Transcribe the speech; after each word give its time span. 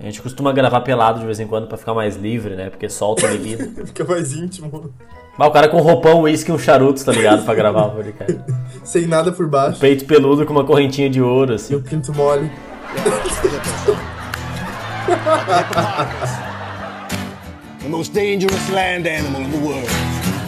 A 0.00 0.04
gente 0.04 0.20
costuma 0.22 0.52
gravar 0.52 0.80
pelado 0.80 1.20
de 1.20 1.26
vez 1.26 1.38
em 1.40 1.46
quando 1.46 1.66
pra 1.68 1.76
ficar 1.78 1.94
mais 1.94 2.16
livre, 2.16 2.56
né? 2.56 2.70
Porque 2.70 2.88
solta 2.88 3.26
a 3.26 3.30
bebida. 3.30 3.68
Fica 3.86 4.04
mais 4.04 4.32
íntimo. 4.32 4.92
Mas 5.38 5.48
o 5.48 5.50
cara 5.50 5.68
com 5.68 5.80
roupão, 5.80 6.22
uísque 6.22 6.50
e 6.50 6.54
um 6.54 6.58
charuto, 6.58 7.04
tá 7.04 7.12
ligado? 7.12 7.44
Pra 7.44 7.54
gravar 7.54 7.84
o 7.86 7.90
podcast. 7.92 8.38
Sem 8.84 9.06
nada 9.06 9.30
por 9.32 9.46
baixo. 9.48 9.78
Peito 9.78 10.04
peludo 10.04 10.44
com 10.44 10.52
uma 10.52 10.64
correntinha 10.64 11.08
de 11.08 11.22
ouro, 11.22 11.52
E 11.52 11.54
assim. 11.54 11.74
o 11.74 11.80
pinto 11.80 12.12
mole. 12.14 12.50
the 17.80 17.88
most 17.88 18.12
dangerous 18.12 18.68
land 18.70 19.06
animal 19.06 19.42
in 19.42 19.50
the 19.50 19.58
world. 19.58 19.88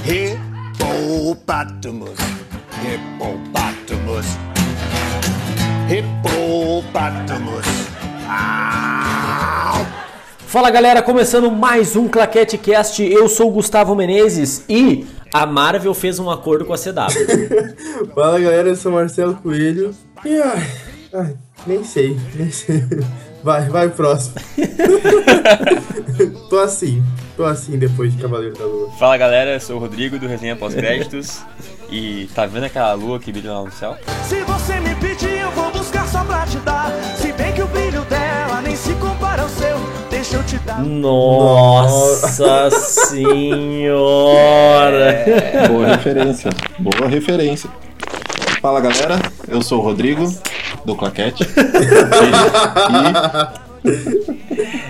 Hippopotamus. 0.04 2.18
Hippopotamus. 2.82 4.26
Hippopotamus. 5.88 7.91
Fala 10.46 10.70
galera, 10.70 11.00
começando 11.00 11.50
mais 11.50 11.96
um 11.96 12.06
Claquete 12.08 12.58
Cast. 12.58 13.02
Eu 13.02 13.28
sou 13.28 13.48
o 13.48 13.52
Gustavo 13.52 13.94
Menezes 13.94 14.64
e 14.68 15.06
a 15.32 15.46
Marvel 15.46 15.94
fez 15.94 16.18
um 16.18 16.30
acordo 16.30 16.64
com 16.66 16.74
a 16.74 16.76
CW. 16.76 18.12
Fala 18.14 18.38
galera, 18.38 18.68
eu 18.68 18.76
sou 18.76 18.92
Marcelo 18.92 19.34
Coelho. 19.36 19.94
E 20.24 20.40
ai, 20.40 20.70
ai, 21.14 21.36
nem 21.66 21.82
sei, 21.82 22.16
nem 22.34 22.50
sei. 22.50 22.84
Vai, 23.42 23.68
vai 23.68 23.88
próximo. 23.88 24.34
tô 26.48 26.58
assim, 26.58 27.02
tô 27.36 27.44
assim 27.44 27.78
depois 27.78 28.14
de 28.14 28.20
Cavaleiro 28.20 28.54
da 28.54 28.64
Lua. 28.64 28.90
Fala 28.98 29.16
galera, 29.16 29.54
eu 29.54 29.60
sou 29.60 29.76
o 29.76 29.80
Rodrigo 29.80 30.18
do 30.18 30.28
Resenha 30.28 30.54
Pós-Créditos 30.54 31.40
e 31.90 32.28
tá 32.34 32.46
vendo 32.46 32.64
aquela 32.64 32.92
lua 32.92 33.18
que 33.18 33.32
brilha 33.32 33.52
lá 33.52 33.64
no 33.64 33.72
céu? 33.72 33.96
Se 34.28 34.40
você 34.42 34.61
Nossa 40.84 42.70
senhora! 43.10 44.04
Boa 45.68 45.86
referência. 45.88 46.50
Boa 46.78 47.08
referência. 47.08 47.70
Fala 48.60 48.80
galera, 48.80 49.20
eu 49.48 49.60
sou 49.62 49.78
o 49.80 49.82
Rodrigo, 49.82 50.32
do 50.84 50.94
Claquete. 50.94 51.44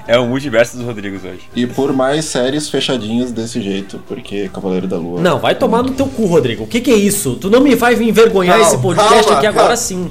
É 0.07 0.19
o 0.19 0.27
multiverso 0.27 0.77
dos 0.77 0.85
Rodrigos 0.85 1.25
hoje. 1.25 1.41
E, 1.57 1.63
e 1.63 1.67
por 1.67 1.93
mais 1.93 2.27
séries 2.27 2.69
fechadinhas 2.69 3.33
desse 3.33 3.63
jeito, 3.63 3.99
porque 4.07 4.51
Cavaleiro 4.53 4.87
da 4.87 4.99
Lua. 4.99 5.21
Não, 5.21 5.39
vai 5.39 5.55
tomar 5.55 5.83
no 5.83 5.93
teu 5.93 6.07
cu, 6.07 6.27
Rodrigo. 6.27 6.65
O 6.65 6.67
que, 6.67 6.81
que 6.81 6.91
é 6.91 6.97
isso? 6.97 7.37
Tu 7.37 7.49
não 7.49 7.61
me 7.61 7.75
vai 7.75 7.95
envergonhar 7.95 8.59
Calma, 8.59 8.71
esse 8.71 8.83
podcast 8.83 9.25
calma, 9.25 9.39
aqui 9.39 9.47
agora 9.47 9.63
calma. 9.69 9.77
sim. 9.77 10.11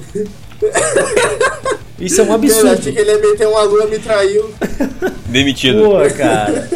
Isso 2.02 2.22
é 2.22 2.24
um 2.24 2.28
Eu 2.28 2.34
absurdo. 2.34 2.72
achei 2.80 2.94
que 2.94 3.00
ele 3.00 3.12
ia 3.12 3.18
meter 3.20 3.48
uma 3.48 3.62
lua, 3.64 3.86
me 3.88 4.00
traiu. 4.00 4.52
Demitido. 5.28 5.84
Pô, 5.84 5.98
cara. 6.16 6.68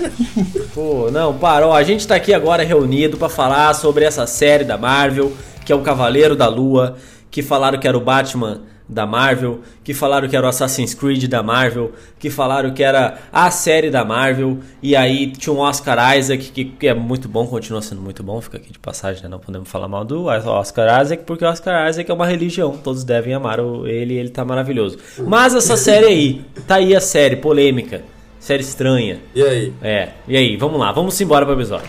Pô, 0.73 1.09
não, 1.11 1.33
parou. 1.37 1.73
A 1.73 1.83
gente 1.83 2.07
tá 2.07 2.15
aqui 2.15 2.33
agora 2.33 2.63
reunido 2.63 3.17
pra 3.17 3.27
falar 3.29 3.73
sobre 3.73 4.05
essa 4.05 4.25
série 4.27 4.63
da 4.63 4.77
Marvel, 4.77 5.31
que 5.65 5.71
é 5.71 5.75
o 5.75 5.81
Cavaleiro 5.81 6.35
da 6.35 6.47
Lua, 6.47 6.95
que 7.31 7.41
falaram 7.41 7.79
que 7.79 7.87
era 7.87 7.97
o 7.97 8.01
Batman 8.01 8.61
da 8.87 9.05
Marvel, 9.05 9.61
que 9.83 9.93
falaram 9.93 10.27
que 10.29 10.35
era 10.35 10.45
o 10.45 10.49
Assassin's 10.49 10.93
Creed 10.93 11.25
da 11.27 11.41
Marvel, 11.41 11.91
que 12.19 12.29
falaram 12.29 12.71
que 12.71 12.83
era 12.83 13.17
a 13.33 13.49
série 13.49 13.89
da 13.89 14.05
Marvel, 14.05 14.59
e 14.81 14.95
aí 14.95 15.27
tinha 15.31 15.51
um 15.53 15.57
Oscar 15.59 16.15
Isaac, 16.17 16.51
que, 16.51 16.65
que 16.65 16.87
é 16.87 16.93
muito 16.93 17.27
bom, 17.27 17.47
continua 17.47 17.81
sendo 17.81 18.01
muito 18.01 18.21
bom, 18.21 18.39
fica 18.41 18.57
aqui 18.57 18.71
de 18.71 18.77
passagem, 18.79 19.23
né? 19.23 19.29
Não 19.29 19.39
podemos 19.39 19.67
falar 19.69 19.87
mal 19.87 20.05
do 20.05 20.25
Oscar 20.25 21.01
Isaac, 21.01 21.23
porque 21.25 21.43
o 21.43 21.47
Oscar 21.47 21.89
Isaac 21.89 22.09
é 22.09 22.13
uma 22.13 22.27
religião, 22.27 22.77
todos 22.77 23.03
devem 23.03 23.33
amar 23.33 23.59
o- 23.59 23.87
ele, 23.87 24.13
ele 24.13 24.29
tá 24.29 24.45
maravilhoso. 24.45 24.99
Mas 25.25 25.55
essa 25.55 25.75
série 25.75 26.05
aí, 26.05 26.41
tá 26.67 26.75
aí 26.75 26.95
a 26.95 27.01
série, 27.01 27.37
polêmica, 27.37 28.03
série 28.39 28.61
estranha, 28.61 29.19
E 29.33 29.41
aí? 29.41 29.73
é, 29.81 30.09
e 30.27 30.37
aí, 30.37 30.55
vamos 30.57 30.79
lá, 30.79 30.91
vamos 30.91 31.19
embora 31.19 31.43
pro 31.45 31.55
episódio. 31.55 31.87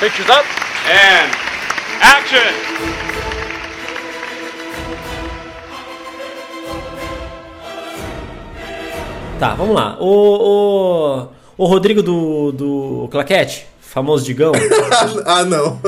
Pictures 0.00 0.28
up 0.30 0.44
and 0.88 1.30
action! 2.00 3.11
Tá, 9.42 9.54
vamos 9.54 9.74
lá. 9.74 9.96
O, 9.98 10.06
o, 11.58 11.64
o 11.64 11.66
Rodrigo 11.66 12.00
do, 12.00 12.52
do 12.52 13.08
Claquete, 13.10 13.66
famoso 13.80 14.24
Digão, 14.24 14.52
ah, 15.26 15.42
não. 15.44 15.80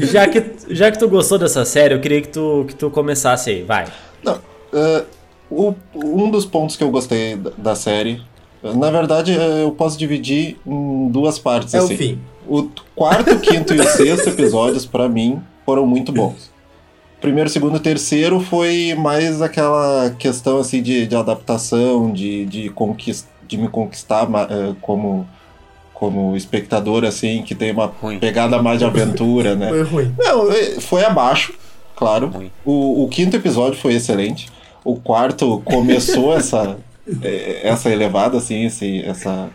já 0.10 0.26
que, 0.28 0.42
já 0.70 0.90
que 0.90 0.98
tu 0.98 1.06
gostou 1.06 1.36
dessa 1.38 1.62
série, 1.66 1.92
eu 1.92 2.00
queria 2.00 2.22
que 2.22 2.28
tu, 2.28 2.64
que 2.66 2.74
tu 2.74 2.90
começasse 2.90 3.50
aí, 3.50 3.62
vai. 3.64 3.84
Não, 4.24 4.38
é, 4.72 5.04
o- 5.50 5.74
um 5.94 6.30
dos 6.30 6.46
pontos 6.46 6.74
que 6.74 6.82
eu 6.82 6.90
gostei 6.90 7.36
da, 7.36 7.50
da 7.58 7.74
série, 7.74 8.22
na 8.62 8.90
verdade, 8.90 9.38
é, 9.38 9.64
eu 9.64 9.72
posso 9.72 9.98
dividir 9.98 10.56
em 10.66 11.08
duas 11.10 11.38
partes. 11.38 11.74
É 11.74 11.82
o 11.82 11.84
assim. 11.84 11.96
fim. 11.98 12.18
O 12.48 12.66
quarto, 12.96 13.34
o 13.34 13.40
quinto 13.40 13.74
e 13.74 13.78
o 13.78 13.84
sexto 13.84 14.30
episódios, 14.30 14.86
pra 14.86 15.06
mim, 15.06 15.38
foram 15.66 15.86
muito 15.86 16.12
bons. 16.12 16.50
Primeiro, 17.20 17.50
segundo 17.50 17.76
e 17.76 17.80
terceiro 17.80 18.38
foi 18.40 18.94
mais 18.96 19.42
aquela 19.42 20.10
questão 20.18 20.58
assim 20.58 20.80
de, 20.82 21.06
de 21.06 21.16
adaptação, 21.16 22.12
de, 22.12 22.44
de, 22.46 22.68
conquist, 22.70 23.26
de 23.46 23.56
me 23.58 23.68
conquistar 23.68 24.28
eh, 24.48 24.74
como, 24.80 25.26
como 25.92 26.36
espectador, 26.36 27.04
assim, 27.04 27.42
que 27.42 27.54
tem 27.56 27.72
uma 27.72 27.86
Ruim. 27.86 28.18
pegada 28.20 28.62
mais 28.62 28.78
de 28.78 28.84
aventura, 28.84 29.56
né? 29.56 29.68
Foi 29.68 29.82
ruim. 29.82 30.14
Não, 30.16 30.52
eh, 30.52 30.76
foi 30.80 31.04
abaixo, 31.04 31.54
claro. 31.96 32.28
Ruim. 32.28 32.52
O, 32.64 33.02
o 33.04 33.08
quinto 33.08 33.36
episódio 33.36 33.78
foi 33.80 33.94
excelente. 33.94 34.48
O 34.84 34.94
quarto 34.94 35.60
começou 35.64 36.36
essa, 36.36 36.78
eh, 37.20 37.62
essa 37.64 37.90
elevada, 37.90 38.38
assim, 38.38 38.64
esse, 38.66 39.02
essa, 39.02 39.48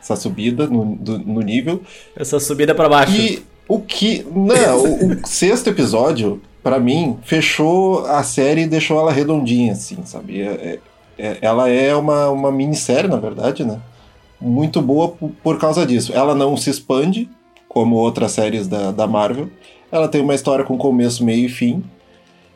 essa 0.00 0.14
subida 0.14 0.68
no, 0.68 0.94
do- 0.94 1.18
no 1.18 1.40
nível. 1.40 1.82
Essa 2.14 2.38
subida 2.38 2.72
pra 2.72 2.88
baixo. 2.88 3.16
E 3.16 3.42
o 3.66 3.80
que. 3.80 4.24
Não, 4.32 4.78
o, 4.84 5.12
o 5.14 5.26
sexto 5.26 5.68
episódio, 5.70 6.40
pra 6.62 6.78
mim, 6.78 7.18
fechou 7.22 8.06
a 8.06 8.22
série 8.22 8.62
e 8.62 8.66
deixou 8.66 8.98
ela 8.98 9.12
redondinha, 9.12 9.72
assim, 9.72 9.98
sabe? 10.04 10.42
É- 10.42 10.78
é- 11.18 11.38
ela 11.40 11.68
é 11.68 11.94
uma, 11.94 12.28
uma 12.30 12.50
minissérie, 12.50 13.08
na 13.08 13.18
verdade, 13.18 13.64
né? 13.64 13.78
Muito 14.40 14.80
boa 14.80 15.14
por, 15.42 15.58
causa 15.58 15.84
disso. 15.84 16.12
Ela 16.14 16.34
não 16.34 16.56
se 16.56 16.70
expande, 16.70 17.28
como 17.68 17.96
outras 17.96 18.32
séries 18.32 18.66
da, 18.66 18.90
da 18.90 19.06
Marvel. 19.06 19.50
Ela 19.92 20.08
tem 20.08 20.22
uma 20.22 20.34
história 20.34 20.64
com 20.64 20.78
começo, 20.78 21.22
meio 21.22 21.46
e 21.46 21.48
fim. 21.48 21.84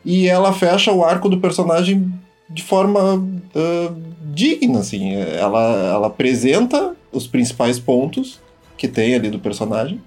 E 0.03 0.27
ela 0.27 0.51
fecha 0.51 0.91
o 0.91 1.03
arco 1.03 1.29
do 1.29 1.37
personagem 1.37 2.11
de 2.49 2.63
forma 2.63 3.23
ah, 3.55 3.93
digna, 4.33 4.79
assim. 4.79 5.13
Ela, 5.13 5.93
ela 5.93 6.07
apresenta 6.07 6.95
os 7.11 7.27
principais 7.27 7.79
pontos 7.79 8.39
que 8.77 8.87
tem 8.87 9.13
ali 9.15 9.29
do 9.29 9.39
personagem 9.39 10.01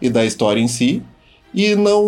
e 0.00 0.08
da 0.08 0.24
história 0.24 0.60
em 0.60 0.68
si 0.68 1.02
e 1.54 1.74
não 1.74 2.02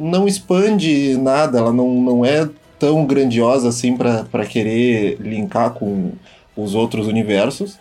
não 0.00 0.26
expande 0.26 1.16
nada, 1.18 1.58
ela 1.58 1.72
não, 1.72 1.88
não 2.00 2.24
é 2.24 2.48
tão 2.78 3.04
grandiosa 3.06 3.68
assim 3.68 3.96
para 3.96 4.44
querer 4.46 5.16
linkar 5.20 5.70
com 5.70 6.12
os 6.56 6.74
outros 6.74 7.06
universos 7.06 7.78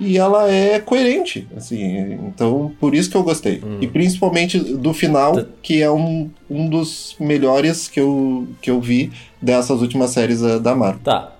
e 0.00 0.16
ela 0.16 0.48
é 0.50 0.78
coerente, 0.78 1.46
assim, 1.56 2.12
então 2.28 2.72
por 2.78 2.94
isso 2.94 3.10
que 3.10 3.16
eu 3.16 3.22
gostei. 3.24 3.60
E 3.80 3.86
principalmente 3.88 4.56
do 4.58 4.94
final, 4.94 5.34
Tá. 5.34 5.44
que 5.60 5.82
é 5.82 5.90
um, 5.90 6.30
um 6.48 6.68
dos 6.68 7.16
melhores 7.18 7.88
que 7.88 7.98
eu, 7.98 8.46
que 8.62 8.70
eu 8.70 8.80
vi 8.80 9.10
dessas 9.42 9.80
últimas 9.82 10.10
séries 10.10 10.40
da 10.40 10.74
Marvel. 10.74 11.00
Tá. 11.02 11.32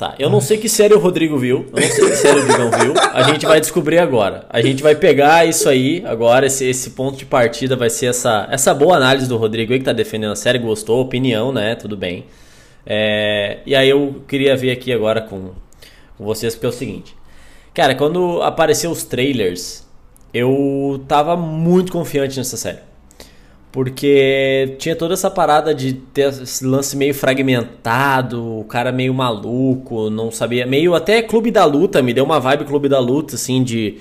Tá, 0.00 0.14
eu 0.18 0.30
não 0.30 0.40
sei 0.40 0.56
que 0.56 0.66
série 0.66 0.94
o 0.94 0.98
Rodrigo 0.98 1.36
viu, 1.36 1.66
eu 1.74 1.78
não 1.78 1.88
sei 1.90 2.08
que 2.08 2.16
série 2.16 2.40
o 2.40 2.46
Digão 2.46 2.70
viu, 2.70 2.94
a 3.12 3.22
gente 3.24 3.44
vai 3.44 3.60
descobrir 3.60 3.98
agora. 3.98 4.46
A 4.48 4.62
gente 4.62 4.82
vai 4.82 4.94
pegar 4.94 5.46
isso 5.46 5.68
aí 5.68 6.02
agora, 6.06 6.46
esse, 6.46 6.64
esse 6.64 6.92
ponto 6.92 7.18
de 7.18 7.26
partida 7.26 7.76
vai 7.76 7.90
ser 7.90 8.06
essa, 8.06 8.48
essa 8.50 8.72
boa 8.72 8.96
análise 8.96 9.28
do 9.28 9.36
Rodrigo 9.36 9.74
aí 9.74 9.78
que 9.78 9.84
tá 9.84 9.92
defendendo 9.92 10.32
a 10.32 10.36
série, 10.36 10.58
gostou, 10.58 11.02
opinião, 11.02 11.52
né? 11.52 11.74
Tudo 11.74 11.98
bem. 11.98 12.24
É, 12.86 13.58
e 13.66 13.76
aí 13.76 13.90
eu 13.90 14.24
queria 14.26 14.56
ver 14.56 14.70
aqui 14.70 14.90
agora 14.90 15.20
com, 15.20 15.50
com 16.16 16.24
vocês, 16.24 16.54
porque 16.54 16.64
é 16.64 16.70
o 16.70 16.72
seguinte. 16.72 17.14
Cara, 17.74 17.94
quando 17.94 18.40
apareceu 18.40 18.90
os 18.90 19.04
trailers, 19.04 19.86
eu 20.32 21.04
tava 21.06 21.36
muito 21.36 21.92
confiante 21.92 22.38
nessa 22.38 22.56
série. 22.56 22.89
Porque 23.72 24.74
tinha 24.78 24.96
toda 24.96 25.14
essa 25.14 25.30
parada 25.30 25.72
de 25.72 25.92
ter 25.92 26.28
esse 26.28 26.64
lance 26.64 26.96
meio 26.96 27.14
fragmentado, 27.14 28.60
o 28.60 28.64
cara 28.64 28.90
meio 28.90 29.14
maluco, 29.14 30.10
não 30.10 30.30
sabia. 30.32 30.66
Meio 30.66 30.94
até 30.94 31.22
Clube 31.22 31.52
da 31.52 31.64
Luta, 31.64 32.02
me 32.02 32.12
deu 32.12 32.24
uma 32.24 32.40
vibe 32.40 32.64
Clube 32.64 32.88
da 32.88 32.98
Luta, 32.98 33.36
assim, 33.36 33.62
de. 33.62 33.98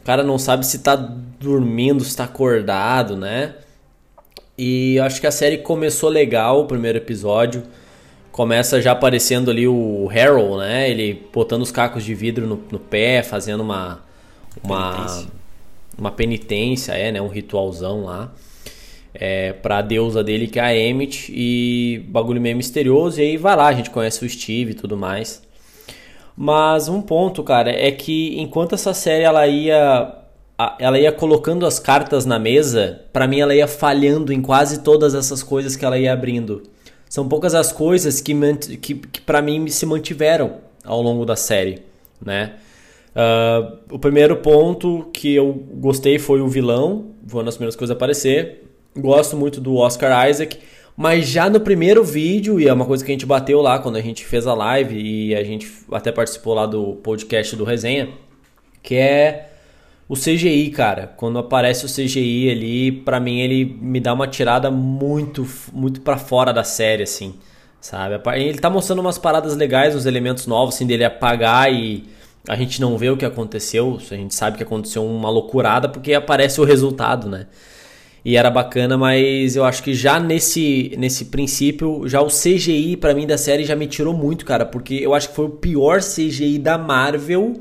O 0.00 0.02
cara 0.04 0.22
não 0.22 0.38
sabe 0.38 0.66
se 0.66 0.80
tá 0.80 0.94
dormindo, 0.94 2.04
se 2.04 2.16
tá 2.16 2.24
acordado, 2.24 3.16
né? 3.16 3.54
E 4.58 4.96
eu 4.96 5.04
acho 5.04 5.20
que 5.20 5.26
a 5.26 5.30
série 5.30 5.58
começou 5.58 6.10
legal, 6.10 6.62
o 6.62 6.66
primeiro 6.66 6.98
episódio. 6.98 7.62
Começa 8.30 8.80
já 8.80 8.92
aparecendo 8.92 9.50
ali 9.50 9.66
o 9.66 10.08
Harold, 10.14 10.58
né? 10.58 10.90
Ele 10.90 11.26
botando 11.32 11.62
os 11.62 11.72
cacos 11.72 12.04
de 12.04 12.14
vidro 12.14 12.46
no, 12.46 12.62
no 12.70 12.78
pé, 12.78 13.22
fazendo 13.22 13.62
uma. 13.62 14.06
Uma 14.62 14.92
Penitência. 14.92 15.28
uma 15.96 16.10
penitência, 16.10 16.92
é, 16.92 17.12
né? 17.12 17.22
Um 17.22 17.28
ritualzão 17.28 18.04
lá. 18.04 18.32
É, 19.14 19.52
pra 19.52 19.82
deusa 19.82 20.22
dele, 20.22 20.46
que 20.46 20.58
é 20.58 20.62
a 20.62 20.76
Emmett, 20.76 21.32
e 21.34 22.04
bagulho 22.08 22.40
meio 22.40 22.56
misterioso, 22.56 23.20
e 23.20 23.22
aí 23.22 23.36
vai 23.36 23.56
lá, 23.56 23.68
a 23.68 23.72
gente 23.72 23.90
conhece 23.90 24.24
o 24.24 24.28
Steve 24.28 24.72
e 24.72 24.74
tudo 24.74 24.96
mais. 24.96 25.42
Mas 26.36 26.88
um 26.88 27.02
ponto, 27.02 27.42
cara, 27.42 27.70
é 27.70 27.90
que 27.90 28.38
enquanto 28.40 28.74
essa 28.74 28.94
série 28.94 29.24
ela 29.24 29.46
ia 29.46 30.14
ela 30.78 30.98
ia 30.98 31.12
colocando 31.12 31.64
as 31.64 31.78
cartas 31.78 32.26
na 32.26 32.38
mesa, 32.38 33.02
pra 33.12 33.28
mim 33.28 33.38
ela 33.38 33.54
ia 33.54 33.68
falhando 33.68 34.32
em 34.32 34.42
quase 34.42 34.82
todas 34.82 35.14
essas 35.14 35.40
coisas 35.42 35.76
que 35.76 35.84
ela 35.84 35.98
ia 35.98 36.12
abrindo. 36.12 36.64
São 37.08 37.28
poucas 37.28 37.54
as 37.54 37.72
coisas 37.72 38.20
que, 38.20 38.34
que, 38.80 38.94
que 38.94 39.20
para 39.20 39.40
mim 39.40 39.68
se 39.68 39.86
mantiveram 39.86 40.56
ao 40.84 41.00
longo 41.00 41.24
da 41.24 41.36
série, 41.36 41.82
né? 42.20 42.54
Ah, 43.14 43.72
o 43.90 43.98
primeiro 43.98 44.36
ponto 44.36 45.08
que 45.12 45.34
eu 45.34 45.52
gostei 45.52 46.20
foi 46.20 46.40
o 46.40 46.46
vilão, 46.46 47.06
foi 47.26 47.40
uma 47.40 47.46
das 47.46 47.56
primeiras 47.56 47.74
coisas 47.74 47.92
a 47.92 47.96
aparecer. 47.96 48.67
Gosto 48.98 49.36
muito 49.36 49.60
do 49.60 49.76
Oscar 49.76 50.28
Isaac, 50.28 50.58
mas 50.96 51.28
já 51.28 51.48
no 51.48 51.60
primeiro 51.60 52.02
vídeo, 52.02 52.58
e 52.58 52.66
é 52.66 52.72
uma 52.72 52.84
coisa 52.84 53.04
que 53.04 53.12
a 53.12 53.14
gente 53.14 53.24
bateu 53.24 53.60
lá 53.60 53.78
quando 53.78 53.94
a 53.94 54.00
gente 54.00 54.24
fez 54.24 54.44
a 54.46 54.54
live 54.54 54.98
e 55.00 55.34
a 55.36 55.44
gente 55.44 55.70
até 55.92 56.10
participou 56.10 56.54
lá 56.54 56.66
do 56.66 56.96
podcast 56.96 57.54
do 57.54 57.62
Resenha, 57.62 58.08
que 58.82 58.96
é 58.96 59.50
o 60.08 60.14
CGI, 60.14 60.70
cara. 60.70 61.06
Quando 61.16 61.38
aparece 61.38 61.86
o 61.86 61.88
CGI 61.88 62.50
ali, 62.50 62.90
pra 62.90 63.20
mim 63.20 63.38
ele 63.38 63.64
me 63.80 64.00
dá 64.00 64.12
uma 64.12 64.26
tirada 64.26 64.68
muito, 64.68 65.46
muito 65.72 66.00
para 66.00 66.16
fora 66.16 66.52
da 66.52 66.64
série, 66.64 67.04
assim, 67.04 67.34
sabe? 67.80 68.20
Ele 68.34 68.58
tá 68.58 68.68
mostrando 68.68 68.98
umas 68.98 69.18
paradas 69.18 69.54
legais, 69.54 69.94
uns 69.94 70.06
elementos 70.06 70.48
novos, 70.48 70.74
assim, 70.74 70.86
dele 70.86 71.04
apagar 71.04 71.72
e 71.72 72.08
a 72.48 72.56
gente 72.56 72.80
não 72.80 72.98
vê 72.98 73.10
o 73.10 73.16
que 73.16 73.24
aconteceu, 73.24 73.98
a 74.10 74.14
gente 74.14 74.34
sabe 74.34 74.56
que 74.56 74.62
aconteceu 74.64 75.06
uma 75.06 75.30
loucurada 75.30 75.88
porque 75.88 76.14
aparece 76.14 76.60
o 76.60 76.64
resultado, 76.64 77.28
né? 77.28 77.46
E 78.24 78.36
era 78.36 78.50
bacana, 78.50 78.98
mas 78.98 79.56
eu 79.56 79.64
acho 79.64 79.82
que 79.82 79.94
já 79.94 80.18
nesse, 80.20 80.94
nesse 80.98 81.26
princípio, 81.26 82.06
já 82.06 82.20
o 82.20 82.26
CGI 82.26 82.96
pra 82.96 83.14
mim 83.14 83.26
da 83.26 83.38
série 83.38 83.64
já 83.64 83.76
me 83.76 83.86
tirou 83.86 84.12
muito, 84.12 84.44
cara, 84.44 84.66
porque 84.66 84.94
eu 84.94 85.14
acho 85.14 85.30
que 85.30 85.34
foi 85.36 85.46
o 85.46 85.50
pior 85.50 86.00
CGI 86.00 86.58
da 86.58 86.76
Marvel 86.76 87.60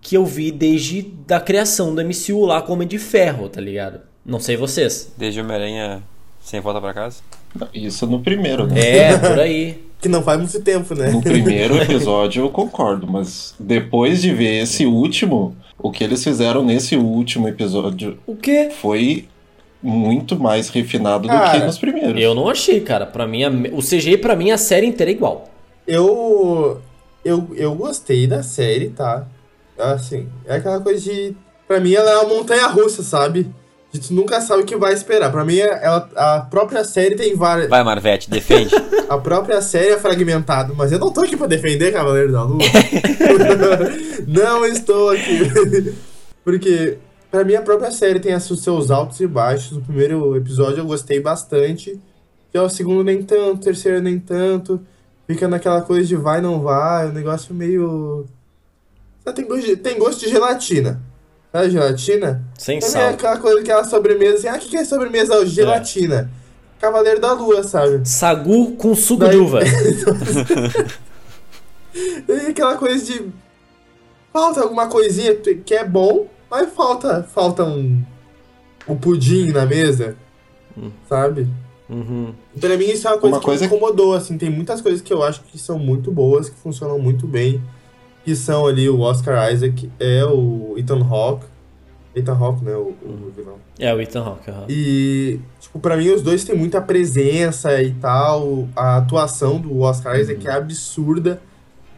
que 0.00 0.16
eu 0.16 0.26
vi 0.26 0.50
desde 0.50 1.02
da 1.26 1.40
criação 1.40 1.94
do 1.94 2.02
MCU 2.02 2.44
lá 2.44 2.60
com 2.60 2.72
Homem 2.72 2.88
de 2.88 2.98
Ferro, 2.98 3.48
tá 3.48 3.60
ligado? 3.60 4.00
Não 4.26 4.40
sei 4.40 4.56
vocês. 4.56 5.12
Desde 5.16 5.40
Homem-Aranha 5.40 6.02
sem 6.40 6.60
volta 6.60 6.80
pra 6.80 6.92
casa. 6.92 7.22
Isso 7.72 8.06
no 8.06 8.20
primeiro, 8.20 8.66
né? 8.66 8.80
É, 8.80 9.18
por 9.18 9.38
aí. 9.38 9.80
Que 10.02 10.08
não 10.08 10.20
faz 10.20 10.36
muito 10.36 10.60
tempo, 10.62 10.96
né? 10.96 11.12
No 11.12 11.22
primeiro 11.22 11.76
episódio 11.80 12.42
eu 12.42 12.50
concordo, 12.50 13.06
mas 13.06 13.54
depois 13.56 14.20
de 14.20 14.34
ver 14.34 14.60
esse 14.60 14.84
último, 14.84 15.56
o 15.78 15.92
que 15.92 16.02
eles 16.02 16.24
fizeram 16.24 16.64
nesse 16.64 16.96
último 16.96 17.46
episódio 17.46 18.18
O 18.26 18.34
quê? 18.34 18.68
foi 18.80 19.28
muito 19.82 20.38
mais 20.38 20.68
refinado 20.68 21.22
do 21.24 21.28
Cara, 21.28 21.58
que 21.60 21.66
nos 21.66 21.78
primeiros. 21.78 22.20
Eu 22.20 22.34
não 22.34 22.48
achei, 22.48 22.80
cara. 22.80 23.04
Pra 23.06 23.26
mim, 23.26 23.42
a- 23.44 23.50
o 23.72 23.80
CGI 23.82 24.16
pra 24.16 24.36
mim 24.36 24.50
a 24.50 24.58
série 24.58 24.86
inteira 24.86 25.10
é 25.10 25.14
igual. 25.14 25.48
Eu, 25.86 26.80
eu, 27.24 27.48
eu 27.54 27.74
gostei 27.74 28.26
da 28.26 28.42
série, 28.42 28.90
tá? 28.90 29.26
Assim, 29.78 30.28
é 30.46 30.56
aquela 30.56 30.80
coisa 30.80 31.00
de. 31.00 31.34
Pra 31.66 31.80
mim, 31.80 31.94
ela 31.94 32.10
é 32.10 32.16
uma 32.18 32.34
montanha 32.34 32.66
russa, 32.68 33.02
sabe? 33.02 33.50
De 33.90 34.00
tu 34.00 34.14
nunca 34.14 34.40
sabe 34.40 34.62
o 34.62 34.64
que 34.64 34.76
vai 34.76 34.92
esperar. 34.94 35.30
Pra 35.30 35.44
mim, 35.44 35.58
ela, 35.58 36.08
a 36.16 36.40
própria 36.40 36.82
série 36.84 37.14
tem 37.16 37.34
várias. 37.34 37.68
Vai, 37.68 37.82
Marvete, 37.82 38.30
defende. 38.30 38.74
A 39.08 39.18
própria 39.18 39.60
série 39.60 39.90
é 39.90 39.98
fragmentada, 39.98 40.72
mas 40.74 40.90
eu 40.90 40.98
não 40.98 41.12
tô 41.12 41.20
aqui 41.20 41.36
pra 41.36 41.46
defender 41.46 41.92
Cavaleiro 41.92 42.32
da 42.32 42.42
Lua. 42.44 42.62
não 44.26 44.64
estou 44.64 45.10
aqui. 45.10 45.94
Porque, 46.42 46.96
pra 47.32 47.42
mim, 47.44 47.54
a 47.56 47.62
própria 47.62 47.90
série 47.90 48.20
tem 48.20 48.32
os 48.36 48.44
seus 48.62 48.90
altos 48.92 49.18
e 49.18 49.26
baixos. 49.26 49.78
O 49.78 49.80
primeiro 49.80 50.36
episódio 50.36 50.78
eu 50.78 50.86
gostei 50.86 51.18
bastante. 51.18 51.98
Já 52.54 52.62
o 52.62 52.68
segundo 52.68 53.02
nem 53.02 53.22
tanto, 53.22 53.54
o 53.56 53.64
terceiro 53.64 54.00
nem 54.00 54.18
tanto. 54.20 54.80
Fica 55.26 55.48
naquela 55.48 55.80
coisa 55.80 56.06
de 56.06 56.14
vai, 56.14 56.40
não 56.40 56.60
vai, 56.60 57.08
um 57.08 57.12
negócio 57.12 57.54
meio. 57.54 58.26
Tem 59.34 59.46
gosto 59.46 59.64
de, 59.66 59.76
tem 59.76 59.98
gosto 59.98 60.20
de 60.20 60.28
gelatina. 60.30 61.00
Sabe 61.50 61.70
gelatina? 61.70 62.44
Sem 62.58 62.78
Pra 62.78 62.88
mim 62.88 62.94
É 62.94 62.98
sal. 63.00 63.10
aquela 63.10 63.36
coisa, 63.38 63.60
aquela 63.60 63.84
sobremesa 63.84 64.34
assim, 64.38 64.48
ah, 64.48 64.56
o 64.56 64.58
que 64.58 64.68
que 64.70 64.76
é 64.76 64.84
sobremesa? 64.84 65.34
hoje? 65.36 65.54
Gelatina. 65.54 66.30
Cavaleiro 66.80 67.20
da 67.20 67.32
Lua, 67.32 67.62
sabe? 67.62 68.06
Sagu 68.08 68.72
com 68.76 68.94
suco 68.94 69.20
Daí- 69.24 69.30
de 69.30 69.36
uva. 69.38 69.60
E 72.28 72.32
aquela 72.50 72.76
coisa 72.76 73.04
de. 73.04 73.28
Falta 74.32 74.62
alguma 74.62 74.88
coisinha 74.88 75.34
que 75.36 75.74
é 75.74 75.84
bom, 75.84 76.26
mas 76.52 76.70
falta, 76.74 77.22
falta 77.22 77.64
um. 77.64 78.04
Um 78.86 78.94
pudim 78.94 79.50
na 79.52 79.64
mesa. 79.64 80.16
Sabe? 81.08 81.48
Uhum. 81.88 82.34
Pra 82.60 82.76
mim 82.76 82.84
isso 82.84 83.08
é 83.08 83.10
uma 83.10 83.18
coisa 83.18 83.36
Uma 83.36 83.40
que 83.40 83.46
coisa 83.46 83.60
me 83.62 83.66
incomodou, 83.66 84.12
assim. 84.12 84.36
Tem 84.36 84.50
muitas 84.50 84.82
coisas 84.82 85.00
que 85.00 85.10
eu 85.10 85.22
acho 85.22 85.42
que 85.44 85.58
são 85.58 85.78
muito 85.78 86.12
boas, 86.12 86.50
que 86.50 86.56
funcionam 86.56 86.98
muito 86.98 87.26
bem. 87.26 87.62
Que 88.22 88.36
são 88.36 88.66
ali 88.66 88.86
o 88.86 89.00
Oscar 89.00 89.50
Isaac, 89.50 89.90
é 89.98 90.26
o 90.26 90.74
Ethan 90.76 91.02
Hawke. 91.02 91.46
Ethan 92.14 92.34
Hawke, 92.34 92.62
né? 92.64 92.74
O, 92.74 92.94
o 93.02 93.32
vilão. 93.34 93.56
É 93.78 93.94
o 93.94 93.98
Ethan 93.98 94.22
Hawke. 94.22 94.50
aham. 94.50 94.66
E, 94.68 95.40
tipo, 95.58 95.80
pra 95.80 95.96
mim 95.96 96.10
os 96.10 96.20
dois 96.20 96.44
têm 96.44 96.54
muita 96.54 96.82
presença 96.82 97.82
e 97.82 97.92
tal. 97.92 98.68
A 98.76 98.98
atuação 98.98 99.58
do 99.58 99.80
Oscar 99.80 100.20
Isaac 100.20 100.46
é 100.46 100.52
absurda. 100.52 101.40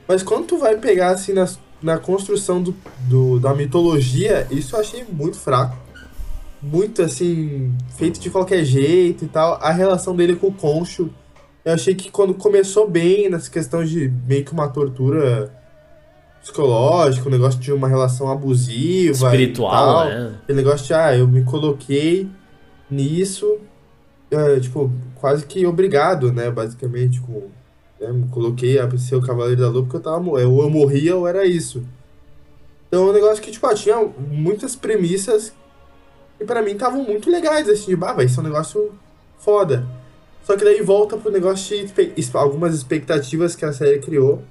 Mas 0.07 0.23
quando 0.23 0.47
tu 0.47 0.59
vai 0.59 0.77
pegar, 0.77 1.11
assim, 1.11 1.33
na, 1.33 1.49
na 1.85 1.99
construção 1.99 2.63
do, 2.63 2.75
do- 3.09 3.39
da 3.39 3.55
mitologia, 3.55 4.47
isso 4.51 4.75
eu 4.75 4.81
achei 4.81 5.05
muito 5.05 5.37
fraco. 5.37 5.77
Muito, 6.63 7.03
assim, 7.03 7.75
feito 7.99 8.19
de 8.19 8.31
qualquer 8.31 8.65
jeito 8.65 9.25
e 9.27 9.29
tal. 9.29 9.59
A 9.61 9.71
relação 9.71 10.17
dele 10.17 10.35
com 10.35 10.47
o 10.47 10.53
Concho, 10.53 11.11
eu 11.63 11.75
achei 11.75 11.95
que 11.95 12.11
quando 12.11 12.33
começou 12.33 12.89
bem, 12.89 13.29
nessa 13.29 13.51
questão 13.51 13.85
de 13.85 14.11
meio 14.27 14.45
que 14.47 14.53
uma 14.53 14.67
tortura 14.69 15.53
psicológica, 16.43 17.29
um 17.29 17.33
negócio 17.33 17.61
de 17.61 17.71
uma 17.73 17.87
relação 17.89 18.31
abusiva. 18.31 19.27
Espiritual, 19.27 20.07
né? 20.07 20.35
Aquele 20.43 20.57
negócio 20.63 20.87
de, 20.87 20.95
ah, 20.95 21.15
eu 21.17 21.29
me 21.29 21.43
coloquei 21.45 22.29
nisso, 22.91 23.59
é, 24.31 24.59
tipo, 24.61 24.91
quase 25.17 25.45
que 25.47 25.67
obrigado, 25.67 26.33
né, 26.33 26.51
basicamente, 26.51 27.21
com, 27.21 27.49
né, 28.01 28.27
coloquei 28.31 28.79
a 28.79 28.99
ser 28.99 29.17
o 29.17 29.23
Cavaleiro 29.23 29.61
da 29.61 29.69
Lua 29.69 29.83
porque 29.83 29.97
eu 29.97 30.01
tava, 30.01 30.21
mo- 30.21 30.39
eu, 30.39 30.51
morria 30.71 31.17
ou 31.17 31.27
era 31.27 31.45
isso. 31.45 31.85
Então, 32.89 33.07
é 33.09 33.11
um 33.11 33.13
negócio 33.13 33.43
que, 33.43 33.51
tipo, 33.51 33.67
ah, 33.67 33.75
tinha 33.75 33.97
muitas 34.31 34.77
premissas 34.77 35.53
que 36.39 36.45
pra 36.45 36.63
mim 36.63 36.73
estavam 36.73 37.03
muito 37.03 37.31
legais, 37.31 37.69
assim, 37.69 37.97
de, 37.97 38.05
ah, 38.05 38.13
vai 38.13 38.29
ser 38.29 38.41
um 38.41 38.45
negócio 38.45 38.93
foda. 39.39 39.87
Só 40.43 40.57
que 40.57 40.65
daí 40.65 40.83
volta 40.83 41.17
pro 41.17 41.31
negócio 41.31 41.77
de 41.87 42.31
algumas 42.35 42.75
expectativas 42.75 43.57
que 43.57 43.65
a 43.65 43.73
série 43.73 43.99
criou, 43.99 44.43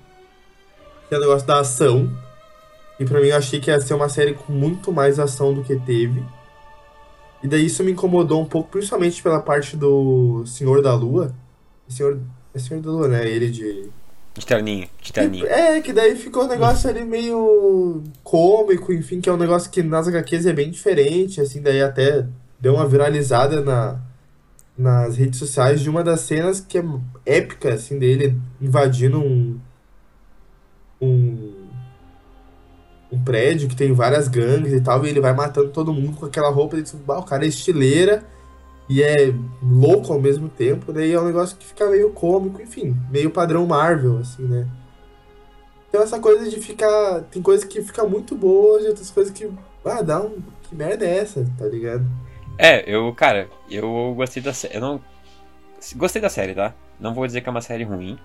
que 1.07 1.15
é 1.15 1.17
o 1.17 1.21
negócio 1.21 1.47
da 1.47 1.59
ação, 1.59 2.11
e 2.99 3.05
pra 3.05 3.21
mim 3.21 3.27
eu 3.27 3.37
achei 3.37 3.59
que 3.59 3.69
ia 3.69 3.79
ser 3.79 3.93
uma 3.93 4.09
série 4.09 4.33
com 4.33 4.51
muito 4.51 4.91
mais 4.91 5.19
ação 5.19 5.53
do 5.53 5.63
que 5.63 5.75
teve. 5.75 6.23
E 7.43 7.47
daí 7.47 7.65
isso 7.65 7.83
me 7.83 7.91
incomodou 7.91 8.41
um 8.41 8.45
pouco, 8.45 8.69
principalmente 8.69 9.21
pela 9.21 9.39
parte 9.41 9.75
do 9.75 10.45
Senhor 10.45 10.81
da 10.81 10.95
Lua. 10.95 11.33
Senhor, 11.87 12.19
é 12.53 12.59
Senhor 12.59 12.81
da 12.81 12.91
Lua, 12.91 13.07
né? 13.07 13.27
Ele 13.27 13.49
de. 13.49 13.89
De 14.35 14.45
terninho, 14.45 14.89
de 14.99 15.13
terninho. 15.13 15.45
É, 15.45 15.79
que 15.79 15.93
daí 15.93 16.15
ficou 16.15 16.45
um 16.45 16.47
negócio 16.47 16.89
ali 16.89 17.03
meio 17.05 18.01
cômico, 18.23 18.91
enfim, 18.91 19.21
que 19.21 19.29
é 19.29 19.33
um 19.33 19.37
negócio 19.37 19.69
que 19.69 19.83
nas 19.83 20.07
HQs 20.07 20.47
é 20.47 20.53
bem 20.53 20.71
diferente, 20.71 21.39
assim, 21.39 21.61
daí 21.61 21.83
até 21.83 22.25
deu 22.59 22.73
uma 22.73 22.87
viralizada 22.87 23.61
na, 23.61 23.99
nas 24.75 25.17
redes 25.17 25.37
sociais 25.37 25.81
de 25.81 25.89
uma 25.89 26.03
das 26.03 26.21
cenas 26.21 26.59
que 26.59 26.79
é 26.79 26.83
épica, 27.25 27.75
assim, 27.75 27.99
dele 27.99 28.39
invadindo 28.59 29.19
um. 29.19 29.59
um. 30.99 31.53
um 33.11 33.23
prédio 33.23 33.69
que 33.69 33.75
tem 33.75 33.93
várias 33.93 34.27
gangues 34.27 34.73
e 34.73 34.81
tal, 34.81 35.05
e 35.05 35.09
ele 35.09 35.21
vai 35.21 35.33
matando 35.33 35.69
todo 35.69 35.93
mundo 35.93 36.17
com 36.17 36.25
aquela 36.25 36.49
roupa, 36.49 36.75
e 36.75 36.81
tu, 36.81 36.97
"Bah, 36.97 37.19
o 37.19 37.23
cara 37.23 37.45
é 37.45 37.47
estileira 37.47 38.23
e 38.89 39.01
é 39.01 39.33
louco 39.61 40.11
ao 40.11 40.19
mesmo 40.19 40.49
tempo, 40.49 40.91
daí 40.91 41.13
é 41.13 41.19
um 41.19 41.25
negócio 41.25 41.57
que 41.57 41.65
fica 41.65 41.89
meio 41.89 42.11
cômico, 42.11 42.61
enfim, 42.61 42.95
meio 43.09 43.31
padrão 43.31 43.65
Marvel, 43.65 44.17
assim, 44.17 44.43
né? 44.43 44.67
Então 45.93 46.01
essa 46.01 46.19
coisa 46.19 46.49
de 46.49 46.59
ficar. 46.59 47.21
Tem 47.29 47.39
coisas 47.39 47.63
que 47.63 47.79
fica 47.83 48.03
muito 48.03 48.35
boas 48.35 48.83
e 48.83 48.87
outras 48.87 49.11
coisas 49.11 49.31
que. 49.31 49.47
Ah, 49.85 50.01
dá 50.01 50.21
um. 50.21 50.41
Que 50.63 50.75
merda 50.75 51.05
é 51.05 51.19
essa, 51.19 51.45
tá 51.55 51.65
ligado? 51.65 52.03
É, 52.57 52.83
eu, 52.91 53.13
cara, 53.13 53.47
eu 53.69 54.13
gostei 54.15 54.41
da 54.41 54.53
série. 54.53 54.75
Eu 54.75 54.81
não. 54.81 55.01
Gostei 55.95 56.19
da 56.19 56.29
série, 56.29 56.55
tá? 56.55 56.73
Não 56.99 57.13
vou 57.13 57.27
dizer 57.27 57.41
que 57.41 57.47
é 57.47 57.51
uma 57.51 57.61
série 57.61 57.83
ruim. 57.83 58.17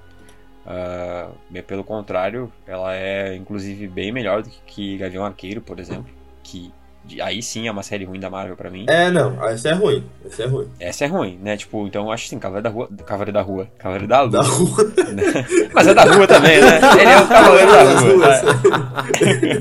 Bem 1.50 1.62
pelo 1.62 1.85
contrário, 1.85 2.50
ela 2.67 2.95
é 2.95 3.37
inclusive 3.37 3.87
bem 3.87 4.12
melhor 4.12 4.43
do 4.43 4.50
que 4.67 4.97
Gavião 4.97 5.25
Arqueiro, 5.25 5.61
por 5.61 5.79
exemplo. 5.79 6.11
Que 6.43 6.73
aí 7.21 7.43
sim 7.43 7.67
é 7.67 7.71
uma 7.71 7.83
série 7.83 8.05
ruim 8.05 8.21
da 8.21 8.31
Marvel 8.31 8.57
pra 8.57 8.71
mim. 8.71 8.87
É, 8.88 9.11
não, 9.11 9.43
essa 9.47 9.71
é 9.71 9.73
ruim. 9.73 10.05
Essa 10.25 10.43
é 10.43 10.47
ruim. 10.47 10.69
Essa 10.79 11.05
é 11.05 11.09
ruim, 11.09 11.38
né? 11.43 11.57
Tipo, 11.57 11.87
então 11.87 12.05
eu 12.05 12.12
acho 12.12 12.27
assim, 12.27 12.38
Cavaleiro 12.38 12.65
da 12.65 12.71
Rua. 12.71 12.88
Cavaleiro 13.05 13.33
da 13.33 13.43
Rua. 13.43 13.69
Cavaleiro 13.79 14.07
da 14.07 14.23
Lua. 14.23 14.31
Da 14.31 14.43
rua. 14.43 14.93
Mas 15.73 15.87
é 15.87 15.95
da 15.95 16.05
rua 16.05 16.27
também, 16.27 16.61
né? 16.61 16.81
Ele 17.00 17.11
é 17.11 17.21
o 17.21 17.29
Cavaleiro 17.29 17.71
da 17.73 17.83
Rua. 18.00 18.29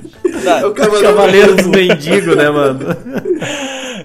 É 0.48 0.66
o 0.66 0.74
Cavaleiro, 0.74 1.08
Cavaleiro 1.08 1.56
dos 1.56 1.68
Mendigos, 1.68 2.38
né, 2.38 2.50
mano? 2.50 2.80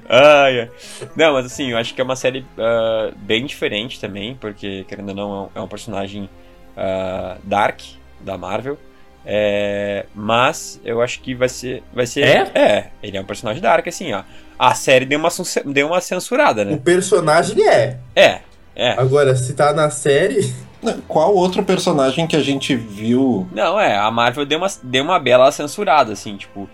Ai, 0.08 0.60
ai. 0.60 0.70
Não, 1.14 1.34
mas 1.34 1.46
assim, 1.46 1.70
eu 1.70 1.78
acho 1.78 1.94
que 1.94 2.00
é 2.00 2.04
uma 2.04 2.16
série 2.16 2.44
ah, 2.58 3.12
bem 3.16 3.46
diferente 3.46 4.00
também, 4.00 4.34
porque, 4.34 4.84
querendo 4.88 5.10
ou 5.10 5.14
não, 5.14 5.50
é 5.54 5.60
um 5.60 5.68
personagem 5.68 6.28
ah, 6.76 7.36
dark 7.44 7.80
da 8.20 8.36
Marvel. 8.36 8.76
É, 9.24 10.06
mas 10.14 10.80
eu 10.84 11.00
acho 11.00 11.20
que 11.20 11.34
vai 11.34 11.48
ser. 11.48 11.82
Vai 11.92 12.06
ser. 12.06 12.22
É? 12.22 12.50
É, 12.54 12.86
ele 13.02 13.16
é 13.16 13.20
um 13.20 13.24
personagem 13.24 13.62
dark, 13.62 13.86
assim, 13.86 14.12
ó. 14.12 14.22
A 14.58 14.74
série 14.74 15.04
deu 15.04 15.18
uma, 15.18 15.28
deu 15.66 15.86
uma 15.88 16.00
censurada, 16.00 16.62
O 16.62 16.64
né? 16.64 16.80
personagem 16.84 17.66
é. 17.66 17.98
É, 18.14 18.40
é. 18.74 18.92
Agora, 18.92 19.34
se 19.36 19.54
tá 19.54 19.72
na 19.72 19.90
série. 19.90 20.52
Qual 21.06 21.32
outro 21.34 21.62
personagem 21.62 22.26
que 22.26 22.34
a 22.34 22.42
gente 22.42 22.74
viu? 22.74 23.46
Não, 23.52 23.78
é, 23.78 23.96
a 23.96 24.10
Marvel 24.10 24.44
deu 24.44 24.58
uma, 24.58 24.66
deu 24.82 25.04
uma 25.04 25.18
bela 25.18 25.50
censurada, 25.52 26.12
assim, 26.12 26.36
tipo. 26.36 26.68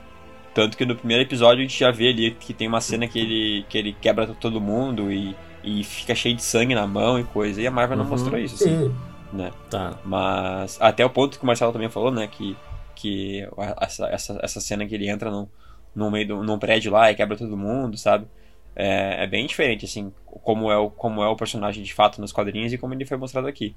Tanto 0.55 0.76
que 0.76 0.85
no 0.87 0.97
primeiro 0.97 1.23
episódio 1.23 1.59
a 1.59 1.62
gente 1.62 1.78
já 1.78 1.90
vê 1.90 2.09
ali 2.09 2.31
que 2.33 2.52
tem 2.52 2.67
uma 2.67 2.81
cena 2.81 3.07
que 3.07 3.19
ele, 3.19 3.67
que 3.69 3.78
ele 3.78 3.95
quebra 4.00 4.26
todo 4.40 4.61
mundo 4.61 5.12
e, 5.12 5.37
e 5.62 5.85
fica 5.85 6.14
cheio 6.17 6.35
de 6.35 6.43
sangue 6.43 6.75
na 6.75 6.85
mão 6.87 7.19
e 7.21 7.23
coisa. 7.25 7.61
E 7.61 7.67
a 7.67 7.71
Marvel 7.71 7.97
não 7.99 8.05
Uhum. 8.05 8.11
mostrou 8.11 8.38
isso, 8.40 8.55
assim, 8.57 8.87
Sim. 8.88 8.95
Né? 9.32 9.52
Tá. 9.70 9.99
Mas 10.04 10.78
até 10.80 11.04
o 11.04 11.11
ponto 11.11 11.38
que 11.38 11.44
o 11.44 11.47
Marcelo 11.47 11.73
também 11.73 11.88
falou, 11.88 12.11
né? 12.11 12.26
Que, 12.28 12.56
que 12.94 13.49
essa, 13.80 14.06
essa, 14.08 14.38
essa 14.42 14.61
cena 14.61 14.87
que 14.87 14.94
ele 14.94 15.08
entra 15.08 15.30
num, 15.30 15.49
num 15.94 16.11
meio 16.11 16.28
do, 16.28 16.42
num 16.42 16.58
prédio 16.58 16.92
lá 16.92 17.11
e 17.11 17.14
quebra 17.14 17.37
todo 17.37 17.56
mundo, 17.56 17.97
sabe? 17.97 18.26
É, 18.75 19.25
é 19.25 19.26
bem 19.26 19.47
diferente, 19.47 19.85
assim, 19.85 20.12
como 20.25 20.70
é, 20.70 20.76
o, 20.76 20.88
como 20.88 21.23
é 21.23 21.28
o 21.28 21.35
personagem 21.35 21.82
de 21.82 21.92
fato 21.92 22.20
nos 22.20 22.32
quadrinhos 22.32 22.73
e 22.73 22.78
como 22.78 22.94
ele 22.94 23.04
foi 23.04 23.16
mostrado 23.16 23.49
aqui. 23.49 23.75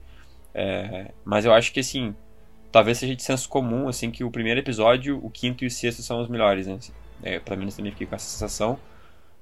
É, 0.53 1.11
mas 1.25 1.43
eu 1.43 1.53
acho 1.53 1.73
que, 1.73 1.79
assim, 1.79 2.15
talvez 2.71 2.99
seja 2.99 3.15
de 3.15 3.23
senso 3.23 3.49
comum, 3.49 3.87
assim, 3.87 4.11
que 4.11 4.23
o 4.23 4.29
primeiro 4.29 4.59
episódio, 4.59 5.19
o 5.23 5.29
quinto 5.29 5.63
e 5.63 5.67
o 5.67 5.71
sexto 5.71 6.03
são 6.03 6.21
os 6.21 6.27
melhores, 6.27 6.67
né? 6.67 6.77
É, 7.23 7.39
pra 7.39 7.55
mim, 7.55 7.65
eu 7.65 7.71
também 7.71 7.91
fiquei 7.91 8.07
com 8.07 8.15
essa 8.15 8.25
sensação. 8.25 8.77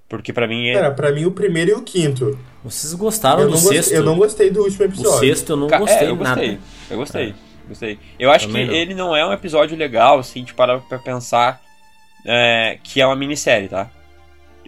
Porque 0.09 0.33
pra 0.33 0.47
mim 0.47 0.67
é. 0.69 0.73
Cara, 0.73 0.91
pra 0.91 1.11
mim 1.11 1.25
o 1.25 1.31
primeiro 1.31 1.69
e 1.71 1.73
o 1.75 1.81
quinto. 1.83 2.37
Vocês 2.63 2.93
gostaram 2.95 3.41
Eu 3.43 3.45
do 3.49 3.53
não, 3.53 3.61
gostei, 3.61 3.77
sexto? 3.83 3.93
eu 3.93 4.03
não 4.03 4.17
gostei 4.17 4.49
do 4.49 4.63
último 4.63 4.81
O 4.81 4.85
episódio. 4.87 5.19
sexto 5.19 5.49
eu 5.51 5.55
não 5.57 5.67
Ca- 5.67 5.77
gostei, 5.77 6.07
é, 6.07 6.09
eu 6.09 6.15
gostei. 6.15 6.47
nada. 6.47 6.59
Eu 6.89 6.97
gostei. 6.97 7.33
Gostei. 7.67 7.99
Eu 8.17 8.31
acho 8.31 8.47
Também 8.47 8.65
que 8.65 8.71
não. 8.71 8.77
ele 8.79 8.93
não 8.95 9.15
é 9.15 9.23
um 9.25 9.31
episódio 9.31 9.77
legal, 9.77 10.17
assim, 10.19 10.43
de 10.43 10.53
parar 10.55 10.79
pra 10.79 10.97
pensar 10.97 11.61
é, 12.25 12.79
que 12.83 12.99
é 12.99 13.05
uma 13.05 13.15
minissérie, 13.15 13.67
tá? 13.69 13.87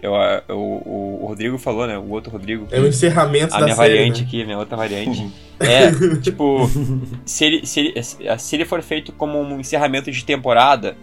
Eu, 0.00 0.14
eu- 0.48 0.56
o, 0.58 1.18
o 1.22 1.26
Rodrigo 1.26 1.58
falou, 1.58 1.86
né? 1.86 1.98
O 1.98 2.08
outro 2.10 2.30
Rodrigo. 2.30 2.66
É 2.70 2.80
o 2.80 2.86
encerramento 2.86 3.54
a 3.54 3.58
da 3.58 3.64
minha 3.64 3.76
série. 3.76 3.88
variante 3.94 4.20
né? 4.22 4.26
aqui, 4.28 4.44
minha 4.44 4.58
outra 4.58 4.76
variante. 4.76 5.30
É, 5.62 5.92
tipo, 6.20 6.68
se 7.24 7.44
ele, 7.44 7.64
se, 7.66 7.78
ele, 7.78 8.02
se 8.02 8.56
ele 8.56 8.64
for 8.64 8.82
feito 8.82 9.12
como 9.12 9.40
um 9.40 9.60
encerramento 9.60 10.10
de 10.10 10.24
temporada, 10.24 10.96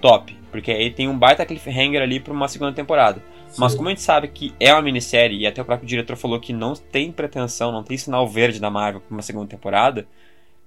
top. 0.00 0.34
Porque 0.50 0.70
aí 0.70 0.90
tem 0.90 1.06
um 1.06 1.18
baita 1.18 1.44
cliffhanger 1.44 2.00
ali 2.00 2.18
pra 2.18 2.32
uma 2.32 2.48
segunda 2.48 2.72
temporada. 2.72 3.22
Mas 3.58 3.74
como 3.74 3.88
a 3.88 3.90
gente 3.90 4.02
sabe 4.02 4.28
que 4.28 4.54
é 4.60 4.72
uma 4.72 4.82
minissérie, 4.82 5.38
e 5.38 5.46
até 5.46 5.62
o 5.62 5.64
próprio 5.64 5.88
diretor 5.88 6.16
falou 6.16 6.38
que 6.38 6.52
não 6.52 6.74
tem 6.74 7.10
pretensão, 7.10 7.72
não 7.72 7.82
tem 7.82 7.96
sinal 7.96 8.28
verde 8.28 8.60
da 8.60 8.70
Marvel 8.70 9.00
pra 9.00 9.14
uma 9.14 9.22
segunda 9.22 9.46
temporada, 9.48 10.06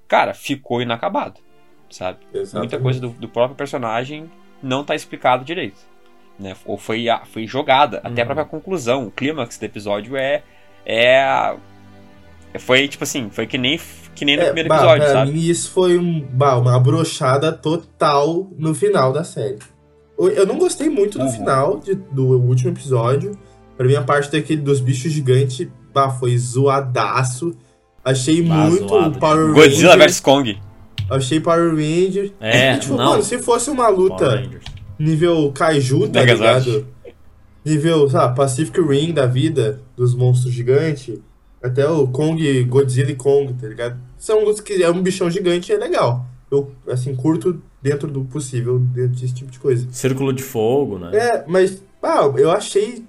cara, 0.07 0.33
ficou 0.33 0.81
inacabado, 0.81 1.39
sabe? 1.89 2.19
Muita 2.25 2.39
Exatamente. 2.39 2.79
coisa 2.79 2.99
do, 2.99 3.09
do 3.09 3.29
próprio 3.29 3.55
personagem 3.55 4.29
não 4.61 4.83
tá 4.83 4.95
explicado 4.95 5.45
direito. 5.45 5.79
Né? 6.39 6.55
Ou 6.65 6.77
foi, 6.77 7.05
foi 7.25 7.45
jogada, 7.45 7.99
até 8.03 8.21
a 8.21 8.25
própria 8.25 8.45
conclusão, 8.45 9.07
o 9.07 9.11
clímax 9.11 9.57
do 9.57 9.65
episódio 9.65 10.15
é. 10.15 10.41
é 10.85 11.55
foi 12.57 12.87
tipo 12.87 13.03
assim, 13.03 13.29
foi 13.29 13.45
que 13.45 13.57
nem, 13.57 13.79
que 14.15 14.25
nem 14.25 14.35
no 14.37 14.43
É, 14.43 14.45
primeiro 14.45 14.69
bah, 14.69 14.77
episódio, 14.77 15.03
pra 15.03 15.13
sabe? 15.13 15.31
mim 15.31 15.41
isso 15.41 15.69
foi 15.71 15.97
um, 15.97 16.21
bah, 16.21 16.57
uma 16.57 16.79
brochada 16.79 17.51
total 17.51 18.47
no 18.57 18.73
final 18.73 19.11
da 19.13 19.23
série. 19.23 19.59
Eu- 20.27 20.45
não 20.45 20.57
gostei 20.57 20.89
muito 20.89 21.17
do 21.17 21.23
Uhum. 21.25 21.31
final 21.31 21.79
de- 21.79 21.95
do 21.95 22.25
último 22.39 22.71
episódio. 22.71 23.31
Pra 23.77 23.87
mim 23.87 23.95
a 23.95 24.01
parte 24.01 24.29
daquele 24.31 24.61
dos 24.61 24.79
bichos 24.81 25.11
gigantes, 25.11 25.67
bah, 25.93 26.09
foi 26.09 26.37
zoadaço. 26.37 27.55
Achei 28.03 28.41
Bah, 28.41 28.67
muito 28.67 28.87
zoado. 28.87 29.15
o 29.17 29.19
Power 29.19 29.53
Godzilla 29.53 29.91
Ranger. 29.93 30.07
vs 30.09 30.19
Kong. 30.19 30.59
Achei 31.09 31.39
Power 31.39 31.69
Ranger. 31.71 32.31
É, 32.39 32.73
E, 32.75 32.79
tipo, 32.79 32.95
não. 32.95 33.11
mano, 33.11 33.23
se 33.23 33.37
fosse 33.39 33.69
uma 33.69 33.87
luta 33.87 34.43
nível 34.99 35.51
Kaiju, 35.53 36.07
tá 36.09 36.19
Megazord. 36.19 36.69
ligado? 36.69 36.87
Nível, 37.65 38.09
sabe, 38.09 38.35
Pacific 38.35 38.79
Rim 38.81 39.13
da 39.13 39.25
vida, 39.25 39.81
dos 39.95 40.15
monstros 40.15 40.53
gigantes. 40.53 41.19
Até 41.61 41.87
o 41.87 42.07
Kong, 42.07 42.63
Godzilla 42.63 43.11
e 43.11 43.15
Kong, 43.15 43.53
tá 43.53 43.67
ligado? 43.67 43.99
São 44.17 44.39
lutas 44.45 44.61
que 44.61 44.81
é 44.81 44.89
um 44.89 45.01
bichão 45.01 45.29
gigante 45.29 45.71
e 45.71 45.75
é 45.75 45.77
legal. 45.77 46.25
Eu, 46.49 46.71
assim, 46.87 47.13
curto 47.15 47.61
dentro 47.81 48.09
do 48.09 48.23
possível, 48.25 48.79
dentro 48.79 49.19
desse 49.19 49.33
tipo 49.33 49.51
de 49.51 49.59
coisa. 49.59 49.87
Círculo 49.91 50.33
de 50.33 50.43
Fogo, 50.43 50.99
né? 50.99 51.15
É, 51.15 51.45
mas, 51.47 51.81
ah, 52.01 52.31
eu 52.37 52.51
achei 52.51 53.03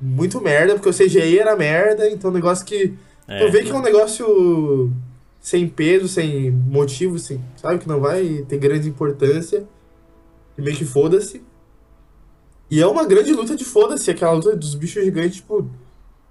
muito 0.00 0.40
merda, 0.40 0.74
porque 0.74 0.88
o 0.88 0.92
CGI 0.92 1.38
era 1.38 1.56
merda, 1.56 2.08
então 2.10 2.30
um 2.30 2.34
negócio 2.34 2.64
que. 2.64 2.94
É. 3.26 3.44
Tu 3.44 3.52
vê 3.52 3.62
que 3.62 3.70
é 3.70 3.74
um 3.74 3.82
negócio 3.82 4.92
sem 5.40 5.68
peso, 5.68 6.08
sem 6.08 6.50
motivo, 6.50 7.18
sem, 7.18 7.40
sabe? 7.56 7.78
Que 7.78 7.88
não 7.88 8.00
vai 8.00 8.44
ter 8.48 8.58
grande 8.58 8.88
importância. 8.88 9.64
E 10.56 10.62
meio 10.62 10.76
que 10.76 10.84
foda-se. 10.84 11.42
E 12.70 12.80
é 12.80 12.86
uma 12.86 13.04
grande 13.04 13.32
luta 13.32 13.56
de 13.56 13.64
foda-se, 13.64 14.10
aquela 14.10 14.32
luta 14.32 14.56
dos 14.56 14.74
bichos 14.74 15.04
gigantes, 15.04 15.36
tipo, 15.36 15.68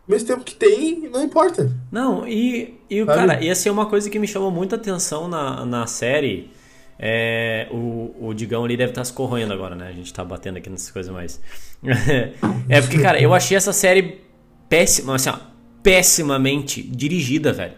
mesmo 0.08 0.28
tempo 0.28 0.44
que 0.44 0.56
tem, 0.56 1.10
não 1.10 1.24
importa. 1.24 1.72
Não, 1.92 2.28
e, 2.28 2.80
e 2.90 3.02
o 3.02 3.06
cara, 3.06 3.42
e 3.42 3.50
assim, 3.50 3.70
uma 3.70 3.86
coisa 3.86 4.10
que 4.10 4.20
me 4.20 4.28
chamou 4.28 4.52
muita 4.52 4.76
atenção 4.76 5.28
na, 5.28 5.66
na 5.66 5.88
série. 5.88 6.50
É, 6.98 7.68
o, 7.72 8.14
o 8.28 8.34
Digão 8.34 8.64
ali 8.64 8.78
deve 8.78 8.92
estar 8.92 9.04
se 9.04 9.12
corroendo 9.14 9.54
agora, 9.54 9.76
né? 9.76 9.88
A 9.88 9.92
gente 9.92 10.14
tá 10.14 10.24
batendo 10.24 10.58
aqui 10.58 10.70
nessas 10.70 10.92
coisas 10.92 11.12
mais. 11.12 11.42
é 12.70 12.82
porque, 12.82 13.00
cara, 13.00 13.20
eu 13.20 13.34
achei 13.34 13.58
essa 13.58 13.74
série 13.74 14.22
péssima, 14.70 15.16
assim, 15.16 15.30
ó, 15.30 15.38
pessimamente 15.82 16.82
dirigida, 16.82 17.52
velho. 17.52 17.74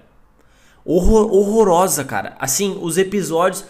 Horror- 0.83 1.31
horrorosa, 1.33 2.03
cara. 2.03 2.35
Assim, 2.39 2.77
os 2.81 2.97
episódios. 2.97 3.65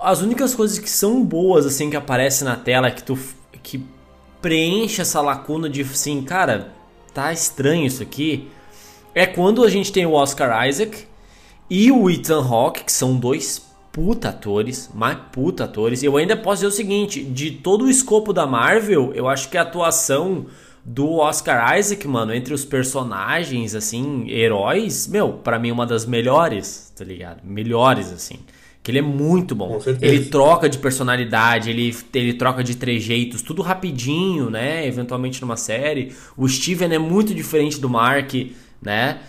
As 0.00 0.20
únicas 0.20 0.54
coisas 0.54 0.78
que 0.78 0.88
são 0.88 1.24
boas, 1.24 1.66
assim, 1.66 1.90
que 1.90 1.96
aparecem 1.96 2.46
na 2.46 2.56
tela, 2.56 2.90
que 2.90 3.02
tu. 3.02 3.18
que 3.62 3.84
preenche 4.40 5.00
essa 5.00 5.20
lacuna 5.20 5.70
de 5.70 5.82
assim, 5.82 6.20
cara, 6.22 6.72
tá 7.14 7.32
estranho 7.32 7.86
isso 7.86 8.02
aqui. 8.02 8.48
É 9.14 9.24
quando 9.24 9.62
a 9.64 9.70
gente 9.70 9.92
tem 9.92 10.04
o 10.04 10.12
Oscar 10.12 10.66
Isaac 10.66 11.04
e 11.70 11.92
o 11.92 12.10
Ethan 12.10 12.44
Hawke, 12.44 12.82
que 12.82 12.92
são 12.92 13.16
dois 13.16 13.71
puta 13.92 14.30
atores, 14.30 14.90
mas 14.94 15.16
puta 15.30 15.64
atores. 15.64 16.02
Eu 16.02 16.16
ainda 16.16 16.36
posso 16.36 16.56
dizer 16.62 16.66
o 16.66 16.70
seguinte, 16.76 17.22
de 17.22 17.50
todo 17.50 17.84
o 17.84 17.90
escopo 17.90 18.32
da 18.32 18.46
Marvel, 18.46 19.12
eu 19.14 19.28
acho 19.28 19.48
que 19.50 19.58
a 19.58 19.62
atuação 19.62 20.46
do 20.84 21.18
Oscar 21.18 21.78
Isaac, 21.78 22.08
mano, 22.08 22.34
entre 22.34 22.52
os 22.54 22.64
personagens, 22.64 23.74
assim, 23.74 24.28
heróis, 24.30 25.06
meu, 25.06 25.34
pra 25.34 25.58
mim 25.58 25.68
é 25.70 25.72
uma 25.72 25.86
das 25.86 26.06
melhores, 26.06 26.92
tá 26.96 27.04
ligado? 27.04 27.40
Melhores, 27.44 28.10
assim. 28.10 28.40
Que 28.82 28.90
ele 28.90 28.98
é 28.98 29.02
muito 29.02 29.54
bom. 29.54 29.80
Ele 30.00 30.24
troca 30.24 30.68
de 30.68 30.78
personalidade, 30.78 31.70
ele, 31.70 31.96
ele 32.14 32.34
troca 32.34 32.64
de 32.64 32.74
trejeitos, 32.74 33.40
tudo 33.40 33.62
rapidinho, 33.62 34.50
né? 34.50 34.84
Eventualmente 34.84 35.40
numa 35.40 35.56
série. 35.56 36.12
O 36.36 36.48
Steven 36.48 36.92
é 36.92 36.98
muito 36.98 37.32
diferente 37.32 37.78
do 37.78 37.88
Mark, 37.88 38.32
né? 38.80 39.20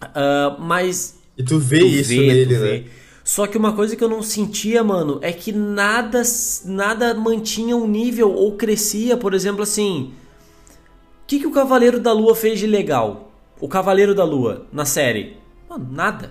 Ah, 0.00 0.56
mas 0.58 1.18
E 1.36 1.42
tu 1.42 1.58
vê 1.58 1.80
tu 1.80 1.86
isso 1.86 2.08
vê, 2.08 2.26
nele, 2.26 2.58
né? 2.58 2.58
vê. 2.58 2.84
Só 3.24 3.46
que 3.46 3.56
uma 3.56 3.72
coisa 3.72 3.94
que 3.94 4.02
eu 4.02 4.08
não 4.08 4.22
sentia, 4.22 4.82
mano, 4.82 5.18
é 5.22 5.32
que 5.32 5.52
nada 5.52 6.22
nada 6.64 7.14
mantinha 7.14 7.76
um 7.76 7.86
nível 7.86 8.32
ou 8.32 8.56
crescia, 8.56 9.16
por 9.16 9.32
exemplo, 9.32 9.62
assim. 9.62 10.12
O 11.22 11.26
que, 11.26 11.38
que 11.38 11.46
o 11.46 11.52
Cavaleiro 11.52 12.00
da 12.00 12.12
Lua 12.12 12.34
fez 12.34 12.58
de 12.58 12.66
legal? 12.66 13.32
O 13.60 13.68
Cavaleiro 13.68 14.14
da 14.14 14.24
Lua 14.24 14.66
na 14.72 14.84
série? 14.84 15.36
Mano, 15.68 15.86
nada. 15.90 16.30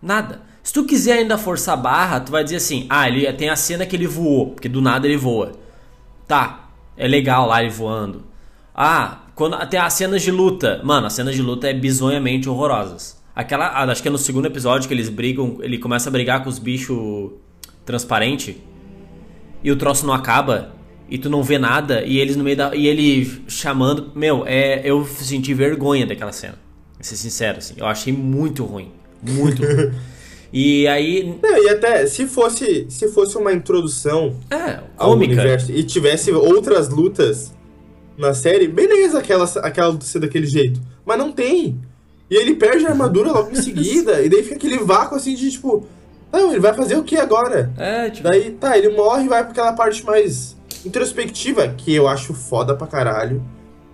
Nada. 0.00 0.42
Se 0.62 0.72
tu 0.72 0.84
quiser 0.84 1.18
ainda 1.18 1.36
forçar 1.36 1.74
a 1.74 1.80
barra, 1.80 2.20
tu 2.20 2.30
vai 2.30 2.44
dizer 2.44 2.56
assim: 2.56 2.86
ah, 2.88 3.08
ele 3.08 3.30
tem 3.32 3.50
a 3.50 3.56
cena 3.56 3.84
que 3.84 3.96
ele 3.96 4.06
voou, 4.06 4.50
porque 4.50 4.68
do 4.68 4.80
nada 4.80 5.06
ele 5.06 5.16
voa. 5.16 5.52
Tá, 6.26 6.70
é 6.96 7.08
legal 7.08 7.46
lá 7.46 7.60
ele 7.60 7.70
voando. 7.70 8.24
Ah, 8.74 9.22
quando 9.34 9.58
tem 9.66 9.80
as 9.80 9.94
cenas 9.94 10.22
de 10.22 10.30
luta. 10.30 10.80
Mano, 10.84 11.08
as 11.08 11.14
cenas 11.14 11.34
de 11.34 11.42
luta 11.42 11.68
é 11.68 11.74
bizonhamente 11.74 12.48
horrorosas. 12.48 13.17
Aquela, 13.38 13.68
ah, 13.68 13.84
acho 13.84 14.02
que 14.02 14.08
é 14.08 14.10
no 14.10 14.18
segundo 14.18 14.46
episódio 14.46 14.88
que 14.88 14.92
eles 14.92 15.08
brigam, 15.08 15.58
ele 15.60 15.78
começa 15.78 16.08
a 16.08 16.12
brigar 16.12 16.42
com 16.42 16.48
os 16.48 16.58
bichos 16.58 17.30
transparente 17.86 18.60
e 19.62 19.70
o 19.70 19.76
troço 19.76 20.04
não 20.04 20.12
acaba 20.12 20.74
e 21.08 21.18
tu 21.18 21.30
não 21.30 21.40
vê 21.40 21.56
nada 21.56 22.02
e 22.04 22.18
eles 22.18 22.34
no 22.34 22.42
meio 22.42 22.56
da 22.56 22.74
e 22.74 22.88
ele 22.88 23.44
chamando, 23.46 24.10
meu, 24.12 24.42
é 24.44 24.82
eu 24.84 25.06
senti 25.06 25.54
vergonha 25.54 26.04
daquela 26.04 26.32
cena. 26.32 26.58
Pra 26.94 27.04
ser 27.04 27.14
sincero 27.14 27.58
assim, 27.58 27.74
eu 27.76 27.86
achei 27.86 28.12
muito 28.12 28.64
ruim, 28.64 28.90
muito 29.22 29.64
ruim. 29.64 29.92
E 30.50 30.88
aí, 30.88 31.38
Não, 31.42 31.62
e 31.62 31.68
até, 31.68 32.06
se 32.06 32.26
fosse, 32.26 32.86
se 32.88 33.06
fosse 33.08 33.36
uma 33.36 33.52
introdução 33.52 34.34
é, 34.50 34.80
ao 34.96 35.10
cômica. 35.10 35.34
universo 35.34 35.70
e 35.70 35.84
tivesse 35.84 36.32
outras 36.32 36.88
lutas 36.88 37.52
na 38.16 38.32
série, 38.32 38.66
beleza 38.66 39.18
aquela, 39.18 39.44
aquela 39.44 39.88
luta 39.88 40.06
ser 40.06 40.20
daquele 40.20 40.46
jeito. 40.46 40.80
Mas 41.04 41.18
não 41.18 41.30
tem. 41.30 41.78
E 42.30 42.36
ele 42.36 42.54
perde 42.54 42.86
a 42.86 42.90
armadura 42.90 43.32
logo 43.32 43.50
em 43.50 43.56
seguida, 43.62 44.20
e 44.22 44.28
daí 44.28 44.42
fica 44.42 44.56
aquele 44.56 44.78
vácuo 44.78 45.16
assim 45.16 45.34
de 45.34 45.50
tipo. 45.50 45.86
Não, 46.32 46.50
ele 46.50 46.60
vai 46.60 46.74
fazer 46.74 46.96
o 46.96 47.02
que 47.02 47.16
agora? 47.16 47.72
É, 47.78 48.10
tipo, 48.10 48.28
Daí, 48.28 48.50
tá, 48.50 48.76
ele 48.76 48.90
morre 48.90 49.24
e 49.24 49.28
vai 49.28 49.42
pra 49.42 49.52
aquela 49.52 49.72
parte 49.72 50.04
mais 50.04 50.54
introspectiva, 50.84 51.68
que 51.68 51.94
eu 51.94 52.06
acho 52.06 52.34
foda 52.34 52.74
pra 52.74 52.86
caralho. 52.86 53.42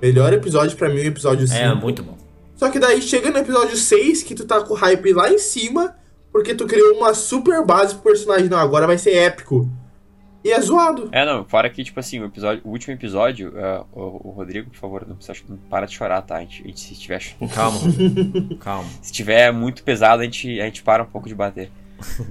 Melhor 0.02 0.32
episódio 0.32 0.76
pra 0.76 0.88
mim 0.88 1.00
é 1.00 1.04
o 1.04 1.06
episódio 1.06 1.46
5. 1.46 1.58
É, 1.58 1.74
muito 1.74 2.02
bom. 2.02 2.16
Só 2.56 2.68
que 2.70 2.78
daí 2.78 3.00
chega 3.00 3.30
no 3.30 3.38
episódio 3.38 3.76
6 3.76 4.22
que 4.22 4.34
tu 4.34 4.44
tá 4.44 4.60
com 4.60 4.74
o 4.74 4.76
hype 4.76 5.12
lá 5.12 5.30
em 5.32 5.38
cima, 5.38 5.96
porque 6.32 6.54
tu 6.54 6.66
criou 6.66 6.96
uma 6.96 7.14
super 7.14 7.64
base 7.64 7.94
pro 7.94 8.10
personagem. 8.10 8.48
Não, 8.48 8.58
agora 8.58 8.86
vai 8.86 8.98
ser 8.98 9.14
épico. 9.14 9.68
E 10.44 10.52
é 10.52 10.60
zoado. 10.60 11.08
É, 11.10 11.24
não, 11.24 11.42
fora 11.46 11.70
que, 11.70 11.82
tipo 11.82 11.98
assim, 11.98 12.20
o, 12.20 12.26
episódio, 12.26 12.62
o 12.66 12.68
último 12.68 12.92
episódio, 12.92 13.58
é, 13.58 13.82
o, 13.94 14.28
o 14.28 14.30
Rodrigo, 14.30 14.68
por 14.68 14.76
favor, 14.76 15.06
não, 15.08 15.16
precisa, 15.16 15.38
não 15.48 15.56
para 15.56 15.86
de 15.86 15.94
chorar, 15.94 16.20
tá? 16.20 16.36
A 16.36 16.40
gente, 16.40 16.62
a 16.62 16.66
gente, 16.66 16.80
se 16.80 16.94
tiver 16.94 17.22
Calma. 17.54 17.80
Calma. 18.60 18.90
Se 19.00 19.10
tiver 19.10 19.50
muito 19.52 19.82
pesado, 19.82 20.20
a 20.20 20.24
gente, 20.26 20.60
a 20.60 20.66
gente 20.66 20.82
para 20.82 21.02
um 21.02 21.06
pouco 21.06 21.28
de 21.28 21.34
bater. 21.34 21.70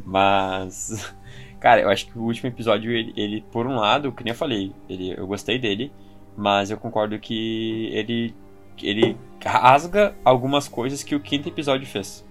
Mas. 0.05 1.11
Cara, 1.59 1.81
eu 1.81 1.89
acho 1.89 2.05
que 2.05 2.19
o 2.19 2.21
último 2.21 2.49
episódio, 2.49 2.91
ele, 2.91 3.13
ele, 3.15 3.45
por 3.51 3.65
um 3.65 3.77
lado, 3.77 4.11
que 4.11 4.23
nem 4.23 4.31
eu 4.31 4.37
falei, 4.37 4.71
ele, 4.87 5.15
eu 5.17 5.25
gostei 5.25 5.57
dele, 5.57 5.91
mas 6.37 6.69
eu 6.69 6.77
concordo 6.77 7.17
que 7.17 7.89
ele. 7.93 8.35
ele 8.79 9.17
rasga 9.43 10.13
algumas 10.23 10.67
coisas 10.67 11.01
que 11.01 11.15
o 11.15 11.19
quinto 11.19 11.49
episódio 11.49 11.87
fez. 11.87 12.23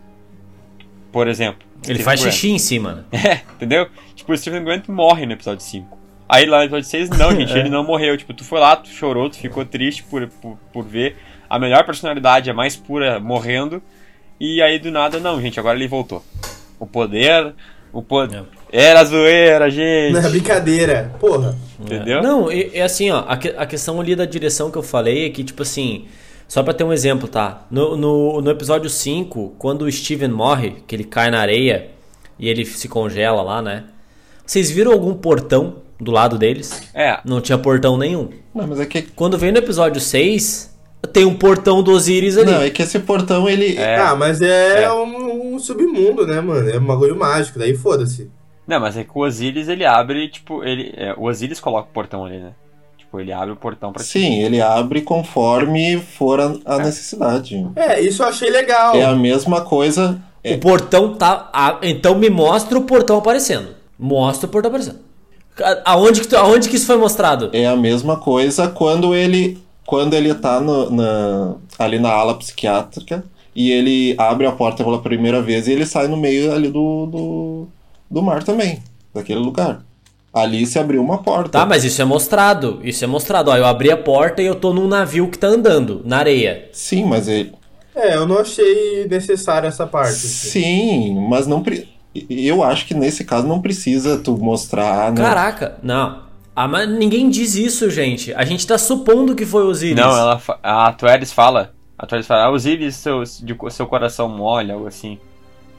Por 1.13 1.29
exemplo. 1.29 1.61
Ele 1.85 1.95
Stephen 1.95 2.05
faz 2.05 2.21
Grant. 2.23 2.33
xixi 2.33 2.51
em 2.51 2.59
cima, 2.59 3.05
né? 3.13 3.19
É, 3.31 3.41
entendeu? 3.55 3.87
Tipo, 4.15 4.33
o 4.33 4.37
Stephen 4.39 4.65
Grant 4.65 4.89
morre 4.89 5.27
no 5.27 5.33
episódio 5.33 5.63
5. 5.65 5.99
Aí 6.29 6.47
lá 6.47 6.59
no 6.59 6.65
episódio 6.65 6.89
6, 6.89 7.11
não, 7.11 7.31
gente, 7.37 7.53
É. 7.53 7.59
ele 7.59 7.69
não 7.69 7.85
morreu. 7.85 8.17
Tipo, 8.17 8.33
tu 8.33 8.45
foi 8.45 8.59
lá, 8.61 8.75
tu 8.77 8.89
chorou, 8.89 9.29
tu 9.29 9.37
ficou 9.37 9.65
triste 9.65 10.03
por, 10.05 10.27
por, 10.41 10.57
por 10.73 10.85
ver 10.85 11.17
a 11.51 11.59
melhor 11.59 11.85
personalidade, 11.85 12.51
a 12.51 12.55
mais 12.55 12.75
pura, 12.77 13.21
morrendo. 13.21 13.83
E 14.41 14.63
aí 14.63 14.79
do 14.79 14.91
nada, 14.91 15.19
não, 15.21 15.41
gente, 15.41 15.61
agora 15.61 15.77
ele 15.77 15.87
voltou. 15.87 16.25
O 16.79 16.87
poder. 16.87 17.55
O 17.93 18.01
poder. 18.03 18.45
Era 18.73 19.05
zoeira, 19.05 19.69
gente. 19.71 20.15
Não 20.15 20.21
é 20.25 20.29
brincadeira. 20.31 21.13
Porra. 21.21 21.55
Entendeu? 21.79 22.23
Não, 22.23 22.51
é, 22.51 22.71
é 22.73 22.83
assim, 22.83 23.11
ó, 23.11 23.25
a, 23.29 23.37
que- 23.37 23.55
a 23.57 23.67
questão 23.67 24.01
ali 24.01 24.17
da 24.17 24.25
direção 24.25 24.71
que 24.71 24.79
eu 24.79 24.83
falei 24.83 25.27
é 25.27 25.31
que, 25.31 25.45
tipo 25.45 25.63
assim, 25.63 26.07
só 26.53 26.63
pra 26.63 26.75
ter 26.75 26.85
um 26.85 26.93
exemplo, 26.93 27.29
tá? 27.29 27.65
No, 27.71 27.97
no, 27.97 28.43
no 28.43 28.51
episódio 28.51 28.91
5, 28.91 29.55
quando 29.59 29.87
o 29.87 29.91
Steven 29.91 30.29
morre, 30.29 30.83
que 30.87 30.95
ele 30.95 31.03
cai 31.03 31.31
na 31.31 31.41
areia 31.41 31.89
e 32.39 32.47
ele 32.47 32.67
se 32.67 32.89
congela 32.89 33.41
lá, 33.41 33.63
né? 33.63 33.85
Vocês 34.45 34.71
viram 34.71 34.93
algum 34.93 35.15
portão 35.15 35.77
do 35.99 36.11
lado 36.11 36.37
deles? 36.37 36.91
É, 36.93 37.19
Não 37.25 37.41
tinha 37.41 37.57
portão 37.57 37.97
nenhum. 37.97 38.29
Não, 38.55 38.67
mas 38.67 38.81
é 38.81 38.85
que. 38.85 39.01
Quando 39.01 39.39
vem 39.39 39.51
no 39.51 39.57
episódio 39.57 39.99
6, 39.99 40.79
tem 41.11 41.25
um 41.25 41.35
portão 41.35 41.83
do 41.83 41.91
Osiris 41.91 42.37
ali. 42.37 42.51
Não, 42.51 42.61
é 42.61 42.69
que 42.69 42.83
esse 42.83 42.99
portão, 42.99 43.49
ele. 43.49 43.79
É. 43.79 43.97
Ah, 43.97 44.15
mas 44.15 44.43
é, 44.43 44.83
É. 44.83 44.93
Um, 44.93 45.55
um 45.55 45.59
submundo, 45.59 46.27
né, 46.27 46.39
mano? 46.43 46.69
É 46.69 46.77
um 46.77 46.85
bagulho 46.85 47.17
mágico, 47.17 47.59
daí 47.59 47.75
foda-se. 47.75 48.31
não, 48.67 48.79
mas 48.79 48.95
é 48.99 49.05
que 49.05 49.11
o 49.15 49.23
Osiris 49.23 49.69
ele 49.69 49.87
abre, 49.87 50.29
tipo, 50.29 50.63
ele. 50.63 50.93
é, 50.99 51.15
o 51.15 51.23
Osiris 51.23 51.61
coloca 51.61 51.89
o 51.89 51.95
portão 51.95 52.27
ali, 52.27 52.41
né? 52.41 52.53
Tipo, 53.13 53.21
ele 53.21 53.31
abre 53.33 53.51
o 53.53 53.57
portão 53.57 53.93
pra 53.93 54.03
ti. 54.03 54.09
Sim, 54.09 54.39
ele 54.43 54.63
abre 54.63 55.03
conforme 55.03 55.99
for 55.99 56.41
a, 56.41 56.55
a 56.65 56.77
É. 56.77 56.85
necessidade. 56.85 57.67
É, 57.77 58.01
isso 58.01 58.23
eu 58.23 58.27
achei 58.27 58.49
legal. 58.49 58.97
É 58.97 59.05
a 59.05 59.15
mesma 59.15 59.61
coisa. 59.61 60.19
O 60.43 60.59
portão 60.59 61.15
tá. 61.15 61.51
a- 61.53 61.79
então 61.83 62.15
me 62.17 62.31
mostra 62.31 62.77
o 62.79 62.83
portão 62.85 63.19
aparecendo. 63.19 63.69
Mostra 63.99 64.47
o 64.47 64.51
portão 64.51 64.71
aparecendo. 64.71 64.99
A- 65.61 65.93
Aonde 65.93 66.23
que, 66.23 66.29
tu- 66.29 66.37
aonde 66.39 66.69
que 66.71 66.77
isso 66.77 66.87
foi 66.87 66.97
mostrado? 66.97 67.51
É 67.53 67.67
a 67.67 67.77
mesma 67.77 68.17
coisa 68.17 68.67
quando 68.69 69.15
ele 69.15 69.59
quando 69.85 70.15
ele 70.15 70.33
tá 70.35 70.59
no- 70.59 70.91
na, 70.91 71.55
ali 71.79 71.99
na 71.99 72.09
ala 72.11 72.35
psiquiátrica 72.39 73.23
e 73.55 73.71
ele 73.71 74.15
abre 74.17 74.47
a 74.47 74.53
porta 74.53 74.83
pela 74.83 75.03
primeira 75.03 75.43
vez 75.43 75.69
e 75.69 75.73
ele 75.73 75.85
sai 75.85 76.09
no 76.09 76.17
meio 76.17 76.51
ali 76.53 76.69
do, 76.69 77.07
do, 77.07 77.69
do 78.11 78.23
mar 78.23 78.43
também, 78.43 78.83
daquele 79.13 79.41
lugar. 79.41 79.83
Ali 80.33 80.65
se 80.67 80.79
abriu 80.79 81.03
uma 81.03 81.19
porta. 81.23 81.51
Tá, 81.51 81.67
mas 81.67 81.85
isso 81.85 82.01
é 82.01 82.05
mostrado. 82.05 82.81
Isso 82.83 83.05
é 83.05 83.07
mostrado. 83.07 83.51
Ó, 83.51 83.57
eu 83.57 83.67
abri 83.67 83.91
a 83.91 83.97
porta 83.97 84.41
e 84.41 84.47
eu 84.47 84.55
tô 84.55 84.73
num 84.73 84.89
navio 84.89 85.29
que 85.29 85.37
tá 85.39 85.49
andando 85.49 86.01
na 86.05 86.19
areia. 86.19 86.69
Sim, 86.73 87.05
mas 87.05 87.29
ele. 87.29 87.53
É, 87.95 88.17
eu 88.17 88.27
não 88.27 88.39
achei 88.39 89.07
necessário 89.09 89.67
essa 89.69 89.87
parte. 89.87 90.09
assim. 90.13 90.49
Sim, 90.51 91.27
mas 91.29 91.47
não. 91.47 91.63
pre- 91.63 91.87
Eu 92.31 92.63
acho 92.63 92.87
que 92.87 92.95
nesse 92.95 93.25
caso 93.25 93.47
não 93.47 93.61
precisa 93.61 94.17
tu 94.19 94.37
mostrar. 94.39 95.13
né? 95.13 95.21
Caraca, 95.21 95.77
não. 95.83 96.23
Ah, 96.57 96.67
mas 96.69 96.89
ninguém 96.89 97.29
diz 97.29 97.55
isso, 97.55 97.91
gente. 97.91 98.33
A 98.35 98.45
gente 98.45 98.67
tá 98.67 98.79
supondo 98.79 99.35
que 99.35 99.45
foi 99.45 99.65
o 99.65 99.69
Osiris. 99.69 99.97
Não, 99.97 100.17
ela, 100.17 100.39
fa- 100.39 100.59
a 100.63 100.93
Tueris 100.93 101.33
fala. 101.33 101.73
A 101.99 102.07
Tueris 102.07 102.27
fala, 102.27 102.45
ah, 102.45 102.51
Osiris, 102.51 102.97
seu, 102.97 103.23
de, 103.23 103.57
seu 103.71 103.87
coração 103.87 104.29
molha, 104.29 104.75
algo 104.75 104.87
assim. 104.87 105.19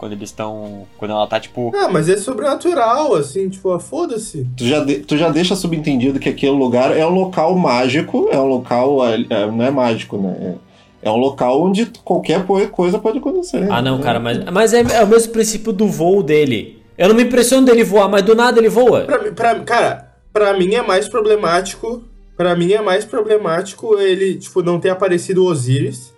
Quando 0.03 0.11
eles 0.11 0.29
estão. 0.31 0.85
Quando 0.97 1.11
ela 1.11 1.25
tá, 1.27 1.39
tipo. 1.39 1.71
Ah, 1.73 1.87
mas 1.89 2.09
é 2.09 2.17
sobrenatural, 2.17 3.15
assim, 3.15 3.47
tipo, 3.47 3.71
ah, 3.71 3.79
foda-se. 3.79 4.45
Tu 4.57 4.65
já, 4.67 4.83
de- 4.83 4.99
tu 4.99 5.15
já 5.17 5.29
deixa 5.29 5.55
subentendido 5.55 6.19
que 6.19 6.27
aquele 6.27 6.51
lugar 6.51 6.91
é 6.97 7.05
um 7.05 7.13
local 7.13 7.55
mágico, 7.57 8.27
é 8.29 8.37
um 8.37 8.47
local. 8.47 9.07
é- 9.07 9.25
é- 9.29 9.45
não 9.49 9.63
é 9.63 9.71
mágico, 9.71 10.17
né? 10.17 10.57
É, 11.01 11.07
é 11.07 11.09
um 11.09 11.15
local 11.15 11.61
onde 11.63 11.85
qualquer 12.03 12.45
coisa 12.69 12.99
pode 12.99 13.19
acontecer. 13.19 13.65
Ah, 13.71 13.81
não, 13.81 13.97
né? 13.97 14.03
cara, 14.03 14.19
mas, 14.19 14.43
mas 14.51 14.73
é, 14.73 14.81
é 14.81 15.03
o 15.05 15.07
mesmo 15.07 15.31
princípio 15.31 15.71
do 15.71 15.87
voo 15.87 16.21
dele. 16.21 16.83
Eu 16.97 17.07
não 17.07 17.15
me 17.15 17.23
impressiono 17.23 17.65
dele 17.65 17.85
voar, 17.85 18.09
mas 18.09 18.23
do 18.23 18.35
nada 18.35 18.59
ele 18.59 18.67
voa. 18.67 19.05
Pra, 19.05 19.23
mim- 19.23 19.31
pra, 19.33 19.55
cara, 19.61 20.11
pra 20.33 20.53
mim 20.57 20.73
é 20.73 20.81
mais 20.81 21.07
problemático. 21.07 22.03
Pra 22.35 22.57
mim 22.57 22.73
é 22.73 22.81
mais 22.81 23.05
problemático 23.05 23.97
ele, 23.99 24.35
tipo, 24.35 24.61
não 24.61 24.81
ter 24.81 24.89
aparecido 24.89 25.45
o 25.45 25.47
Osiris. 25.49 26.11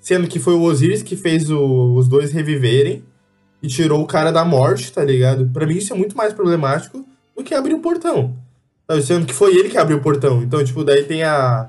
Sendo 0.00 0.28
que 0.28 0.38
foi 0.38 0.54
o 0.54 0.62
Osiris 0.62 1.02
que 1.02 1.16
fez 1.16 1.50
o- 1.50 1.94
os 1.96 2.06
dois 2.08 2.32
reviverem. 2.32 3.02
E 3.62 3.68
tirou 3.68 4.02
o 4.02 4.06
cara 4.06 4.30
da 4.30 4.44
morte, 4.44 4.92
tá 4.92 5.02
ligado? 5.02 5.48
Pra 5.52 5.66
mim 5.66 5.76
isso 5.76 5.92
é 5.92 5.96
muito 5.96 6.16
mais 6.16 6.32
problemático 6.32 7.04
do 7.36 7.42
que 7.42 7.54
abrir 7.54 7.74
o 7.74 7.80
portão. 7.80 8.34
Sabe? 8.88 9.02
Sendo 9.02 9.26
que 9.26 9.34
foi 9.34 9.56
ele 9.56 9.68
que 9.68 9.78
abriu 9.78 9.98
o 9.98 10.02
portão. 10.02 10.42
Então, 10.42 10.62
tipo, 10.64 10.84
daí 10.84 11.04
tem 11.04 11.22
a, 11.22 11.68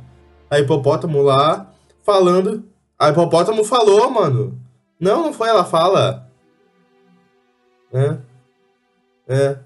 a 0.49 0.59
hipopótamo 0.59 1.21
lá 1.21 1.71
falando. 2.03 2.63
A 2.97 3.09
hipopótamo 3.09 3.63
falou, 3.63 4.09
mano. 4.09 4.57
Não, 4.99 5.23
não 5.23 5.33
foi 5.33 5.49
ela 5.49 5.63
fala. 5.63 6.27
É. 7.93 8.17
É. 9.27 9.57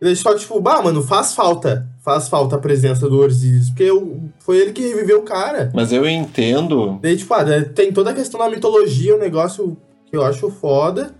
E 0.00 0.04
daí 0.04 0.16
só 0.16 0.34
tipo, 0.36 0.60
bah, 0.60 0.82
mano, 0.82 1.02
faz 1.02 1.34
falta. 1.34 1.88
Faz 2.04 2.28
falta 2.28 2.56
a 2.56 2.60
presença 2.60 3.08
do 3.08 3.20
Osiris. 3.20 3.70
Porque 3.70 3.84
eu, 3.84 4.20
foi 4.38 4.58
ele 4.58 4.72
que 4.72 4.86
reviveu 4.86 5.20
o 5.20 5.24
cara. 5.24 5.70
Mas 5.74 5.92
eu 5.92 6.08
entendo. 6.08 6.98
Daí, 7.00 7.16
tipo, 7.16 7.32
ah, 7.34 7.44
tem 7.74 7.92
toda 7.92 8.10
a 8.10 8.14
questão 8.14 8.38
da 8.38 8.50
mitologia, 8.50 9.16
um 9.16 9.18
negócio 9.18 9.76
que 10.06 10.16
eu 10.16 10.24
acho 10.24 10.50
foda. 10.50 11.14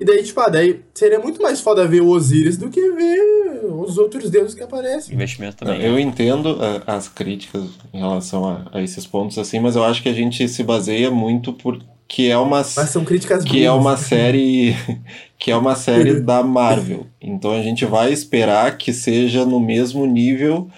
E 0.00 0.04
daí, 0.04 0.22
tipo, 0.22 0.40
ah, 0.40 0.48
daí 0.48 0.80
seria 0.94 1.18
muito 1.18 1.42
mais 1.42 1.60
foda 1.60 1.86
ver 1.86 2.00
o 2.02 2.08
Osiris 2.08 2.56
do 2.56 2.70
que 2.70 2.80
ver 2.92 3.18
os 3.64 3.98
outros 3.98 4.30
deuses 4.30 4.54
que 4.54 4.62
aparecem. 4.62 5.14
Investimento 5.14 5.56
também. 5.56 5.82
Eu 5.82 5.98
entendo 5.98 6.58
ah, 6.60 6.96
as 6.96 7.08
críticas 7.08 7.64
em 7.92 7.98
relação 7.98 8.44
a, 8.48 8.66
a 8.72 8.82
esses 8.82 9.06
pontos, 9.06 9.36
assim, 9.38 9.58
mas 9.58 9.74
eu 9.76 9.84
acho 9.84 10.02
que 10.02 10.08
a 10.08 10.12
gente 10.14 10.46
se 10.48 10.62
baseia 10.62 11.10
muito 11.10 11.52
porque 11.52 12.24
é 12.24 12.38
uma. 12.38 12.58
Mas 12.58 12.90
são 12.90 13.04
críticas 13.04 13.42
que 13.44 13.64
é 13.64 13.68
burras. 13.68 13.80
uma 13.84 13.96
série 13.96 14.76
que 15.38 15.50
é 15.50 15.56
uma 15.56 15.74
série 15.74 16.20
da 16.20 16.42
Marvel. 16.42 17.06
Então 17.20 17.50
a 17.52 17.62
gente 17.62 17.84
vai 17.84 18.12
esperar 18.12 18.78
que 18.78 18.92
seja 18.92 19.44
no 19.44 19.58
mesmo 19.58 20.06
nível 20.06 20.68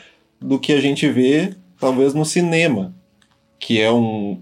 do 0.40 0.59
que 0.59 0.72
a 0.72 0.80
gente 0.80 1.06
vê 1.09 1.54
talvez 1.78 2.14
no 2.14 2.24
cinema, 2.24 2.94
que 3.59 3.80
é 3.80 3.92
um, 3.92 4.40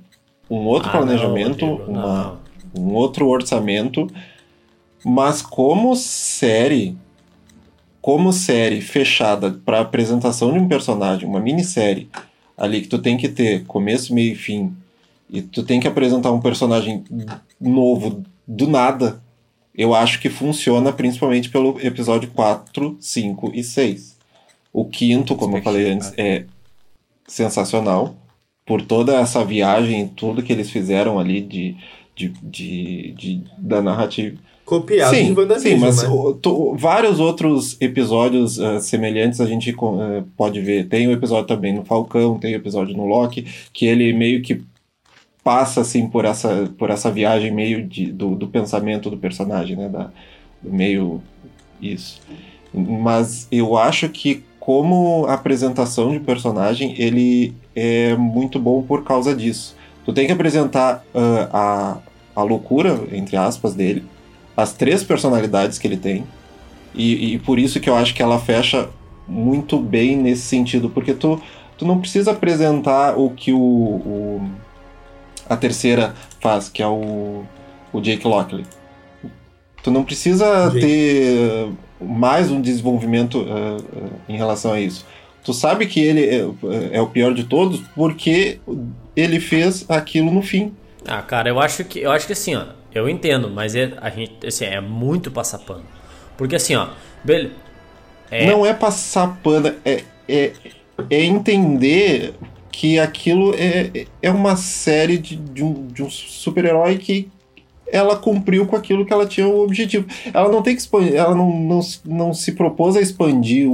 um 0.48 0.66
outro 0.66 0.88
Ah, 0.90 0.92
não, 0.94 1.02
planejamento, 1.02 1.64
Rodrigo, 1.66 1.90
uma, 1.90 2.38
não. 2.74 2.82
um 2.84 2.94
outro 2.94 3.26
orçamento, 3.28 4.06
mas 5.04 5.42
como 5.42 5.94
série 5.96 6.96
como 8.00 8.32
série 8.32 8.80
fechada 8.80 9.50
para 9.64 9.80
apresentação 9.80 10.52
de 10.52 10.58
um 10.58 10.68
personagem, 10.68 11.28
uma 11.28 11.40
minissérie 11.40 12.08
ali 12.56 12.80
que 12.80 12.88
tu 12.88 12.98
tem 12.98 13.16
que 13.16 13.28
ter 13.28 13.64
começo, 13.64 14.14
meio 14.14 14.32
e 14.32 14.36
fim, 14.36 14.74
e 15.28 15.42
tu 15.42 15.62
tem 15.62 15.78
que 15.78 15.86
apresentar 15.88 16.32
um 16.32 16.40
personagem 16.40 17.04
novo 17.60 18.22
do 18.46 18.66
nada, 18.66 19.20
eu 19.74 19.94
acho 19.94 20.20
que 20.20 20.30
funciona 20.30 20.92
principalmente 20.92 21.50
pelo 21.50 21.78
episódio 21.84 22.30
4, 22.30 22.96
5 23.00 23.50
e 23.54 23.62
6. 23.62 24.16
O 24.72 24.84
quinto, 24.86 25.34
como 25.36 25.56
eu 25.56 25.62
falei 25.62 25.90
antes, 25.90 26.12
é 26.16 26.44
sensacional 27.26 28.16
por 28.64 28.82
toda 28.82 29.16
essa 29.16 29.44
viagem 29.44 30.02
e 30.04 30.08
tudo 30.08 30.42
que 30.42 30.52
eles 30.52 30.70
fizeram 30.70 31.18
ali 31.18 31.40
de, 31.40 31.76
de, 32.14 32.28
de, 32.42 33.12
de- 33.12 33.42
da 33.58 33.80
narrativa. 33.82 34.38
Copiado 34.68 35.16
sim, 35.16 35.32
de 35.32 35.40
WandaVision, 35.40 35.78
sim, 35.78 35.80
mas 35.80 36.02
né? 36.02 36.10
o- 36.10 36.34
tu- 36.34 36.74
vários 36.76 37.18
outros 37.18 37.74
episódios 37.80 38.60
ah, 38.60 38.78
semelhantes 38.80 39.40
a 39.40 39.46
gente 39.46 39.70
eh, 39.70 40.22
pode 40.36 40.60
ver. 40.60 40.86
Tem 40.88 41.08
o 41.08 41.12
episódio 41.12 41.46
também 41.46 41.72
no 41.72 41.86
Falcão, 41.86 42.38
tem 42.38 42.52
o 42.52 42.56
episódio 42.56 42.94
no 42.94 43.06
Loki, 43.06 43.46
que 43.72 43.86
ele 43.86 44.12
meio 44.12 44.42
que 44.42 44.60
passa 45.42 45.80
assim 45.80 46.06
por 46.06 46.26
essa, 46.26 46.70
por 46.76 46.90
essa 46.90 47.10
viagem 47.10 47.50
meio 47.50 47.82
de, 47.82 48.12
do, 48.12 48.34
do 48.34 48.46
pensamento 48.46 49.08
do 49.08 49.16
personagem, 49.16 49.74
né? 49.74 49.88
Da, 49.88 50.10
meio 50.62 51.22
isso. 51.80 52.20
Mas 52.74 53.48
eu 53.50 53.74
acho 53.74 54.10
que 54.10 54.44
como 54.60 55.24
apresentação 55.28 56.12
de 56.12 56.20
personagem, 56.20 56.94
ele 56.98 57.54
é 57.74 58.14
muito 58.16 58.58
bom 58.58 58.82
por 58.82 59.02
causa 59.02 59.34
disso. 59.34 59.74
Tu 60.04 60.12
tem 60.12 60.26
que 60.26 60.32
apresentar 60.32 61.02
ah, 61.14 61.98
a, 62.36 62.40
a 62.42 62.42
loucura, 62.42 63.00
entre 63.12 63.34
aspas, 63.34 63.72
dele, 63.72 64.04
as 64.58 64.72
três 64.72 65.04
personalidades 65.04 65.78
que 65.78 65.86
ele 65.86 65.96
tem. 65.96 66.24
E, 66.94 67.34
e 67.34 67.38
por 67.38 67.58
isso 67.60 67.78
que 67.78 67.88
eu 67.88 67.94
acho 67.94 68.12
que 68.12 68.20
ela 68.22 68.40
fecha 68.40 68.88
muito 69.28 69.78
bem 69.78 70.16
nesse 70.16 70.42
sentido, 70.42 70.90
porque 70.90 71.14
tu 71.14 71.40
tu 71.76 71.86
não 71.86 72.00
precisa 72.00 72.32
apresentar 72.32 73.16
o 73.16 73.30
que 73.30 73.52
o, 73.52 73.58
o- 73.60 74.50
a 75.48 75.56
terceira 75.56 76.12
faz, 76.40 76.68
que 76.68 76.82
é 76.82 76.86
o, 76.88 77.44
o 77.92 78.00
Jake 78.00 78.26
Lockley. 78.26 78.64
Tu 79.82 79.90
não 79.92 80.02
precisa 80.02 80.70
Jake. 80.70 80.80
ter 80.80 81.68
mais 82.00 82.50
um 82.50 82.60
desenvolvimento 82.60 83.46
eh, 83.48 83.76
eh, 83.96 84.32
em 84.32 84.36
relação 84.36 84.72
a 84.72 84.80
isso. 84.80 85.06
Tu 85.44 85.54
sabe 85.54 85.86
que 85.86 86.00
ele 86.00 86.24
é, 86.24 86.96
é 86.96 87.00
o 87.00 87.06
pior 87.06 87.32
de 87.32 87.44
todos 87.44 87.80
porque 87.94 88.58
ele 89.14 89.38
fez 89.38 89.86
aquilo 89.88 90.32
no 90.32 90.42
fim. 90.42 90.72
Ah, 91.06 91.22
cara, 91.22 91.48
eu 91.48 91.60
acho 91.60 91.84
que 91.84 92.00
eu 92.00 92.10
acho 92.10 92.26
que 92.26 92.32
assim, 92.32 92.56
ó, 92.56 92.64
eu 92.98 93.08
entendo, 93.08 93.48
mas 93.50 93.74
é, 93.74 93.92
a 94.00 94.10
gente, 94.10 94.46
assim, 94.46 94.64
é 94.64 94.80
muito 94.80 95.30
passar 95.30 95.58
pano. 95.58 95.84
Porque 96.36 96.56
assim, 96.56 96.74
ó, 96.74 96.88
beleza. 97.24 97.52
É, 98.30 98.46
Não 98.50 98.64
é 98.66 98.74
passar 98.74 99.38
pano, 99.42 99.72
é, 99.84 100.02
é, 100.28 100.52
é 101.10 101.24
entender 101.24 102.34
que 102.70 102.98
aquilo 102.98 103.54
é, 103.56 104.06
é 104.22 104.30
uma 104.30 104.54
série 104.56 105.16
de, 105.18 105.34
de 105.36 105.64
um, 105.64 105.86
de 105.86 106.02
um 106.02 106.10
super-herói 106.10 106.98
que 106.98 107.28
ela 107.90 108.16
cumpriu 108.16 108.66
com 108.66 108.76
aquilo 108.76 109.06
que 109.06 109.12
ela 109.12 109.24
tinha 109.24 109.48
o 109.48 109.64
objetivo. 109.64 110.06
Ela 110.34 110.50
não 110.50 110.60
tem 110.60 110.74
que 110.76 110.82
expandir, 110.82 111.14
ela 111.14 111.34
não, 111.34 111.50
não, 111.58 111.80
não 112.04 112.34
se 112.34 112.52
propôs 112.52 112.94
a 112.96 113.00
expandir 113.00 113.66
o, 113.66 113.72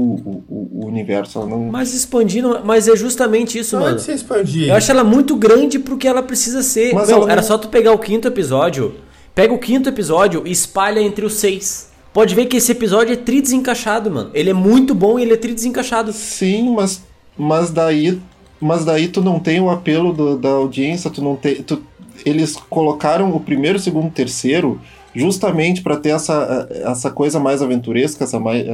o, 0.48 0.68
o 0.72 0.86
universo. 0.86 1.36
Ela 1.40 1.48
não, 1.48 1.58
Mas 1.64 1.92
expandindo, 1.92 2.60
mas 2.64 2.86
é 2.86 2.94
justamente 2.94 3.58
isso, 3.58 3.74
Não 3.74 3.82
mano. 3.82 3.98
é 4.08 4.12
expandir. 4.12 4.68
Eu 4.68 4.76
acho 4.76 4.88
ela 4.90 5.02
muito 5.02 5.34
grande 5.34 5.80
pro 5.80 5.98
que 5.98 6.06
ela 6.06 6.22
precisa 6.22 6.62
ser. 6.62 6.94
Mas 6.94 7.08
Meu, 7.08 7.16
ela 7.22 7.32
era 7.32 7.40
não- 7.40 7.48
só 7.48 7.58
tu 7.58 7.68
pegar 7.68 7.90
o 7.90 7.98
quinto 7.98 8.28
episódio, 8.28 8.94
pega 9.34 9.52
o 9.52 9.58
quinto 9.58 9.88
episódio 9.88 10.46
e 10.46 10.50
espalha 10.52 11.00
entre 11.00 11.24
os 11.24 11.34
seis. 11.34 11.90
Pode 12.12 12.34
ver 12.34 12.46
que 12.46 12.56
esse 12.56 12.70
episódio 12.70 13.12
é 13.12 13.16
tri 13.16 13.40
desencaixado, 13.40 14.10
mano. 14.10 14.30
Ele 14.34 14.50
é 14.50 14.54
muito 14.54 14.94
bom 14.94 15.18
e 15.18 15.22
ele 15.22 15.32
é 15.32 15.36
tri 15.36 15.52
desencaixado. 15.52 16.12
Sim, 16.12 16.72
mas, 16.74 17.02
mas 17.36 17.70
daí 17.70 18.20
mas 18.60 18.84
daí 18.84 19.08
tu 19.08 19.20
não 19.20 19.38
tem 19.40 19.60
o 19.60 19.68
apelo 19.68 20.12
do- 20.12 20.38
da 20.38 20.48
audiência, 20.50 21.10
tu 21.10 21.20
não 21.20 21.36
tem. 21.36 21.56
tu- 21.56 21.82
eles 22.24 22.56
colocaram 22.70 23.34
o 23.34 23.40
primeiro, 23.40 23.78
segundo, 23.78 24.10
terceiro 24.10 24.80
justamente 25.14 25.82
para 25.82 25.96
ter 25.96 26.10
essa, 26.10 26.68
essa 26.70 27.10
coisa 27.10 27.38
mais 27.38 27.60
aventuresca, 27.60 28.24
essa, 28.24 28.38
mais, 28.40 28.64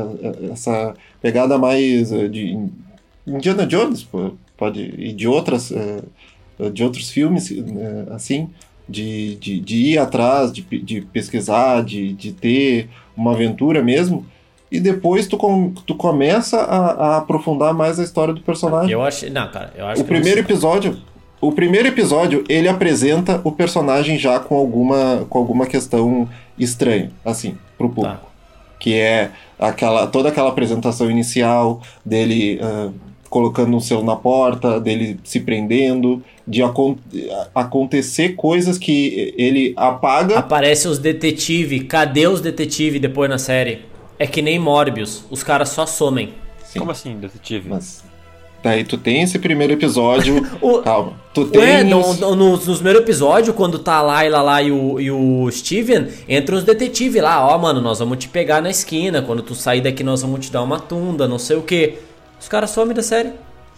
essa 0.53 0.95
pegada 1.21 1.59
mais 1.59 2.13
eh, 2.13 2.29
de 2.29 2.57
Indiana 3.27 3.67
Jones, 3.67 4.07
pode 4.57 4.95
e 4.99 5.13
de 5.13 5.27
outras 5.27 5.73
eh, 5.73 6.03
de 6.73 6.85
outros 6.85 7.11
filmes 7.11 7.51
eh, 7.51 8.07
assim. 8.11 8.49
De, 8.91 9.37
de, 9.37 9.61
de 9.61 9.77
ir 9.77 9.99
atrás, 9.99 10.53
de, 10.53 10.63
de 10.63 11.01
pesquisar, 11.01 11.85
de, 11.85 12.13
de 12.13 12.33
ter 12.33 12.89
uma 13.17 13.33
aventura 13.33 13.83
mesmo 13.83 14.27
e 14.71 14.79
depois 14.79 15.27
tu, 15.27 15.37
com, 15.37 15.73
tu 15.87 15.95
começa 15.95 16.59
a, 16.59 16.91
a 16.91 17.17
aprofundar 17.19 17.75
mais 17.75 17.99
a 17.99 18.05
história 18.05 18.33
do 18.33 18.41
personagem. 18.41 18.93
Eu 18.93 19.03
acho. 19.03 19.29
Não, 19.31 19.51
cara, 19.51 19.73
eu 19.77 19.87
acho 19.87 20.01
O 20.01 20.05
que 20.05 20.11
primeiro 20.11 20.41
episódio, 20.41 20.97
o 21.41 21.51
primeiro 21.51 21.89
episódio, 21.89 22.45
ele 22.49 22.69
apresenta 22.69 23.41
o 23.43 23.51
personagem 23.51 24.17
já 24.17 24.39
com 24.39 24.55
alguma, 24.55 25.27
com 25.29 25.39
alguma 25.39 25.67
questão 25.67 26.29
estranha, 26.57 27.11
assim, 27.25 27.59
pro 27.77 27.89
público. 27.89 28.17
Tá. 28.17 28.31
Que 28.79 28.95
é 28.95 29.31
aquela, 29.59 30.07
toda 30.07 30.29
aquela 30.29 30.49
apresentação 30.49 31.11
inicial 31.11 31.83
dele 32.05 32.61
ah, 32.63 32.91
colocando 33.31 33.75
um 33.77 33.81
selo 33.81 34.03
na 34.05 34.17
porta, 34.17 34.79
dele 34.81 35.19
se 35.25 35.41
prendendo, 35.41 36.23
de 36.47 36.63
acon- 36.63 36.97
acontecer 37.55 38.31
coisas 38.31 38.77
que 38.77 39.33
ele 39.39 39.73
apaga. 39.77 40.39
Aparece 40.39 40.89
os 40.89 40.99
detetive. 40.99 41.81
Cadê 41.85 42.27
os 42.27 42.41
detetive 42.41 42.99
depois 42.99 43.31
na 43.31 43.39
série? 43.39 43.83
É 44.19 44.27
que 44.27 44.43
nem 44.43 44.59
Morbius. 44.59 45.25
Os 45.31 45.43
caras 45.43 45.71
só 45.71 45.87
somem. 45.87 46.31
Sim, 46.65 46.79
Como 46.81 46.91
assim, 46.91 47.17
detetive? 47.17 47.69
mas 47.69 48.05
daí 48.63 48.85
tu 48.85 48.99
tem 48.99 49.23
esse 49.23 49.39
primeiro 49.39 49.73
episódio. 49.73 50.47
O- 50.61 50.81
calma. 50.83 51.15
Tu 51.33 51.45
tem 51.47 51.61
Ué, 51.61 51.85
no, 51.85 52.13
no, 52.15 52.35
no, 52.37 52.51
nos 52.57 52.77
primeiros 52.79 53.03
episódios, 53.03 53.55
quando 53.55 53.79
tá 53.79 53.95
a 53.95 54.03
Layla 54.03 54.43
lá 54.43 54.61
e 54.61 54.73
o, 54.73 55.01
e 55.01 55.11
o 55.11 55.49
Steven, 55.53 56.09
entram 56.29 56.59
os 56.59 56.65
detetives 56.65 57.23
lá, 57.23 57.47
ó, 57.47 57.57
mano, 57.57 57.81
nós 57.81 58.01
vamos 58.01 58.19
te 58.19 58.29
pegar 58.29 58.61
na 58.61 58.69
esquina, 58.71 59.23
quando 59.23 59.41
tu 59.41 59.55
sair 59.55 59.81
daqui 59.81 60.03
nós 60.03 60.23
vamos 60.23 60.45
te 60.45 60.51
dar 60.53 60.61
uma 60.63 60.81
tunda, 60.81 61.29
não 61.29 61.39
sei 61.39 61.57
o 61.57 61.63
que. 61.63 61.95
Os 62.41 62.49
caras 62.49 62.71
somem 62.71 62.95
da 62.95 63.03
série. 63.03 63.33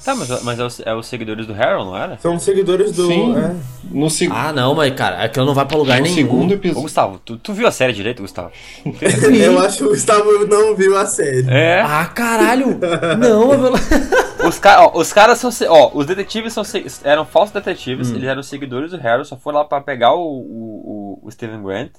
Tá, 0.04 0.16
mas, 0.16 0.42
mas 0.42 0.58
é, 0.58 0.64
os, 0.64 0.80
é 0.80 0.94
os 0.94 1.06
seguidores 1.06 1.46
do 1.46 1.52
Harold, 1.54 1.84
não 1.90 1.96
era? 1.96 2.18
São 2.18 2.36
seguidores 2.36 2.90
do. 2.90 3.06
Sim, 3.06 3.36
é. 3.36 3.54
no, 3.88 4.10
seg- 4.10 4.32
Ah, 4.34 4.52
não, 4.52 4.74
mas 4.74 4.92
cara, 4.96 5.22
aquilo 5.22 5.46
não 5.46 5.54
vai 5.54 5.64
pra 5.64 5.76
lugar 5.76 5.98
no 5.98 6.02
nenhum. 6.02 6.14
segundo 6.16 6.50
Ô, 6.50 6.54
episódio. 6.54 6.82
Gustavo, 6.82 7.20
tu, 7.24 7.36
tu 7.36 7.52
viu 7.52 7.68
a 7.68 7.70
série 7.70 7.92
direito, 7.92 8.20
Gustavo? 8.20 8.50
Eu 8.84 9.60
acho 9.60 9.78
que 9.78 9.84
o 9.84 9.88
Gustavo 9.90 10.44
não 10.48 10.74
viu 10.74 10.96
a 10.98 11.06
série. 11.06 11.46
É. 11.48 11.82
Ah, 11.82 12.04
caralho! 12.06 12.78
não, 13.18 13.52
eu... 13.52 13.72
Os, 14.48 14.58
ca 14.58 14.86
ó, 14.86 14.98
os 14.98 15.12
caras 15.12 15.38
são. 15.38 15.52
se- 15.52 15.68
Ó, 15.68 15.92
os 15.94 16.04
detetives 16.04 16.52
são, 16.52 16.64
se- 16.64 16.84
eram 17.04 17.24
falsos 17.24 17.52
detetives, 17.52 18.10
eles 18.10 18.24
eram 18.28 18.42
seguidores 18.42 18.90
do 18.90 18.96
Harold, 18.96 19.28
só 19.28 19.36
foram 19.36 19.58
lá 19.58 19.64
pra 19.64 19.80
pegar 19.80 20.14
o, 20.14 20.20
o, 20.20 21.20
o- 21.22 21.26
o 21.28 21.30
Steven 21.30 21.62
Grant. 21.62 21.92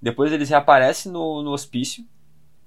Depois 0.00 0.32
eles 0.32 0.48
reaparecem 0.48 1.10
no, 1.10 1.42
no 1.42 1.50
hospício, 1.50 2.04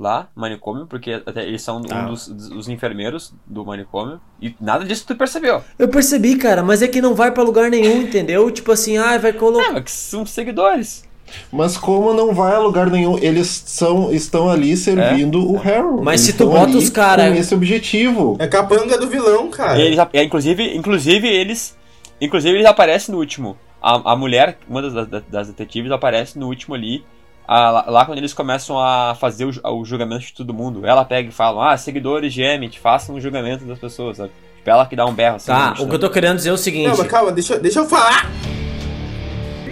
lá, 0.01 0.27
manicômio, 0.35 0.87
porque 0.87 1.21
até 1.25 1.43
eles 1.43 1.61
são 1.61 1.81
Ah. 1.91 2.03
um 2.03 2.07
dos, 2.09 2.27
dos 2.27 2.67
enfermeiros 2.67 3.33
do 3.45 3.63
manicômio. 3.63 4.19
E 4.41 4.55
nada 4.59 4.83
disso 4.83 5.05
tu 5.07 5.15
percebeu. 5.15 5.61
eu 5.77 5.87
percebi, 5.87 6.35
cara, 6.35 6.63
mas 6.63 6.81
é 6.81 6.87
que 6.87 6.99
não 7.01 7.13
vai 7.13 7.31
pra 7.31 7.43
lugar 7.43 7.69
nenhum, 7.69 8.01
entendeu? 8.01 8.49
Tipo 8.51 8.71
assim, 8.71 8.97
ah, 8.97 9.17
vai 9.17 9.31
colocar. 9.31 9.69
É, 9.69 9.71
mas 9.73 9.83
que 9.83 9.91
são 9.91 10.25
seguidores. 10.25 11.03
Mas 11.51 11.77
como 11.77 12.13
não 12.13 12.33
vai 12.33 12.53
a 12.55 12.59
lugar 12.59 12.89
nenhum, 12.89 13.17
eles 13.19 13.47
são, 13.65 14.11
estão 14.11 14.49
ali 14.49 14.75
servindo 14.75 15.49
o 15.49 15.57
Harold. 15.57 16.03
Mas 16.03 16.21
Eles 16.21 16.33
se 16.35 16.37
tu 16.37 16.47
bota 16.49 16.75
os 16.77 16.89
cara- 16.89 17.29
Com 17.29 17.35
esse 17.35 17.53
objetivo. 17.55 18.35
É 18.39 18.47
capanga 18.47 18.97
do 18.97 19.07
vilão, 19.07 19.49
cara. 19.49 19.79
Eles, 19.79 19.97
é, 20.11 20.23
inclusive, 20.23 20.75
inclusive 20.75 21.25
eles. 21.27 21.77
Inclusive 22.19 22.55
eles 22.57 22.67
aparecem 22.67 23.13
no 23.13 23.19
último. 23.19 23.55
A, 23.81 24.11
a 24.11 24.15
mulher, 24.15 24.57
uma 24.69 24.81
das, 24.81 25.07
das, 25.07 25.23
das 25.29 25.47
detetives, 25.47 25.91
aparece 25.91 26.37
no 26.37 26.47
último 26.47 26.75
ali. 26.75 27.03
A- 27.47 27.85
lá, 27.87 28.05
quando 28.05 28.17
eles 28.19 28.33
começam 28.33 28.79
a 28.79 29.15
fazer 29.15 29.45
o, 29.45 29.51
o 29.79 29.85
julgamento 29.85 30.25
de 30.25 30.33
todo 30.33 30.53
mundo. 30.53 30.85
Ela 30.85 31.03
pega 31.05 31.29
e 31.29 31.31
fala, 31.31 31.73
ah, 31.73 31.77
seguidores 31.77 32.33
de 32.33 32.41
Emmett, 32.41 32.79
façam 32.79 33.15
o 33.15 33.21
julgamento 33.21 33.65
das 33.65 33.79
pessoas, 33.79 34.17
sabe? 34.17 34.31
Tipo, 34.57 34.69
ela 34.69 34.85
que 34.85 34.95
dá 34.95 35.05
um 35.05 35.13
berro 35.13 35.35
assim. 35.37 35.47
Tá, 35.47 35.73
o 35.79 35.87
que 35.87 35.95
eu 35.95 35.99
tô 35.99 36.09
querendo 36.09 36.35
dizer 36.37 36.49
é 36.49 36.53
o 36.53 36.57
seguinte. 36.57 36.87
Não, 36.89 36.97
mas 36.97 37.07
calma, 37.07 37.31
deixa, 37.31 37.57
deixa 37.59 37.79
eu 37.79 37.85
falar. 37.89 38.29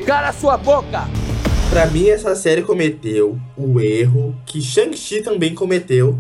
Cala 0.05 0.32
sua 0.34 0.58
boca! 0.58 1.03
Pra 1.69 1.86
mim, 1.86 2.08
essa 2.10 2.36
série 2.36 2.63
cometeu 2.63 3.39
o 3.55 3.79
erro 3.79 4.36
que 4.45 4.60
Shang-Chi 4.62 5.21
também 5.21 5.53
cometeu. 5.53 6.17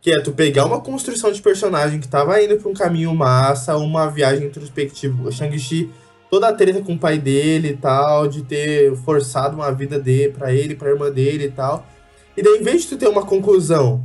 Que 0.00 0.10
é 0.12 0.20
tu 0.20 0.32
pegar 0.32 0.66
uma 0.66 0.80
construção 0.80 1.32
de 1.32 1.40
personagem 1.40 1.98
que 2.00 2.08
tava 2.08 2.42
indo 2.42 2.56
pra 2.56 2.70
um 2.70 2.74
caminho 2.74 3.14
massa, 3.14 3.76
uma 3.76 4.06
viagem 4.10 4.46
introspectiva. 4.48 5.30
Shang-Chi, 5.30 5.90
toda 6.34 6.48
a 6.48 6.52
treta 6.52 6.82
com 6.82 6.94
o 6.94 6.98
pai 6.98 7.16
dele 7.16 7.68
e 7.68 7.76
tal, 7.76 8.26
de 8.26 8.42
ter 8.42 8.92
forçado 8.96 9.54
uma 9.54 9.70
vida 9.70 10.00
dele 10.00 10.32
pra 10.32 10.52
ele, 10.52 10.74
pra 10.74 10.90
irmã 10.90 11.08
dele 11.08 11.44
e 11.44 11.50
tal. 11.52 11.86
E 12.36 12.42
daí, 12.42 12.58
em 12.58 12.62
vez 12.64 12.82
de 12.82 12.88
tu 12.88 12.96
ter 12.96 13.06
uma 13.06 13.24
conclusão 13.24 14.04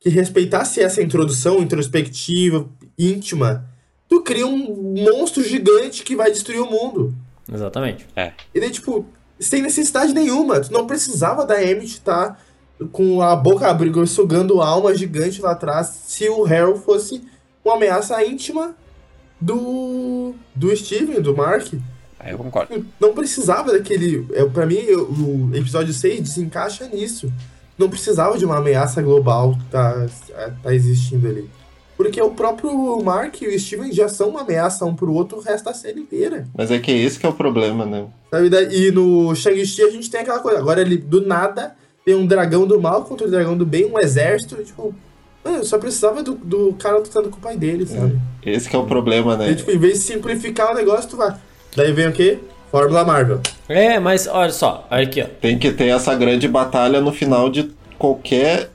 que 0.00 0.08
respeitasse 0.08 0.80
essa 0.80 1.02
introdução 1.02 1.58
introspectiva, 1.58 2.66
íntima, 2.98 3.68
tu 4.08 4.22
cria 4.22 4.46
um 4.46 4.94
monstro 4.96 5.44
gigante 5.44 6.02
que 6.02 6.16
vai 6.16 6.30
destruir 6.30 6.62
o 6.62 6.70
mundo. 6.70 7.14
Exatamente. 7.52 8.06
E 8.54 8.58
daí, 8.58 8.70
tipo, 8.70 9.04
sem 9.38 9.60
necessidade 9.60 10.14
nenhuma. 10.14 10.60
Tu 10.60 10.72
não 10.72 10.86
precisava 10.86 11.44
da 11.44 11.62
Emmett 11.62 11.92
estar 11.92 12.42
com 12.90 13.20
a 13.20 13.36
boca 13.36 13.68
abrigo 13.68 14.06
sugando 14.06 14.62
alma 14.62 14.96
gigante 14.96 15.42
lá 15.42 15.50
atrás 15.50 15.88
se 16.06 16.26
o 16.26 16.46
Harold 16.46 16.80
fosse 16.80 17.22
uma 17.62 17.74
ameaça 17.74 18.24
íntima 18.24 18.74
do. 19.40 20.34
do 20.54 20.74
Steven, 20.76 21.20
do 21.20 21.36
Mark. 21.36 21.72
Aí 22.18 22.32
eu 22.32 22.38
concordo. 22.38 22.84
Não 23.00 23.14
precisava 23.14 23.72
daquele. 23.72 24.26
É, 24.32 24.44
pra 24.44 24.66
mim, 24.66 24.78
o 24.90 25.50
episódio 25.54 25.92
6 25.92 26.20
desencaixa 26.20 26.88
nisso. 26.88 27.32
Não 27.76 27.88
precisava 27.88 28.36
de 28.36 28.44
uma 28.44 28.58
ameaça 28.58 29.00
global 29.00 29.56
tá, 29.70 30.06
tá 30.62 30.74
existindo 30.74 31.28
ali. 31.28 31.48
Porque 31.96 32.20
o 32.22 32.30
próprio 32.30 33.02
Mark 33.02 33.42
e 33.42 33.48
o 33.48 33.58
Steven 33.58 33.92
já 33.92 34.08
são 34.08 34.30
uma 34.30 34.42
ameaça 34.42 34.84
um 34.84 34.94
pro 34.94 35.12
outro 35.12 35.38
o 35.38 35.40
resto 35.40 35.64
da 35.64 35.74
série 35.74 36.00
inteira. 36.00 36.46
Mas 36.56 36.70
é 36.70 36.78
que 36.78 36.92
esse 36.92 37.18
que 37.18 37.26
é 37.26 37.28
o 37.28 37.32
problema, 37.32 37.84
né? 37.84 38.06
E 38.70 38.92
no 38.92 39.34
Shang-Chi 39.34 39.82
a 39.82 39.90
gente 39.90 40.08
tem 40.08 40.20
aquela 40.20 40.38
coisa. 40.38 40.58
Agora 40.60 40.80
ele, 40.80 40.96
do 40.96 41.26
nada, 41.26 41.76
tem 42.04 42.14
um 42.14 42.26
dragão 42.26 42.66
do 42.66 42.80
mal 42.80 43.04
contra 43.04 43.26
o 43.26 43.30
dragão 43.30 43.56
do 43.56 43.66
bem, 43.66 43.86
um 43.92 43.98
exército. 43.98 44.62
Tipo, 44.62 44.94
mano, 45.50 45.64
só 45.64 45.78
precisava 45.78 46.22
do, 46.22 46.34
do 46.34 46.74
cara 46.78 46.98
lutando 46.98 47.28
com 47.30 47.36
o 47.36 47.40
pai 47.40 47.56
dele, 47.56 47.86
sabe? 47.86 48.18
Esse 48.44 48.68
que 48.68 48.76
é 48.76 48.78
o 48.78 48.84
problema, 48.84 49.36
né? 49.36 49.50
E, 49.50 49.54
tipo, 49.56 49.70
em 49.70 49.78
vez 49.78 49.94
de 49.94 49.98
simplificar 50.00 50.72
o 50.72 50.74
negócio, 50.74 51.10
tu 51.10 51.16
vai. 51.16 51.34
Daí 51.76 51.92
vem 51.92 52.08
o 52.08 52.12
quê? 52.12 52.38
Fórmula 52.70 53.04
Marvel. 53.04 53.40
É, 53.68 53.98
mas 53.98 54.26
olha 54.26 54.52
só, 54.52 54.86
olha 54.90 55.02
aqui, 55.04 55.22
ó. 55.22 55.26
Tem 55.40 55.58
que 55.58 55.70
ter 55.72 55.86
essa 55.88 56.14
grande 56.14 56.46
batalha 56.48 57.00
no 57.00 57.12
final 57.12 57.48
de 57.48 57.70
qualquer 57.98 58.70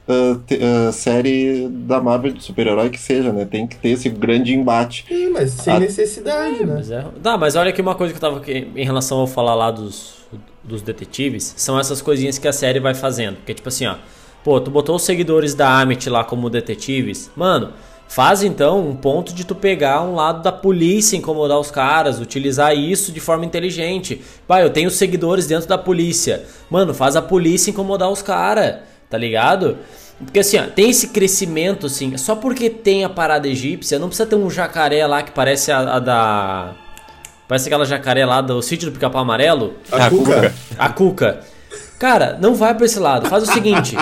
te- 0.46 0.60
ah, 0.62 0.92
série 0.92 1.66
da 1.70 2.00
Marvel 2.00 2.32
de 2.32 2.42
super-herói 2.44 2.90
que 2.90 2.98
seja, 3.00 3.32
né? 3.32 3.44
Tem 3.44 3.66
que 3.66 3.76
ter 3.76 3.90
esse 3.90 4.08
grande 4.08 4.52
embate. 4.54 5.04
Sim, 5.08 5.30
mas 5.30 5.50
sem 5.52 5.74
Ah. 5.74 5.80
necessidade, 5.80 6.64
né? 6.64 6.74
Mas 6.76 6.90
é... 6.90 7.04
Tá, 7.22 7.38
mas 7.38 7.56
olha 7.56 7.70
aqui 7.70 7.80
uma 7.80 7.94
coisa 7.94 8.12
que 8.12 8.16
eu 8.18 8.20
tava 8.20 8.38
aqui, 8.38 8.68
em 8.76 8.84
relação 8.84 9.18
ao 9.18 9.26
falar 9.26 9.54
lá 9.54 9.70
dos, 9.70 10.16
dos 10.62 10.82
detetives, 10.82 11.54
são 11.56 11.78
essas 11.80 12.02
coisinhas 12.02 12.36
que 12.38 12.46
a 12.46 12.52
série 12.52 12.80
vai 12.80 12.94
fazendo. 12.94 13.36
Porque, 13.36 13.54
tipo 13.54 13.68
assim, 13.68 13.86
ó, 13.86 13.94
pô, 14.44 14.60
tu 14.60 14.70
botou 14.70 14.94
os 14.96 15.02
seguidores 15.02 15.54
da 15.54 15.80
Amit 15.80 16.08
lá 16.08 16.22
como 16.22 16.48
detetives, 16.48 17.30
mano, 17.34 17.72
Faz 18.06 18.42
então 18.42 18.86
um 18.86 18.94
ponto 18.94 19.34
de 19.34 19.44
tu 19.44 19.54
pegar 19.54 20.02
um 20.02 20.14
lado 20.14 20.42
da 20.42 20.52
polícia, 20.52 21.16
incomodar 21.16 21.58
os 21.58 21.70
caras, 21.70 22.20
utilizar 22.20 22.76
isso 22.76 23.10
de 23.10 23.18
forma 23.18 23.44
inteligente. 23.44 24.20
Vai, 24.46 24.62
eu 24.62 24.70
tenho 24.70 24.90
seguidores 24.90 25.46
dentro 25.46 25.68
da 25.68 25.78
polícia. 25.78 26.44
Mano, 26.70 26.94
faz 26.94 27.16
a 27.16 27.22
polícia 27.22 27.70
incomodar 27.70 28.08
os 28.10 28.22
caras, 28.22 28.76
tá 29.10 29.18
ligado? 29.18 29.78
Porque 30.18 30.38
assim, 30.38 30.58
ó, 30.58 30.66
tem 30.66 30.90
esse 30.90 31.08
crescimento, 31.08 31.86
assim, 31.86 32.16
só 32.16 32.36
porque 32.36 32.70
tem 32.70 33.04
a 33.04 33.08
parada 33.08 33.48
egípcia, 33.48 33.98
não 33.98 34.06
precisa 34.06 34.28
ter 34.28 34.36
um 34.36 34.48
jacaré 34.48 35.04
lá 35.06 35.22
que 35.22 35.32
parece 35.32 35.72
a, 35.72 35.96
a 35.96 35.98
da. 35.98 36.72
Parece 37.48 37.66
aquela 37.66 37.84
jacaré 37.84 38.24
lá 38.24 38.40
do 38.40 38.62
sítio 38.62 38.90
do 38.90 38.92
pica-pau 38.92 39.22
amarelo. 39.22 39.74
A 39.90 40.08
Cuca. 40.08 40.54
A 40.78 40.88
Cuca. 40.88 41.40
Cara, 41.98 42.38
não 42.40 42.54
vai 42.54 42.74
pra 42.74 42.86
esse 42.86 42.98
lado. 42.98 43.28
Faz 43.28 43.42
o 43.42 43.52
seguinte: 43.52 43.96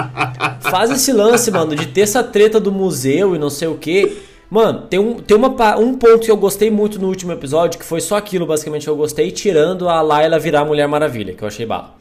faz 0.61 0.91
esse 0.91 1.13
lance, 1.13 1.51
mano, 1.51 1.75
de 1.77 1.87
ter 1.87 2.03
essa 2.03 2.23
treta 2.23 2.59
do 2.59 2.73
museu 2.73 3.35
e 3.35 3.39
não 3.39 3.51
sei 3.51 3.69
o 3.69 3.77
que. 3.77 4.23
Mano, 4.51 4.83
tem, 4.83 4.99
um, 4.99 5.15
tem 5.15 5.35
uma, 5.35 5.49
um 5.79 5.95
ponto 5.95 6.21
que 6.21 6.31
eu 6.31 6.37
gostei 6.37 6.71
muito 6.71 7.01
no 7.01 7.09
último 7.09 7.33
episódio, 7.33 7.79
que 7.79 7.87
foi 7.87 8.03
só 8.03 8.17
aquilo 8.17 8.45
basicamente 8.45 8.85
que 8.85 8.91
eu 8.91 8.97
gostei, 8.97 9.31
tirando 9.31 9.89
a 9.89 10.03
Layla 10.03 10.39
virar 10.39 10.65
Mulher 10.65 10.87
Maravilha, 10.87 11.33
que 11.33 11.43
eu 11.43 11.49
achei 11.49 11.65
bala. 11.65 11.95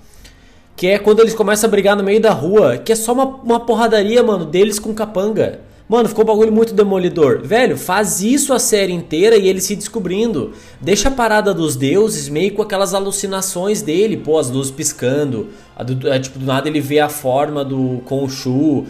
Que 0.76 0.88
é 0.88 1.00
quando 1.00 1.22
eles 1.22 1.34
começam 1.34 1.68
a 1.70 1.72
brigar 1.72 1.96
no 1.96 2.04
meio 2.04 2.20
da 2.20 2.32
rua, 2.32 2.78
que 2.78 2.92
é 2.92 2.96
só 2.96 3.14
uma, 3.14 3.26
uma 3.26 3.60
porradaria, 3.62 4.22
mano, 4.22 4.44
deles 4.44 4.80
com 4.80 4.94
capanga. 4.94 5.62
Mano, 5.92 6.08
ficou 6.08 6.24
um 6.24 6.28
bagulho 6.28 6.54
muito 6.54 6.74
demolidor. 6.74 7.42
Velho, 7.44 7.76
faz 7.78 8.22
isso 8.22 8.54
a 8.54 8.60
série 8.60 8.94
inteira 8.94 9.36
e 9.36 9.46
ele 9.50 9.60
se 9.60 9.76
descobrindo. 9.76 10.54
Deixa 10.80 11.10
a 11.10 11.12
parada 11.12 11.54
dos 11.54 11.76
deuses 11.76 12.30
meio 12.30 12.54
com 12.54 12.62
aquelas 12.62 12.94
alucinações 12.94 13.82
dele, 13.82 14.16
pô, 14.16 14.40
as 14.40 14.50
luzes 14.50 14.72
piscando. 14.72 15.50
do- 15.86 16.08
é, 16.08 16.18
tipo, 16.18 16.40
do 16.40 16.46
nada 16.46 16.70
ele 16.70 16.80
vê 16.80 17.02
a 17.02 17.10
forma 17.10 17.66
do 17.66 18.02
Khonshu. 18.10 18.86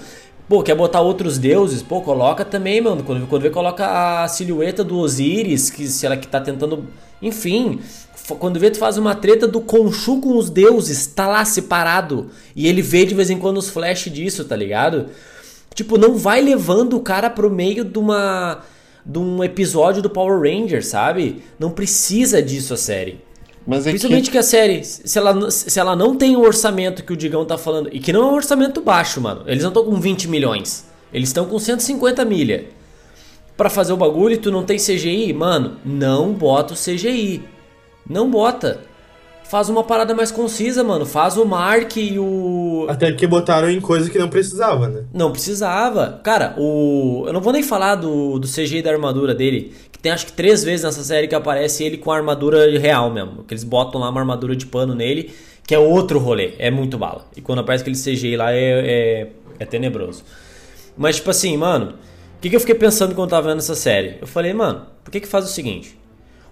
Pô, 0.48 0.62
quer 0.62 0.76
botar 0.76 1.02
outros 1.02 1.40
deuses? 1.40 1.82
Pô, 1.82 2.02
coloca 2.02 2.46
também, 2.46 2.80
mano. 2.82 3.02
Quando, 3.02 3.26
quando 3.26 3.42
vê, 3.42 3.50
coloca 3.50 4.22
a 4.24 4.28
silhueta 4.28 4.84
do 4.84 5.00
Osíris, 5.00 5.72
que 5.72 5.88
se 5.88 6.06
ela 6.06 6.16
que 6.16 6.28
tá 6.28 6.40
tentando. 6.40 6.86
Enfim, 7.20 7.80
quando 8.38 8.60
vê, 8.60 8.70
tu 8.70 8.78
faz 8.78 9.00
uma 9.00 9.16
treta 9.16 9.48
do 9.48 9.60
Khonshu 9.60 10.22
com 10.22 10.38
os 10.38 10.52
deuses, 10.52 11.08
tá 11.08 11.28
lá 11.28 11.44
separado. 11.46 12.28
E 12.56 12.68
ele 12.68 12.84
vê 12.84 13.06
de 13.08 13.16
vez 13.16 13.32
em 13.32 13.40
quando 13.40 13.58
os 13.58 13.70
flash 13.70 14.08
disso, 14.12 14.46
tá 14.46 14.56
ligado? 14.56 15.08
Tipo, 15.74 15.98
não 15.98 16.16
vai 16.16 16.42
levando 16.42 16.96
o 16.96 17.00
cara 17.00 17.30
pro 17.30 17.50
meio 17.50 17.84
de 17.84 17.98
uma. 17.98 18.62
de 19.06 19.18
um 19.18 19.44
episódio 19.44 20.02
do 20.02 20.10
Power 20.10 20.40
Ranger, 20.42 20.86
sabe? 20.86 21.42
Não 21.58 21.72
precisa 21.72 22.42
disso 22.42 22.74
a 22.74 22.78
série. 22.78 23.22
Mas 23.66 23.86
é 23.86 23.92
Principalmente 23.92 24.26
que... 24.26 24.32
que 24.32 24.38
a 24.38 24.44
série, 24.44 24.84
se 24.84 25.18
ela, 25.18 25.52
se 25.52 25.80
ela 25.80 25.96
não 25.96 26.16
tem 26.16 26.36
o 26.36 26.42
orçamento 26.42 27.04
que 27.04 27.14
o 27.14 27.18
Digão 27.18 27.46
tá 27.46 27.58
falando, 27.58 27.90
e 27.92 28.00
que 28.00 28.12
não 28.12 28.24
é 28.24 28.26
um 28.26 28.36
orçamento 28.36 28.82
baixo, 28.82 29.22
mano. 29.22 29.44
Eles 29.46 29.64
não 29.64 29.70
estão 29.70 29.86
com 29.86 30.00
20 30.00 30.28
milhões. 30.28 30.86
Eles 31.14 31.30
estão 31.30 31.46
com 31.46 31.60
150 31.60 32.26
milha. 32.26 32.66
Pra 33.56 33.70
fazer 33.70 33.94
o 33.94 33.98
bagulho 33.98 34.34
e 34.34 34.38
tu 34.38 34.50
não 34.52 34.64
tem 34.64 34.78
CGI, 34.78 35.32
mano, 35.34 35.78
não 35.86 36.34
bota 36.34 36.74
o 36.74 36.78
CGI. 36.78 37.44
Não 38.10 38.30
bota. 38.30 38.82
Faz 39.52 39.68
uma 39.68 39.84
parada 39.84 40.16
mais 40.16 40.32
concisa, 40.32 40.82
mano. 40.82 41.06
Faz 41.06 41.36
o 41.36 41.44
Mark 41.44 41.98
e 41.98 42.18
o. 42.18 42.86
Até 42.88 43.12
que 43.12 43.28
botaram 43.28 43.70
em 43.70 43.82
coisa 43.82 44.10
que 44.10 44.18
não 44.18 44.30
precisava, 44.30 44.88
né? 44.88 45.04
Não 45.14 45.30
precisava. 45.30 46.22
Cara, 46.24 46.56
o. 46.58 47.26
Eu 47.28 47.34
não 47.34 47.42
vou 47.42 47.52
nem 47.52 47.62
falar 47.62 47.96
do, 47.96 48.40
do 48.40 48.48
CGI 48.48 48.82
da 48.82 48.92
armadura 48.92 49.36
dele. 49.36 49.74
Que 49.92 50.00
tem 50.00 50.10
acho 50.10 50.28
que 50.28 50.32
três 50.32 50.64
vezes 50.64 50.86
nessa 50.86 51.04
série 51.04 51.28
que 51.28 51.36
aparece 51.36 51.84
ele 51.84 51.98
com 51.98 52.14
a 52.14 52.16
armadura 52.16 52.80
real 52.80 53.12
mesmo. 53.12 53.44
Que 53.44 53.54
eles 53.54 53.66
botam 53.66 54.00
lá 54.00 54.10
uma 54.10 54.22
armadura 54.22 54.56
de 54.56 54.66
pano 54.66 54.96
nele. 54.96 55.34
Que 55.68 55.76
é 55.76 55.80
outro 55.80 56.18
rolê. 56.18 56.54
É 56.58 56.72
muito 56.72 56.98
bala. 56.98 57.26
E 57.36 57.42
quando 57.42 57.60
aparece 57.60 57.82
aquele 57.82 57.98
CGI 57.98 58.38
lá 58.38 58.54
é, 58.54 58.58
é, 58.58 59.28
é 59.60 59.66
tenebroso. 59.66 60.24
Mas, 60.96 61.18
tipo 61.18 61.30
assim, 61.30 61.58
mano. 61.58 61.96
O 62.38 62.40
que, 62.40 62.50
que 62.50 62.56
eu 62.56 62.60
fiquei 62.62 62.76
pensando 62.76 63.14
quando 63.14 63.28
eu 63.28 63.32
tava 63.32 63.50
vendo 63.50 63.60
essa 63.60 63.76
série? 63.76 64.16
Eu 64.22 64.28
falei, 64.28 64.54
mano, 64.54 64.86
por 65.04 65.12
que 65.12 65.20
que 65.20 65.28
faz 65.28 65.44
o 65.44 65.50
seguinte? 65.50 66.00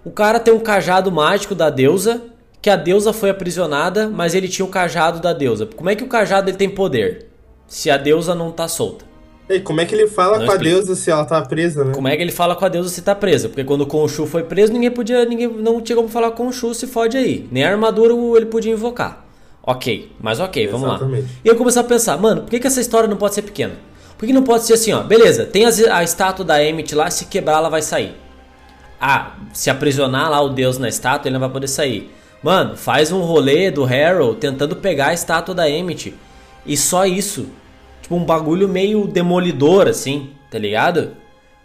O 0.04 0.10
cara 0.10 0.38
tem 0.38 0.52
um 0.52 0.60
cajado 0.60 1.10
mágico 1.10 1.54
da 1.54 1.70
deusa, 1.70 2.30
que 2.62 2.68
a 2.70 2.76
deusa 2.76 3.12
foi 3.12 3.30
aprisionada, 3.30 4.08
mas 4.08 4.34
ele 4.34 4.48
tinha 4.48 4.64
o 4.64 4.68
cajado 4.68 5.20
da 5.20 5.32
deusa. 5.32 5.66
Como 5.66 5.88
é 5.88 5.94
que 5.96 6.04
o 6.04 6.08
cajado 6.08 6.50
ele 6.50 6.56
tem 6.58 6.68
poder? 6.68 7.26
Se 7.66 7.90
a 7.90 7.96
deusa 7.96 8.34
não 8.34 8.50
tá 8.50 8.68
solta. 8.68 9.04
E 9.48 9.58
como 9.60 9.80
é 9.80 9.84
que 9.84 9.94
ele 9.94 10.06
fala 10.06 10.38
Não 10.38 10.46
com 10.46 10.52
a 10.52 10.54
explica. 10.54 10.76
deusa 10.76 10.94
se 10.94 11.10
ela 11.10 11.24
tá 11.24 11.40
presa, 11.42 11.84
né? 11.84 11.92
Como 11.92 12.06
é 12.06 12.16
que 12.16 12.22
ele 12.22 12.30
fala 12.30 12.54
com 12.54 12.64
a 12.64 12.68
deusa 12.68 12.88
se 12.88 13.02
tá 13.02 13.14
presa? 13.14 13.48
Porque 13.48 13.64
quando 13.64 13.80
o 13.80 13.86
Khonshu 13.86 14.26
foi 14.26 14.44
preso, 14.44 14.72
ninguém 14.72 14.90
podia, 14.90 15.24
ninguém 15.24 15.48
não 15.48 15.80
tinha 15.80 15.96
como 15.96 16.08
falar 16.08 16.30
com 16.32 16.44
o 16.44 16.46
Khonshu, 16.46 16.72
se 16.74 16.86
fode 16.86 17.16
aí. 17.16 17.48
Nem 17.50 17.64
a 17.64 17.70
armadura 17.70 18.14
ele 18.36 18.46
podia 18.46 18.72
invocar. 18.72 19.26
Ok, 19.62 20.12
mas 20.20 20.38
ok, 20.38 20.68
vamos 20.68 20.88
Exatamente. 20.88 21.22
lá. 21.22 21.28
E 21.44 21.48
eu 21.48 21.56
comecei 21.56 21.80
a 21.80 21.84
pensar, 21.84 22.16
mano, 22.16 22.42
por 22.42 22.50
que, 22.50 22.60
que 22.60 22.66
essa 22.66 22.80
história 22.80 23.08
não 23.08 23.16
pode 23.16 23.34
ser 23.34 23.42
pequena? 23.42 23.74
Por 24.16 24.26
que 24.26 24.32
não 24.32 24.42
pode 24.42 24.64
ser 24.64 24.74
assim, 24.74 24.92
ó? 24.92 25.02
Beleza, 25.02 25.44
tem 25.44 25.64
as- 25.66 25.80
a 25.84 26.02
estátua 26.04 26.44
da 26.44 26.62
Emmett 26.64 26.94
lá, 26.94 27.10
se 27.10 27.24
quebrar 27.24 27.56
ela 27.56 27.68
vai 27.68 27.82
sair. 27.82 28.14
Ah, 29.00 29.34
se 29.52 29.68
aprisionar 29.70 30.30
lá 30.30 30.40
o 30.40 30.50
deus 30.50 30.78
na 30.78 30.88
estátua, 30.88 31.28
ele 31.28 31.32
não 31.32 31.40
vai 31.40 31.50
poder 31.50 31.68
sair. 31.68 32.10
Mano, 32.42 32.76
faz 32.76 33.12
um 33.12 33.20
rolê 33.20 33.70
do 33.70 33.84
Harold 33.84 34.38
tentando 34.38 34.76
pegar 34.76 35.08
a 35.08 35.14
estátua 35.14 35.54
da 35.54 35.68
Emmett. 35.68 36.14
E 36.64 36.76
só 36.76 37.04
isso. 37.06 37.46
Tipo, 38.02 38.14
um 38.16 38.24
bagulho 38.24 38.68
meio 38.68 39.06
demolidor, 39.06 39.86
assim, 39.88 40.30
tá 40.50 40.58
ligado? 40.58 41.12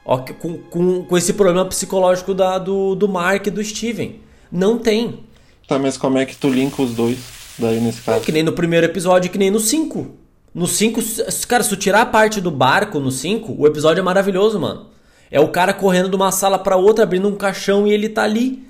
Ó, 0.04 0.18
com, 0.18 0.58
com, 0.58 1.04
com 1.06 1.18
esse 1.18 1.34
problema 1.34 1.66
psicológico 1.66 2.34
da, 2.34 2.58
do, 2.58 2.94
do 2.96 3.08
Mark 3.08 3.48
e 3.48 3.52
do 3.52 3.64
Steven. 3.64 4.20
Não 4.52 4.78
tem. 4.78 5.22
Tá, 5.68 5.80
mas 5.80 5.98
como 5.98 6.18
é 6.18 6.26
que 6.26 6.36
tu 6.36 6.50
linka 6.50 6.82
os 6.82 6.94
dois 6.94 7.18
daí 7.58 7.80
nesse 7.80 8.00
É 8.02 8.04
caso? 8.04 8.26
que 8.26 8.32
nem 8.32 8.44
no 8.44 8.52
primeiro 8.54 8.86
episódio, 8.86 9.32
que 9.32 9.38
nem 9.38 9.50
no 9.50 9.60
5. 9.60 10.08
No 10.54 10.68
5, 10.68 11.00
s- 11.00 11.48
cara, 11.48 11.64
se 11.64 11.70
tu 11.70 11.76
tirar 11.76 12.02
a 12.02 12.06
parte 12.06 12.40
do 12.40 12.52
barco 12.52 13.00
no 13.00 13.12
5, 13.12 13.56
o 13.58 13.66
episódio 13.66 14.00
é 14.02 14.04
maravilhoso, 14.04 14.60
mano. 14.60 14.88
É 15.32 15.40
o 15.40 15.48
cara 15.48 15.74
correndo 15.74 16.08
de 16.10 16.16
uma 16.16 16.32
sala 16.32 16.60
pra 16.60 16.76
outra, 16.78 17.04
abrindo 17.04 17.28
um 17.28 17.36
caixão 17.36 17.88
e 17.88 17.92
ele 17.94 18.08
tá 18.10 18.24
ali. 18.24 18.65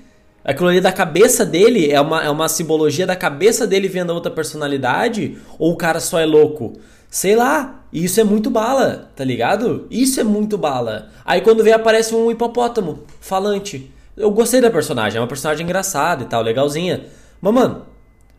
Aquilo 0.46 0.68
ali 0.68 0.80
da 0.80 0.92
cabeça 0.92 1.44
dele 1.44 1.90
é 1.90 2.00
uma, 2.00 2.22
é 2.22 2.30
uma 2.30 2.48
simbologia 2.48 3.04
da 3.04 3.16
cabeça 3.16 3.66
dele 3.66 3.88
vendo 3.88 4.10
a 4.10 4.14
outra 4.14 4.30
personalidade, 4.30 5.36
ou 5.58 5.72
o 5.72 5.76
cara 5.76 5.98
só 5.98 6.20
é 6.20 6.24
louco? 6.24 6.74
Sei 7.10 7.34
lá. 7.34 7.82
E 7.92 8.04
isso 8.04 8.20
é 8.20 8.24
muito 8.24 8.48
bala, 8.48 9.10
tá 9.16 9.24
ligado? 9.24 9.86
Isso 9.90 10.20
é 10.20 10.24
muito 10.24 10.56
bala. 10.56 11.08
Aí 11.24 11.40
quando 11.40 11.64
vê 11.64 11.72
aparece 11.72 12.14
um 12.14 12.30
hipopótamo 12.30 13.00
falante. 13.20 13.90
Eu 14.16 14.30
gostei 14.30 14.60
da 14.60 14.70
personagem, 14.70 15.18
é 15.18 15.20
uma 15.20 15.26
personagem 15.26 15.64
engraçada 15.64 16.22
e 16.22 16.26
tal, 16.26 16.42
legalzinha. 16.42 17.06
Mas, 17.40 17.54
mano, 17.54 17.82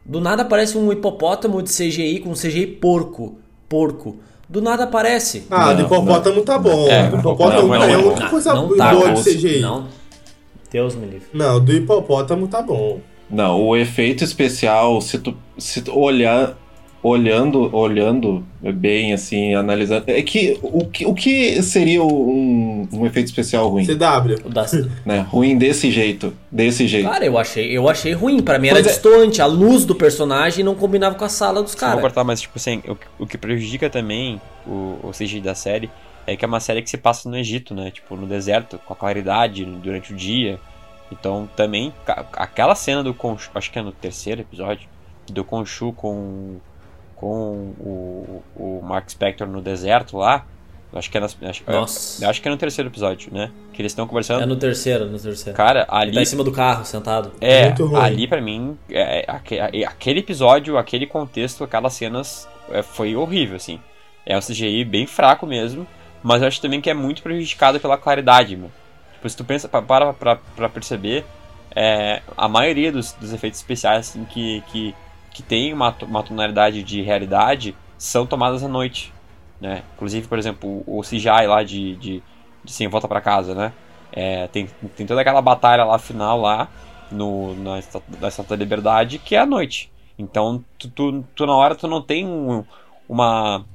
do 0.06 0.22
nada 0.22 0.44
aparece 0.44 0.78
um 0.78 0.92
hipopótamo 0.92 1.62
de 1.62 1.70
CGI 1.70 2.20
com 2.20 2.32
CGI 2.32 2.68
porco. 2.68 3.38
Porco. 3.68 4.18
Do 4.48 4.62
nada 4.62 4.86
aparece. 4.86 5.46
Ah, 5.52 5.74
do 5.74 5.80
Não, 5.80 5.86
hipopótamo 5.86 6.42
tá 6.44 6.58
bom. 6.58 6.88
É, 6.88 7.10
do 7.10 7.18
hipopótamo 7.18 7.68
não, 7.68 7.84
é 7.84 7.94
não, 7.98 8.06
outra 8.06 8.24
não, 8.24 8.32
coisa 8.32 8.54
não 8.54 8.68
boa 8.68 8.78
tá, 8.78 8.94
de 8.94 9.04
cara. 9.04 9.24
CGI. 9.24 9.60
Não. 9.60 9.88
Deus 10.72 10.96
me 10.96 11.06
livre. 11.06 11.28
Não, 11.34 11.64
do 11.64 11.72
hipopótamo 11.74 12.48
tá 12.48 12.62
bom. 12.62 13.00
Não, 13.30 13.62
o 13.62 13.76
efeito 13.76 14.24
especial, 14.24 15.02
se 15.02 15.18
tu, 15.20 15.36
se 15.58 15.82
tu 15.82 15.98
olhar, 15.98 16.58
olhando, 17.04 17.74
olhando 17.76 18.44
bem, 18.62 19.14
assim, 19.14 19.54
analisando. 19.54 20.06
É 20.08 20.22
que 20.22 20.58
o 20.62 20.86
que, 20.86 21.06
o 21.06 21.14
que 21.14 21.62
seria 21.62 22.04
um, 22.04 22.88
um 22.92 23.06
efeito 23.06 23.28
especial 23.28 23.68
ruim? 23.70 23.86
CW. 23.86 24.36
O 24.46 24.50
da- 24.50 24.66
Né? 25.06 25.26
Ruim 25.30 25.58
desse 25.58 25.92
jeito. 25.92 26.34
Desse 26.52 26.88
jeito. 26.88 27.08
Cara, 27.10 27.26
eu 27.26 27.38
achei, 27.38 27.70
eu 27.78 27.88
achei 27.90 28.14
ruim. 28.14 28.42
Pra 28.42 28.58
mim 28.60 28.68
era 28.68 28.76
Pois 28.78 28.88
é. 28.88 28.90
distante. 28.90 29.42
A 29.42 29.46
luz 29.46 29.86
do 29.86 29.94
personagem 29.96 30.64
não 30.64 30.76
combinava 30.76 31.16
com 31.16 31.26
a 31.26 31.30
sala 31.30 31.62
dos 31.62 31.74
Só 31.74 31.78
vou 31.80 31.88
caras. 31.88 32.02
cortar, 32.02 32.24
mas 32.24 32.42
tipo 32.42 32.54
assim, 32.58 32.82
o, 32.88 33.24
o 33.24 33.28
que 33.28 33.38
prejudica 33.38 33.90
também 33.90 34.42
o, 34.66 34.96
o 35.04 35.12
CGI 35.12 35.40
da 35.42 35.56
série 35.56 35.90
é 36.28 36.36
que 36.38 36.46
é 36.46 36.48
uma 36.48 36.60
série 36.60 36.82
que 36.84 36.90
se 36.90 36.98
passa 36.98 37.28
no 37.30 37.36
Egito, 37.38 37.74
né? 37.74 37.90
Tipo, 37.90 38.16
no 38.16 38.28
deserto, 38.28 38.78
com 38.86 38.94
a 38.94 38.96
claridade 38.96 39.66
durante 39.66 40.14
o 40.14 40.16
dia. 40.16 40.60
Então 41.12 41.50
também, 41.56 41.94
aquela 42.34 42.76
cena 42.76 43.02
do 43.02 43.12
Khonshu, 43.14 43.50
acho 43.56 43.72
que 43.72 43.80
é 43.80 43.82
no 43.82 43.92
terceiro 43.94 44.42
episódio, 44.42 44.88
do 45.32 45.42
Khonshu 45.44 45.94
com, 45.94 46.58
com 47.16 47.74
o, 47.80 48.44
o 48.56 48.82
Mark 48.84 49.10
Spector 49.10 49.48
no 49.48 49.62
deserto 49.62 50.18
lá. 50.18 50.46
Acho 50.94 51.12
que 51.12 51.18
é, 51.18 51.22
nas, 51.22 51.38
acho, 51.44 51.64
Nossa. 51.68 52.24
eu 52.24 52.30
acho 52.30 52.42
que 52.42 52.48
é 52.48 52.52
no 52.52 52.56
terceiro 52.58 52.90
episódio, 52.90 53.32
né? 53.34 53.52
Que 53.74 53.82
eles 53.82 53.92
estão 53.92 54.08
conversando. 54.08 54.42
É 54.42 54.46
no 54.46 54.56
terceiro, 54.56 55.06
no 55.06 55.20
terceiro. 55.20 55.56
Cara, 55.56 55.82
Ele 55.82 55.88
ali 55.92 56.14
tá 56.14 56.22
em 56.22 56.26
cima 56.26 56.44
do 56.46 56.52
carro, 56.52 56.86
sentado. 56.86 57.34
é, 57.42 57.66
Muito 57.66 57.86
ruim. 57.88 58.02
ali 58.02 58.26
pra 58.28 58.42
mim, 58.42 58.78
é, 58.90 59.26
aque- 59.28 59.58
é, 59.60 59.86
aquele 59.86 60.22
episódio, 60.22 60.78
aquele 60.78 61.06
contexto, 61.06 61.64
aquelas 61.64 61.94
cenas 61.94 62.48
é, 62.72 62.82
foi 62.82 63.16
horrível, 63.18 63.58
assim. 63.58 63.80
É 64.26 64.38
um 64.38 64.42
CGI 64.42 64.86
bem 64.86 65.06
fraco 65.06 65.46
mesmo, 65.46 65.86
mas 66.28 66.42
eu 66.42 66.48
acho 66.48 66.62
também 66.62 66.82
que 66.82 66.90
é 66.90 66.94
muito 66.94 67.22
prejudicado 67.24 67.80
pela 67.80 67.98
claridade, 67.98 68.56
meu. 68.56 68.72
Tipo, 69.14 69.30
se 69.30 69.38
tu 69.38 69.44
pensa, 69.46 69.68
pa- 69.68 69.82
para 69.82 70.14
pra, 70.14 70.36
pra 70.36 70.70
perceber, 70.70 71.26
é, 71.76 72.22
a 72.36 72.48
maioria 72.48 72.92
dos, 72.92 73.14
dos 73.14 73.34
efeitos 73.34 73.60
especiais, 73.60 74.10
assim, 74.10 74.26
que, 74.26 74.62
que, 74.68 74.96
que 75.32 75.44
tem 75.44 75.74
uma, 75.74 75.96
uma 76.04 76.24
tonalidade 76.24 76.84
de 76.84 77.02
realidade, 77.02 77.76
são 77.98 78.26
tomadas 78.26 78.64
à 78.64 78.68
noite, 78.68 79.14
né? 79.60 79.84
Inclusive, 79.96 80.28
por 80.28 80.38
exemplo, 80.38 80.84
o, 80.86 81.04
CGI 81.04 81.48
lá 81.48 81.64
de, 81.64 81.96
de, 81.98 82.24
de 82.64 82.72
Sem 82.72 82.88
Volta 82.88 83.08
pra 83.08 83.22
Casa, 83.22 83.54
né? 83.56 83.74
É, 84.12 84.48
tem, 84.48 84.68
tem 84.96 85.06
toda 85.06 85.22
aquela 85.22 85.42
batalha 85.42 85.84
lá 85.84 86.00
final 86.00 86.40
lá 86.40 86.68
no, 87.12 87.54
na, 87.56 87.72
na 88.20 88.28
Estátua 88.28 88.56
da 88.58 88.64
Liberdade 88.64 89.20
que 89.20 89.36
é 89.36 89.40
à 89.40 89.46
noite. 89.46 89.92
Então, 90.18 90.64
tu, 90.80 90.90
tu, 90.90 91.24
tu 91.36 91.46
na 91.46 91.56
hora 91.56 91.76
tu 91.76 91.88
não 91.88 92.02
tem 92.02 92.26
um- 92.26 92.64
uma, 93.08 93.66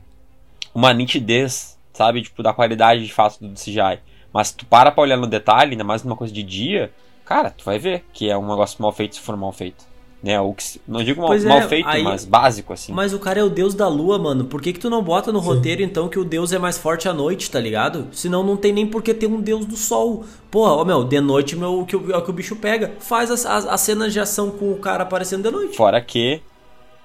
uma 0.75 0.93
nitidez 0.93 1.72
sabe? 1.93 2.23
Tipo, 2.23 2.43
da 2.43 2.53
qualidade 2.53 3.05
de 3.07 3.13
fato 3.13 3.39
do 3.41 3.55
CGI. 3.55 4.01
Mas 4.33 4.49
se 4.49 4.57
tu 4.57 4.67
para 4.67 4.91
pra 4.91 5.03
olhar 5.03 5.17
no 5.17 5.27
detalhe, 5.27 5.73
ainda 5.73 5.85
mais 5.85 6.03
numa 6.03 6.17
coisa 6.17 6.33
de 6.33 6.43
dia, 6.43 6.91
cara, 7.25 7.51
tu 7.51 7.65
vai 7.65 7.79
ver 7.79 8.05
que 8.13 8.31
é 8.31 8.37
um 8.37 8.47
negócio 8.49 8.81
mal 8.81 8.93
feito 8.93 9.15
se 9.17 9.21
for 9.21 9.37
mal 9.37 9.53
feito. 9.53 9.91
Né? 10.23 10.41
Ou 10.41 10.55
que, 10.55 10.63
se- 10.63 10.81
não 10.87 11.03
digo 11.03 11.21
mal, 11.21 11.35
é, 11.35 11.39
mal 11.41 11.63
feito, 11.63 11.89
aí- 11.89 12.01
mas 12.05 12.25
básico, 12.25 12.73
assim. 12.73 12.93
Mas 12.93 13.13
o 13.13 13.19
cara 13.19 13.41
é 13.41 13.43
o 13.43 13.51
deus 13.51 13.75
da 13.75 13.89
lua, 13.89 14.21
mano. 14.21 14.45
Por 14.45 14.63
que, 14.63 14.73
que 14.73 14.79
tu 14.79 14.89
não 14.89 15.03
bota 15.03 15.33
no 15.33 15.41
roteiro, 15.41 15.83
então, 15.83 16.09
que 16.09 16.17
o 16.17 16.25
deus 16.25 16.53
é 16.53 16.61
mais 16.61 16.79
forte 16.79 17.09
à 17.09 17.13
noite, 17.13 17.51
tá 17.51 17.59
ligado? 17.59 18.07
Senão 18.13 18.45
não 18.45 18.57
tem 18.57 18.73
nem 18.73 18.87
por 18.87 19.03
que 19.03 19.13
ter 19.13 19.27
um 19.27 19.41
deus 19.41 19.67
do 19.67 19.77
sol. 19.77 20.25
Porra, 20.49 20.75
ó, 20.75 20.85
meu, 20.85 21.03
de 21.03 21.21
noite 21.21 21.57
meu, 21.57 21.85
que, 21.85 21.97
o- 21.97 22.13
é 22.13 22.17
o 22.17 22.23
que 22.23 22.31
o 22.31 22.33
bicho 22.33 22.55
pega. 22.55 22.93
Faz 23.01 23.33
as, 23.33 23.45
as, 23.45 23.67
as 23.67 23.81
cenas 23.81 24.13
de 24.13 24.21
ação 24.21 24.53
com 24.53 24.71
o 24.73 24.77
cara 24.77 25.03
aparecendo 25.03 25.43
de 25.43 25.51
noite. 25.51 25.77
Fora 25.77 26.01
que 26.01 26.41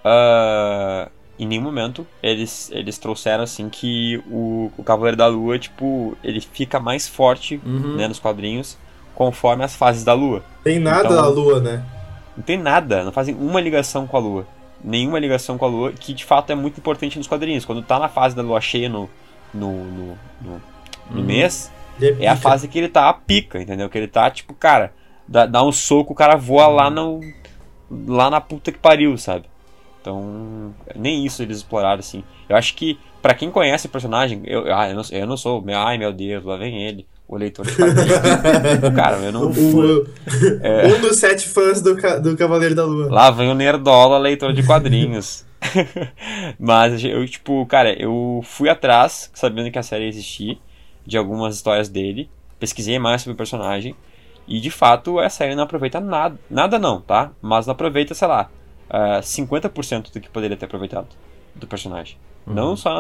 ah, 0.06 1.10
em 1.40 1.46
nenhum 1.46 1.62
momento 1.62 2.06
eles, 2.22 2.70
eles 2.74 2.98
trouxeram 2.98 3.44
assim 3.44 3.70
que 3.70 4.18
o, 4.30 4.72
o 4.78 4.84
Cavaleiro 4.84 5.18
da 5.18 5.28
Lua, 5.28 5.58
tipo, 5.60 6.18
ele 6.24 6.42
fica 6.42 6.80
mais 6.80 7.08
forte 7.08 7.60
Uhum. 7.66 7.96
né, 7.96 8.08
nos 8.08 8.20
quadrinhos 8.20 8.78
conforme 9.16 9.64
as 9.64 9.76
fases 9.76 10.04
da 10.04 10.14
Lua. 10.14 10.44
Tem 10.64 10.80
nada 10.80 11.06
Então- 11.06 11.16
da 11.22 11.28
lua, 11.28 11.60
né? 11.60 11.84
Não 12.36 12.44
tem 12.44 12.58
nada, 12.58 13.04
não 13.04 13.12
fazem 13.12 13.34
uma 13.36 13.60
ligação 13.60 14.06
com 14.06 14.16
a 14.16 14.20
Lua. 14.20 14.48
Nenhuma 14.84 15.18
ligação 15.18 15.58
com 15.58 15.66
a 15.66 15.68
Lua, 15.68 15.92
que 15.92 16.14
de 16.14 16.24
fato 16.24 16.52
é 16.52 16.56
muito 16.56 16.78
importante 16.80 17.18
nos 17.18 17.26
quadrinhos. 17.28 17.66
Quando 17.66 17.82
tá 17.82 17.98
na 17.98 18.08
fase 18.08 18.36
da 18.36 18.44
Lua 18.44 18.62
cheia 18.62 18.88
no, 18.88 19.10
no, 19.52 19.72
no, 19.86 20.18
no- 20.42 20.62
no 21.10 21.24
mês, 21.24 21.72
Ele 22.00 22.24
é 22.24 22.28
a 22.28 22.36
pica. 22.36 22.50
fase 22.50 22.68
que 22.68 22.78
ele 22.78 22.90
tá 22.90 23.10
a 23.10 23.14
pica, 23.14 23.60
entendeu? 23.60 23.90
Que 23.90 23.98
ele 23.98 24.08
tá, 24.08 24.30
tipo, 24.30 24.54
cara, 24.54 24.94
dá, 25.28 25.48
dá 25.48 25.64
um 25.64 25.72
soco, 25.72 26.14
o 26.14 26.16
cara 26.16 26.36
voa 26.36 26.68
lá 26.68 26.90
no. 26.92 27.22
lá 27.90 28.30
na 28.30 28.40
puta 28.40 28.72
que 28.72 28.78
pariu, 28.78 29.18
sabe? 29.18 29.46
Então, 30.08 30.74
nem 30.96 31.26
isso 31.26 31.44
eles 31.44 31.58
exploraram, 31.58 32.00
assim. 32.00 32.24
Eu 32.48 32.56
acho 32.56 32.74
que, 32.76 32.98
pra 33.22 33.34
quem 33.34 33.52
conhece 33.52 33.88
o 33.88 33.90
personagem, 33.90 34.42
eu, 34.46 34.74
ah, 34.74 34.90
eu, 34.90 34.96
não, 34.96 35.02
eu 35.12 35.28
não 35.28 35.36
sou, 35.36 35.62
meu- 35.62 35.78
ai 35.78 35.98
meu 35.98 36.14
Deus, 36.14 36.46
lá 36.46 36.56
vem 36.56 36.82
ele, 36.82 37.06
o 37.28 37.36
leitor 37.36 37.66
de 37.66 37.76
quadrinhos. 37.76 38.10
cara, 38.96 39.18
eu 39.18 39.32
não. 39.34 39.52
O- 39.52 40.08
É. 40.62 40.88
Um 40.88 41.02
dos 41.02 41.18
sete 41.18 41.46
fãs 41.46 41.82
do, 41.82 41.96
do 42.22 42.38
Cavaleiro 42.38 42.74
da 42.74 42.86
Lua. 42.86 43.10
Lá 43.12 43.30
vem 43.32 43.52
o 43.52 43.54
Nerdola, 43.54 44.18
leitor 44.18 44.54
de 44.54 44.64
quadrinhos. 44.64 45.46
Mas 46.58 47.04
eu, 47.04 47.28
tipo, 47.28 47.66
cara, 47.66 47.92
eu 48.02 48.40
fui 48.46 48.70
atrás, 48.70 49.30
sabendo 49.34 49.70
que 49.70 49.78
a 49.80 49.84
série 49.84 50.08
existia, 50.08 50.58
de 51.06 51.18
algumas 51.18 51.54
histórias 51.56 51.90
dele, 51.90 52.30
pesquisei 52.58 52.98
mais 52.98 53.22
sobre 53.24 53.34
o 53.34 53.38
personagem, 53.38 53.94
e 54.48 54.62
de 54.62 54.72
fato 54.72 55.20
a 55.20 55.30
série 55.30 55.54
não 55.54 55.64
aproveita 55.64 56.00
nada. 56.00 56.40
Nada 56.50 56.80
não, 56.80 57.02
tá? 57.02 57.32
Mas 57.42 57.66
não 57.68 57.74
aproveita, 57.74 58.14
sei 58.14 58.28
lá, 58.30 58.50
ah, 58.90 59.20
50% 59.22 60.12
do 60.12 60.20
que 60.20 60.30
poderia 60.30 60.56
ter 60.58 60.66
aproveitado 60.66 61.08
do 61.56 61.66
personagem. 61.68 62.18
Não 62.46 62.78
só 62.78 62.94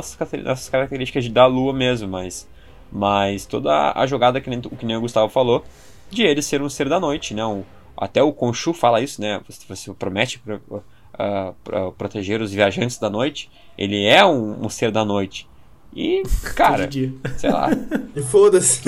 nas 0.43 0.67
características 0.69 1.23
de 1.23 1.29
da 1.29 1.45
lua 1.45 1.71
mesmo, 1.71 2.07
mas, 2.07 2.47
mas 2.91 3.45
toda 3.45 3.93
a 3.95 4.05
jogada 4.05 4.41
que 4.41 4.49
nem, 4.49 4.59
que 4.59 4.85
nem 4.85 4.97
o 4.97 5.01
Gustavo 5.01 5.29
falou, 5.29 5.63
de 6.09 6.23
ele 6.23 6.41
ser 6.41 6.61
um 6.61 6.69
ser 6.69 6.89
da 6.89 6.99
noite, 6.99 7.33
né? 7.33 7.45
Um- 7.45 7.63
até 7.95 8.21
o 8.21 8.31
Khonshu 8.33 8.73
fala 8.73 8.99
isso, 9.01 9.21
né? 9.21 9.39
Você, 9.47 9.61
você 9.67 9.93
promete 9.93 10.39
pro- 10.39 10.83
ah, 11.17 11.53
pra 11.63 11.91
proteger 11.91 12.41
os 12.41 12.51
viajantes 12.51 12.97
da 12.99 13.09
noite. 13.09 13.49
Ele 13.77 14.05
é 14.05 14.23
um, 14.25 14.65
um 14.65 14.69
ser 14.69 14.91
da 14.91 15.05
noite. 15.05 15.47
E, 15.95 16.21
cara, 16.53 16.89
sei 17.37 17.49
lá, 17.49 17.69
E 18.15 18.21
foda-se. 18.21 18.81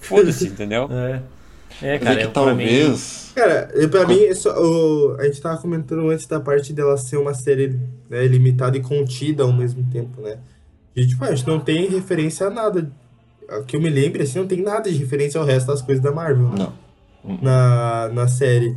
foda-se, 0.00 0.48
entendeu? 0.48 0.88
É. 0.92 1.22
É, 1.82 1.98
cara, 1.98 2.20
é 2.20 2.24
eu, 2.24 2.28
que 2.28 2.32
pra 2.34 2.54
mim- 2.54 2.64
talvez. 2.66 3.32
Cara, 3.34 3.70
eu- 3.74 3.88
pra 3.88 4.06
mim, 4.06 4.34
só, 4.34 4.50
o- 4.60 5.16
a 5.18 5.24
gente 5.24 5.40
tava 5.40 5.60
comentando 5.60 6.08
antes 6.10 6.26
da 6.26 6.40
parte 6.40 6.72
dela 6.72 6.96
ser 6.96 7.16
uma 7.18 7.34
série 7.34 7.78
né, 8.10 8.26
limitada 8.26 8.76
e 8.76 8.80
contida 8.80 9.42
ao 9.44 9.52
mesmo 9.52 9.84
tempo, 9.92 10.20
né? 10.20 10.38
E, 10.96 11.06
tipo, 11.06 11.24
a 11.24 11.32
gente 11.34 11.46
não 11.46 11.60
tem 11.60 11.88
referência 11.88 12.46
a 12.46 12.50
nada. 12.50 12.90
A 13.48 13.62
Que 13.62 13.76
eu 13.76 13.80
me 13.80 13.88
lembre, 13.88 14.22
assim, 14.24 14.38
não 14.40 14.46
tem 14.46 14.60
nada 14.60 14.90
de 14.90 14.96
referência 14.98 15.38
ao 15.40 15.46
resto 15.46 15.68
das 15.68 15.80
coisas 15.82 16.02
da 16.02 16.10
Marvel. 16.12 16.48
né? 16.50 16.56
Não. 16.58 16.88
na, 17.42 18.08
na 18.12 18.28
série. 18.28 18.74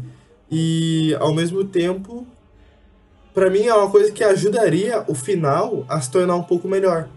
E 0.50 1.16
ao 1.20 1.34
mesmo 1.34 1.64
tempo, 1.64 2.28
pra 3.34 3.50
mim 3.50 3.64
é 3.66 3.74
uma 3.74 3.90
coisa 3.90 4.12
que 4.12 4.24
ajudaria 4.24 5.04
o 5.08 5.16
final 5.16 5.86
a 5.88 6.02
se 6.02 6.12
tornar 6.12 6.36
um 6.36 6.44
pouco 6.44 6.68
melhor. 6.68 7.08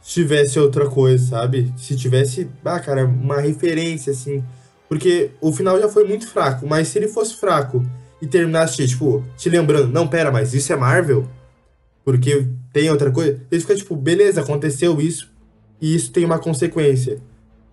Se 0.00 0.14
tivesse 0.22 0.58
outra 0.58 0.88
coisa, 0.88 1.26
sabe? 1.30 1.72
Se 1.76 1.96
tivesse, 1.96 2.48
ah, 2.64 2.80
cara, 2.80 3.04
uma 3.04 3.40
referência 3.40 4.12
assim. 4.12 4.42
Porque 4.88 5.30
o 5.40 5.52
final 5.52 5.80
já 5.80 5.88
foi 5.88 6.06
muito 6.06 6.26
fraco, 6.26 6.66
mas 6.66 6.88
se 6.88 6.98
ele 6.98 7.08
fosse 7.08 7.36
fraco 7.36 7.84
e 8.20 8.26
terminasse, 8.26 8.86
tipo, 8.86 9.24
te 9.36 9.48
lembrando, 9.48 9.92
não, 9.92 10.06
pera, 10.06 10.30
mas 10.30 10.54
isso 10.54 10.72
é 10.72 10.76
Marvel? 10.76 11.26
Porque 12.04 12.46
tem 12.72 12.90
outra 12.90 13.10
coisa, 13.10 13.40
ele 13.50 13.60
fica 13.60 13.74
tipo, 13.74 13.96
beleza, 13.96 14.40
aconteceu 14.40 15.00
isso, 15.00 15.32
e 15.80 15.94
isso 15.94 16.12
tem 16.12 16.24
uma 16.24 16.38
consequência. 16.38 17.18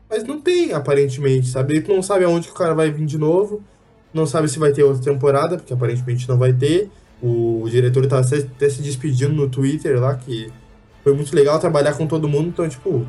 Mas 0.09 0.25
não 0.25 0.41
tem, 0.41 0.73
aparentemente, 0.73 1.47
sabe? 1.47 1.77
Ele 1.77 1.87
não 1.87 2.03
sabe 2.03 2.25
aonde 2.25 2.47
que 2.47 2.53
o 2.53 2.57
cara 2.57 2.73
vai 2.73 2.91
vir 2.91 3.05
de 3.05 3.17
novo. 3.17 3.63
Não 4.13 4.25
sabe 4.25 4.49
se 4.49 4.59
vai 4.59 4.73
ter 4.73 4.83
outra 4.83 5.01
temporada, 5.01 5.55
porque 5.55 5.71
aparentemente 5.71 6.27
não 6.27 6.37
vai 6.37 6.51
ter. 6.51 6.89
O 7.23 7.65
diretor 7.69 8.05
até 8.05 8.39
até 8.39 8.69
se 8.69 8.81
despedindo 8.81 9.33
no 9.33 9.47
Twitter 9.47 10.01
lá, 10.01 10.15
que 10.15 10.51
foi 11.01 11.13
muito 11.13 11.33
legal 11.33 11.57
trabalhar 11.59 11.93
com 11.93 12.05
todo 12.05 12.27
mundo. 12.27 12.49
Então, 12.49 12.67
tipo, 12.67 13.07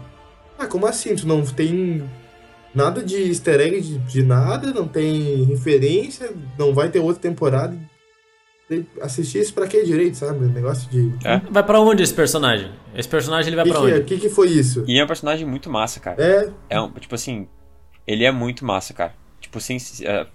ah, 0.57 0.69
como 0.69 0.87
assim? 0.87 1.17
Tu 1.17 1.27
não 1.27 1.43
tem 1.45 2.05
nada 2.75 3.03
de 3.03 3.17
easter 3.29 3.61
egg 3.61 3.81
de, 3.81 3.99
de 3.99 4.23
nada, 4.23 4.73
não 4.73 4.87
tem 4.87 5.45
referência, 5.45 6.33
não 6.59 6.75
vai 6.75 6.89
ter 6.91 7.01
outra 7.01 7.23
temporada. 7.23 7.77
Assistir 9.03 9.41
isso 9.41 9.53
pra 9.53 9.67
quê 9.67 9.85
direito, 9.85 10.17
sabe? 10.17 10.47
Negócio 10.47 10.89
de. 10.91 11.13
Vai 11.51 11.63
pra 11.63 11.79
onde 11.79 12.03
esse 12.03 12.15
personagem? 12.15 12.71
Esse 12.95 13.09
personagem 13.09 13.49
ele 13.49 13.57
vai 13.57 13.65
O 13.65 13.69
que, 13.69 13.73
pra 13.73 13.81
que, 13.81 13.87
onde? 13.87 14.01
é? 14.01 14.05
que, 14.05 14.19
que 14.19 14.29
foi 14.31 14.49
isso? 14.49 14.83
E 14.87 14.99
é 14.99 15.05
um 15.05 15.07
personagem 15.07 15.47
muito 15.47 15.69
massa, 15.69 16.01
cara. 16.01 16.23
É, 16.23 16.51
É 16.71 16.81
um, 16.81 16.91
tipo 16.93 17.15
assim, 17.15 17.47
ele 18.07 18.25
é 18.25 18.33
muito 18.33 18.65
massa, 18.65 18.95
cara. 18.95 19.15
Tipo 19.43 19.59
assim, 19.59 19.77
é, 20.05 20.27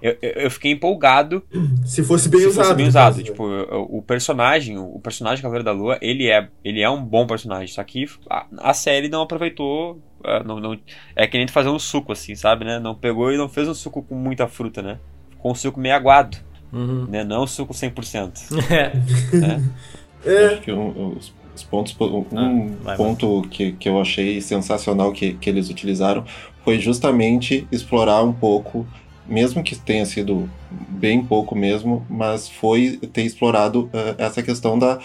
eu, 0.00 0.16
eu, 0.20 0.50
fiquei 0.50 0.72
empolgado 0.72 1.42
se 1.84 2.02
fosse 2.02 2.28
bem 2.28 2.40
se 2.40 2.46
usado. 2.46 2.64
fosse 2.64 2.74
bem 2.74 2.88
usado. 2.88 3.12
caso, 3.12 3.22
Tipo, 3.22 3.44
o, 3.44 3.98
o 3.98 4.02
personagem, 4.02 4.78
o 4.78 4.98
personagem 4.98 5.42
Cavaleiro 5.42 5.64
da 5.64 5.72
Lua, 5.72 5.98
ele 6.00 6.26
é, 6.26 6.48
ele 6.64 6.80
é 6.80 6.88
um 6.88 7.04
bom 7.04 7.26
personagem. 7.26 7.68
Só 7.68 7.84
que 7.84 8.06
a, 8.28 8.46
a 8.58 8.74
série 8.74 9.08
não 9.08 9.22
aproveitou. 9.22 10.02
Ah, 10.24 10.42
Não, 10.44 10.60
não, 10.60 10.78
é 11.16 11.26
que 11.26 11.36
nem 11.36 11.46
tu 11.46 11.52
fazer 11.52 11.68
um 11.68 11.78
suco, 11.78 12.12
assim, 12.12 12.34
sabe, 12.34 12.64
né? 12.64 12.78
Não 12.78 12.94
pegou 12.94 13.32
e 13.32 13.36
não 13.38 13.48
fez 13.48 13.68
um 13.68 13.74
suco 13.74 14.02
com 14.02 14.14
muita 14.14 14.46
fruta, 14.48 14.82
né? 14.82 14.98
Ficou 15.30 15.52
um 15.52 15.54
suco 15.54 15.80
meio 15.80 15.94
aguado, 15.94 16.36
Uhum. 16.72 17.06
né? 17.08 17.24
Não 17.24 17.42
um 17.44 17.46
suco 17.46 17.74
100%. 17.74 18.40
É. 20.24 20.30
É, 20.30 20.46
Acho 20.54 20.60
que 20.62 20.72
um- 20.72 21.16
os, 21.16 21.32
os 21.54 21.62
pontos, 21.64 21.96
um 22.00 22.26
Ah, 22.36 22.76
vai, 22.82 22.96
ponto 22.96 23.42
que, 23.50 23.72
que 23.72 23.88
eu 23.88 24.00
achei 24.00 24.40
sensacional 24.40 25.12
que, 25.12 25.34
que 25.34 25.48
eles 25.48 25.70
utilizaram 25.70 26.24
foi 26.64 26.78
justamente 26.78 27.66
explorar 27.72 28.22
um 28.22 28.32
pouco, 28.32 28.86
mesmo 29.26 29.62
que 29.62 29.74
tenha 29.76 30.04
sido 30.04 30.48
bem 30.70 31.24
pouco 31.24 31.54
mesmo, 31.56 32.04
mas 32.08 32.48
foi 32.50 32.98
ter 33.12 33.22
explorado 33.22 33.88
eh, 33.94 34.14
essa 34.18 34.42
questão 34.42 34.78
da 34.78 34.98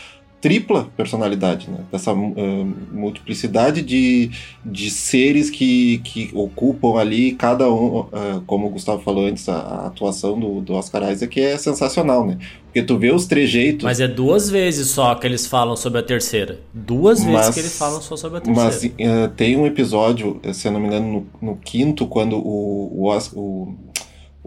tripla 0.45 0.87
personalidade, 0.95 1.67
né? 1.71 1.79
dessa 1.91 2.11
eh, 2.11 2.65
multiplicidade 2.91 3.81
de, 3.81 4.29
de 4.63 4.91
seres 4.91 5.49
que, 5.49 5.97
que 6.03 6.29
ocupam 6.35 6.99
ali 6.99 7.31
cada 7.31 7.67
um, 7.67 8.05
eh, 8.13 8.41
como 8.45 8.67
o 8.67 8.69
Gustavo 8.69 9.01
falou 9.01 9.25
antes, 9.25 9.49
a, 9.49 9.55
a 9.55 9.87
atuação 9.87 10.39
do, 10.39 10.61
do 10.61 10.73
Oscar 10.75 11.11
Isaac 11.11 11.41
é 11.41 11.57
sensacional, 11.57 12.27
né? 12.27 12.37
Porque 12.65 12.83
tu 12.83 12.95
vê 12.99 13.11
os 13.11 13.25
trejeitos. 13.25 13.83
Mas 13.83 13.99
é 13.99 14.07
duas 14.07 14.47
vezes 14.47 14.89
só 14.89 15.15
que 15.15 15.25
eles 15.25 15.47
falam 15.47 15.75
sobre 15.75 15.97
a 15.97 16.03
terceira. 16.03 16.59
Duas 16.71 17.23
vezes 17.23 17.33
Mas- 17.33 17.53
que 17.55 17.61
eles 17.61 17.75
falam 17.75 17.99
só 17.99 18.15
sobre 18.15 18.37
a 18.37 18.41
terceira. 18.41 18.69
Mas 18.69 18.85
eh, 18.99 19.27
tem 19.35 19.57
um 19.57 19.65
episódio, 19.65 20.39
eh, 20.43 20.53
se 20.53 20.67
eu 20.67 20.71
não 20.71 20.79
me 20.79 20.85
engano, 20.87 21.27
no, 21.41 21.49
no 21.49 21.55
quinto, 21.57 22.05
quando 22.05 22.35
o, 22.37 23.09
o, 23.09 23.17
o, 23.33 23.75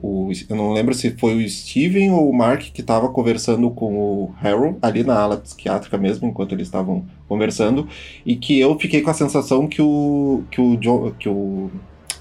o- 0.03 0.31
Eu 0.49 0.57
não 0.57 0.73
lembro 0.73 0.95
se 0.95 1.11
foi 1.19 1.35
o 1.45 1.49
Steven 1.49 2.11
ou 2.11 2.29
o 2.31 2.37
Mark 2.37 2.63
que 2.73 2.81
estava 2.81 3.09
conversando 3.09 3.71
com 3.71 3.93
o 3.95 4.35
Harold, 4.43 4.77
ali 4.83 5.03
na 5.03 5.19
ala 5.19 5.37
psiquiátrica 5.37 5.97
mesmo, 5.99 6.29
enquanto 6.29 6.55
eles 6.55 6.67
estavam 6.67 7.05
conversando, 7.29 7.87
e 8.25 8.37
que 8.37 8.59
eu 8.59 8.79
fiquei 8.79 9.01
com 9.03 9.11
a 9.11 9.15
sensação 9.15 9.67
que 9.67 9.83
o. 9.83 10.43
que 10.51 10.61
o, 10.61 10.77
John, 10.77 11.13
que 11.19 11.29
o 11.29 11.71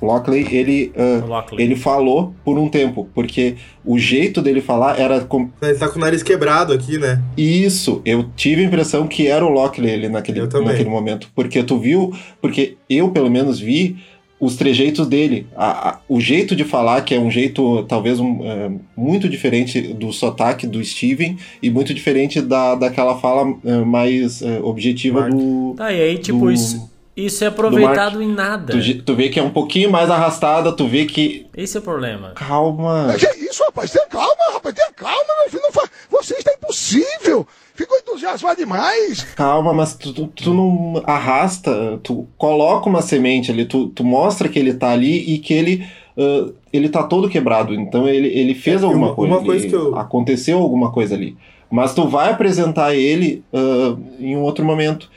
Lockley, 0.01 0.47
ele. 0.51 0.91
O 1.23 1.27
Lockley. 1.27 1.65
ele 1.65 1.75
falou 1.75 2.33
por 2.45 2.57
um 2.59 2.69
tempo, 2.69 3.07
porque 3.15 3.55
o 3.83 3.97
jeito 3.97 4.41
dele 4.43 4.61
falar 4.61 4.99
era 4.99 5.21
com- 5.21 5.49
ele 5.61 5.73
tá 5.75 5.89
com 5.89 5.97
o 5.97 6.01
nariz 6.01 6.21
quebrado 6.21 6.71
aqui, 6.71 6.99
né? 6.99 7.19
isso, 7.35 8.01
eu 8.05 8.25
tive 8.35 8.61
a 8.61 8.65
impressão 8.65 9.07
que 9.07 9.25
era 9.27 9.43
o 9.43 9.49
Lockley 9.49 9.91
ali 9.91 10.07
naquele, 10.07 10.39
naquele 10.41 10.89
momento. 10.89 11.29
Porque 11.33 11.63
tu 11.63 11.79
viu, 11.79 12.13
porque 12.39 12.77
eu 12.89 13.09
pelo 13.09 13.29
menos 13.31 13.59
vi 13.59 13.97
os 14.39 14.55
trejeitos 14.55 15.07
dele. 15.07 15.47
A- 15.55 15.89
a- 15.89 15.99
o 16.07 16.19
jeito 16.19 16.55
de 16.55 16.63
falar, 16.63 17.01
que 17.01 17.15
é 17.15 17.19
um 17.19 17.31
jeito 17.31 17.83
talvez 17.83 18.19
um, 18.19 18.39
é, 18.45 18.71
muito 18.95 19.27
diferente 19.27 19.81
do 19.93 20.13
sotaque 20.13 20.67
do 20.67 20.83
Steven 20.83 21.37
e 21.61 21.69
muito 21.69 21.93
diferente 21.93 22.41
da, 22.41 22.75
daquela 22.75 23.17
fala 23.19 23.55
é, 23.65 23.77
mais 23.79 24.41
é, 24.41 24.59
objetiva 24.61 25.21
Mark. 25.21 25.33
do. 25.33 25.73
Tá, 25.75 25.91
e 25.91 26.01
aí, 26.01 26.17
tipo, 26.19 26.39
do- 26.39 26.51
isso, 26.51 26.89
isso 27.15 27.43
é 27.43 27.47
aproveitado 27.47 28.21
em 28.21 28.31
nada. 28.31 28.73
Tu, 28.79 29.01
tu 29.01 29.15
vê 29.15 29.29
que 29.29 29.39
é 29.39 29.43
um 29.43 29.49
pouquinho 29.49 29.89
mais 29.89 30.09
arrastada, 30.11 30.71
tu 30.71 30.87
vê 30.87 31.05
que. 31.05 31.47
Esse 31.55 31.77
é 31.77 31.79
o 31.79 31.83
problema. 31.83 32.33
Calma. 32.35 33.15
Que 33.17 33.25
isso, 33.45 33.63
rapaz? 33.63 33.89
Tenha 33.91 34.05
calma, 34.05 34.53
rapaz, 34.53 34.75
tenha 34.75 34.91
calma, 34.95 35.33
meu 35.41 35.49
filho. 35.49 35.63
Não 35.63 35.71
fa... 35.71 35.89
Você 36.11 36.35
está 36.35 36.51
impossível. 36.53 37.47
Ficou 37.77 37.97
entusiasmado 37.97 38.57
demais. 38.57 39.23
Calma, 39.35 39.73
mas 39.73 39.93
tu, 39.95 40.11
tu, 40.11 40.27
tu 40.27 40.53
não 40.53 41.01
arrasta, 41.05 41.99
tu 42.03 42.27
coloca 42.37 42.89
uma 42.89 43.01
semente 43.01 43.51
ali, 43.51 43.65
tu, 43.65 43.87
tu 43.89 44.03
mostra 44.03 44.49
que 44.49 44.57
ele 44.59 44.73
tá 44.73 44.91
ali 44.91 45.33
e 45.33 45.37
que 45.39 45.53
ele, 45.53 45.85
uh, 46.17 46.53
ele 46.73 46.89
tá 46.89 47.03
todo 47.03 47.29
quebrado. 47.29 47.73
Então 47.73 48.07
ele, 48.09 48.27
ele 48.27 48.53
fez 48.55 48.81
É, 48.81 48.85
alguma 48.85 49.07
uma- 49.07 49.15
coisa. 49.15 49.33
uma 49.35 49.43
coisa 49.45 49.63
ele- 49.65 49.69
que 49.69 49.75
eu- 49.75 49.95
Aconteceu 49.95 50.57
alguma 50.57 50.91
coisa 50.91 51.15
ali. 51.15 51.37
Mas 51.69 51.93
tu 51.93 52.07
vai 52.07 52.31
apresentar 52.31 52.95
ele 52.95 53.43
uh, 53.53 53.97
em 54.19 54.35
um 54.35 54.41
outro 54.41 54.65
momento. 54.65 55.09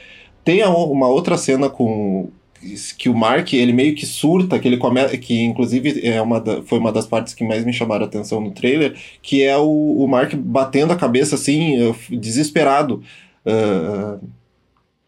Tem 0.44 0.64
uma 0.64 1.06
outra 1.08 1.36
cena 1.36 1.68
com 1.68 2.28
que 2.98 3.08
o 3.08 3.14
Mark 3.16 3.52
ele 3.54 3.72
meio 3.72 3.94
que 3.94 4.04
surta 4.06 4.58
que 4.58 4.68
ele 4.68 4.76
começa 4.76 5.16
que 5.18 5.40
inclusive 5.42 6.06
é 6.06 6.20
uma 6.20 6.40
da- 6.40 6.62
foi 6.62 6.78
uma 6.78 6.92
das 6.92 7.06
partes 7.06 7.32
que 7.34 7.44
mais 7.44 7.64
me 7.64 7.72
chamaram 7.72 8.04
a 8.04 8.08
atenção 8.08 8.40
no 8.40 8.50
trailer 8.52 8.94
que 9.22 9.42
é 9.42 9.56
o, 9.56 9.64
o 10.04 10.06
Mark 10.08 10.34
batendo 10.36 10.92
a 10.92 10.96
cabeça 10.96 11.34
assim 11.36 11.76
desesperado 12.10 13.02
Uh, 13.42 14.20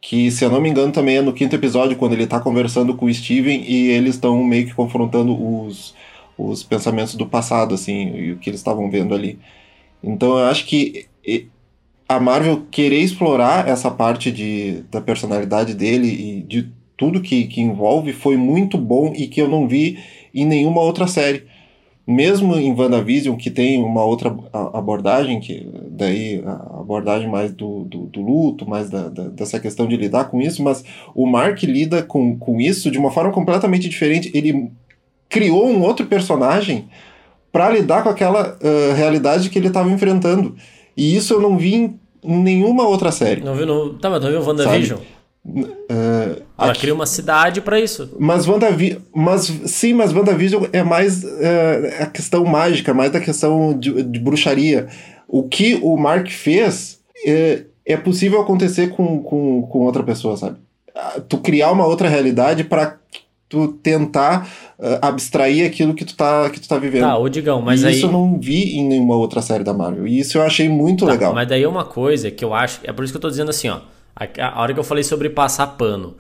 que, 0.00 0.30
se 0.30 0.44
eu 0.44 0.50
não 0.50 0.61
me 0.61 0.68
engano, 0.68 0.92
também 0.92 1.16
é 1.18 1.22
no 1.22 1.32
quinto 1.32 1.55
episódio, 1.55 1.96
quando 1.96 2.12
ele 2.14 2.26
tá 2.26 2.40
conversando 2.40 2.96
com 2.96 3.07
o 3.07 3.14
Steven 3.14 3.62
e 3.62 3.88
eles 3.90 4.16
estão 4.16 4.42
meio 4.44 4.66
que 4.66 4.74
confrontando 4.74 5.32
os, 5.66 5.94
os 6.36 6.62
pensamentos 6.64 7.14
do 7.14 7.26
passado, 7.26 7.74
assim, 7.74 8.09
e 8.16 8.32
o 8.32 8.38
que 8.38 8.50
eles 8.50 8.61
estavam 8.61 8.90
vendo 8.90 9.14
ali. 9.14 9.38
Então 10.03 10.38
eu 10.38 10.46
acho 10.46 10.66
que 10.66 11.07
e- 11.26 11.48
a 12.09 12.20
Marvel 12.20 12.66
querer 12.70 13.00
explorar 13.00 13.68
essa 13.68 13.90
parte 13.90 14.32
de, 14.32 14.82
da 14.90 15.00
personalidade 15.00 15.74
dele 15.74 16.09
e 16.09 16.42
de 16.42 16.70
tudo 17.03 17.20
que, 17.20 17.46
que 17.46 17.61
envolve 17.61 18.12
foi 18.12 18.36
muito 18.36 18.78
bom 18.78 19.12
e 19.16 19.26
que 19.26 19.40
eu 19.42 19.48
não 19.48 19.66
vi 19.66 19.98
em 20.34 20.46
nenhuma 20.46 20.80
outra 20.80 21.07
série 21.07 21.44
mesmo 22.05 22.57
em 22.57 22.72
WandaVision, 22.74 23.36
que 23.36 23.48
tem 23.48 23.80
uma 23.80 24.05
outra 24.05 24.34
abordagem, 24.72 25.38
que 25.38 25.68
daí 25.88 26.42
a 26.44 26.80
abordagem 26.80 27.28
mais 27.30 27.53
do, 27.53 27.84
do, 27.84 27.98
do 28.07 28.20
luto, 28.20 28.68
mais 28.68 28.90
da, 28.90 29.09
da- 29.09 29.28
dessa 29.28 29.61
questão 29.61 29.86
de 29.86 29.96
lidar 29.96 30.24
com 30.24 30.40
isso, 30.40 30.64
mas 30.64 30.84
o 31.14 31.24
Mark 31.26 31.62
lida 31.62 32.03
com, 32.03 32.36
com 32.36 32.61
isso 32.61 32.90
de 32.90 32.98
uma 32.98 33.12
forma 33.12 33.30
completamente 33.30 33.88
diferente. 33.88 34.32
Ele 34.34 34.68
criou 35.28 35.68
um 35.68 35.80
outro 35.82 36.05
personagem 36.07 36.86
para 37.53 37.70
lidar 37.70 38.03
com 38.03 38.09
aquela 38.09 38.59
ah, 38.61 38.94
realidade 38.94 39.48
que 39.48 39.57
ele 39.59 39.68
estava 39.68 39.88
enfrentando. 39.90 40.57
E 40.96 41.14
isso 41.14 41.32
eu 41.34 41.40
não 41.40 41.57
vi 41.57 41.74
em 41.76 41.98
nenhuma 42.24 42.84
outra 42.84 43.12
série. 43.12 43.42
Não 43.42 43.55
viu 43.55 43.64
no. 43.66 43.94
Tá, 43.94 44.11
mas 44.11 44.20
não 44.20 44.28
viu 44.28 44.40
o 44.40 44.44
WandaVision? 44.44 44.98
Ah, 45.88 46.36
Ela 46.59 46.70
aqui- 46.72 46.80
cria 46.82 46.95
uma 46.95 47.07
cidade 47.07 47.61
pra 47.61 47.80
isso. 47.80 48.14
Mas 48.18 48.47
WandaVision. 48.47 49.01
Mas, 49.14 49.45
sim, 49.66 49.93
mas 49.93 50.12
WandaVision 50.12 50.64
é 50.72 50.82
mais 50.82 51.24
é, 51.24 51.99
a 52.03 52.07
questão 52.07 52.45
mágica, 52.45 52.95
mais 52.95 53.11
da 53.11 53.20
questão 53.20 53.76
de, 53.78 54.03
de 54.05 54.18
bruxaria. 54.20 54.88
O 55.28 55.43
que 55.45 55.78
o 55.82 55.97
Mark 55.97 56.28
fez 56.28 57.01
é, 57.26 57.64
é 57.86 57.97
possível 57.97 58.40
acontecer 58.40 58.90
com, 58.90 59.22
com, 59.22 59.62
com 59.62 59.78
outra 59.80 60.03
pessoa, 60.03 60.36
sabe? 60.36 60.57
Ah, 60.95 61.20
Tu 61.28 61.38
criar 61.38 61.72
uma 61.72 61.86
outra 61.86 62.09
realidade 62.09 62.64
para 62.64 62.99
tu 63.49 63.68
tentar 63.68 64.49
ah, 64.78 65.09
abstrair 65.09 65.66
aquilo 65.66 65.95
que 65.95 66.05
tu 66.05 66.14
tá, 66.16 66.49
que 66.51 66.61
tu 66.61 66.68
tá 66.68 66.78
vivendo. 66.78 67.03
Tá, 67.03 67.18
ô 67.18 67.28
Digão, 67.28 67.61
mas 67.61 67.82
e 67.82 67.86
aí. 67.88 67.95
isso 67.97 68.07
eu 68.07 68.12
não 68.12 68.38
vi 68.38 68.76
em 68.76 68.86
nenhuma 68.86 69.16
outra 69.16 69.43
série 69.43 69.64
da 69.64 69.74
Marvel. 69.74 70.07
E 70.07 70.20
isso 70.20 70.38
eu 70.38 70.43
achei 70.43 70.68
muito 70.68 71.05
Tá, 71.05 71.12
legal. 71.12 71.34
Mas 71.34 71.49
daí 71.49 71.62
é 71.64 71.68
uma 71.68 71.84
coisa 71.84 72.30
que 72.30 72.45
eu 72.45 72.55
acho. 72.55 72.80
É 72.84 72.93
por 72.93 73.03
isso 73.05 73.12
que 73.12 73.16
eu 73.16 73.20
tô 73.22 73.28
dizendo 73.30 73.51
assim, 73.51 73.68
ó. 73.68 73.80
A, 74.15 74.27
a 74.57 74.61
hora 74.61 74.75
que 74.75 74.81
eu 74.81 74.85
falei 74.85 75.05
sobre 75.05 75.29
passar 75.31 75.67
pano. 75.69 76.15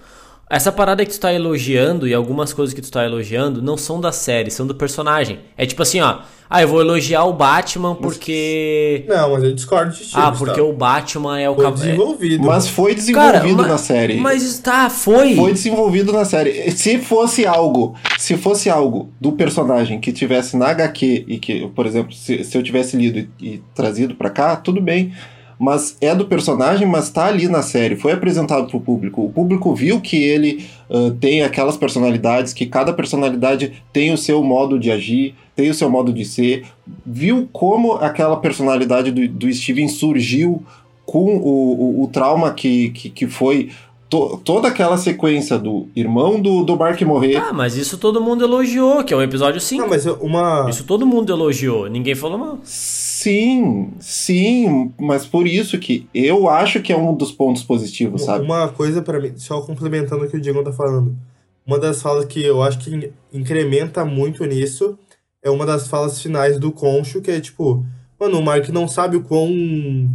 Essa 0.50 0.70
parada 0.70 1.02
que 1.06 1.10
tu 1.12 1.18
tá 1.18 1.32
elogiando 1.32 2.06
e 2.06 2.12
algumas 2.12 2.52
coisas 2.52 2.74
que 2.74 2.82
tu 2.82 2.90
tá 2.90 3.04
elogiando 3.06 3.62
não 3.62 3.74
são 3.78 3.98
da 3.98 4.12
série, 4.12 4.50
são 4.50 4.66
do 4.66 4.74
personagem. 4.74 5.38
É 5.56 5.64
tipo 5.64 5.80
assim, 5.82 5.98
ó. 6.02 6.18
Ah, 6.50 6.60
eu 6.60 6.68
vou 6.68 6.82
elogiar 6.82 7.24
o 7.24 7.32
Batman 7.32 7.94
porque. 7.94 9.06
Não, 9.08 9.30
mas 9.32 9.44
eu 9.44 9.54
discordo 9.54 9.92
de 9.94 10.00
ti. 10.04 10.10
Ah, 10.12 10.30
porque 10.30 10.60
o 10.60 10.70
Batman 10.74 11.40
é 11.40 11.48
o 11.48 11.54
Foi 11.54 11.64
cab- 11.64 11.74
desenvolvido. 11.76 12.44
Mas 12.44 12.68
foi 12.68 12.94
Cara, 12.94 13.38
desenvolvido 13.38 13.62
ma- 13.62 13.68
na 13.68 13.78
série. 13.78 14.16
Mas 14.18 14.58
tá, 14.58 14.90
foi. 14.90 15.34
Foi 15.34 15.52
desenvolvido 15.54 16.12
na 16.12 16.26
série. 16.26 16.70
Se 16.72 16.98
fosse 16.98 17.46
algo, 17.46 17.94
se 18.18 18.36
fosse 18.36 18.68
algo 18.68 19.10
do 19.18 19.32
personagem 19.32 19.98
que 19.98 20.12
tivesse 20.12 20.54
na 20.58 20.66
HQ 20.68 21.24
e 21.26 21.38
que, 21.38 21.66
por 21.68 21.86
exemplo, 21.86 22.12
se, 22.12 22.44
se 22.44 22.58
eu 22.58 22.62
tivesse 22.62 22.94
lido 22.94 23.20
e, 23.40 23.54
e 23.54 23.62
trazido 23.74 24.14
pra 24.14 24.28
cá, 24.28 24.54
tudo 24.56 24.82
bem. 24.82 25.14
Mas 25.62 25.96
é 26.00 26.12
do 26.12 26.26
personagem, 26.26 26.88
mas 26.88 27.08
tá 27.08 27.26
ali 27.26 27.46
na 27.46 27.62
série, 27.62 27.94
foi 27.94 28.10
apresentado 28.10 28.66
pro 28.66 28.80
público. 28.80 29.24
O 29.26 29.30
público 29.30 29.72
viu 29.72 30.00
que 30.00 30.16
ele 30.16 30.66
ah, 30.90 31.14
tem 31.20 31.44
aquelas 31.44 31.76
personalidades, 31.76 32.52
que 32.52 32.66
cada 32.66 32.92
personalidade 32.92 33.72
tem 33.92 34.12
o 34.12 34.18
seu 34.18 34.42
modo 34.42 34.76
de 34.76 34.90
agir, 34.90 35.36
tem 35.54 35.70
o 35.70 35.74
seu 35.74 35.88
modo 35.88 36.12
de 36.12 36.24
ser. 36.24 36.64
Viu 37.06 37.48
como 37.52 37.92
aquela 37.92 38.36
personalidade 38.38 39.12
do, 39.12 39.28
do 39.28 39.52
Steven 39.52 39.86
surgiu 39.86 40.64
com 41.06 41.36
o, 41.36 42.00
o, 42.00 42.02
o 42.02 42.08
trauma 42.08 42.52
que, 42.52 42.90
que, 42.90 43.08
que 43.08 43.28
foi 43.28 43.70
to- 44.12 44.40
toda 44.44 44.68
aquela 44.68 44.98
sequência 44.98 45.58
do 45.58 45.88
irmão 45.96 46.38
do, 46.40 46.62
do 46.64 46.76
Mark 46.76 47.00
morrer. 47.02 47.36
Ah, 47.36 47.52
mas 47.52 47.74
isso 47.76 47.96
todo 47.96 48.20
mundo 48.20 48.44
elogiou, 48.44 49.02
que 49.02 49.14
é 49.14 49.16
o 49.16 49.22
episódio 49.22 49.58
5. 49.60 49.80
Não, 49.82 49.88
mas 49.88 50.04
uma. 50.04 50.66
Isso 50.68 50.84
todo 50.84 51.06
mundo 51.06 51.32
elogiou, 51.32 51.88
ninguém 51.88 52.14
falou 52.14 52.36
mal. 52.38 52.58
Sim, 52.62 53.90
sim, 54.00 54.92
mas 55.00 55.24
por 55.24 55.46
isso 55.46 55.78
que 55.78 56.06
eu 56.12 56.48
acho 56.48 56.80
que 56.82 56.92
é 56.92 56.96
um 56.96 57.14
dos 57.14 57.32
pontos 57.32 57.62
positivos, 57.62 58.22
sabe? 58.22 58.44
Uma 58.44 58.68
coisa 58.68 59.00
pra 59.00 59.18
mim, 59.20 59.32
só 59.36 59.60
complementando 59.62 60.24
o 60.24 60.28
que 60.28 60.36
o 60.36 60.40
Diego 60.40 60.62
tá 60.62 60.72
falando. 60.72 61.16
Uma 61.66 61.78
das 61.78 62.02
falas 62.02 62.24
que 62.24 62.44
eu 62.44 62.62
acho 62.62 62.78
que 62.80 62.94
in- 62.94 63.10
incrementa 63.32 64.04
muito 64.04 64.44
nisso 64.44 64.98
é 65.42 65.48
uma 65.50 65.64
das 65.64 65.86
falas 65.88 66.20
finais 66.20 66.58
do 66.58 66.70
Concho, 66.72 67.20
que 67.22 67.30
é 67.30 67.40
tipo, 67.40 67.84
mano, 68.22 68.38
o 68.38 68.42
Mark 68.42 68.68
não 68.68 68.86
sabe 68.86 69.16
o 69.16 69.22
quão 69.22 69.50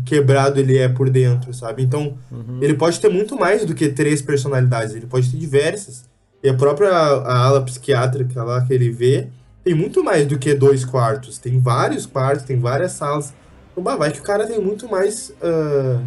quebrado 0.05 0.60
ele 0.60 0.78
é 0.78 0.88
por 0.88 1.10
dentro, 1.10 1.53
sabe? 1.53 1.84
Então, 1.84 2.18
ele 2.62 2.74
pode 2.74 2.99
ter 2.99 3.10
muito 3.10 3.38
mais 3.38 3.66
do 3.66 3.76
que 3.76 3.89
três 3.89 4.22
personalidades, 4.22 4.95
ele 4.95 5.05
pode 5.05 5.30
ter 5.30 5.38
diversas. 5.38 6.05
E 6.41 6.49
a 6.49 6.53
própria 6.53 6.89
a 6.89 7.45
ala 7.45 7.62
psiquiátrica 7.62 8.43
lá 8.43 8.62
que 8.62 8.74
ele 8.74 8.89
vê 8.91 9.28
tem 9.64 9.76
muito 9.76 10.03
mais 10.03 10.26
do 10.26 10.39
que 10.39 10.53
dois 10.53 10.86
quartos. 10.86 11.38
Tem 11.38 11.60
vários 11.60 12.05
quartos, 12.05 12.45
tem 12.45 12.58
várias 12.58 12.93
salas. 12.93 13.34
Então, 13.72 13.84
bah, 13.84 13.95
vai 13.97 14.12
que 14.12 14.20
o 14.20 14.24
cara 14.24 14.47
tem 14.47 14.62
muito 14.62 14.88
mais. 14.88 15.34
ah, 15.41 16.01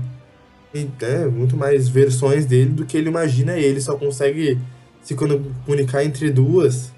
tem, 0.73 0.91
né, 1.01 1.27
muito 1.27 1.57
mais 1.57 1.89
versões 1.89 2.47
dele 2.47 2.71
do 2.71 2.87
que 2.87 2.97
ele 2.97 3.09
imagina. 3.09 3.59
Ele 3.59 3.81
só 3.81 3.97
consegue 3.97 4.59
se 5.03 5.15
comunicar 5.15 6.05
entre 6.05 6.31
duas. 6.31 6.93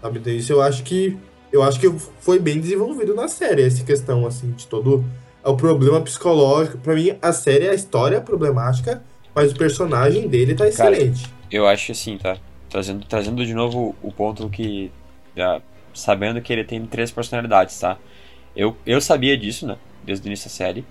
Sabe? 0.00 0.18
Então, 0.20 0.32
isso 0.32 0.52
eu 0.52 0.62
acho 0.62 0.84
que. 0.84 1.16
Eu 1.56 1.62
acho 1.62 1.80
que 1.80 1.90
foi 2.20 2.38
bem 2.38 2.60
desenvolvido 2.60 3.14
na 3.14 3.28
série, 3.28 3.62
essa 3.62 3.82
questão, 3.82 4.26
assim, 4.26 4.52
de 4.52 4.66
todo. 4.66 5.04
O 5.42 5.56
problema 5.56 6.00
psicológico. 6.02 6.78
Pra 6.78 6.94
mim, 6.94 7.16
a 7.22 7.32
série, 7.32 7.68
a 7.68 7.74
história 7.74 8.16
é 8.16 8.20
problemática, 8.20 9.02
mas 9.34 9.52
o 9.52 9.56
personagem 9.56 10.28
dele 10.28 10.54
tá 10.54 10.70
Cara, 10.70 10.92
excelente. 10.92 11.26
Eu 11.50 11.66
acho 11.66 11.92
assim, 11.92 12.18
tá? 12.18 12.36
Trazendo, 12.68 13.06
trazendo 13.06 13.46
de 13.46 13.54
novo 13.54 13.94
o 14.02 14.12
ponto 14.12 14.50
que. 14.50 14.90
ah, 15.38 15.60
sabendo 15.94 16.42
que 16.42 16.52
ele 16.52 16.64
tem 16.64 16.84
três 16.84 17.10
personalidades, 17.10 17.78
tá? 17.78 17.96
Eu, 18.54 18.76
eu 18.84 19.00
sabia 19.00 19.36
disso, 19.36 19.66
né? 19.66 19.78
Desde 20.04 20.26
o 20.26 20.28
início 20.28 20.50
da 20.50 20.54
série. 20.54 20.84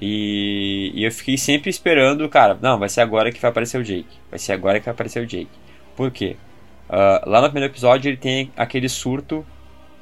E, 0.00 0.92
e 0.94 1.04
eu 1.04 1.12
fiquei 1.12 1.36
sempre 1.36 1.68
esperando, 1.68 2.26
cara, 2.28 2.58
não, 2.60 2.78
vai 2.78 2.88
ser 2.88 3.02
agora 3.02 3.30
que 3.30 3.40
vai 3.40 3.50
aparecer 3.50 3.78
o 3.78 3.84
Jake. 3.84 4.16
Vai 4.30 4.38
ser 4.38 4.52
agora 4.52 4.78
que 4.78 4.86
vai 4.86 4.94
aparecer 4.94 5.22
o 5.22 5.26
Jake. 5.26 5.50
Por 5.94 6.10
quê? 6.10 6.36
Ah, 6.88 7.22
lá 7.26 7.40
no 7.40 7.48
primeiro 7.48 7.72
episódio 7.72 8.08
ele 8.08 8.16
tem 8.16 8.52
aquele 8.56 8.88
surto, 8.88 9.44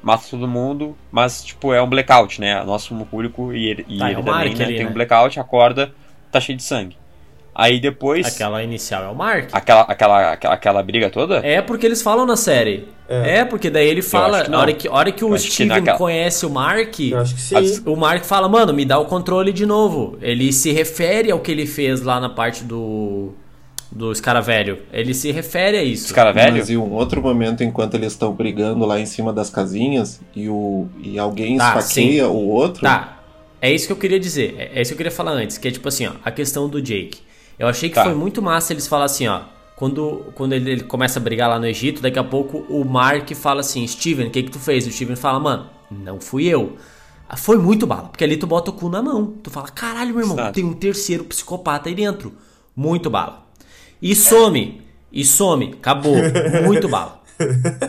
mata 0.05 0.23
todo 0.29 0.47
mundo, 0.47 0.95
mas, 1.11 1.43
tipo, 1.43 1.73
é 1.73 1.81
um 1.81 1.89
blackout, 1.89 2.39
né? 2.39 2.63
Nosso 2.63 2.93
público 3.05 3.51
e 3.51 3.65
ele, 3.67 3.85
e 3.89 3.97
Tá, 3.97 4.07
é 4.07 4.11
ele 4.13 4.21
também, 4.23 4.55
né? 4.55 4.63
ali, 4.65 4.75
Tem 4.75 4.85
né? 4.85 4.91
um 4.91 4.93
blackout, 4.93 5.39
acorda, 5.39 5.91
tá 6.31 6.39
cheio 6.39 6.55
de 6.57 6.63
sangue. 6.63 6.95
Aí 7.57 7.79
depois. 7.79 8.27
Aquela 8.27 8.61
inicial 8.61 9.03
é 9.05 9.07
o 9.07 9.15
Mark. 9.15 9.49
Aquela, 9.53 9.81
aquela, 9.83 10.31
aquela, 10.33 10.53
aquela 10.53 10.83
briga 10.83 11.09
toda? 11.09 11.37
É 11.37 11.61
porque 11.61 11.85
eles 11.85 12.01
falam 12.01 12.25
na 12.25 12.35
série. 12.35 12.87
É, 13.07 13.45
porque 13.45 13.69
daí 13.69 13.87
ele 13.87 14.01
fala. 14.01 14.37
acho 14.39 14.45
que 14.45 14.49
A 14.49 14.51
não. 14.51 14.59
hora 14.59 14.73
que, 14.73 14.89
hora 14.89 15.11
que 15.11 15.23
o 15.23 15.33
acho 15.33 15.45
que 15.45 15.51
Steven 15.53 15.77
naquela- 15.77 15.97
conhece 15.97 16.45
o 16.45 16.49
Mark, 16.49 16.99
Eu 16.99 17.19
acho 17.19 17.33
que 17.33 17.41
sim. 17.41 17.81
O 17.85 17.95
Mark 17.95 18.25
fala, 18.25 18.49
mano, 18.49 18.73
me 18.73 18.83
dá 18.83 18.99
o 18.99 19.05
controle 19.05 19.53
de 19.53 19.65
novo. 19.65 20.17
Ele 20.21 20.51
se 20.51 20.71
refere 20.73 21.31
ao 21.31 21.39
que 21.39 21.49
ele 21.51 21.65
fez 21.65 22.01
lá 22.01 22.19
na 22.19 22.29
parte 22.29 22.63
do. 22.63 23.33
Do 23.95 24.11
Escaravelho. 24.11 24.79
Ele 24.91 25.13
se 25.13 25.31
refere 25.31 25.77
a 25.77 25.83
isso. 25.83 26.07
Os 26.07 26.11
cara 26.11 26.33
velho? 26.33 26.57
Mas 26.57 26.69
em 26.69 26.75
um 26.75 26.91
outro 26.91 27.21
momento, 27.21 27.63
enquanto 27.63 27.93
eles 27.95 28.11
estão 28.11 28.33
brigando 28.33 28.85
lá 28.85 28.99
em 28.99 29.05
cima 29.05 29.31
das 29.31 29.49
casinhas 29.49 30.19
e, 30.35 30.49
o, 30.49 30.87
e 31.01 31.17
alguém 31.17 31.57
Tá, 31.57 31.79
esfaqueia 31.79 32.27
o 32.27 32.49
outro. 32.49 32.81
Tá. 32.81 33.19
É 33.61 33.71
isso 33.71 33.87
que 33.87 33.93
eu 33.93 33.97
queria 33.97 34.19
dizer. 34.19 34.53
É 34.57 34.79
é 34.79 34.81
isso 34.81 34.89
que 34.89 34.95
eu 34.95 34.97
queria 34.97 35.11
falar 35.11 35.31
antes. 35.31 35.57
Que 35.57 35.69
é 35.69 35.71
tipo 35.71 35.87
assim, 35.87 36.07
ó. 36.07 36.11
A 36.25 36.29
questão 36.29 36.67
do 36.67 36.81
Jake. 36.81 37.19
Eu 37.57 37.67
achei 37.69 37.87
que 37.87 37.95
Tá. 37.95 38.03
foi 38.03 38.13
muito 38.13 38.41
massa 38.41 38.73
eles 38.73 38.85
falar 38.85 39.05
assim, 39.05 39.27
ó. 39.27 39.43
Quando, 39.77 40.25
quando 40.35 40.51
ele, 40.53 40.71
ele 40.71 40.83
começa 40.83 41.17
a 41.17 41.21
brigar 41.21 41.49
lá 41.49 41.57
no 41.57 41.65
Egito, 41.65 42.01
daqui 42.01 42.19
a 42.19 42.23
pouco 42.23 42.65
o 42.69 42.83
Mark 42.83 43.29
fala 43.33 43.61
assim, 43.61 43.87
Steven, 43.87 44.27
o 44.27 44.29
que 44.29 44.43
que 44.43 44.51
tu 44.51 44.59
fez? 44.59 44.85
O 44.85 44.91
Steven 44.91 45.15
fala, 45.15 45.39
mano, 45.39 45.69
não 45.89 46.19
fui 46.19 46.45
eu. 46.47 46.75
Ah, 47.29 47.35
Foi 47.37 47.57
muito 47.57 47.87
bala, 47.87 48.09
porque 48.09 48.23
ali 48.25 48.35
tu 48.37 48.45
bota 48.45 48.71
o 48.71 48.73
cu 48.73 48.87
na 48.89 49.01
mão. 49.01 49.33
Tu 49.41 49.49
fala, 49.49 49.67
caralho, 49.69 50.11
meu 50.11 50.21
irmão, 50.21 50.35
Exato. 50.37 50.53
tem 50.53 50.63
um 50.65 50.73
terceiro 50.73 51.23
psicopata 51.23 51.87
aí 51.89 51.95
dentro. 51.95 52.33
Muito 52.75 53.09
bala. 53.09 53.44
E 54.01 54.15
some. 54.15 54.81
E 55.11 55.23
some. 55.23 55.73
Acabou. 55.77 56.15
Muito 56.65 56.87
bala. 56.87 57.23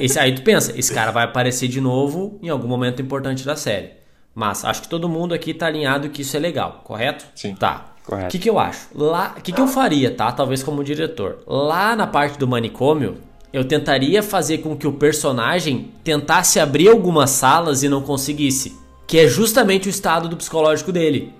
Esse, 0.00 0.18
aí 0.18 0.34
tu 0.34 0.42
pensa, 0.42 0.76
esse 0.76 0.92
cara 0.92 1.11
vai 1.11 1.24
aparecer 1.24 1.68
de 1.68 1.80
novo 1.80 2.38
em 2.42 2.48
algum 2.48 2.68
momento 2.68 3.00
importante 3.00 3.44
da 3.44 3.57
série. 3.57 3.90
Mas 4.34 4.64
acho 4.64 4.82
que 4.82 4.88
todo 4.88 5.09
mundo 5.09 5.34
aqui 5.34 5.54
tá 5.54 5.66
alinhado 5.66 6.11
que 6.11 6.22
isso 6.22 6.36
é 6.36 6.40
legal, 6.40 6.82
correto? 6.84 7.24
Sim. 7.34 7.54
Tá. 7.54 7.92
O 8.09 8.28
que, 8.28 8.38
que 8.38 8.48
eu 8.48 8.59
acho? 8.59 8.88
Lá, 8.94 9.34
o 9.36 9.40
que, 9.40 9.50
que 9.50 9.61
eu 9.61 9.66
faria, 9.66 10.11
tá? 10.12 10.30
Talvez 10.30 10.62
como 10.62 10.84
diretor. 10.84 11.38
Lá 11.46 11.96
na 11.96 12.07
parte 12.07 12.38
do 12.38 12.46
manicômio, 12.46 13.16
eu 13.52 13.64
tentaria 13.64 14.22
fazer 14.22 14.59
com 14.59 14.76
que 14.76 14.86
o 14.86 14.92
personagem 14.92 15.90
tentasse 16.04 16.61
abrir 16.61 16.88
algumas 16.88 17.30
salas 17.30 17.82
e 17.82 17.88
não 17.88 18.02
conseguisse. 18.02 18.78
Que 19.07 19.20
é 19.20 19.26
justamente 19.26 19.88
o 19.88 19.90
estado 19.90 20.28
do 20.28 20.36
psicológico 20.36 20.92
dele. 20.92 21.32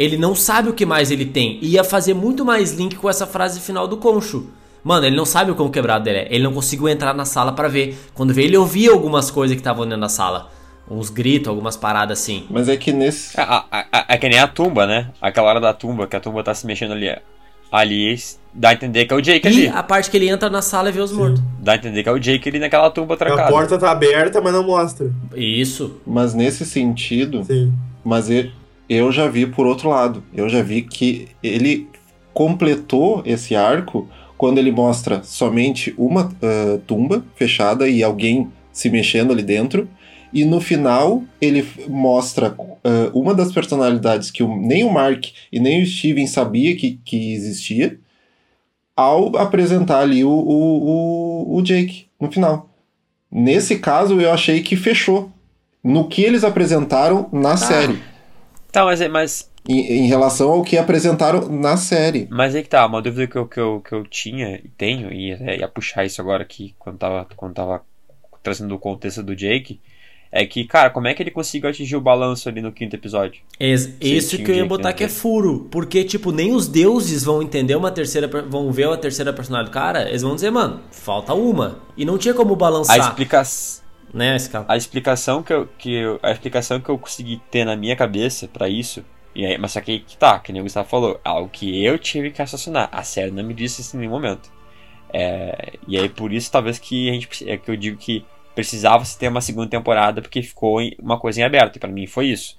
Ele 0.00 0.16
não 0.16 0.34
sabe 0.34 0.70
o 0.70 0.72
que 0.72 0.86
mais 0.86 1.10
ele 1.10 1.26
tem. 1.26 1.58
E 1.60 1.72
ia 1.74 1.84
fazer 1.84 2.14
muito 2.14 2.44
mais 2.44 2.72
link 2.72 2.96
com 2.96 3.08
essa 3.10 3.26
frase 3.26 3.60
final 3.60 3.86
do 3.86 3.98
Concho. 3.98 4.46
Mano, 4.82 5.04
ele 5.06 5.14
não 5.14 5.26
sabe 5.26 5.50
o 5.50 5.54
quão 5.54 5.70
quebrado 5.70 6.08
ele 6.08 6.18
é. 6.20 6.28
Ele 6.30 6.42
não 6.42 6.54
conseguiu 6.54 6.88
entrar 6.88 7.12
na 7.12 7.26
sala 7.26 7.52
pra 7.52 7.68
ver. 7.68 7.98
Quando 8.14 8.32
veio, 8.32 8.46
ele 8.48 8.56
ouvia 8.56 8.90
algumas 8.92 9.30
coisas 9.30 9.54
que 9.54 9.60
estavam 9.60 9.84
dentro 9.84 10.00
da 10.00 10.08
sala. 10.08 10.50
Uns 10.90 11.10
gritos, 11.10 11.48
algumas 11.48 11.76
paradas 11.76 12.18
assim. 12.18 12.46
Mas 12.48 12.66
é 12.68 12.76
que 12.78 12.92
nesse. 12.92 13.38
É, 13.38 13.42
a- 13.42 13.64
a- 13.70 13.86
a- 13.92 14.04
é 14.08 14.16
que 14.16 14.26
nem 14.28 14.38
a 14.38 14.48
tumba, 14.48 14.86
né? 14.86 15.08
Aquela 15.20 15.48
hora 15.50 15.60
da 15.60 15.74
tumba, 15.74 16.06
que 16.06 16.16
a 16.16 16.20
tumba 16.20 16.42
tá 16.42 16.54
se 16.54 16.66
mexendo 16.66 16.92
ali. 16.92 17.14
Ali 17.70 18.16
dá 18.52 18.70
a 18.70 18.72
entender 18.72 19.04
que 19.04 19.12
é 19.14 19.16
o 19.16 19.20
Jake 19.20 19.46
E 19.46 19.48
ali. 19.48 19.68
a 19.68 19.82
parte 19.82 20.10
que 20.10 20.16
ele 20.16 20.28
entra 20.28 20.50
na 20.50 20.60
sala 20.62 20.88
e 20.88 20.92
vê 20.92 21.00
os 21.00 21.12
mortos. 21.12 21.40
Dá 21.60 21.72
a 21.72 21.76
entender 21.76 22.02
que 22.02 22.08
é 22.08 22.12
o 22.12 22.18
Jake 22.18 22.48
ali 22.48 22.58
naquela 22.58 22.90
tumba 22.90 23.14
A 23.14 23.16
trancada. 23.16 23.48
porta 23.48 23.78
tá 23.78 23.90
aberta, 23.92 24.40
mas 24.40 24.52
não 24.52 24.64
mostra. 24.64 25.08
Isso. 25.36 26.00
Mas 26.04 26.34
nesse 26.34 26.64
sentido, 26.64 27.44
Sim. 27.44 27.72
mas 28.04 28.28
e- 28.28 28.50
eu 28.90 29.12
já 29.12 29.28
vi 29.28 29.46
por 29.46 29.66
outro 29.66 29.88
lado. 29.88 30.22
Eu 30.34 30.48
já 30.48 30.62
vi 30.62 30.82
que 30.82 31.28
ele 31.42 31.88
completou 32.34 33.22
esse 33.24 33.54
arco 33.54 34.08
quando 34.36 34.58
ele 34.58 34.72
mostra 34.72 35.22
somente 35.22 35.94
uma 35.96 36.32
ah, 36.42 36.78
tumba 36.86 37.24
fechada 37.36 37.88
e 37.88 38.02
alguém 38.02 38.48
se 38.72 38.90
mexendo 38.90 39.32
ali 39.32 39.42
dentro. 39.42 39.88
E 40.32 40.44
no 40.44 40.60
final 40.60 41.22
ele 41.40 41.66
mostra 41.88 42.54
ah, 42.84 43.10
uma 43.14 43.34
das 43.34 43.52
personalidades 43.52 44.30
que 44.30 44.42
o- 44.42 44.56
nem 44.56 44.82
o 44.84 44.90
Mark 44.92 45.26
e 45.52 45.60
nem 45.60 45.82
o 45.82 45.86
Steven 45.86 46.26
sabia 46.26 46.74
que, 46.76 46.98
que 47.04 47.32
existia 47.34 47.98
ao 48.96 49.36
apresentar 49.36 50.00
ali 50.00 50.24
o, 50.24 50.30
o, 50.30 51.52
o, 51.52 51.56
o 51.58 51.62
Jake 51.62 52.06
no 52.20 52.30
final. 52.30 52.68
Nesse 53.30 53.78
caso 53.78 54.20
eu 54.20 54.32
achei 54.32 54.62
que 54.62 54.74
fechou. 54.76 55.30
No 55.82 56.08
que 56.08 56.22
eles 56.22 56.44
apresentaram 56.44 57.26
na 57.32 57.56
série. 57.56 57.98
Tá, 58.72 58.84
mas, 58.84 59.00
é- 59.00 59.08
mas, 59.08 59.50
Em, 59.68 60.04
em 60.04 60.06
relação 60.06 60.50
ao 60.50 60.62
que 60.62 60.78
apresentaram 60.78 61.48
na 61.48 61.76
série. 61.76 62.26
mas 62.30 62.54
aí 62.54 62.62
que 62.62 62.68
tá, 62.68 62.86
uma 62.86 63.02
dúvida 63.02 63.26
que 63.26 63.36
eu, 63.36 63.46
que 63.46 63.60
eu, 63.60 63.80
que 63.80 63.92
eu 63.94 64.04
tinha 64.06 64.56
e 64.56 64.68
tenho, 64.76 65.12
e 65.12 65.32
até 65.32 65.58
ia 65.58 65.68
puxar 65.68 66.04
isso 66.04 66.20
agora 66.20 66.42
aqui 66.42 66.74
quando 66.78 66.98
tava, 66.98 67.26
quando 67.36 67.54
tava 67.54 67.82
trazendo 68.42 68.74
o 68.74 68.78
contexto 68.78 69.22
do 69.22 69.36
Jake, 69.36 69.80
é 70.32 70.46
que, 70.46 70.64
cara, 70.64 70.90
como 70.90 71.08
é 71.08 71.12
que 71.14 71.22
ele 71.22 71.30
conseguiu 71.32 71.68
atingir 71.68 71.96
o 71.96 72.00
balanço 72.00 72.48
ali 72.48 72.62
no 72.62 72.70
quinto 72.70 72.94
episódio? 72.94 73.42
Isso 74.00 74.36
tinha 74.36 74.44
que 74.44 74.50
eu 74.52 74.54
ia 74.54 74.64
botar 74.64 74.92
que 74.92 75.02
é 75.02 75.08
furo. 75.08 75.66
Porque, 75.72 76.04
tipo, 76.04 76.30
nem 76.30 76.54
os 76.54 76.68
deuses 76.68 77.24
vão 77.24 77.42
entender 77.42 77.74
uma 77.74 77.90
terceira. 77.90 78.28
vão 78.48 78.70
ver 78.70 78.88
a 78.88 78.96
terceira 78.96 79.32
personalidade 79.32 79.70
do 79.70 79.74
cara. 79.74 80.08
Eles 80.08 80.22
vão 80.22 80.36
dizer, 80.36 80.52
mano, 80.52 80.80
falta 80.92 81.34
uma. 81.34 81.80
E 81.96 82.04
não 82.04 82.16
tinha 82.16 82.32
como 82.32 82.52
A, 82.52 82.56
balançar. 82.56 82.96
Né, 84.12 84.38
Scala? 84.38 84.64
a 84.68 84.76
explicação 84.76 85.42
que 85.42 85.52
eu, 85.52 85.66
que 85.78 85.94
eu, 85.94 86.18
a 86.22 86.32
explicação 86.32 86.80
que 86.80 86.88
eu 86.88 86.98
consegui 86.98 87.40
ter 87.50 87.64
na 87.64 87.76
minha 87.76 87.94
cabeça 87.94 88.48
pra 88.48 88.68
isso, 88.68 89.04
e 89.34 89.46
aí, 89.46 89.56
mas 89.56 89.72
só 89.72 89.80
que 89.80 90.04
tá, 90.18 90.38
que 90.38 90.52
nem 90.52 90.60
o 90.60 90.64
Gustavo 90.64 90.88
falou, 90.88 91.20
algo 91.24 91.48
que 91.48 91.84
eu 91.84 91.98
tive 91.98 92.30
que 92.30 92.40
raciocinar. 92.40 92.88
A 92.90 93.02
série 93.02 93.30
não 93.30 93.44
me 93.44 93.54
disse 93.54 93.80
isso 93.80 93.96
em 93.96 94.00
nenhum 94.00 94.12
momento. 94.12 94.50
É, 95.12 95.74
e 95.86 95.96
aí 95.98 96.08
por 96.08 96.32
isso 96.32 96.50
talvez 96.50 96.78
que 96.78 97.10
a 97.10 97.12
gente 97.12 97.50
é 97.50 97.56
que 97.56 97.68
eu 97.68 97.76
digo 97.76 97.96
que 97.96 98.24
precisava 98.54 99.04
se 99.04 99.18
ter 99.18 99.28
uma 99.28 99.40
segunda 99.40 99.68
temporada 99.68 100.22
porque 100.22 100.42
ficou 100.42 100.80
uma 101.00 101.18
coisa 101.18 101.40
em 101.40 101.44
aberto. 101.44 101.76
E 101.76 101.78
pra 101.78 101.90
mim 101.90 102.06
foi 102.06 102.26
isso. 102.26 102.58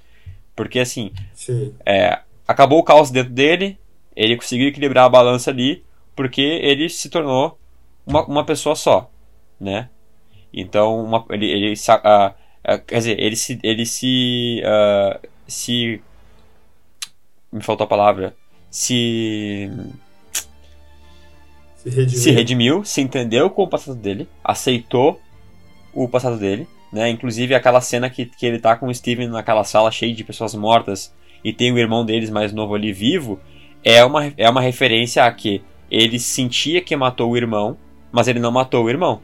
Porque 0.55 0.79
assim, 0.79 1.11
Sim. 1.33 1.73
é, 1.85 2.19
acabou 2.47 2.79
o 2.79 2.83
caos 2.83 3.11
dentro 3.11 3.31
dele, 3.33 3.77
ele 4.15 4.35
conseguiu 4.35 4.67
equilibrar 4.67 5.05
a 5.05 5.09
balança 5.09 5.51
ali, 5.51 5.83
porque 6.15 6.41
ele 6.41 6.89
se 6.89 7.09
tornou 7.09 7.59
uma, 8.05 8.25
uma 8.25 8.45
pessoa 8.45 8.75
só, 8.75 9.09
né? 9.59 9.89
Então, 10.53 11.03
uma- 11.03 11.25
ele, 11.29 11.45
ele 11.49 11.75
se- 11.75 11.91
quer 12.87 12.97
dizer, 12.97 13.19
ele 13.19 13.35
se, 13.35 13.59
ele 13.63 13.85
se, 13.85 14.61
ah, 14.65 15.19
se, 15.47 16.01
me 17.51 17.61
faltou 17.61 17.85
a 17.85 17.87
palavra, 17.87 18.35
se, 18.69 19.69
Se 21.75 21.89
redimiu. 21.89 22.09
se 22.19 22.31
redimiu, 22.31 22.83
se 22.85 23.01
entendeu 23.01 23.49
com 23.49 23.63
o 23.63 23.67
passado 23.67 23.95
dele, 23.97 24.27
aceitou 24.43 25.19
o 25.93 26.07
passado 26.07 26.37
dele, 26.37 26.67
né? 26.91 27.09
Inclusive 27.09 27.55
aquela 27.55 27.81
cena 27.81 28.09
que, 28.09 28.25
que 28.25 28.45
ele 28.45 28.59
tá 28.59 28.75
com 28.75 28.87
o 28.87 28.93
Steven 28.93 29.27
naquela 29.27 29.63
sala 29.63 29.91
cheia 29.91 30.13
de 30.13 30.23
pessoas 30.23 30.53
mortas 30.53 31.13
e 31.43 31.51
tem 31.51 31.71
o 31.71 31.77
irmão 31.79 32.05
deles 32.05 32.29
mais 32.29 32.53
novo 32.53 32.75
ali 32.75 32.93
vivo, 32.93 33.39
é 33.83 34.03
uma, 34.05 34.31
é 34.37 34.49
uma 34.49 34.61
referência 34.61 35.23
a 35.25 35.31
que 35.31 35.61
ele 35.89 36.19
sentia 36.19 36.81
que 36.81 36.95
matou 36.95 37.31
o 37.31 37.37
irmão, 37.37 37.75
mas 38.11 38.27
ele 38.27 38.39
não 38.39 38.51
matou 38.51 38.85
o 38.85 38.89
irmão. 38.89 39.21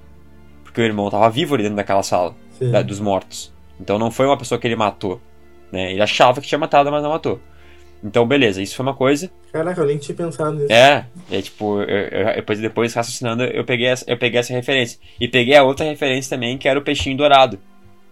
Porque 0.78 0.86
o 0.88 0.92
irmão 0.92 1.10
tava 1.10 1.28
vivo 1.32 1.56
ali 1.56 1.64
dentro 1.64 1.76
daquela 1.76 2.04
sala 2.04 2.36
da- 2.72 2.84
dos 2.84 3.00
mortos. 3.00 3.52
Então 3.82 3.98
não 3.98 4.12
foi 4.12 4.28
uma 4.28 4.38
pessoa 4.38 4.60
que 4.62 4.68
ele 4.68 4.76
matou. 4.76 5.20
Né? 5.72 5.92
Ele 5.94 6.02
achava 6.04 6.40
que 6.40 6.46
tinha 6.48 6.60
matado, 6.60 6.92
mas 6.92 7.02
não 7.02 7.10
matou. 7.10 7.40
Então, 8.04 8.28
beleza, 8.28 8.62
isso 8.62 8.76
foi 8.76 8.86
uma 8.86 8.94
coisa. 8.94 9.32
Caraca, 9.52 9.82
eu 9.82 9.88
nem 9.88 9.98
tinha 9.98 10.16
pensado 10.16 10.56
nisso. 10.56 10.72
É, 10.72 11.08
é 11.32 11.42
tipo, 11.42 11.82
eu, 11.82 11.88
eu- 12.28 12.36
depois, 12.36 12.60
depois 12.60 12.94
raciocinando, 12.94 13.44
eu 13.44 13.66
peguei, 13.66 13.88
essa, 13.88 14.06
eu 14.08 14.18
peguei 14.20 14.40
essa 14.40 14.54
referência. 14.54 15.00
E 15.20 15.28
peguei 15.28 15.56
a 15.56 15.64
outra 15.64 15.84
referência 15.84 16.30
também, 16.38 16.60
que 16.60 16.70
era 16.70 16.78
o 16.78 16.84
peixinho 16.84 17.18
dourado. 17.18 17.58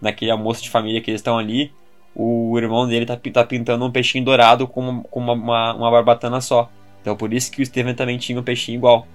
Naquele 0.00 0.32
almoço 0.32 0.60
de 0.64 0.68
família 0.68 1.00
que 1.00 1.08
eles 1.08 1.20
estão 1.20 1.38
ali, 1.38 1.70
o 2.16 2.58
irmão 2.58 2.88
dele 2.88 3.06
tá, 3.06 3.16
tá 3.32 3.44
pintando 3.44 3.84
um 3.84 3.92
peixinho 3.92 4.24
dourado 4.24 4.66
com, 4.66 5.04
com 5.04 5.20
uma, 5.20 5.34
uma, 5.34 5.74
uma 5.74 5.90
barbatana 5.92 6.40
só. 6.40 6.68
Então 7.00 7.16
por 7.16 7.32
isso 7.32 7.52
que 7.52 7.62
o 7.62 7.66
Steven 7.66 7.94
também 7.94 8.18
tinha 8.18 8.40
um 8.40 8.42
peixinho 8.42 8.76
igual. 8.78 9.06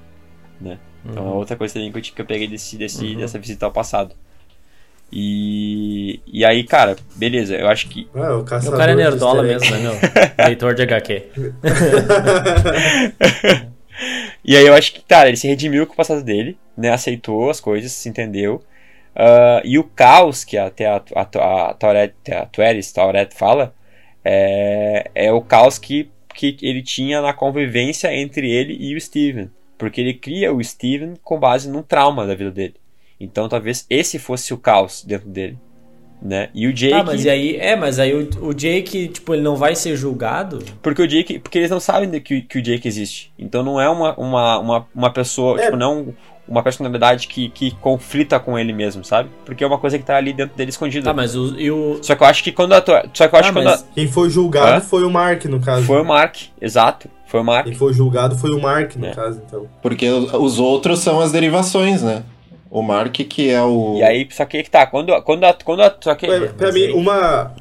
Né? 0.62 0.80
Então 1.06 1.28
é 1.28 1.32
outra 1.32 1.56
coisa 1.56 1.74
também 1.74 1.92
que 1.92 1.98
eu, 1.98 2.02
ti- 2.02 2.12
que 2.14 2.22
eu 2.22 2.26
peguei 2.26 2.48
desse, 2.48 2.78
desse, 2.78 3.16
dessa 3.16 3.40
visita 3.40 3.66
ao 3.66 3.72
passado. 3.72 4.14
E, 5.12 6.22
e 6.26 6.46
aí, 6.46 6.64
cara, 6.64 6.96
beleza, 7.16 7.56
eu 7.56 7.68
acho 7.68 7.90
que 7.90 8.08
Ah, 8.16 8.36
o 8.38 8.40
O 8.40 8.44
cara 8.46 8.94
é 8.94 8.96
nerdola 8.96 9.44
mesmo, 9.44 9.70
né, 9.72 9.78
meu? 9.80 9.94
Leitor 10.48 10.74
de 10.74 10.84
HQ. 10.84 11.24
E 14.44 14.56
aí 14.58 14.66
eu 14.66 14.74
acho 14.74 14.94
que, 14.94 15.02
cara, 15.04 15.28
ele 15.28 15.38
se 15.38 15.48
redimiu 15.48 15.86
com 15.86 15.94
o 15.94 15.96
passado 15.96 16.24
dele, 16.24 16.58
né? 16.76 16.90
Aceitou 16.90 17.50
as 17.50 17.60
coisas, 17.60 17.92
se 17.92 18.10
entendeu. 18.10 18.62
Ah, 19.16 19.62
e 19.64 19.78
o 19.78 19.84
caos 19.84 20.44
que 20.44 20.58
até 20.58 20.88
a, 20.88 21.02
a, 21.16 21.70
a, 21.70 21.74
Tourette, 21.74 22.32
a 22.34 22.46
Tueris, 22.46 22.92
Tourette 22.92 23.36
fala, 23.36 23.74
é, 24.24 25.10
é 25.14 25.32
o 25.32 25.42
caos 25.42 25.78
que, 25.78 26.10
que 26.34 26.58
ele 26.62 26.82
tinha 26.82 27.22
na 27.22 27.34
convivência 27.34 28.14
entre 28.16 28.50
ele 28.50 28.76
e 28.80 28.96
o 28.96 29.02
Steven. 29.02 29.50
Porque 29.82 30.00
ele 30.00 30.14
cria 30.14 30.54
o 30.54 30.64
Steven 30.64 31.16
com 31.24 31.40
base 31.40 31.68
num 31.68 31.82
trauma 31.82 32.28
da 32.28 32.36
vida 32.36 32.52
dele. 32.52 32.76
Então 33.20 33.50
talvez 33.50 33.84
esse 33.90 34.20
fosse 34.20 34.54
o 34.54 34.58
caos 34.58 35.04
dentro 35.04 35.28
dele. 35.28 35.58
Né? 36.22 36.50
E 36.54 36.68
o 36.68 36.74
Jake. 36.74 36.94
Ah, 36.94 37.04
mas 37.04 37.26
e 37.26 37.30
aí, 37.32 37.56
é, 37.58 37.76
mas 37.76 37.98
aí 37.98 38.14
o, 38.14 38.30
o 38.46 38.54
Jake, 38.54 39.08
tipo, 39.08 39.34
ele 39.34 39.42
não 39.42 39.56
vai 39.56 39.74
ser 39.76 39.96
julgado? 39.96 40.60
Porque 40.80 41.02
o 41.02 41.08
Jake. 41.08 41.40
Porque 41.40 41.58
eles 41.58 41.72
não 41.72 41.80
sabem 41.80 42.12
que, 42.22 42.42
que 42.44 42.60
o 42.60 42.62
Jake 42.62 42.88
existe. 42.88 43.34
Então 43.40 43.64
não 43.64 43.82
é 43.82 43.90
uma, 43.90 44.14
uma, 44.16 44.60
uma, 44.60 44.88
uma 44.94 45.12
pessoa. 45.12 45.60
É. 45.60 45.66
Tipo, 45.66 45.78
não 45.78 46.14
uma 46.48 46.62
personalidade 46.62 47.28
que, 47.28 47.50
que 47.50 47.72
conflita 47.72 48.40
com 48.40 48.60
ele 48.60 48.74
mesmo, 48.74 49.04
sabe? 49.06 49.30
Porque 49.46 49.64
é 49.64 49.68
uma 49.68 49.78
coisa 49.80 49.98
que 49.98 50.04
tá 50.04 50.18
ali 50.18 50.32
dentro 50.34 50.56
dele 50.56 50.70
escondida. 50.70 51.06
Tá, 51.06 51.14
mas 51.14 51.36
o, 51.36 51.58
e 51.58 51.72
o... 51.72 51.98
Só 52.04 52.14
que 52.14 52.22
eu 52.22 52.28
acho 52.28 52.44
que 52.44 52.52
quando 52.52 52.74
a. 52.74 52.82
tua- 52.82 53.06
Só 53.14 53.28
que 53.28 53.34
eu 53.36 53.40
acho 53.40 53.50
Ah, 53.50 53.54
que 53.54 53.60
quando 53.60 53.66
mas- 53.66 53.86
Quem 53.96 54.08
foi 54.08 54.30
julgado 54.30 54.78
Hã? 54.78 54.82
foi 54.82 55.04
o 55.04 55.10
Mark, 55.10 55.46
no 55.46 55.58
a, 55.58 55.62
caso. 55.62 55.84
Foi 55.86 56.02
o 56.02 56.06
Mark, 56.06 56.36
exato. 56.60 57.10
Foi 57.32 57.40
o 57.40 57.44
Mark. 57.46 57.64
Quem 57.66 57.74
foi 57.76 57.94
julgado 57.94 58.38
foi 58.38 58.52
o 58.52 58.62
Mark, 58.62 58.94
no 58.98 59.06
É. 59.06 59.14
caso, 59.16 59.42
então. 59.48 59.66
Porque 59.82 60.06
os 60.10 60.34
os 60.34 60.60
outros 60.60 61.00
são 61.00 61.22
as 61.22 61.32
derivações, 61.32 62.02
né? 62.04 62.24
O 62.70 62.82
Mark, 62.82 63.14
que 63.14 63.50
é 63.50 63.62
o. 63.64 63.96
E 63.98 64.04
aí, 64.04 64.28
só 64.30 64.44
que 64.44 64.58
aí 64.58 64.64
que 64.64 64.70
tá. 64.70 64.86
Quando, 64.86 65.14
quando, 65.24 65.46
a, 65.46 65.54
quando 65.54 65.82
a. 65.82 65.96
Só 66.02 66.14
que. 66.14 66.28
Pra, 66.28 66.48
pra 66.50 66.72
mim, 66.74 66.82
aí- 66.84 66.92
uma, 66.94 67.54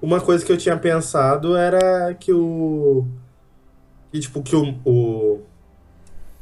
uma 0.00 0.20
coisa 0.20 0.44
que 0.46 0.52
eu 0.52 0.56
tinha 0.56 0.76
pensado 0.76 1.56
era 1.56 2.14
que 2.14 2.32
o. 2.32 3.04
Que, 4.12 4.20
tipo, 4.20 4.42
que 4.42 4.54
o, 4.54 4.74
o. 4.84 5.40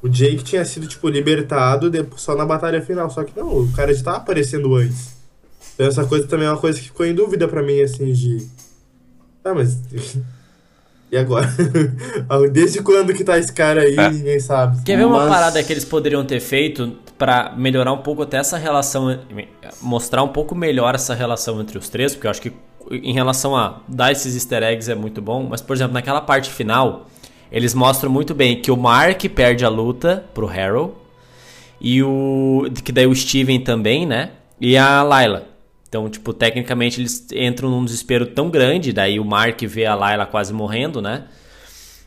O 0.03 0.09
Jake 0.09 0.45
tinha 0.45 0.65
sido, 0.65 0.87
tipo, 0.87 1.09
libertado 1.09 1.91
só 2.17 2.37
na 2.37 2.45
batalha 2.47 2.81
final. 2.83 3.09
Só 3.11 3.25
que 3.25 3.33
não, 3.37 3.49
o 3.63 3.73
cara 3.73 3.93
já 3.95 4.05
tava 4.05 4.19
aparecendo 4.19 4.75
antes. 4.77 5.17
Então 5.75 5.87
essa 5.87 6.05
coisa 6.05 6.27
também 6.29 6.47
é 6.47 6.51
uma 6.51 6.61
coisa 6.61 6.79
que 6.79 6.85
ficou 6.87 7.07
em 7.07 7.15
dúvida 7.15 7.49
pra 7.49 7.63
mim, 7.63 7.81
assim, 7.81 8.13
de. 8.13 8.47
Ah, 9.43 9.55
mas. 9.55 9.79
E 11.11 11.17
agora? 11.17 11.49
Desde 12.53 12.83
quando 12.83 13.15
que 13.15 13.25
tá 13.25 13.39
esse 13.39 13.53
cara 13.53 13.83
aí? 13.83 13.97
É. 13.97 14.11
Ninguém 14.11 14.39
sabe. 14.41 14.83
Quer 14.85 14.97
ver 14.99 15.07
uma 15.07 15.19
Mas- 15.21 15.29
parada 15.29 15.63
que 15.63 15.73
eles 15.73 15.85
poderiam 15.85 16.25
ter 16.25 16.41
feito 16.41 16.97
pra 17.17 17.55
melhorar 17.57 17.93
um 17.93 17.99
pouco 17.99 18.23
até 18.23 18.37
essa 18.37 18.57
relação, 18.57 19.19
mostrar 19.81 20.23
um 20.23 20.29
pouco 20.29 20.55
melhor 20.55 20.95
essa 20.95 21.15
relação 21.15 21.61
entre 21.61 21.77
os 21.79 21.89
três, 21.89 22.15
porque 22.15 22.27
eu 22.27 22.31
acho 22.31 22.43
que 22.43 22.53
em 22.91 23.13
relação 23.13 23.57
a 23.57 23.81
dar 23.89 24.13
esses 24.13 24.35
easter 24.35 24.63
eggs 24.63 24.91
é 24.91 24.95
muito 24.95 25.21
bom, 25.21 25.47
mas 25.49 25.61
por 25.61 25.75
exemplo, 25.75 25.95
naquela 25.95 26.21
parte 26.21 26.51
final, 26.51 27.07
eles 27.51 27.75
mostram 27.75 28.11
muito 28.11 28.35
bem 28.35 28.61
que 28.61 28.71
o 28.71 28.77
Mark 28.77 29.23
perde 29.35 29.65
a 29.65 29.69
luta 29.69 30.25
pro 30.33 30.49
Harold 30.49 30.93
e 31.81 32.03
o 32.03 32.67
que 32.85 32.93
daí 32.93 33.07
o 33.07 33.15
Steven 33.15 33.61
também, 33.61 34.07
né? 34.07 34.31
E 34.61 34.77
a 34.77 35.03
Layla. 35.03 35.45
Então, 35.89 36.09
tipo, 36.09 36.33
tecnicamente 36.35 37.01
eles 37.01 37.27
entram 37.35 37.71
num 37.71 37.85
desespero 37.85 38.27
tão 38.27 38.51
grande, 38.51 38.93
daí 38.93 39.19
o 39.19 39.25
Mark 39.25 39.61
vê 39.63 39.87
a 39.87 39.95
Layla 39.95 40.27
quase 40.27 40.53
morrendo, 40.53 41.01
né? 41.01 41.25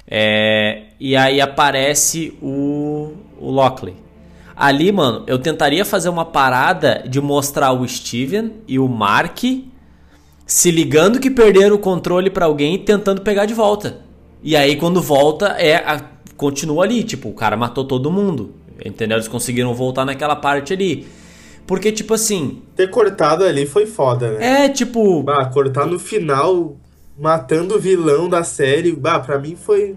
É, 0.08 0.84
e 1.00 1.16
aí 1.16 1.42
aparece 1.42 2.38
o, 2.42 3.14
o 3.40 3.50
Lockley. 3.50 3.96
Ali, 4.56 4.92
mano, 4.92 5.24
eu 5.26 5.40
tentaria 5.40 5.84
fazer 5.84 6.10
uma 6.10 6.26
parada 6.26 7.04
de 7.08 7.20
mostrar 7.20 7.72
o 7.72 7.88
Steven 7.88 8.52
e 8.68 8.78
o 8.78 8.88
Mark 8.88 9.40
se 10.46 10.70
ligando 10.70 11.20
que 11.20 11.32
perderam 11.32 11.76
o 11.76 11.80
controle 11.80 12.30
pra 12.30 12.46
alguém 12.46 12.76
e 12.76 12.80
tentando 12.80 13.22
pegar 13.22 13.46
de 13.46 13.54
volta. 13.54 14.00
E 14.44 14.56
aí 14.56 14.76
quando 14.76 15.02
volta 15.02 15.48
é 15.58 15.76
a- 15.78 16.04
continua 16.36 16.84
ali, 16.84 17.04
tipo, 17.04 17.30
o 17.30 17.34
cara 17.34 17.56
matou 17.58 17.86
todo 17.86 18.12
mundo. 18.12 18.54
Entendeu? 18.84 19.18
Eles 19.18 19.28
conseguiram 19.28 19.74
voltar 19.74 20.06
naquela 20.06 20.36
parte 20.36 20.74
ali. 20.74 21.08
Porque 21.72 21.90
tipo 21.90 22.14
assim, 22.14 22.58
Ter 22.76 22.90
cortado 22.90 23.46
ali 23.46 23.66
foi 23.66 23.86
foda, 23.86 24.32
né? 24.32 24.66
é 24.66 24.70
tipo, 24.70 25.24
Bah, 25.24 25.46
cortar 25.46 25.86
no 25.86 25.98
final, 25.98 26.76
matando 27.18 27.76
o 27.76 27.80
vilão 27.80 28.28
da 28.28 28.44
série, 28.44 28.92
bah, 28.92 29.22
pra 29.22 29.40
mim 29.40 29.56
foi. 29.56 29.96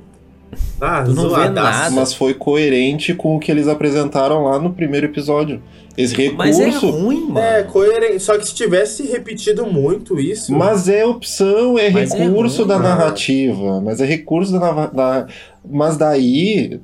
Ah, 0.81 1.03
Tu 1.05 1.11
não 1.12 1.25
vê 1.25 1.29
zoadaço. 1.31 1.53
nada. 1.81 1.91
Mas 1.91 2.14
foi 2.14 2.33
coerente 2.33 3.12
com 3.12 3.35
o 3.35 3.41
que 3.41 3.51
eles 3.51 3.66
apresentaram 3.66 4.45
lá 4.45 4.57
no 4.61 4.72
primeiro 4.72 5.07
episódio. 5.07 5.61
Esse 5.97 6.31
mas 6.33 6.61
é 6.61 6.66
recurso. 6.66 6.91
ruim, 6.91 7.27
mano. 7.27 7.39
É, 7.41 7.62
coerente. 7.64 8.20
Só 8.20 8.39
que 8.39 8.47
se 8.47 8.55
tivesse 8.55 9.03
repetido 9.09 9.66
muito 9.66 10.18
isso. 10.20 10.53
Mas 10.53 10.89
é 10.89 11.05
opção, 11.05 11.77
é 11.77 11.91
Mas 11.91 12.12
é 12.12 12.18
recurso 12.25 12.59
ruim, 12.59 12.68
da 12.68 12.79
mano. 12.79 12.89
narrativa. 12.89 13.81
Mas 13.81 14.01
é 14.01 14.05
recurso 14.05 14.53
da, 14.61 14.87
da. 14.87 15.27
Mas 15.68 15.97
daí 15.97 16.81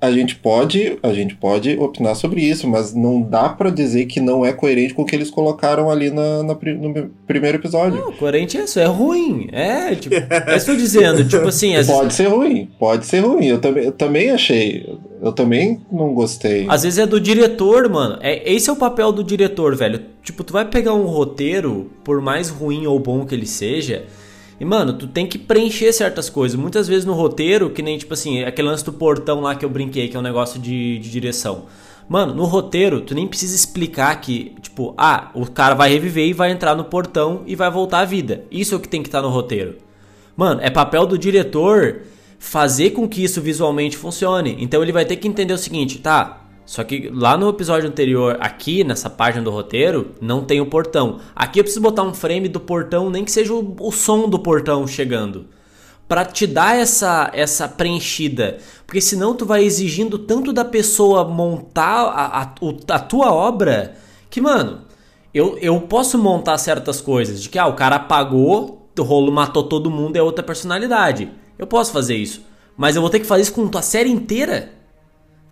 a 0.00 0.12
gente 0.12 0.36
pode, 0.36 0.96
a 1.02 1.12
gente 1.12 1.34
pode 1.34 1.76
opinar 1.76 2.14
sobre 2.14 2.40
isso, 2.40 2.68
mas 2.68 2.94
não 2.94 3.20
dá 3.20 3.48
pra 3.48 3.68
dizer 3.68 4.06
que 4.06 4.20
não 4.20 4.44
é 4.46 4.52
coerente 4.52 4.94
com 4.94 5.02
o 5.02 5.04
que 5.04 5.14
eles 5.14 5.30
colocaram 5.30 5.90
ali 5.90 6.08
na, 6.08 6.42
na 6.44 6.54
no 6.54 7.10
primeiro 7.26 7.58
episódio. 7.58 7.98
Não, 8.00 8.12
coerente 8.12 8.56
é 8.56 8.62
isso, 8.62 8.78
é 8.78 8.84
ruim. 8.84 9.48
É, 9.50 9.94
tipo, 9.96 10.14
é 10.14 10.56
isso 10.56 10.66
que 10.66 10.70
eu 10.70 10.76
dizendo, 10.76 11.26
tipo 11.26 11.48
assim, 11.48 11.74
às 11.74 11.86
vezes, 11.86 12.00
Pode 12.00 12.14
ser 12.14 12.28
ruim, 12.28 12.68
pode 12.78 13.06
ser 13.06 13.20
ruim. 13.20 13.46
Eu 13.46 13.60
também, 13.60 13.84
eu 13.84 13.92
também 13.92 14.30
achei. 14.30 14.98
Eu 15.20 15.32
também 15.32 15.80
não 15.90 16.14
gostei. 16.14 16.66
às 16.68 16.84
vezes 16.84 17.00
é 17.00 17.06
do 17.06 17.20
diretor, 17.20 17.88
mano. 17.88 18.18
É, 18.22 18.52
esse 18.52 18.70
é 18.70 18.72
o 18.72 18.76
papel 18.76 19.10
do 19.10 19.24
diretor, 19.24 19.74
velho. 19.74 20.00
Tipo, 20.22 20.44
tu 20.44 20.52
vai 20.52 20.64
pegar 20.64 20.94
um 20.94 21.06
roteiro, 21.06 21.90
por 22.04 22.20
mais 22.20 22.48
ruim 22.50 22.86
ou 22.86 23.00
bom 23.00 23.26
que 23.26 23.34
ele 23.34 23.46
seja, 23.46 24.04
e, 24.60 24.64
mano, 24.64 24.92
tu 24.92 25.06
tem 25.06 25.26
que 25.26 25.38
preencher 25.38 25.92
certas 25.92 26.28
coisas. 26.28 26.58
Muitas 26.58 26.88
vezes 26.88 27.04
no 27.04 27.14
roteiro, 27.14 27.70
que 27.70 27.82
nem, 27.82 27.96
tipo 27.96 28.12
assim, 28.12 28.42
aquele 28.42 28.68
lance 28.68 28.84
do 28.84 28.92
portão 28.92 29.40
lá 29.40 29.54
que 29.54 29.64
eu 29.64 29.70
brinquei, 29.70 30.08
que 30.08 30.16
é 30.16 30.20
um 30.20 30.22
negócio 30.22 30.60
de, 30.60 30.98
de 30.98 31.10
direção. 31.10 31.66
Mano, 32.08 32.34
no 32.34 32.44
roteiro, 32.44 33.02
tu 33.02 33.14
nem 33.14 33.26
precisa 33.26 33.54
explicar 33.54 34.18
que, 34.20 34.56
tipo, 34.60 34.94
ah, 34.96 35.30
o 35.34 35.46
cara 35.46 35.74
vai 35.74 35.90
reviver 35.90 36.26
e 36.26 36.32
vai 36.32 36.50
entrar 36.50 36.74
no 36.74 36.84
portão 36.84 37.42
e 37.46 37.54
vai 37.54 37.70
voltar 37.70 38.00
à 38.00 38.04
vida. 38.04 38.44
Isso 38.50 38.74
é 38.74 38.78
o 38.78 38.80
que 38.80 38.88
tem 38.88 39.02
que 39.02 39.08
estar 39.08 39.22
no 39.22 39.28
roteiro. 39.28 39.76
Mano, 40.34 40.60
é 40.62 40.70
papel 40.70 41.06
do 41.06 41.18
diretor 41.18 42.02
fazer 42.38 42.90
com 42.90 43.08
que 43.08 43.22
isso 43.22 43.40
visualmente 43.40 43.96
funcione. 43.96 44.56
Então 44.58 44.82
ele 44.82 44.92
vai 44.92 45.04
ter 45.04 45.16
que 45.16 45.28
entender 45.28 45.52
o 45.52 45.58
seguinte, 45.58 45.98
tá? 45.98 46.47
Só 46.68 46.84
que 46.84 47.08
lá 47.08 47.34
no 47.34 47.48
episódio 47.48 47.88
anterior, 47.88 48.36
aqui 48.40 48.84
nessa 48.84 49.08
página 49.08 49.42
do 49.42 49.50
roteiro, 49.50 50.10
não 50.20 50.44
tem 50.44 50.60
o 50.60 50.66
portão. 50.66 51.18
Aqui 51.34 51.60
eu 51.60 51.64
preciso 51.64 51.80
botar 51.80 52.02
um 52.02 52.12
frame 52.12 52.46
do 52.46 52.60
portão, 52.60 53.08
nem 53.08 53.24
que 53.24 53.32
seja 53.32 53.54
o, 53.54 53.74
o 53.80 53.90
som 53.90 54.28
do 54.28 54.38
portão 54.38 54.86
chegando. 54.86 55.46
Pra 56.06 56.26
te 56.26 56.46
dar 56.46 56.76
essa, 56.76 57.30
essa 57.32 57.66
preenchida. 57.66 58.58
Porque 58.86 59.00
senão 59.00 59.34
tu 59.34 59.46
vai 59.46 59.64
exigindo 59.64 60.18
tanto 60.18 60.52
da 60.52 60.62
pessoa 60.62 61.24
montar 61.24 62.02
a, 62.02 62.42
a, 62.42 62.54
a 62.94 62.98
tua 62.98 63.32
obra 63.32 63.94
que, 64.28 64.38
mano, 64.38 64.82
eu, 65.32 65.56
eu 65.62 65.80
posso 65.80 66.18
montar 66.18 66.58
certas 66.58 67.00
coisas. 67.00 67.42
De 67.42 67.48
que, 67.48 67.58
ah, 67.58 67.66
o 67.66 67.76
cara 67.76 67.96
apagou, 67.96 68.90
o 68.98 69.02
rolo 69.02 69.32
matou 69.32 69.62
todo 69.62 69.90
mundo, 69.90 70.16
é 70.16 70.22
outra 70.22 70.44
personalidade. 70.44 71.30
Eu 71.58 71.66
posso 71.66 71.92
fazer 71.94 72.16
isso. 72.16 72.42
Mas 72.76 72.94
eu 72.94 73.00
vou 73.00 73.10
ter 73.10 73.20
que 73.20 73.26
fazer 73.26 73.40
isso 73.44 73.54
com 73.54 73.70
a 73.74 73.80
série 73.80 74.10
inteira. 74.10 74.76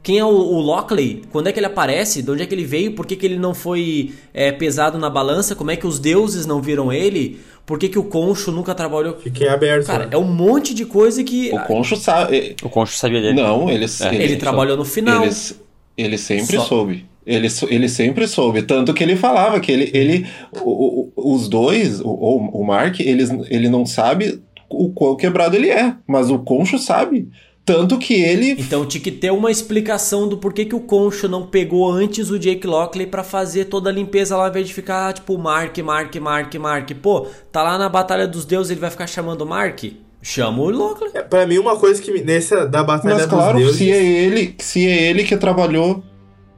Quem 0.07 0.20
é 0.20 0.24
o, 0.24 0.28
o 0.28 0.61
Lockley? 0.61 1.22
Quando 1.32 1.48
é 1.48 1.52
que 1.52 1.59
ele 1.59 1.66
aparece? 1.66 2.22
De 2.22 2.30
onde 2.30 2.40
é 2.40 2.46
que 2.46 2.54
ele 2.54 2.64
veio? 2.64 2.92
Por 2.92 3.04
que, 3.04 3.16
que 3.16 3.26
ele 3.26 3.40
não 3.40 3.52
foi 3.52 4.12
é, 4.32 4.52
pesado 4.52 4.98
na 4.98 5.11
balança? 5.11 5.57
Como 5.57 5.72
é 5.72 5.74
que 5.74 5.84
os 5.84 5.98
deuses 5.98 6.46
não 6.46 6.62
viram 6.62 6.92
ele? 6.92 7.40
Por 7.66 7.76
que, 7.76 7.88
que 7.88 7.98
o 7.98 8.04
Concho 8.04 8.52
nunca 8.52 8.72
trabalhou? 8.72 9.16
Fiquei 9.16 9.48
aberto. 9.48 9.88
Cara, 9.88 10.04
né? 10.04 10.11
é 10.12 10.16
um 10.16 10.32
monte 10.32 10.74
de 10.74 10.84
coisa 10.86 11.24
que. 11.24 11.50
O 11.52 11.59
Concho 11.64 11.96
sabe. 11.96 12.54
O 12.62 12.68
Concho 12.68 12.96
sabia 12.96 13.20
dele. 13.20 13.34
Não, 13.34 13.68
eles. 13.68 14.00
É. 14.00 14.14
Ele 14.14 14.36
trabalhou 14.36 14.76
no 14.76 14.84
final. 14.84 15.24
Eles, 15.24 15.61
ele 15.98 16.16
sempre 16.16 16.54
Só- 16.57 16.62
soube. 16.62 17.04
Ele, 17.26 17.48
ele 17.68 17.88
sempre 17.88 18.28
soube. 18.28 18.62
Tanto 18.62 18.94
que 18.94 19.02
ele 19.02 19.16
falava 19.16 19.59
que 19.59 19.72
ele. 19.72 19.90
ele 19.92 20.24
o- 20.62 21.11
o- 21.16 21.34
os 21.34 21.48
dois, 21.48 22.00
o, 22.00 22.07
o 22.12 22.64
Mark, 22.64 23.00
eles, 23.00 23.28
ele 23.50 23.68
não 23.68 23.84
sabe 23.84 24.40
o 24.70 24.88
quão 24.90 25.16
quebrado 25.16 25.57
ele 25.57 25.68
é. 25.70 25.96
Mas 26.07 26.30
o 26.30 26.38
Concho 26.38 26.78
sabe. 26.78 27.28
Tanto 27.66 27.98
que 27.98 28.14
ele. 28.14 28.52
Então 28.52 28.86
tinha 28.86 29.02
que 29.02 29.10
ter 29.10 29.32
uma 29.32 29.50
explicação 29.50 30.28
do 30.28 30.38
porquê 30.38 30.64
que 30.64 30.74
o 30.76 30.80
Concho 30.80 31.26
não 31.28 31.44
pegou 31.44 31.90
antes 31.90 32.30
o 32.30 32.38
Jake 32.38 32.64
Lockley 32.64 33.08
pra 33.08 33.24
fazer 33.24 33.64
toda 33.64 33.90
a 33.90 33.92
limpeza 33.92 34.36
lá, 34.36 34.44
ao 34.44 34.50
invés 34.50 34.68
de 34.68 34.72
ficar 34.72 35.12
tipo 35.12 35.36
Mark, 35.36 35.76
Mark, 35.78 36.14
Mark, 36.14 36.54
Mark. 36.54 36.90
Pô, 37.02 37.26
tá 37.50 37.64
lá 37.64 37.76
na 37.76 37.88
Batalha 37.88 38.26
dos 38.28 38.44
Deuses, 38.44 38.70
ele 38.70 38.78
vai 38.80 38.90
ficar 38.90 39.08
chamando 39.08 39.44
Mark? 39.44 39.82
Chama 40.22 40.62
o 40.62 40.70
Lockley. 40.70 41.10
É, 41.12 41.22
pra 41.22 41.44
mim, 41.44 41.58
uma 41.58 41.76
coisa 41.76 42.00
que 42.00 42.12
me- 42.12 42.22
nessa 42.22 42.66
da 42.66 42.84
Batalha 42.84 43.14
Mas 43.16 43.26
dos 43.26 43.32
claro, 43.36 43.58
Deuses 43.58 43.76
se 43.78 43.90
é 43.90 44.04
ele, 44.24 44.54
se 44.58 44.86
é 44.86 45.08
ele 45.10 45.24
que 45.24 45.36
trabalhou. 45.36 46.04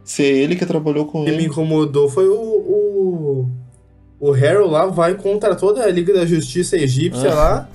Se 0.05 0.23
é 0.23 0.29
ele 0.29 0.57
que 0.57 0.67
trabalhou 0.67 1.07
com 1.07 1.25
que 1.25 1.31
me 1.31 1.37
ele. 1.39 1.47
incomodou 1.47 2.09
foi 2.09 2.29
o. 2.29 2.35
O, 2.35 3.49
o 4.21 4.33
Harold 4.35 4.71
lá 4.73 4.87
vai 4.87 5.15
contra 5.15 5.55
toda 5.55 5.83
a 5.85 5.91
Liga 5.91 6.13
da 6.13 6.27
Justiça 6.27 6.77
egípcia 6.77 7.31
Ah. 7.31 7.35
lá 7.35 7.69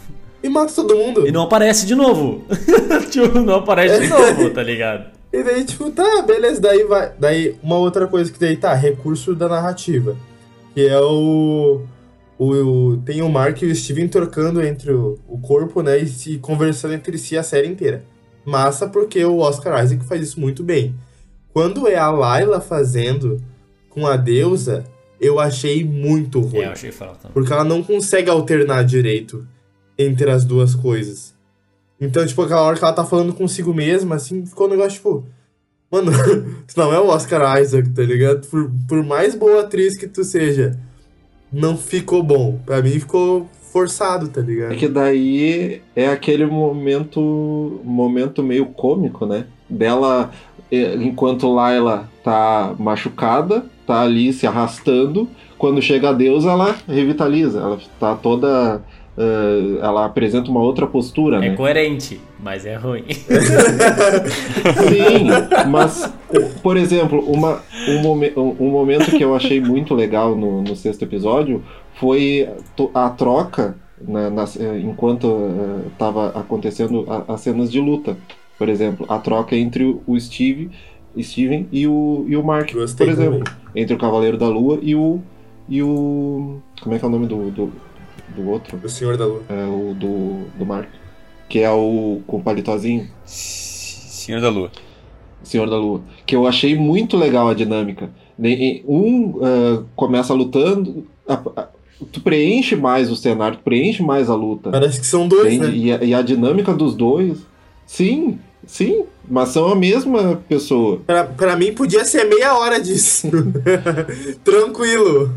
e 0.43 0.49
mata 0.49 0.73
todo 0.73 0.95
mundo. 0.95 1.25
E 1.25 1.31
não 1.31 1.43
aparece 1.43 1.85
de 1.85 1.95
novo. 1.95 2.43
tipo, 3.09 3.39
não 3.39 3.55
aparece 3.55 4.01
de 4.01 4.09
novo, 4.09 4.49
tá 4.49 4.61
ligado? 4.61 5.05
E 5.31 5.41
daí, 5.41 5.63
tipo, 5.63 5.89
tá, 5.89 6.21
beleza, 6.21 6.59
daí 6.59 6.83
vai. 6.83 7.13
Daí, 7.17 7.55
uma 7.63 7.77
outra 7.77 8.05
coisa 8.05 8.31
que 8.31 8.39
daí 8.39 8.57
tá, 8.57 8.73
recurso 8.73 9.33
da 9.33 9.47
narrativa. 9.47 10.15
Que 10.73 10.87
é 10.87 10.99
o. 10.99 11.81
O, 12.37 12.97
tem 13.05 13.21
o 13.21 13.29
Mark 13.29 13.61
e 13.61 13.67
o 13.67 13.75
Steven 13.75 14.07
trocando 14.07 14.61
entre 14.61 14.91
o, 14.91 15.17
o 15.27 15.39
corpo, 15.39 15.81
né? 15.81 15.99
E 15.99 16.07
se 16.07 16.39
conversando 16.39 16.93
entre 16.93 17.17
si 17.17 17.37
a 17.37 17.43
série 17.43 17.67
inteira. 17.67 18.03
Massa, 18.43 18.87
porque 18.87 19.23
o 19.23 19.37
Oscar 19.37 19.81
Isaac 19.83 20.03
faz 20.03 20.21
isso 20.21 20.39
muito 20.39 20.61
bem. 20.61 20.93
Quando 21.53 21.87
é 21.87 21.95
a 21.95 22.09
Layla 22.09 22.59
fazendo 22.59 23.41
com 23.89 24.05
a 24.05 24.17
deusa, 24.17 24.83
eu 25.21 25.39
achei 25.39 25.85
muito 25.85 26.41
ruim. 26.41 26.63
É, 26.63 26.65
eu 26.65 26.71
achei 26.71 26.91
falta. 26.91 27.29
Porque 27.29 27.53
ela 27.53 27.63
não 27.63 27.81
consegue 27.81 28.29
alternar 28.29 28.83
direito 28.83 29.47
entre 29.97 30.29
as 30.29 30.45
duas 30.45 30.75
coisas. 30.75 31.33
Então, 31.99 32.25
tipo, 32.25 32.41
aquela 32.41 32.61
hora 32.61 32.77
que 32.77 32.83
ela 32.83 32.93
tá 32.93 33.05
falando 33.05 33.33
consigo 33.33 33.73
mesma, 33.73 34.15
assim, 34.15 34.45
ficou 34.45 34.67
um 34.67 34.71
negócio, 34.71 34.93
tipo... 34.93 35.25
Mano, 35.91 36.11
tu 36.67 36.77
não 36.77 36.91
é 36.91 36.99
o 36.99 37.07
Oscar 37.07 37.61
Isaac, 37.61 37.89
tá 37.91 38.01
ligado? 38.01 38.47
Por, 38.47 38.71
por 38.87 39.03
mais 39.03 39.35
boa 39.35 39.61
atriz 39.61 39.97
que 39.97 40.07
tu 40.07 40.23
seja, 40.23 40.77
não 41.51 41.77
ficou 41.77 42.23
bom. 42.23 42.59
Pra 42.65 42.81
mim 42.81 42.99
ficou 42.99 43.47
forçado, 43.71 44.27
tá 44.27 44.41
ligado? 44.41 44.73
É 44.73 44.75
que 44.75 44.87
daí 44.87 45.81
é 45.95 46.07
aquele 46.07 46.45
momento 46.45 47.79
momento 47.83 48.43
meio 48.43 48.67
cômico, 48.67 49.25
né? 49.25 49.45
Dela, 49.69 50.31
eh, 50.71 50.95
enquanto 50.95 51.51
Layla 51.51 52.09
tá 52.23 52.75
machucada, 52.77 53.65
tá 53.85 54.01
ali 54.01 54.31
se 54.33 54.45
arrastando, 54.45 55.27
quando 55.57 55.81
chega 55.81 56.09
a 56.09 56.13
deusa, 56.13 56.51
ela 56.51 56.75
revitaliza. 56.87 57.59
Ela 57.59 57.79
tá 57.99 58.15
toda. 58.15 58.81
Eh, 59.18 59.78
ela 59.82 60.05
apresenta 60.05 60.49
uma 60.49 60.61
outra 60.61 60.88
postura, 60.88 61.38
É 61.38 61.49
né? 61.49 61.55
coerente, 61.55 62.20
mas 62.39 62.66
é 62.66 62.76
ruim. 62.76 63.03
Sim, 64.89 65.70
mas, 65.70 66.11
por 66.61 66.78
exemplo, 66.78 67.20
uma, 67.30 67.61
um, 67.88 68.01
momen- 68.01 68.34
um- 68.36 68.70
momento 68.70 69.11
que 69.11 69.24
eu 69.24 69.36
achei 69.36 69.59
muito 69.61 69.93
legal 69.93 70.36
no, 70.36 70.61
no 70.61 70.76
sexto 70.76 71.03
episódio 71.03 71.64
foi 71.95 72.49
a 72.93 73.09
troca 73.09 73.76
na- 74.05 74.30
nas- 74.30 74.59
eh, 74.59 74.80
enquanto 74.80 75.28
estava 75.91 76.30
acontecendo 76.30 77.05
a- 77.07 77.34
as 77.34 77.41
cenas 77.41 77.72
de 77.72 77.80
luta. 77.80 78.18
Por 78.57 78.68
exemplo, 78.70 79.05
a 79.09 79.18
troca 79.20 79.55
entre 79.55 79.84
o- 79.84 80.01
o 80.07 80.20
Steve, 80.20 80.70
Steven 81.20 81.68
e 81.72 81.88
o, 81.88 82.26
e 82.28 82.36
o 82.36 82.43
Mark, 82.43 82.74
Gostei 82.74 83.05
por 83.07 83.14
exemplo. 83.14 83.39
também. 83.43 83.53
Entre 83.76 83.95
o 83.95 83.99
Cavaleiro 83.99 84.38
da 84.38 84.47
Lua 84.47 84.80
e 84.82 84.95
o. 84.95 85.20
E 85.70 85.82
o. 85.82 86.57
Como 86.82 86.93
é 86.95 86.99
que 86.99 87.05
é 87.05 87.07
o 87.07 87.11
nome 87.11 87.28
do, 87.28 87.49
do, 87.51 87.72
do 88.34 88.49
outro? 88.49 88.79
O 88.84 88.89
Senhor 88.89 89.15
da 89.17 89.25
Lua. 89.25 89.41
É 89.49 89.63
o 89.65 89.93
do, 89.93 90.45
do 90.57 90.65
Mark. 90.65 90.89
Que 91.49 91.59
é 91.59 91.71
o 91.71 92.21
com 92.25 92.38
o 92.38 92.41
palitozinho. 92.43 93.07
Senhor 93.25 94.41
da 94.41 94.49
Lua. 94.49 94.71
Senhor 95.43 95.69
da 95.69 95.77
Lua. 95.77 96.01
Que 96.25 96.36
eu 96.36 96.47
achei 96.47 96.75
muito 96.75 97.17
legal 97.17 97.47
a 97.49 97.53
dinâmica. 97.53 98.09
Um 98.86 99.39
ah, 99.41 99.84
começa 99.95 100.34
lutando, 100.34 101.05
a- 101.27 101.41
a- 101.55 101.67
tu 102.11 102.19
preenche 102.21 102.75
mais 102.75 103.11
o 103.11 103.15
cenário, 103.15 103.57
tu 103.57 103.63
preenche 103.63 104.01
mais 104.01 104.29
a 104.29 104.36
luta. 104.36 104.71
Parece 104.71 104.99
que 104.99 105.05
são 105.05 105.27
dois, 105.27 105.53
entende? 105.53 105.71
né? 105.71 105.77
E, 105.77 105.91
a, 105.93 106.03
e 106.03 106.13
a 106.15 106.21
dinâmica 106.21 106.73
dos 106.73 106.95
dois, 106.95 107.39
sim, 107.86 108.39
sim, 108.65 109.03
mas 109.29 109.49
são 109.49 109.67
a 109.71 109.75
mesma 109.75 110.41
pessoa. 110.49 110.99
Pra, 111.05 111.23
pra 111.25 111.55
mim 111.55 111.73
podia 111.73 112.03
ser 112.05 112.23
meia 112.25 112.57
hora 112.57 112.81
disso. 112.81 113.29
Tranquilo. 114.43 115.31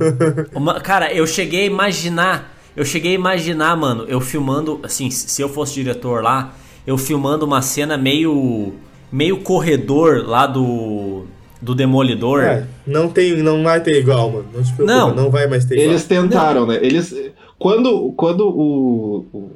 Uma- 0.54 0.80
cara, 0.80 1.12
eu 1.12 1.26
cheguei 1.26 1.62
a 1.62 1.66
imaginar, 1.66 2.55
eu 2.76 2.84
cheguei 2.84 3.12
a 3.12 3.14
imaginar, 3.14 3.76
mano, 3.76 4.04
eu 4.08 4.20
filmando, 4.20 4.78
assim, 4.82 5.10
se 5.10 5.40
eu 5.40 5.48
fosse 5.48 5.74
diretor 5.74 6.22
lá, 6.22 6.54
eu 6.86 6.96
filmando 6.98 7.44
uma 7.44 7.62
cena 7.62 7.96
meio 7.96 8.74
meio 9.10 9.38
corredor 9.38 10.24
lá 10.26 10.46
do 10.46 11.24
do 11.60 11.74
Demolidor. 11.74 12.42
É, 12.42 12.66
não 12.86 13.08
tem, 13.08 13.36
não 13.42 13.62
vai 13.62 13.80
ter 13.80 13.98
igual, 13.98 14.30
mano. 14.30 14.44
Não 14.54 14.62
te 14.62 14.72
preocupa, 14.74 14.98
Não. 14.98 15.14
não, 15.14 15.30
vai 15.30 15.46
mais 15.46 15.64
ter 15.64 15.78
Eles 15.78 16.04
igual. 16.04 16.22
tentaram, 16.22 16.66
né? 16.66 16.78
Eles. 16.82 17.14
Quando, 17.58 18.12
quando 18.12 18.46
o. 18.48 19.26
o 19.32 19.50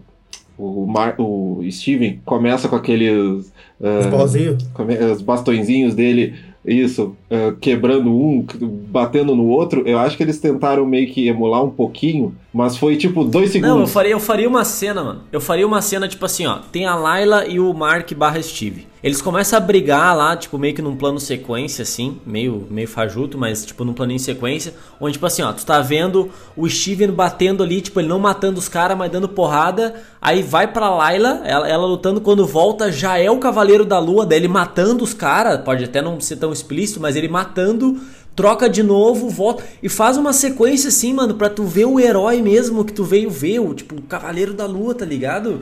o, 0.62 0.86
Mar, 0.86 1.14
o 1.18 1.60
Steven 1.70 2.20
começa 2.24 2.68
com 2.68 2.76
aqueles. 2.76 3.50
Os 3.80 4.06
ah, 4.06 4.10
pauzinhos. 4.10 4.62
come- 4.74 4.94
os 4.98 5.22
bastõezinhos 5.22 5.94
dele, 5.94 6.34
isso, 6.64 7.16
ah, 7.30 7.54
quebrando 7.60 8.10
um, 8.10 8.44
batendo 8.88 9.34
no 9.34 9.46
outro, 9.46 9.82
eu 9.86 9.98
acho 9.98 10.16
que 10.16 10.22
eles 10.22 10.38
tentaram 10.38 10.84
meio 10.84 11.10
que 11.10 11.26
emular 11.26 11.64
um 11.64 11.70
pouquinho, 11.70 12.34
mas 12.52 12.76
foi 12.76 12.96
tipo 12.96 13.24
dois 13.24 13.50
segundos. 13.50 13.74
Não, 13.74 13.80
eu 13.82 13.86
faria, 13.86 14.12
eu 14.12 14.20
faria 14.20 14.48
uma 14.48 14.64
cena, 14.64 15.02
mano. 15.02 15.22
Eu 15.32 15.40
faria 15.40 15.66
uma 15.66 15.80
cena 15.80 16.08
tipo 16.08 16.24
assim, 16.24 16.46
ó. 16.46 16.58
Tem 16.70 16.86
a 16.86 16.94
Layla 16.94 17.46
e 17.46 17.58
o 17.58 17.72
Mark 17.72 18.12
barra 18.14 18.42
Steve. 18.42 18.89
Eles 19.02 19.22
começam 19.22 19.56
a 19.56 19.60
brigar 19.60 20.14
lá, 20.14 20.36
tipo, 20.36 20.58
meio 20.58 20.74
que 20.74 20.82
num 20.82 20.94
plano 20.94 21.18
sequência, 21.18 21.82
assim. 21.82 22.20
Meio, 22.26 22.66
meio 22.70 22.86
fajuto, 22.86 23.38
mas 23.38 23.64
tipo 23.64 23.84
num 23.84 23.94
planinho 23.94 24.20
sequência. 24.20 24.74
Onde, 25.00 25.14
tipo 25.14 25.24
assim, 25.24 25.42
ó, 25.42 25.52
tu 25.52 25.64
tá 25.64 25.80
vendo 25.80 26.30
o 26.54 26.68
Steven 26.68 27.10
batendo 27.10 27.62
ali, 27.62 27.80
tipo, 27.80 27.98
ele 27.98 28.08
não 28.08 28.18
matando 28.18 28.58
os 28.58 28.68
caras, 28.68 28.98
mas 28.98 29.10
dando 29.10 29.28
porrada. 29.28 29.94
Aí 30.20 30.42
vai 30.42 30.70
pra 30.70 30.94
Layla, 30.94 31.40
ela, 31.44 31.68
ela 31.68 31.86
lutando. 31.86 32.20
Quando 32.20 32.46
volta, 32.46 32.92
já 32.92 33.16
é 33.16 33.30
o 33.30 33.38
Cavaleiro 33.38 33.86
da 33.86 33.98
Lua, 33.98 34.26
daí 34.26 34.38
ele 34.38 34.48
matando 34.48 35.02
os 35.02 35.14
caras. 35.14 35.62
Pode 35.62 35.84
até 35.84 36.02
não 36.02 36.20
ser 36.20 36.36
tão 36.36 36.52
explícito, 36.52 37.00
mas 37.00 37.16
ele 37.16 37.28
matando 37.28 37.98
troca 38.36 38.68
de 38.68 38.82
novo, 38.82 39.28
volta 39.28 39.64
e 39.82 39.88
faz 39.88 40.16
uma 40.16 40.32
sequência 40.32 40.88
assim, 40.88 41.12
mano, 41.12 41.34
pra 41.34 41.50
tu 41.50 41.64
ver 41.64 41.84
o 41.84 42.00
herói 42.00 42.40
mesmo 42.40 42.84
que 42.84 42.92
tu 42.92 43.04
veio 43.04 43.28
ver, 43.28 43.58
o 43.58 43.74
tipo, 43.74 43.96
o 43.96 44.02
Cavaleiro 44.02 44.54
da 44.54 44.66
Lua, 44.66 44.94
tá 44.94 45.04
ligado? 45.04 45.60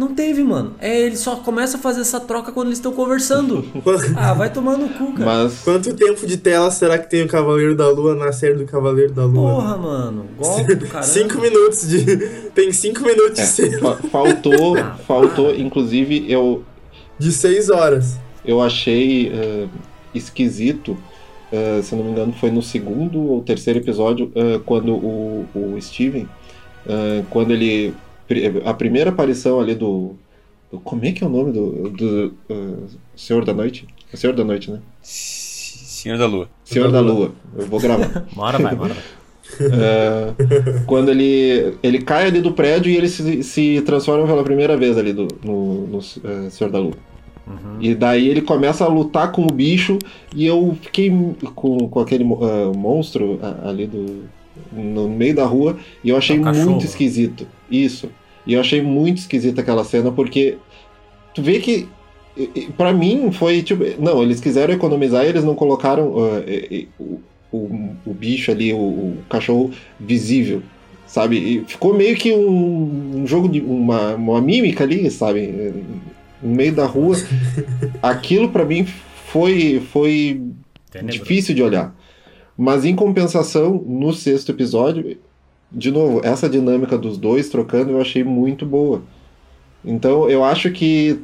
Não 0.00 0.14
teve, 0.14 0.42
mano. 0.42 0.72
É, 0.80 0.98
ele 1.02 1.14
só 1.16 1.36
começa 1.36 1.76
a 1.76 1.80
fazer 1.80 2.00
essa 2.00 2.18
troca 2.18 2.50
quando 2.52 2.68
eles 2.68 2.78
estão 2.78 2.90
conversando. 2.90 3.62
ah, 4.16 4.32
vai 4.32 4.50
tomar 4.50 4.78
no 4.78 4.88
cu, 4.88 5.12
cara. 5.12 5.26
Mas. 5.26 5.60
Quanto 5.62 5.92
tempo 5.94 6.26
de 6.26 6.38
tela 6.38 6.70
será 6.70 6.96
que 6.96 7.10
tem 7.10 7.22
o 7.22 7.28
Cavaleiro 7.28 7.76
da 7.76 7.86
Lua 7.90 8.14
na 8.14 8.32
série 8.32 8.54
do 8.54 8.64
Cavaleiro 8.64 9.12
da 9.12 9.26
Lua? 9.26 9.56
Porra, 9.56 9.76
mano. 9.76 10.24
Golpe 10.38 10.74
do 10.74 10.86
caramba. 10.86 11.06
Cinco 11.06 11.38
minutos 11.38 11.86
de. 11.86 12.16
Tem 12.54 12.72
cinco 12.72 13.02
minutos 13.02 13.34
de, 13.34 13.42
é, 13.42 13.44
cena 13.44 13.78
fa- 13.78 14.08
faltou, 14.08 14.74
faltou, 15.06 15.54
inclusive, 15.54 16.24
eu, 16.32 16.64
de 17.18 17.30
seis 17.30 17.68
horas. 17.68 18.16
eu 18.42 18.62
achei 18.62 19.28
eh, 19.28 19.68
esquisito, 20.14 20.96
eh, 21.52 21.80
se 21.82 21.94
não 21.94 22.04
me 22.04 22.12
engano, 22.12 22.32
foi 22.32 22.50
no 22.50 22.62
segundo 22.62 23.20
ou 23.20 23.42
terceiro 23.42 23.78
episódio, 23.80 24.32
eh, 24.34 24.58
quando 24.64 24.92
o, 24.94 25.46
o 25.54 25.76
Steven, 25.78 26.26
quando 27.28 27.50
ele. 27.52 27.94
A 28.64 28.74
primeira 28.74 29.10
aparição 29.10 29.60
ali 29.60 29.74
do. 29.74 30.14
do- 30.70 30.80
como 30.80 31.04
é 31.04 31.12
que 31.12 31.22
é 31.24 31.26
o 31.26 31.30
nome 31.30 31.52
do. 31.52 31.90
do 31.90 32.34
eh, 32.48 32.74
Senhor 33.16 33.44
da 33.44 33.52
Noite? 33.52 33.86
É 34.12 34.16
Senhor 34.16 34.34
da 34.34 34.44
Noite, 34.44 34.70
né? 34.70 34.80
Senhor 35.02 36.16
da 36.18 36.26
Lua. 36.26 36.48
Senhor 36.64 36.90
da 36.90 37.00
Lua. 37.00 37.32
Eu 37.56 37.66
vou 37.66 37.80
gravar. 37.80 38.26
Bora, 38.34 38.58
vai, 38.58 38.74
bora. 38.74 38.94
vai. 38.94 39.02
É, 39.60 40.32
quando 40.86 41.10
ele, 41.10 41.74
ele 41.82 41.98
cai 42.02 42.26
ali 42.26 42.40
do 42.40 42.52
prédio 42.52 42.90
e 42.90 42.96
ele 42.96 43.08
se, 43.08 43.42
se 43.42 43.82
transforma 43.82 44.24
pela 44.26 44.44
primeira 44.44 44.76
vez 44.76 44.96
ali 44.96 45.12
do, 45.12 45.26
no, 45.44 45.86
no 45.88 45.98
é, 45.98 46.50
Senhor 46.50 46.70
da 46.70 46.78
Lua. 46.78 46.94
E 47.80 47.96
daí 47.96 48.28
ele 48.28 48.42
começa 48.42 48.84
a 48.84 48.88
lutar 48.88 49.32
com 49.32 49.42
o 49.42 49.52
bicho 49.52 49.98
e 50.34 50.46
eu 50.46 50.76
fiquei 50.80 51.10
com, 51.56 51.88
com 51.88 51.98
aquele 52.00 52.22
ah, 52.24 52.72
monstro 52.76 53.40
ali 53.64 53.88
do, 53.88 54.22
no 54.72 55.08
meio 55.08 55.34
da 55.34 55.44
rua 55.44 55.76
e 56.04 56.10
eu 56.10 56.16
achei 56.16 56.36
É 56.36 56.40
um 56.40 56.64
muito 56.64 56.84
esquisito. 56.84 57.46
Isso. 57.68 58.08
E 58.50 58.54
eu 58.54 58.60
achei 58.60 58.82
muito 58.82 59.18
esquisita 59.18 59.60
aquela 59.60 59.84
cena 59.84 60.10
porque 60.10 60.56
tu 61.32 61.40
vê 61.40 61.60
que 61.60 61.86
pra 62.76 62.92
mim 62.92 63.30
foi 63.30 63.62
tipo. 63.62 63.84
Não, 64.02 64.20
eles 64.24 64.40
quiseram 64.40 64.74
economizar 64.74 65.24
e 65.24 65.28
eles 65.28 65.44
não 65.44 65.54
colocaram 65.54 66.14
e- 66.48 66.88
o, 66.98 67.20
o, 67.52 67.90
o 68.04 68.12
bicho 68.12 68.50
ali, 68.50 68.72
o, 68.72 68.76
o 68.76 69.18
cachorro 69.28 69.70
visível. 70.00 70.64
Sabe? 71.06 71.36
E 71.38 71.64
ficou 71.64 71.94
meio 71.94 72.16
que 72.16 72.32
um, 72.32 73.20
um 73.20 73.24
jogo 73.24 73.48
de. 73.48 73.60
Uma, 73.60 74.16
uma 74.16 74.40
mímica 74.40 74.82
ali, 74.82 75.08
sabe? 75.12 75.72
No 76.42 76.52
meio 76.52 76.74
da 76.74 76.86
rua. 76.86 77.16
Aquilo 78.02 78.48
pra 78.48 78.64
mim 78.64 78.84
foi, 79.26 79.80
foi 79.92 80.42
difícil 81.04 81.54
de 81.54 81.62
olhar. 81.62 81.94
Mas 82.58 82.84
em 82.84 82.96
compensação, 82.96 83.74
no 83.86 84.12
sexto 84.12 84.50
episódio, 84.50 85.16
de 85.72 85.90
novo, 85.90 86.20
essa 86.24 86.48
dinâmica 86.48 86.98
dos 86.98 87.16
dois 87.16 87.48
trocando 87.48 87.92
eu 87.92 88.00
achei 88.00 88.24
muito 88.24 88.66
boa. 88.66 89.02
Então 89.84 90.28
eu 90.28 90.44
acho 90.44 90.70
que 90.70 91.20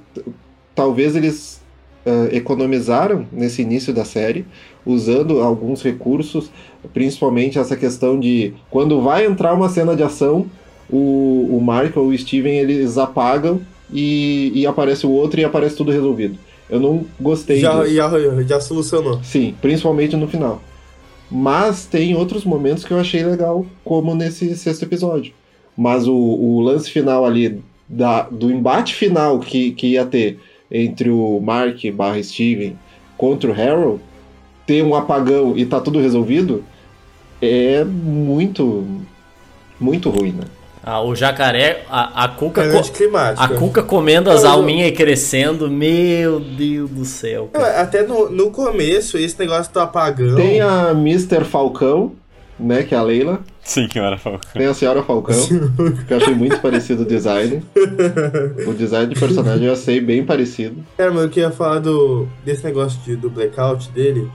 talvez 0.75 1.17
eles 1.17 1.61
ah, 2.07 2.29
economizaram 2.31 3.27
nesse 3.33 3.63
início 3.63 3.93
da 3.93 4.05
série, 4.05 4.47
usando 4.85 5.41
alguns 5.41 5.83
recursos, 5.83 6.51
principalmente 6.95 7.59
essa 7.59 7.77
questão 7.77 8.19
de 8.21 8.55
quando 8.71 9.01
vai 9.03 9.27
entrar 9.27 9.53
uma 9.55 9.69
cena 9.69 9.97
de 9.97 10.05
ação, 10.05 10.47
o, 10.89 11.49
o 11.51 11.61
Mark 11.61 11.97
ou 11.97 12.07
o 12.07 12.17
Steven 12.17 12.59
eles 12.59 12.97
apagam 12.97 13.61
e, 13.93 14.53
e 14.55 14.67
aparece 14.67 15.05
o 15.05 15.11
outro 15.11 15.41
e 15.41 15.45
aparece 15.45 15.77
tudo 15.77 15.91
resolvido. 15.91 16.39
Eu 16.71 16.79
não 16.79 17.05
gostei 17.21 17.59
Já, 17.59 17.83
disso. 17.83 17.95
já, 17.95 18.11
já 18.47 18.61
solucionou. 18.61 19.21
Sim, 19.23 19.55
principalmente 19.61 20.17
no 20.17 20.29
final. 20.29 20.61
Mas 21.31 21.87
tem 21.87 22.15
outros 22.15 22.45
momentos 22.45 22.85
que 22.85 22.93
eu 22.93 23.01
achei 23.01 23.25
legal, 23.25 23.67
como 23.85 24.15
nesse 24.15 24.57
sexto 24.57 24.85
episódio. 24.85 25.33
Mas 25.77 26.07
o, 26.07 26.15
o 26.15 26.61
lance 26.61 26.91
final 26.91 27.25
ali, 27.25 27.61
da, 27.89 28.23
do 28.23 28.51
embate 28.51 28.95
final 28.95 29.39
que, 29.41 29.73
que 29.73 29.89
ia 29.89 30.05
ter 30.05 30.39
entre 30.71 31.11
o 31.11 31.41
Mark 31.41 31.79
barra 31.93 32.23
Steven 32.23 32.77
contra 33.17 33.51
o 33.51 33.53
Harold, 33.53 34.01
ter 34.67 34.83
um 34.83 34.95
apagão 34.95 35.57
e 35.57 35.65
tá 35.65 35.81
tudo 35.81 36.01
resolvido, 36.01 36.65
é 37.41 37.85
muito, 37.85 38.87
muito 39.79 40.11
ruim, 40.11 40.33
né? 40.33 40.45
Ah, 40.89 41.03
o 41.03 41.17
jacaré, 41.17 41.85
a, 41.91 42.25
a 42.25 42.29
cuca. 42.29 42.63
É 42.63 42.71
a 43.37 43.49
cuca 43.49 43.83
comendo 43.83 44.31
as 44.31 44.45
alminhas 44.45 44.89
e 44.91 44.93
crescendo. 44.93 45.69
Meu 45.69 46.39
Deus 46.39 46.89
do 46.89 47.05
céu. 47.05 47.51
Cara. 47.53 47.81
Até 47.81 48.05
no, 48.05 48.31
no 48.31 48.53
começo, 48.53 49.19
esse 49.19 49.37
negócio 49.37 49.73
do 49.73 49.81
apagão. 49.81 50.37
Tem 50.37 50.61
a 50.61 50.91
Mr. 50.93 51.45
Falcão, 51.45 52.13
né, 52.57 52.85
que 52.85 52.95
é 52.95 52.99
a 52.99 53.03
Leila. 53.03 53.41
Sim, 53.65 53.89
que 53.89 53.99
era 53.99 54.17
Falcão. 54.17 54.49
Tem 54.53 54.67
a 54.69 54.73
Senhora 54.75 55.03
Falcão, 55.03 55.35
que 56.07 56.15
eu 56.15 56.19
achei 56.19 56.35
muito 56.37 56.61
parecido 56.61 57.03
o 57.03 57.05
design. 57.05 57.65
O 58.69 58.73
design 58.73 59.13
de 59.13 59.19
personagem 59.19 59.67
eu 59.67 59.73
achei 59.73 60.01
bem 60.01 60.25
parecido. 60.25 60.85
Cara, 60.97 61.11
mas 61.11 61.25
eu 61.25 61.29
queria 61.31 61.51
falar 61.51 61.81
do, 61.81 62.29
desse 62.45 62.63
negócio 62.65 63.01
de, 63.05 63.17
do 63.17 63.29
blackout 63.29 63.91
dele. 63.91 64.31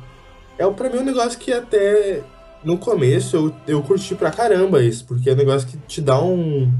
É 0.59 0.65
o- 0.65 0.73
pra 0.73 0.89
mim 0.89 0.97
um 0.97 1.05
negócio 1.05 1.39
que 1.39 1.53
até 1.53 2.19
no 2.63 2.77
começo 2.77 3.35
eu, 3.35 3.55
eu 3.67 3.81
curti 3.81 4.15
pra 4.15 4.31
caramba 4.31 4.83
isso, 4.83 5.05
porque 5.05 5.29
é 5.29 5.33
um 5.33 5.37
negócio 5.37 5.67
que 5.67 5.77
te 5.87 6.01
dá 6.01 6.21
um, 6.21 6.71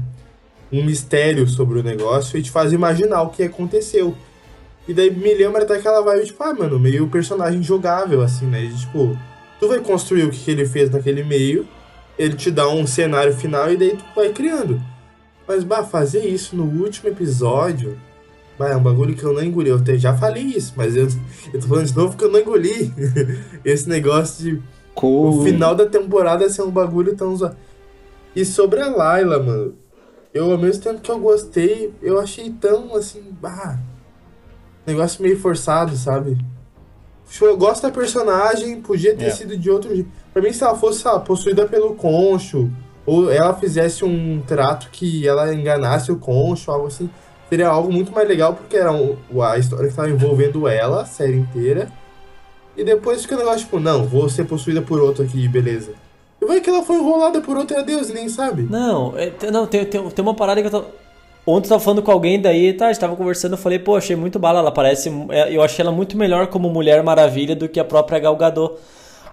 um 0.72 0.84
mistério 0.84 1.46
sobre 1.48 1.80
o 1.80 1.82
negócio 1.82 2.38
e 2.38 2.42
te 2.42 2.50
faz 2.50 2.72
imaginar 2.72 3.22
o 3.22 3.30
que 3.30 3.42
aconteceu. 3.42 4.16
E 4.86 4.92
daí 4.92 5.10
me 5.10 5.34
lembra 5.34 5.62
até 5.62 5.76
aquela 5.76 6.02
vibe, 6.02 6.26
tipo, 6.26 6.42
ah, 6.42 6.54
mano, 6.54 6.78
meio 6.78 7.06
personagem 7.08 7.62
jogável, 7.62 8.20
assim, 8.20 8.46
né? 8.46 8.62
De, 8.62 8.80
tipo, 8.80 9.16
tu 9.60 9.68
vai 9.68 9.78
construir 9.78 10.24
o 10.24 10.30
que, 10.30 10.38
que 10.38 10.50
ele 10.50 10.66
fez 10.66 10.90
naquele 10.90 11.22
meio, 11.22 11.66
ele 12.18 12.34
te 12.34 12.50
dá 12.50 12.68
um 12.68 12.86
cenário 12.86 13.32
final 13.32 13.72
e 13.72 13.76
daí 13.76 13.96
tu 13.96 14.04
vai 14.14 14.30
criando. 14.30 14.80
Mas, 15.46 15.62
bah, 15.62 15.84
fazer 15.84 16.24
isso 16.24 16.56
no 16.56 16.64
último 16.64 17.08
episódio. 17.08 17.98
Bah, 18.58 18.70
é 18.70 18.76
um 18.76 18.82
bagulho 18.82 19.14
que 19.14 19.22
eu 19.22 19.32
não 19.32 19.42
engoli. 19.42 19.70
Eu 19.70 19.76
até 19.76 19.96
já 19.96 20.14
falei 20.14 20.42
isso, 20.42 20.72
mas 20.76 20.96
eu, 20.96 21.08
eu 21.52 21.60
tô 21.60 21.68
falando 21.68 21.86
de 21.86 21.96
novo 21.96 22.16
que 22.16 22.24
eu 22.24 22.30
não 22.30 22.40
engoli. 22.40 22.92
Esse 23.64 23.88
negócio 23.88 24.44
de 24.44 24.62
Com... 24.94 25.28
o 25.28 25.42
final 25.42 25.74
da 25.74 25.86
temporada 25.86 26.48
ser 26.48 26.62
um 26.62 26.70
bagulho 26.70 27.16
tão 27.16 27.34
zoado. 27.36 27.56
E 28.34 28.44
sobre 28.44 28.80
a 28.80 28.88
Layla, 28.88 29.42
mano. 29.42 29.74
Eu, 30.32 30.50
ao 30.50 30.58
mesmo 30.58 30.82
tempo 30.82 31.00
que 31.00 31.10
eu 31.10 31.18
gostei, 31.18 31.92
eu 32.00 32.18
achei 32.18 32.50
tão 32.50 32.94
assim. 32.96 33.22
Bah, 33.40 33.78
negócio 34.86 35.22
meio 35.22 35.38
forçado, 35.38 35.94
sabe? 35.96 36.38
Tipo, 37.28 37.44
Eu 37.46 37.56
gosto 37.56 37.82
da 37.82 37.90
personagem, 37.90 38.80
podia 38.80 39.14
ter 39.16 39.26
É. 39.26 39.30
sido 39.30 39.56
de 39.56 39.70
outro 39.70 39.94
jeito. 39.94 40.10
Pra 40.32 40.42
mim, 40.42 40.52
se 40.52 40.62
ela 40.64 40.74
fosse, 40.74 41.06
lá, 41.06 41.18
possuída 41.20 41.66
pelo 41.66 41.94
Concho, 41.94 42.70
ou 43.06 43.30
ela 43.30 43.54
fizesse 43.54 44.04
um 44.04 44.40
trato 44.46 44.88
que 44.90 45.26
ela 45.26 45.52
enganasse 45.54 46.10
o 46.12 46.16
Concho, 46.16 46.70
algo 46.70 46.86
assim, 46.86 47.08
seria 47.48 47.68
algo 47.68 47.92
muito 47.92 48.12
mais 48.12 48.26
legal, 48.28 48.54
porque 48.54 48.76
era 48.76 48.92
um- 48.92 49.16
a 49.42 49.58
história 49.58 49.88
que 49.88 49.94
tava 49.94 50.10
envolvendo 50.10 50.66
ela, 50.68 51.02
a 51.02 51.06
série 51.06 51.36
inteira. 51.36 51.90
E 52.76 52.84
depois 52.84 53.22
fica 53.22 53.34
o 53.34 53.38
negócio, 53.38 53.60
tipo, 53.60 53.78
não, 53.78 54.04
vou 54.04 54.28
ser 54.28 54.44
possuída 54.44 54.80
por 54.80 55.00
outro 55.00 55.22
aqui, 55.24 55.46
beleza. 55.46 55.92
E 56.40 56.46
vai 56.46 56.60
que 56.60 56.70
ela 56.70 56.82
foi 56.82 56.96
enrolada 56.96 57.40
por 57.40 57.56
outro, 57.56 57.76
é 57.76 57.82
Deus, 57.82 58.08
e 58.08 58.14
nem 58.14 58.28
sabe. 58.28 58.62
Não, 58.62 59.14
é, 59.16 59.32
não 59.50 59.66
tem, 59.66 59.84
tem, 59.84 60.08
tem 60.10 60.22
uma 60.24 60.34
parada 60.34 60.60
que 60.60 60.66
eu 60.66 60.70
tava. 60.70 60.86
Ontem 61.46 61.66
eu 61.66 61.70
tava 61.70 61.80
falando 61.80 62.02
com 62.02 62.10
alguém, 62.10 62.40
daí 62.40 62.72
tá, 62.72 62.86
a 62.86 62.92
gente 62.92 63.00
tava 63.00 63.16
conversando, 63.16 63.52
eu 63.52 63.58
falei, 63.58 63.78
pô, 63.78 63.96
achei 63.96 64.14
muito 64.16 64.38
bala, 64.38 64.60
ela 64.60 64.70
parece. 64.70 65.10
é, 65.28 65.54
Eu 65.54 65.62
achei 65.62 65.82
ela 65.82 65.92
muito 65.92 66.16
melhor 66.16 66.46
como 66.46 66.68
Mulher 66.70 67.02
Maravilha 67.02 67.54
do 67.54 67.68
que 67.68 67.78
a 67.80 67.84
própria 67.84 68.18
Gal 68.18 68.36
Gadot. 68.36 68.74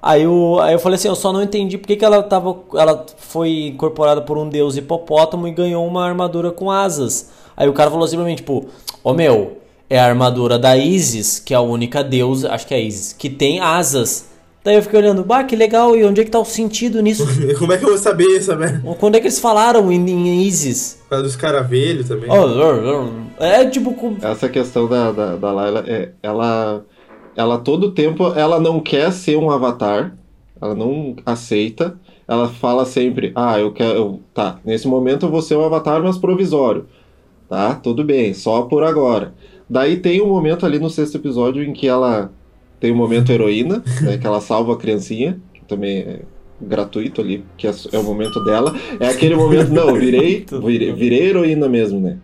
Aí, 0.01 0.23
eu, 0.23 0.59
aí 0.61 0.73
eu 0.73 0.79
falei 0.79 0.95
assim, 0.95 1.07
eu 1.07 1.15
só 1.15 1.31
não 1.33 1.43
entendi 1.43 1.77
por 1.77 1.85
que, 1.87 2.03
ela, 2.03 2.23
tava, 2.23 2.57
ela 2.73 3.05
foi 3.17 3.67
incorporada 3.67 4.21
por 4.21 4.37
um 4.37 4.47
deus 4.47 4.77
hipopótamo 4.77 5.47
e 5.47 5.51
ganhou 5.51 5.85
uma 5.85 6.05
armadura 6.05 6.51
com 6.51 6.71
asas. 6.71 7.29
Aí 7.55 7.67
o 7.67 7.73
cara 7.73 7.91
falou 7.91 8.07
mim, 8.23 8.35
tipo, 8.35 8.65
ô 9.03 9.13
meu, 9.13 9.57
é 9.89 9.99
a 9.99 10.05
armadura 10.05 10.57
da 10.59 10.77
Isis, 10.77 11.39
que 11.39 11.53
é 11.53 11.57
a 11.57 11.61
única 11.61 12.03
deusa, 12.03 12.51
acho 12.51 12.67
que 12.67 12.73
é 12.73 12.81
Isis, 12.81 13.13
que 13.13 13.29
tem 13.29 13.59
asas. 13.59 14.27
Daí 14.63 14.75
eu 14.75 14.83
fiquei 14.83 14.99
olhando, 14.99 15.23
bah, 15.23 15.43
que 15.43 15.55
legal, 15.55 15.95
e 15.95 16.03
onde 16.03 16.19
é 16.21 16.23
que 16.25 16.29
tá 16.29 16.37
o 16.39 16.45
sentido 16.45 17.01
nisso? 17.01 17.25
Como 17.57 17.71
é 17.71 17.77
que 17.77 17.85
eu 17.85 17.89
vou 17.89 17.97
saber 17.97 18.25
isso, 18.27 18.53
né? 18.55 18.81
Quando 18.99 19.15
é 19.15 19.19
que 19.19 19.25
eles 19.27 19.39
falaram 19.39 19.91
em, 19.91 20.05
em 20.09 20.41
Isis? 20.43 20.99
Por 21.03 21.09
causa 21.11 21.23
dos 21.23 21.35
caravelhos 21.35 22.07
também. 22.09 22.29
Oh, 22.29 23.43
é 23.43 23.65
tipo. 23.65 23.93
com- 23.93 24.17
Essa 24.21 24.49
questão 24.49 24.87
da, 24.87 25.11
da, 25.11 25.35
da 25.37 25.51
Layla, 25.51 25.83
é, 25.87 26.11
ela, 26.21 26.83
ela 27.37 27.57
todo 27.57 27.91
tempo, 27.93 28.27
ela 28.33 28.59
não 28.59 28.81
quer 28.81 29.11
ser 29.13 29.37
um 29.37 29.49
avatar, 29.49 30.13
ela 30.61 30.75
não 30.75 31.15
aceita, 31.25 31.97
ela 32.27 32.49
fala 32.49 32.85
sempre, 32.85 33.31
ah, 33.33 33.57
eu 33.57 33.71
quero, 33.71 33.97
eu- 33.97 34.19
tá, 34.33 34.59
nesse 34.65 34.87
momento 34.89 35.25
eu 35.25 35.31
vou 35.31 35.41
ser 35.41 35.55
um 35.55 35.63
avatar, 35.63 36.03
mas 36.03 36.17
provisório, 36.17 36.85
tá, 37.47 37.75
tudo 37.75 38.03
bem, 38.03 38.33
só 38.33 38.63
por 38.63 38.83
agora. 38.83 39.33
Daí 39.69 39.97
tem 39.97 40.21
um 40.21 40.27
momento 40.27 40.65
ali 40.65 40.79
no 40.79 40.89
sexto 40.89 41.15
episódio 41.15 41.63
em 41.63 41.73
que 41.73 41.87
ela 41.87 42.31
tem 42.79 42.91
um 42.91 42.95
momento 42.95 43.31
heroína, 43.31 43.83
né, 44.01 44.17
que 44.17 44.25
ela 44.25 44.41
salva 44.41 44.73
a 44.73 44.77
criancinha, 44.77 45.39
que 45.53 45.61
também 45.65 45.99
é 45.99 46.19
gratuito 46.61 47.21
ali, 47.21 47.45
que 47.57 47.67
é, 47.67 47.71
é 47.91 47.97
o 47.97 48.03
momento 48.03 48.43
dela, 48.43 48.75
é 48.99 49.07
aquele 49.07 49.35
momento, 49.35 49.71
não, 49.71 49.93
virei, 49.93 50.45
virei, 50.63 50.91
virei 50.93 51.29
heroína 51.29 51.69
mesmo, 51.69 51.99
né. 51.99 52.17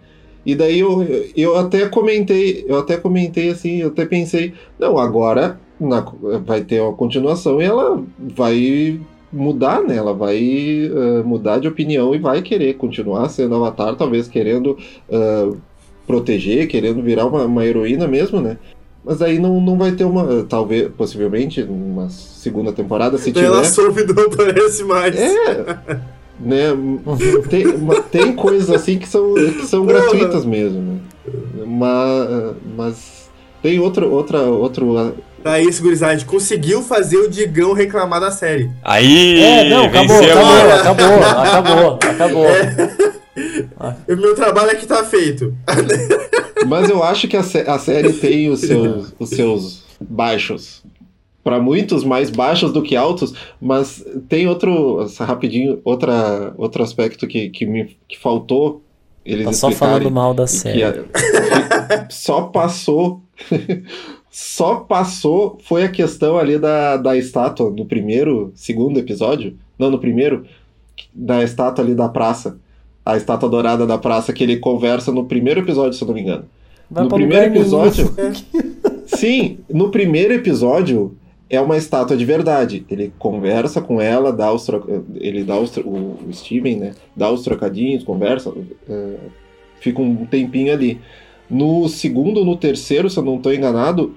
E 0.45 0.53
daí 0.53 0.79
eu, 0.79 1.03
eu 1.35 1.57
até 1.57 1.87
comentei, 1.87 2.65
eu 2.67 2.77
até 2.77 2.97
comentei 2.97 3.49
assim, 3.49 3.77
eu 3.77 3.87
até 3.87 4.05
pensei, 4.05 4.53
não, 4.77 4.97
agora 4.97 5.59
na- 5.79 6.05
vai 6.45 6.61
ter 6.63 6.81
uma 6.81 6.93
continuação 6.93 7.59
e 7.61 7.65
ela 7.65 8.03
vai 8.19 8.99
mudar, 9.33 9.81
né? 9.81 9.97
Ela 9.97 10.13
vai 10.13 10.37
eh, 10.37 11.23
mudar 11.25 11.57
de 11.59 11.67
opinião 11.67 12.13
e 12.13 12.19
vai 12.19 12.41
querer 12.41 12.75
continuar 12.75 13.27
sendo 13.29 13.55
Avatar, 13.55 13.95
talvez 13.95 14.27
querendo 14.27 14.77
eh, 15.09 15.49
proteger, 16.05 16.67
querendo 16.67 17.01
virar 17.01 17.25
uma, 17.25 17.45
uma 17.45 17.65
heroína 17.65 18.07
mesmo, 18.07 18.39
né? 18.41 18.57
Mas 19.03 19.21
aí 19.21 19.37
não, 19.37 19.61
não 19.61 19.77
vai 19.77 19.91
ter 19.91 20.03
uma, 20.03 20.43
talvez, 20.43 20.89
possivelmente, 20.97 21.61
uma 21.61 22.09
segunda 22.09 22.73
temporada, 22.73 23.17
se 23.19 23.31
tiver. 23.31 23.45
Ela 23.45 23.63
soube 23.63 24.03
não 24.03 24.23
aparece 24.23 24.83
mais. 24.85 25.15
É, 25.15 25.77
né? 26.39 26.69
Tem, 27.49 27.65
tem 28.11 28.33
coisas 28.33 28.69
assim 28.71 28.97
que 28.97 29.07
são, 29.07 29.33
que 29.35 29.65
são 29.67 29.85
gratuitas 29.85 30.43
mesmo. 30.43 30.81
Né? 30.81 30.99
Mas, 31.67 32.55
mas 32.75 33.29
tem 33.61 33.79
outro, 33.79 34.11
outra, 34.11 34.41
outro. 34.41 35.15
Daí, 35.43 35.67
esse 35.67 35.81
gurizada, 35.81 36.13
a 36.13 36.15
gente 36.15 36.27
conseguiu 36.27 36.81
fazer 36.81 37.17
o 37.17 37.29
Digão 37.29 37.73
reclamar 37.73 38.19
da 38.19 38.31
série. 38.31 38.71
Aí, 38.83 39.39
É, 39.39 39.69
não, 39.69 39.85
acabou, 39.85 40.17
acabou, 40.17 40.73
acabou, 40.73 41.99
acabou, 41.99 41.99
acabou. 42.01 42.45
O 44.07 44.15
meu 44.15 44.35
trabalho 44.35 44.71
aqui 44.71 44.85
tá 44.85 45.03
feito. 45.03 45.55
Mas 46.67 46.89
eu 46.89 47.03
acho 47.03 47.27
que 47.27 47.35
a, 47.37 47.43
sé- 47.43 47.69
a 47.69 47.77
série 47.77 48.13
tem 48.13 48.49
os 48.49 48.59
seus, 48.61 49.13
os 49.19 49.29
seus 49.29 49.83
baixos. 49.99 50.83
Para 51.43 51.59
muitos 51.59 52.03
mais 52.03 52.29
baixos 52.31 52.73
do 52.73 52.81
que 52.81 52.95
altos, 52.95 53.35
mas 53.61 54.03
tem 54.27 54.47
outro, 54.47 55.05
rapidinho, 55.19 55.79
outra, 55.83 56.53
outro 56.57 56.81
aspecto 56.81 57.27
que, 57.27 57.49
que 57.49 57.67
me 57.67 57.95
que 58.07 58.17
faltou 58.17 58.81
eles 59.23 59.45
Tá 59.45 59.53
só 59.53 59.69
falando 59.71 60.09
mal 60.09 60.33
da 60.33 60.45
que 60.45 60.49
série. 60.49 60.83
a- 60.83 62.07
só 62.09 62.43
passou. 62.43 63.21
só 64.31 64.75
passou 64.77 65.57
foi 65.63 65.83
a 65.83 65.89
questão 65.89 66.37
ali 66.37 66.57
da, 66.57 66.97
da 66.97 67.15
estátua 67.15 67.69
no 67.69 67.85
primeiro, 67.85 68.51
segundo 68.55 68.99
episódio. 68.99 69.55
Não, 69.77 69.91
no 69.91 69.99
primeiro, 69.99 70.45
da 71.13 71.43
estátua 71.43 71.83
ali 71.83 71.93
da 71.93 72.09
praça. 72.09 72.57
A 73.05 73.15
estátua 73.15 73.47
dourada 73.47 73.85
da 73.85 73.97
praça 73.97 74.33
que 74.33 74.43
ele 74.43 74.57
conversa 74.57 75.11
no 75.11 75.25
primeiro 75.25 75.59
episódio, 75.59 75.93
se 75.93 76.03
eu 76.03 76.07
não 76.07 76.15
me 76.15 76.21
engano. 76.21 76.45
Vai 76.89 77.03
no 77.03 77.09
primeiro 77.09 77.45
episódio. 77.45 78.11
Sim, 79.05 79.59
no 79.69 79.89
primeiro 79.89 80.33
episódio 80.33 81.15
é 81.49 81.61
uma 81.61 81.77
estátua 81.77 82.17
de 82.17 82.25
verdade. 82.25 82.85
Ele 82.89 83.13
conversa 83.19 83.81
com 83.81 84.01
ela, 84.01 84.31
dá 84.33 84.51
os 84.51 84.65
tro... 84.65 85.05
ele 85.15 85.43
dá 85.43 85.59
os 85.59 85.75
o 85.77 86.17
Steven, 86.31 86.77
né? 86.77 86.93
Dá 87.15 87.31
os 87.31 87.43
trocadinhos, 87.43 88.03
conversa, 88.03 88.51
é, 88.89 89.15
fica 89.79 90.01
um 90.01 90.25
tempinho 90.25 90.73
ali. 90.73 90.99
No 91.49 91.87
segundo, 91.87 92.43
no 92.43 92.57
terceiro, 92.57 93.09
se 93.09 93.17
eu 93.17 93.23
não 93.23 93.35
estou 93.35 93.53
enganado, 93.53 94.15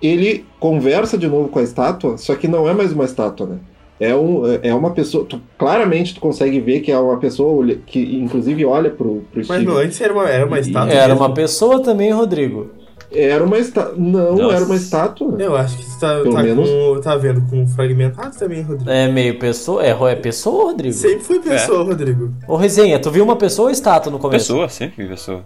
ele 0.00 0.44
conversa 0.58 1.18
de 1.18 1.28
novo 1.28 1.48
com 1.48 1.58
a 1.58 1.62
estátua, 1.62 2.16
só 2.16 2.34
que 2.34 2.48
não 2.48 2.68
é 2.68 2.72
mais 2.72 2.92
uma 2.92 3.04
estátua, 3.04 3.46
né? 3.46 3.58
É, 4.02 4.16
um, 4.16 4.42
é 4.62 4.74
uma 4.74 4.90
pessoa. 4.90 5.24
tu- 5.24 5.40
claramente 5.56 6.14
tu 6.14 6.20
consegue 6.20 6.58
ver 6.58 6.80
que 6.80 6.90
é 6.90 6.98
uma 6.98 7.18
pessoa 7.18 7.64
que, 7.86 8.00
inclusive, 8.16 8.64
olha 8.64 8.90
pro, 8.90 9.22
pro 9.32 9.42
Mas 9.46 9.62
não, 9.64 9.76
antes 9.76 10.00
era 10.00 10.12
uma, 10.12 10.28
era 10.28 10.44
uma 10.44 10.58
estátua. 10.58 10.92
Era 10.92 11.08
mesmo. 11.14 11.20
uma 11.20 11.32
pessoa 11.32 11.80
também, 11.80 12.10
Rodrigo. 12.10 12.70
Era 13.12 13.44
uma 13.44 13.58
estátua. 13.58 13.94
Não, 13.96 14.34
Nossa. 14.34 14.56
era 14.56 14.64
uma 14.64 14.74
estátua. 14.74 15.36
Eu 15.38 15.54
acho 15.54 15.76
que 15.76 15.84
você 15.84 16.00
tá, 16.00 16.20
Pelo 16.20 16.34
tá, 16.34 16.42
menos. 16.42 16.68
com, 16.68 17.00
tá 17.00 17.16
vendo 17.16 17.42
com 17.48 17.64
fragmentado 17.68 18.36
também, 18.36 18.62
Rodrigo. 18.62 18.90
É 18.90 19.06
meio 19.06 19.38
pessoa. 19.38 19.84
É, 19.84 19.90
é 19.90 20.16
pessoa, 20.16 20.64
Rodrigo? 20.64 20.94
Sempre 20.94 21.20
foi 21.20 21.38
pessoa, 21.38 21.84
Rodrigo. 21.84 22.32
Ô, 22.48 22.56
Resenha, 22.56 22.98
tu 22.98 23.08
viu 23.10 23.22
uma 23.22 23.36
pessoa 23.36 23.66
ou 23.68 23.72
estátua 23.72 24.10
no 24.10 24.18
começo? 24.18 24.46
Pessoa, 24.46 24.68
sempre 24.68 25.06
pessoa. 25.06 25.44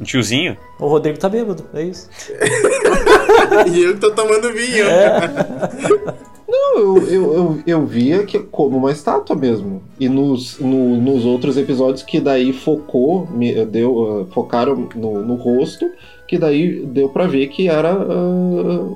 Um 0.00 0.04
tiozinho. 0.04 0.56
O 0.78 0.86
Rodrigo 0.86 1.18
tá 1.18 1.28
bêbado, 1.28 1.64
é 1.74 1.82
isso. 1.82 2.08
e 3.70 3.82
eu 3.82 3.94
que 3.94 4.00
tô 4.00 4.12
tomando 4.12 4.52
vinho. 4.54 4.86
Não, 6.48 6.78
eu, 6.78 6.96
eu, 7.08 7.34
eu, 7.34 7.62
eu 7.66 7.86
via 7.86 8.24
que 8.24 8.38
como 8.38 8.78
uma 8.78 8.90
estátua 8.90 9.36
mesmo. 9.36 9.82
E 10.00 10.08
nos, 10.08 10.58
no- 10.58 10.96
nos 10.96 11.24
outros 11.26 11.56
episódios 11.58 12.02
que 12.02 12.20
daí 12.20 12.52
focou, 12.54 13.26
me- 13.30 13.66
deu, 13.66 14.22
ah, 14.30 14.32
focaram 14.32 14.88
no, 14.94 15.22
no 15.22 15.34
rosto, 15.34 15.90
que 16.26 16.38
daí 16.38 16.86
deu 16.86 17.10
pra 17.10 17.26
ver 17.26 17.48
que 17.48 17.68
era 17.68 17.92
ah, 17.92 18.88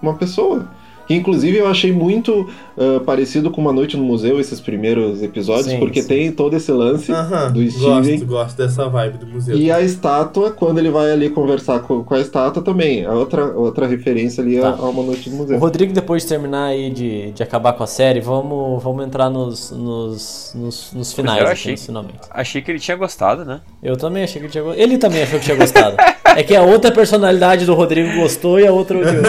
uma 0.00 0.14
pessoa. 0.14 0.68
Que 1.06 1.14
inclusive 1.14 1.56
eu 1.58 1.66
achei 1.66 1.92
muito 1.92 2.48
ah, 2.78 3.00
parecido 3.04 3.50
com 3.50 3.60
Uma 3.60 3.72
Noite 3.72 3.96
no 3.96 4.02
Museu, 4.04 4.40
esses 4.40 4.60
primeiros 4.60 5.22
episódios, 5.22 5.66
Sim, 5.66 5.78
porque 5.78 6.02
sim. 6.02 6.08
tem 6.08 6.32
todo 6.32 6.54
esse 6.56 6.72
lance 6.72 7.12
Aham, 7.12 7.52
do 7.52 7.70
Steven. 7.70 8.18
gosto, 8.18 8.26
gosto 8.26 8.56
dessa 8.56 8.88
vibe 8.88 9.18
do 9.18 9.26
museu. 9.26 9.56
E 9.56 9.70
a 9.70 9.80
estátua, 9.80 10.50
quando 10.50 10.78
ele 10.78 10.90
vai 10.90 11.10
ali 11.12 11.28
conversar 11.30 11.80
com, 11.80 12.02
com 12.02 12.14
a 12.14 12.20
estátua 12.20 12.62
também. 12.62 13.04
A 13.04 13.12
outra, 13.12 13.44
outra 13.46 13.86
referência 13.86 14.42
ali 14.42 14.58
Tá. 14.60 14.70
a, 14.70 14.72
a 14.72 14.88
Uma 14.88 15.02
Noite 15.02 15.28
no 15.28 15.36
O 15.36 15.38
Museu. 15.40 15.58
Rodrigo, 15.58 15.92
depois 15.92 16.22
de 16.22 16.28
terminar 16.28 16.66
aí 16.66 16.90
de, 16.90 17.32
de 17.32 17.42
acabar 17.42 17.72
com 17.74 17.82
a 17.84 17.86
série, 17.86 18.20
vamos, 18.20 18.82
vamos 18.82 19.04
entrar 19.06 19.28
nos, 19.28 19.70
nos, 19.72 20.52
nos, 20.54 20.92
nos 20.92 21.12
finais, 21.12 21.38
Eu 21.40 21.44
aqui, 21.44 21.52
achei. 21.52 21.72
nos 21.72 21.86
finalmente. 21.86 22.18
Achei 22.30 22.62
que 22.62 22.70
ele 22.70 22.78
tinha 22.80 22.96
gostado, 22.96 23.44
né? 23.44 23.60
Eu 23.82 23.96
também 23.96 24.24
achei 24.24 24.40
que 24.40 24.46
ele 24.46 24.52
tinha 24.52 24.64
gostado. 24.64 24.82
Ele 24.82 24.98
também 24.98 25.22
achou 25.22 25.38
que 25.38 25.44
tinha 25.44 25.56
gostado. 25.56 25.96
é 26.36 26.42
que 26.42 26.56
a 26.56 26.62
outra 26.62 26.90
personalidade 26.90 27.66
do 27.66 27.74
Rodrigo 27.74 28.14
gostou 28.20 28.58
e 28.58 28.66
a 28.66 28.72
outra 28.72 28.98
odiou. 28.98 29.22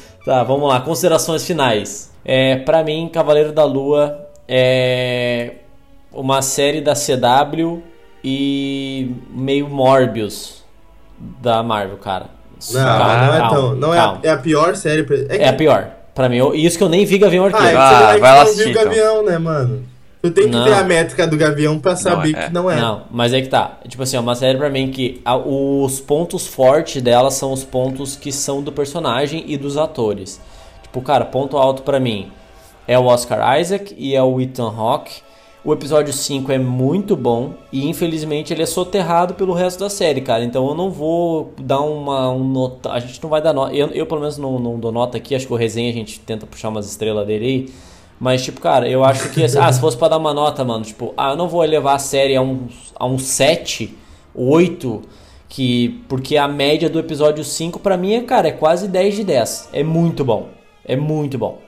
tá, 0.24 0.42
vamos 0.42 0.68
lá. 0.68 0.80
Considerações 0.80 1.46
finais. 1.46 2.10
É, 2.24 2.56
pra 2.56 2.82
mim, 2.84 3.08
Cavaleiro 3.12 3.52
da 3.52 3.64
Lua 3.64 4.26
é 4.48 5.54
uma 6.12 6.42
série 6.42 6.80
da 6.80 6.94
CW 6.94 7.82
e 8.22 9.10
meio 9.30 9.68
Morbius 9.68 10.62
da 11.18 11.62
Marvel, 11.62 11.96
cara. 11.98 12.26
Não, 12.72 12.84
Calma, 12.84 13.26
não 13.26 13.34
é 13.34 13.38
calma, 13.38 13.50
tão. 13.56 13.74
Não 13.74 13.94
é 13.94 13.98
a, 13.98 14.18
é 14.22 14.28
a 14.30 14.36
pior 14.36 14.76
série. 14.76 15.02
pra- 15.02 15.16
É, 15.16 15.38
que, 15.38 15.44
É 15.44 15.48
a 15.48 15.52
pior. 15.54 15.90
Pra 16.14 16.28
mim, 16.28 16.36
eu- 16.36 16.54
isso 16.54 16.76
que 16.76 16.84
eu 16.84 16.88
nem 16.90 17.06
vi 17.06 17.16
Gavião 17.16 17.44
Ah, 17.44 17.48
Arqueiro. 17.48 17.66
é 17.68 17.70
que 17.72 17.76
Ah, 17.78 17.88
você, 17.88 18.04
é 18.10 18.14
que 18.14 18.20
vai 18.20 18.30
lá 18.30 18.36
não 18.36 18.42
assistir, 18.42 18.64
viu 18.64 18.68
o 18.68 18.70
então. 18.72 18.84
Gavião, 18.84 19.24
né, 19.24 19.38
mano? 19.38 19.84
Tu 20.22 20.30
tem 20.30 20.44
que 20.44 20.50
Não. 20.50 20.64
ver 20.64 20.74
a 20.74 20.84
métrica 20.84 21.26
do 21.26 21.36
Gavião 21.36 21.78
pra 21.78 21.96
saber 21.96 22.36
é. 22.36 22.46
que 22.46 22.52
não 22.52 22.70
é. 22.70 22.78
Não, 22.78 23.04
mas 23.10 23.32
é 23.32 23.40
que 23.40 23.48
tá. 23.48 23.78
Tipo 23.88 24.02
assim, 24.02 24.16
é 24.16 24.20
uma 24.20 24.34
série 24.34 24.58
pra 24.58 24.68
mim 24.68 24.90
que 24.90 25.20
a- 25.24 25.36
os 25.38 25.98
pontos 25.98 26.46
fortes 26.46 27.00
dela 27.00 27.30
são 27.30 27.52
os 27.52 27.64
pontos 27.64 28.16
que 28.16 28.30
são 28.30 28.60
do 28.62 28.70
personagem 28.70 29.44
e 29.46 29.56
dos 29.56 29.78
atores. 29.78 30.38
Tipo, 30.82 31.00
cara, 31.00 31.24
ponto 31.24 31.56
alto 31.56 31.82
pra 31.82 31.98
mim 31.98 32.30
é 32.86 32.98
o 32.98 33.04
Oscar 33.06 33.58
Isaac 33.58 33.94
e 33.96 34.14
é 34.14 34.22
o 34.22 34.38
Ethan 34.40 34.68
Hawke. 34.76 35.22
O 35.64 35.72
episódio 35.72 36.12
5 36.12 36.50
é 36.52 36.58
muito 36.58 37.14
bom 37.16 37.52
e 37.72 37.86
infelizmente 37.88 38.52
ele 38.52 38.62
é 38.62 38.66
soterrado 38.66 39.34
pelo 39.34 39.52
resto 39.54 39.80
da 39.80 39.88
série, 39.90 40.20
cara. 40.22 40.42
Então 40.44 40.66
eu 40.68 40.74
não 40.74 40.90
vou 40.90 41.52
dar 41.60 41.80
uma 41.80 42.30
um 42.30 42.44
nota. 42.44 42.90
A 42.92 42.98
gente 42.98 43.22
não 43.22 43.30
vai 43.30 43.40
dar 43.42 43.52
nota. 43.54 43.74
Eu, 43.74 43.88
eu 43.88 44.06
pelo 44.06 44.20
menos 44.20 44.36
não, 44.38 44.58
não 44.58 44.78
dou 44.78 44.90
nota 44.92 45.16
aqui. 45.18 45.34
Acho 45.34 45.46
que 45.46 45.52
o 45.52 45.56
resenha 45.56 45.90
a 45.90 45.94
gente 45.94 46.18
tenta 46.20 46.46
puxar 46.46 46.68
umas 46.70 46.86
estrelas 46.86 47.26
dele 47.26 47.44
aí. 47.46 47.89
Mas, 48.20 48.42
tipo, 48.44 48.60
cara, 48.60 48.86
eu 48.86 49.02
acho 49.02 49.30
que. 49.30 49.42
ah, 49.42 49.72
se 49.72 49.80
fosse 49.80 49.96
pra 49.96 50.08
dar 50.08 50.18
uma 50.18 50.34
nota, 50.34 50.62
mano, 50.62 50.84
tipo, 50.84 51.14
ah, 51.16 51.30
eu 51.30 51.36
não 51.36 51.48
vou 51.48 51.64
elevar 51.64 51.96
a 51.96 51.98
série 51.98 52.36
a 52.36 52.42
um, 52.42 52.68
a 52.94 53.06
um 53.06 53.18
7, 53.18 53.96
8, 54.34 55.02
que. 55.48 56.02
Porque 56.08 56.36
a 56.36 56.46
média 56.46 56.90
do 56.90 56.98
episódio 56.98 57.42
5 57.42 57.78
pra 57.80 57.96
mim 57.96 58.12
é, 58.14 58.20
cara, 58.20 58.48
é 58.48 58.52
quase 58.52 58.86
10 58.88 59.16
de 59.16 59.24
10. 59.24 59.70
É 59.72 59.82
muito 59.82 60.24
bom. 60.24 60.48
É 60.84 60.96
muito 60.96 61.38
bom. 61.38 61.58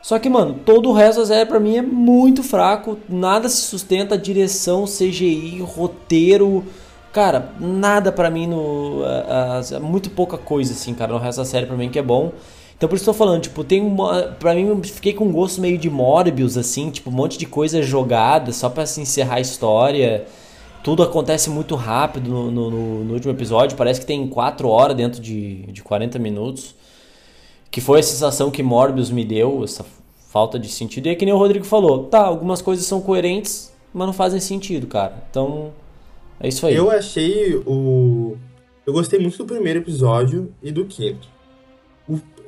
Só 0.00 0.18
que, 0.18 0.30
mano, 0.30 0.54
todo 0.64 0.88
o 0.88 0.92
resto 0.94 1.20
da 1.20 1.26
série 1.26 1.44
pra 1.46 1.60
mim 1.60 1.76
é 1.76 1.82
muito 1.82 2.42
fraco. 2.42 2.96
Nada 3.08 3.48
se 3.48 3.62
sustenta. 3.62 4.16
Direção, 4.16 4.84
CGI, 4.86 5.60
roteiro. 5.60 6.64
Cara, 7.12 7.50
nada 7.60 8.10
pra 8.12 8.30
mim 8.30 8.46
no. 8.46 9.02
a- 9.04 9.60
a- 9.76 9.80
muito 9.80 10.08
pouca 10.10 10.38
coisa, 10.38 10.72
assim, 10.72 10.94
cara, 10.94 11.12
no 11.12 11.18
resto 11.18 11.38
da 11.38 11.44
série 11.44 11.66
pra 11.66 11.76
mim 11.76 11.88
que 11.90 11.98
é 11.98 12.02
bom. 12.02 12.32
Então 12.78 12.88
por 12.88 12.94
isso 12.94 13.04
que 13.04 13.10
eu 13.10 13.14
tô 13.14 13.18
falando, 13.18 13.42
tipo, 13.42 13.62
tem 13.64 13.82
uma. 13.82 14.22
Pra 14.38 14.54
mim, 14.54 14.68
eu 14.68 14.80
fiquei 14.84 15.12
com 15.12 15.24
um 15.26 15.32
gosto 15.32 15.60
meio 15.60 15.76
de 15.76 15.90
Morbius, 15.90 16.56
assim, 16.56 16.90
tipo, 16.90 17.10
um 17.10 17.12
monte 17.12 17.36
de 17.36 17.44
coisa 17.44 17.82
jogada 17.82 18.52
só 18.52 18.70
pra 18.70 18.86
se 18.86 19.00
encerrar 19.00 19.34
a 19.36 19.40
história. 19.40 20.24
Tudo 20.84 21.02
acontece 21.02 21.50
muito 21.50 21.74
rápido 21.74 22.30
no, 22.30 22.50
no, 22.52 22.70
no- 22.70 23.04
no 23.04 23.14
último 23.14 23.32
episódio. 23.32 23.76
Parece 23.76 23.98
que 24.00 24.06
tem 24.06 24.26
4 24.28 24.68
horas 24.68 24.96
dentro 24.96 25.20
de, 25.20 25.62
de 25.72 25.82
40 25.82 26.18
minutos. 26.20 26.74
Que 27.70 27.80
foi 27.80 27.98
a 27.98 28.02
sensação 28.02 28.50
que 28.50 28.62
Morbius 28.62 29.10
me 29.10 29.24
deu, 29.24 29.62
essa 29.64 29.84
falta 30.30 30.56
de 30.58 30.68
sentido. 30.68 31.06
E 31.06 31.10
é 31.10 31.14
que 31.16 31.24
nem 31.24 31.34
o 31.34 31.38
Rodrigo 31.38 31.64
falou, 31.64 32.04
tá, 32.04 32.20
algumas 32.24 32.62
coisas 32.62 32.86
são 32.86 33.00
coerentes, 33.00 33.72
mas 33.92 34.06
não 34.06 34.12
fazem 34.14 34.38
sentido, 34.40 34.86
cara. 34.86 35.22
Então, 35.30 35.72
é 36.40 36.46
isso 36.48 36.64
aí. 36.64 36.74
Eu 36.76 36.90
achei 36.90 37.56
o. 37.66 38.36
Eu 38.86 38.92
gostei 38.92 39.18
muito 39.18 39.36
do 39.36 39.44
primeiro 39.44 39.80
episódio 39.80 40.50
e 40.62 40.70
do 40.70 40.84
quinto. 40.86 41.28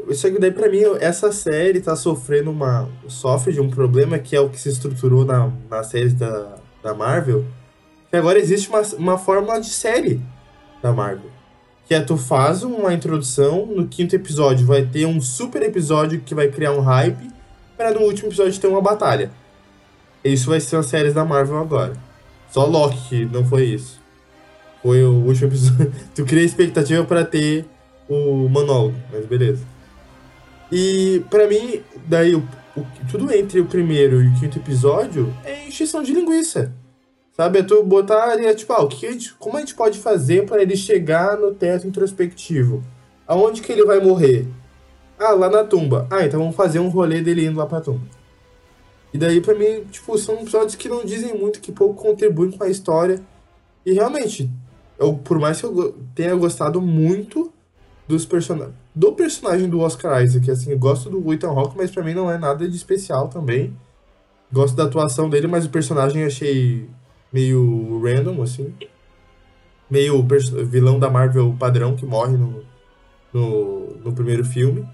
O... 0.07 0.14
Só 0.14 0.30
que 0.30 0.38
daí, 0.38 0.51
pra 0.51 0.68
mim, 0.68 0.82
essa 1.01 1.32
série 1.32 1.80
tá 1.80 1.96
sofrendo 1.96 2.51
uma. 2.51 2.88
sofre 3.09 3.53
de 3.53 3.61
um 3.61 3.70
problema 3.70 4.18
que 4.18 4.34
é 4.34 4.40
o 4.40 4.48
que 4.48 4.61
se 4.61 4.68
estruturou 4.68 5.24
na, 5.24 5.51
na 5.68 5.82
série 5.82 6.11
da, 6.11 6.57
da 6.82 6.94
Marvel. 6.94 7.44
Que 8.11 8.16
agora 8.16 8.38
existe 8.38 8.68
uma, 8.68 8.82
uma 8.98 9.18
fórmula 9.18 9.61
de 9.61 9.70
série 9.70 10.20
da 10.82 10.92
Marvel. 10.92 11.30
Que 11.86 11.94
é 11.94 12.01
tu 12.01 12.16
faz 12.16 12.62
uma 12.62 12.92
introdução, 12.92 13.66
no 13.66 13.86
quinto 13.86 14.14
episódio 14.14 14.66
vai 14.66 14.84
ter 14.84 15.07
um 15.07 15.20
super 15.20 15.62
episódio 15.62 16.20
que 16.20 16.34
vai 16.34 16.48
criar 16.48 16.72
um 16.72 16.80
hype, 16.80 17.30
para 17.76 17.92
no 17.92 18.01
último 18.01 18.28
episódio 18.28 18.61
ter 18.61 18.66
uma 18.66 18.80
batalha. 18.80 19.30
Isso 20.22 20.51
vai 20.51 20.61
ser 20.61 20.76
as 20.76 20.86
séries 20.86 21.14
da 21.14 21.24
Marvel 21.24 21.59
agora. 21.59 21.94
Só 22.51 22.66
Loki 22.66 23.24
não 23.24 23.44
foi 23.44 23.64
isso. 23.64 24.01
Foi 24.82 25.03
o 25.05 25.12
último 25.12 25.48
episódio. 25.48 25.92
tu 26.14 26.24
cria 26.24 26.42
expectativa 26.42 27.05
pra 27.05 27.24
ter 27.24 27.64
o 28.09 28.48
monólogo, 28.48 28.96
mas 29.12 29.24
beleza. 29.24 29.64
E 30.73 31.23
pra 31.31 31.47
mim, 31.49 31.83
daí 32.07 32.35
o, 32.35 32.41
o- 32.77 32.87
tudo 33.11 33.33
entre 33.33 33.61
o 33.61 33.66
primeiro 33.66 34.23
e 34.23 34.29
o 34.29 34.35
quinto 34.39 34.59
episódio 34.59 35.35
é 35.45 35.66
encheção 35.66 36.03
de 36.03 36.12
linguiça. 36.12 36.73
Sabe? 37.37 37.59
É 37.61 37.62
tu 37.62 37.83
botar 37.83 38.39
é 38.39 38.55
tipo, 38.55 38.73
ah, 38.73 38.83
o 38.83 38.89
que 38.89 39.07
a 39.07 39.12
gente, 39.12 39.33
como 39.35 39.57
a 39.57 39.61
gente 39.61 39.75
pode 39.75 39.99
fazer 39.99 40.45
pra 40.47 40.61
ele 40.61 40.77
chegar 40.77 41.37
no 41.39 41.53
teto 41.55 41.87
introspectivo? 41.87 42.83
Aonde 43.27 43.62
que 43.62 43.73
ele 43.73 43.85
vai 43.85 43.99
morrer? 44.01 44.47
Ah, 45.18 45.31
lá 45.33 45.49
na 45.49 45.64
tumba. 45.64 46.07
Ah, 46.11 46.25
então 46.25 46.41
vamos 46.41 46.57
fazer 46.57 46.79
um 46.81 46.89
rolê 46.89 47.21
dele 47.23 47.47
indo 47.47 47.59
lá 47.59 47.66
pra 47.66 47.81
tumba. 47.81 48.07
E 49.12 49.18
daí, 49.18 49.41
pra 49.41 49.55
mim, 49.55 49.85
tipo, 49.91 50.16
são 50.18 50.37
episódios 50.37 50.75
que 50.77 50.89
não 50.89 51.05
dizem 51.05 51.37
muito, 51.37 51.61
que 51.61 51.73
pouco 51.73 52.01
contribuem 52.01 52.51
com 52.53 52.62
a 52.62 52.68
história. 52.68 53.21
E 53.85 53.93
realmente, 53.93 54.51
eu, 54.99 55.14
por 55.14 55.39
mais 55.39 55.59
que 55.59 55.64
eu 55.66 55.97
tenha 56.14 56.35
gostado 56.35 56.81
muito 56.81 57.53
dos 58.07 58.25
personagens. 58.27 58.75
Do 58.95 59.12
personagem 59.12 59.68
do 59.68 59.80
Oscar 59.80 60.22
Isaac, 60.22 60.51
assim, 60.51 60.72
eu 60.72 60.78
gosto 60.78 61.09
do 61.09 61.32
Ethan 61.32 61.51
Hawke, 61.51 61.76
mas 61.76 61.91
pra 61.91 62.03
mim 62.03 62.14
não 62.14 62.30
é 62.30 62.36
nada 62.36 62.68
de 62.68 62.76
especial 62.76 63.28
também. 63.28 63.76
Gosto 64.53 64.74
da 64.74 64.84
atuação 64.84 65.30
dele, 65.30 65.47
mas 65.47 65.64
o 65.64 65.70
personagem 65.70 66.22
eu 66.22 66.26
achei 66.26 66.88
meio 67.32 68.03
random, 68.03 68.43
assim. 68.43 68.74
Meio 69.88 70.26
vilão 70.66 70.99
da 70.99 71.09
Marvel 71.09 71.55
padrão 71.59 71.95
que 71.95 72.05
morre 72.05 72.36
no, 72.36 72.64
no, 73.32 73.97
no 74.05 74.12
primeiro 74.12 74.45
filme. 74.45 74.88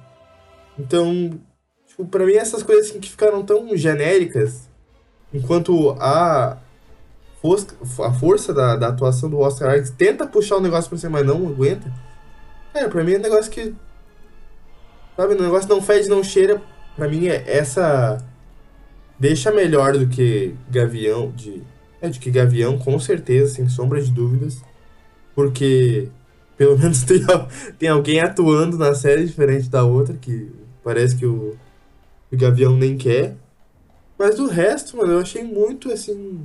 Então, 0.79 1.39
tipo, 1.87 2.05
pra 2.07 2.27
mim 2.27 2.35
essas 2.35 2.63
coisas 2.63 2.91
assim, 2.91 3.01
que 3.01 3.11
ficaram 3.11 3.43
tão 3.43 3.75
genéricas, 3.77 4.69
enquanto 5.33 5.93
a, 5.99 6.59
a 8.05 8.13
força 8.13 8.53
da, 8.53 8.77
da 8.77 8.89
atuação 8.89 9.31
do 9.31 9.39
Oscar 9.39 9.77
Isaac 9.77 9.93
tenta 9.93 10.27
puxar 10.27 10.57
o 10.57 10.61
negócio 10.61 10.91
pra 10.91 10.99
cima, 10.99 11.13
mas 11.13 11.27
não 11.27 11.49
aguenta. 11.49 11.91
Cara, 12.73 12.91
pra 12.91 13.03
mim 13.03 13.15
é 13.15 13.19
um 13.19 13.23
negócio 13.23 13.51
que. 13.51 13.75
Sabe, 15.17 15.35
o 15.35 15.43
negócio 15.43 15.69
não 15.69 15.81
fede, 15.81 16.09
não 16.09 16.23
cheira. 16.23 16.61
Pra 16.95 17.09
mim 17.09 17.27
é 17.27 17.43
essa. 17.47 18.19
Deixa 19.19 19.51
melhor 19.51 19.97
do 19.97 20.07
que 20.07 20.55
Gavião. 20.71 21.31
De, 21.31 21.63
é, 22.01 22.09
de 22.09 22.19
que 22.19 22.31
Gavião, 22.31 22.79
com 22.79 22.99
certeza, 22.99 23.55
sem 23.55 23.69
sombra 23.69 24.01
de 24.01 24.11
dúvidas. 24.11 24.63
Porque 25.35 26.11
pelo 26.57 26.77
menos 26.79 27.03
tem, 27.03 27.21
tem 27.79 27.89
alguém 27.89 28.21
atuando 28.21 28.77
na 28.79 28.95
série 28.95 29.25
diferente 29.25 29.69
da 29.69 29.85
outra, 29.85 30.15
que 30.15 30.51
parece 30.83 31.17
que 31.17 31.27
o, 31.27 31.57
o 32.33 32.37
Gavião 32.37 32.77
nem 32.77 32.97
quer. 32.97 33.37
Mas 34.19 34.37
do 34.37 34.47
resto, 34.47 34.97
mano, 34.97 35.13
eu 35.13 35.19
achei 35.21 35.45
muito 35.45 35.93
assim. 35.93 36.45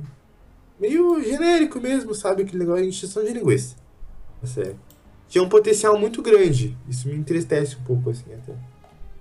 meio 0.78 1.22
genérico 1.22 1.80
mesmo, 1.80 2.14
sabe? 2.14 2.42
Aquele 2.42 2.58
negócio 2.58 2.82
de 2.82 2.88
encheção 2.88 3.24
de 3.24 3.32
linguiça. 3.32 3.76
A 4.42 4.46
série. 4.46 4.76
Tinha 5.32 5.42
um 5.42 5.48
potencial 5.48 5.98
muito 5.98 6.20
grande. 6.20 6.76
Isso 6.86 7.08
me 7.08 7.16
entristece 7.16 7.74
um 7.76 7.82
pouco, 7.84 8.10
assim, 8.10 8.34
até. 8.34 8.52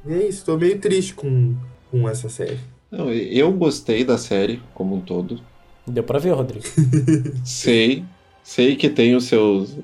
E 0.05 0.13
é 0.13 0.27
isso, 0.27 0.43
tô 0.43 0.57
meio 0.57 0.77
triste 0.77 1.13
com, 1.13 1.55
com 1.89 2.09
essa 2.09 2.27
série. 2.27 2.59
Não, 2.91 3.09
eu 3.13 3.49
gostei 3.53 4.03
da 4.03 4.17
série 4.17 4.61
como 4.73 4.95
um 4.95 4.99
todo. 4.99 5.39
Deu 5.87 6.03
pra 6.03 6.19
ver, 6.19 6.31
Rodrigo. 6.31 6.65
Sei, 7.45 8.03
sei 8.43 8.75
que 8.75 8.89
tem 8.89 9.15
os 9.15 9.23
seus, 9.23 9.77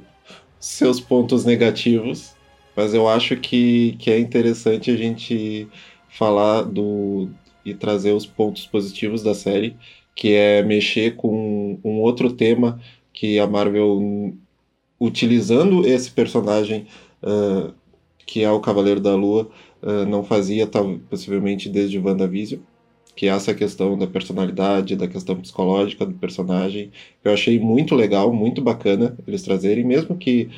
seus 0.60 1.00
pontos 1.00 1.46
negativos, 1.46 2.36
mas 2.76 2.94
eu 2.94 3.08
acho 3.08 3.38
que, 3.38 3.96
que 3.98 4.12
é 4.12 4.20
interessante 4.20 4.92
a 4.92 4.98
gente 4.98 5.66
falar 6.10 6.64
do 6.64 7.30
e 7.64 7.74
trazer 7.74 8.12
os 8.12 8.26
pontos 8.26 8.66
positivos 8.66 9.24
da 9.24 9.34
série, 9.34 9.78
que 10.14 10.34
é 10.34 10.62
mexer 10.62 11.16
com 11.16 11.80
um 11.86 12.02
outro 12.02 12.34
tema 12.34 12.82
que 13.14 13.40
a 13.40 13.48
Marvel, 13.48 14.36
utilizando 15.00 15.86
esse 15.86 16.12
personagem 16.12 16.88
ah, 17.24 17.72
que 18.26 18.44
é 18.44 18.52
o 18.52 18.60
Cavaleiro 18.60 19.00
da 19.00 19.16
Lua, 19.16 19.50
ah, 19.82 20.06
não 20.06 20.24
fazia, 20.24 20.68
tal, 20.68 21.00
possivelmente 21.10 21.70
desde 21.70 21.98
WandaVision, 21.98 22.60
que 23.16 23.28
é 23.28 23.30
essa 23.30 23.54
questão 23.54 23.98
da 23.98 24.06
personalidade, 24.06 24.96
da 24.96 25.08
questão 25.08 25.36
psicológica 25.38 26.06
do 26.06 26.14
personagem. 26.14 26.92
Eu 27.24 27.34
achei 27.34 27.60
muito 27.60 27.96
legal, 27.96 28.32
muito 28.32 28.62
bacana 28.62 29.18
eles 29.28 29.42
trazerem, 29.42 29.84
mesmo 29.84 30.16
que 30.18 30.50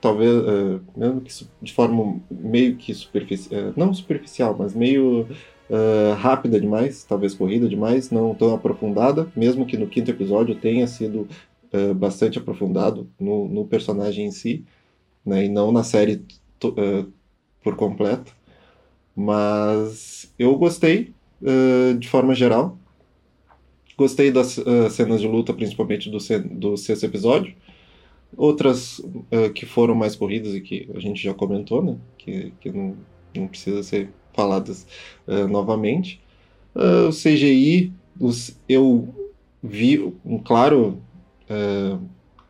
talvez, 0.00 0.32
eh, 0.32 0.80
mesmo 0.96 1.20
que 1.20 1.32
de 1.60 1.72
forma 1.72 2.20
meio 2.30 2.76
que 2.76 2.94
superficial, 2.94 3.72
não 3.76 3.92
superficial, 3.94 4.56
mas 4.58 4.74
meio 4.74 5.28
eh, 5.70 6.14
rápida 6.18 6.60
demais, 6.60 7.04
talvez 7.04 7.34
corrida 7.34 7.68
demais, 7.68 8.10
não 8.10 8.34
tão 8.34 8.54
aprofundada, 8.54 9.28
mesmo 9.36 9.66
que 9.66 9.76
no 9.76 9.86
quinto 9.86 10.10
episódio 10.10 10.54
tenha 10.54 10.86
sido 10.86 11.28
eh, 11.72 11.94
bastante 11.94 12.38
aprofundado 12.38 13.08
no, 13.18 13.48
no 13.48 13.64
personagem 13.64 14.26
em 14.26 14.30
si, 14.30 14.62
né, 15.24 15.46
e 15.46 15.48
não 15.48 15.72
na 15.72 15.82
série 15.82 16.22
eh, 16.62 17.06
por 17.62 17.76
completo. 17.76 18.36
Mas 19.16 20.30
eu 20.38 20.54
gostei, 20.58 21.14
eh, 21.42 21.94
de 21.94 22.08
forma 22.08 22.34
geral. 22.34 22.78
Gostei 23.96 24.30
das 24.30 24.58
cenas 24.90 25.20
de 25.20 25.28
luta, 25.28 25.52
principalmente 25.52 26.10
do, 26.10 26.18
do 26.50 26.76
sexto 26.76 27.04
episódio. 27.04 27.54
Outras 28.36 29.00
que 29.54 29.66
foram 29.66 29.94
mais 29.94 30.16
corridas 30.16 30.54
e 30.54 30.60
que 30.62 30.88
a 30.94 30.98
gente 30.98 31.22
já 31.22 31.34
comentou, 31.34 31.82
né? 31.84 31.98
Que, 32.16 32.52
que 32.58 32.72
não, 32.72 32.96
não 33.36 33.46
precisa 33.46 33.82
ser 33.82 34.10
faladas 34.32 34.86
novamente. 35.50 36.20
O 36.74 37.10
CGI, 37.10 37.92
os, 38.18 38.58
eu 38.66 39.14
vi 39.62 40.12
um 40.24 40.38
claro 40.38 41.00
eh, 41.52 41.96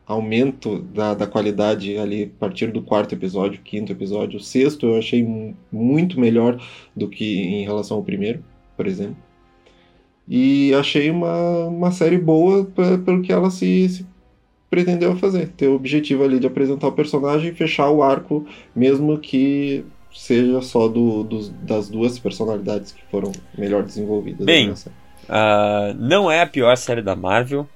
aumento 0.05 0.79
da, 0.79 1.13
da 1.13 1.27
qualidade 1.27 1.97
ali 1.97 2.31
a 2.35 2.39
partir 2.39 2.71
do 2.71 2.81
quarto 2.81 3.13
episódio, 3.15 3.61
quinto 3.63 3.91
episódio. 3.91 4.37
O 4.37 4.41
sexto 4.41 4.85
eu 4.87 4.97
achei 4.97 5.23
mu- 5.23 5.55
muito 5.71 6.19
melhor 6.19 6.59
do 6.95 7.07
que 7.07 7.41
em 7.41 7.63
relação 7.63 7.97
ao 7.97 8.03
primeiro, 8.03 8.43
por 8.77 8.85
exemplo. 8.87 9.17
E 10.27 10.73
achei 10.73 11.09
uma, 11.09 11.65
uma 11.67 11.91
série 11.91 12.17
boa 12.17 12.63
pe- 12.65 12.97
pelo 13.05 13.21
que 13.21 13.31
ela 13.31 13.49
se, 13.49 13.89
se 13.89 14.05
pretendeu 14.69 15.15
fazer. 15.17 15.49
Ter 15.49 15.67
o 15.67 15.75
objetivo 15.75 16.23
ali 16.23 16.39
de 16.39 16.47
apresentar 16.47 16.87
o 16.87 16.91
personagem 16.93 17.51
e 17.51 17.55
fechar 17.55 17.89
o 17.89 18.01
arco, 18.01 18.45
mesmo 18.75 19.17
que 19.17 19.83
seja 20.13 20.61
só 20.61 20.87
do, 20.87 21.23
dos- 21.23 21.49
das 21.49 21.89
duas 21.89 22.17
personalidades 22.19 22.91
que 22.91 23.01
foram 23.11 23.31
melhor 23.57 23.83
desenvolvidas. 23.83 24.45
Bem. 24.45 24.73
Ah, 25.27 25.93
não 25.97 26.29
é 26.31 26.41
a 26.41 26.47
pior 26.47 26.75
série 26.77 27.01
da 27.01 27.15
Marvel, 27.15 27.67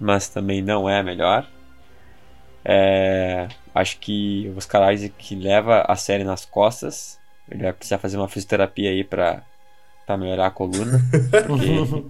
mas 0.00 0.28
também 0.28 0.62
não 0.62 0.88
é 0.88 0.98
a 1.00 1.02
melhor. 1.02 1.46
É, 2.64 3.48
acho 3.74 3.98
que 3.98 4.50
o 4.54 4.58
Oscar 4.58 4.92
Isaac 4.92 5.34
leva 5.34 5.82
a 5.88 5.96
série 5.96 6.24
nas 6.24 6.44
costas. 6.44 7.18
Ele 7.50 7.62
vai 7.62 7.72
precisar 7.72 7.98
fazer 7.98 8.16
uma 8.18 8.28
fisioterapia 8.28 8.90
aí 8.90 9.04
pra, 9.04 9.42
pra 10.06 10.16
melhorar 10.18 10.46
a 10.46 10.50
coluna. 10.50 11.00
Porque, 11.46 12.04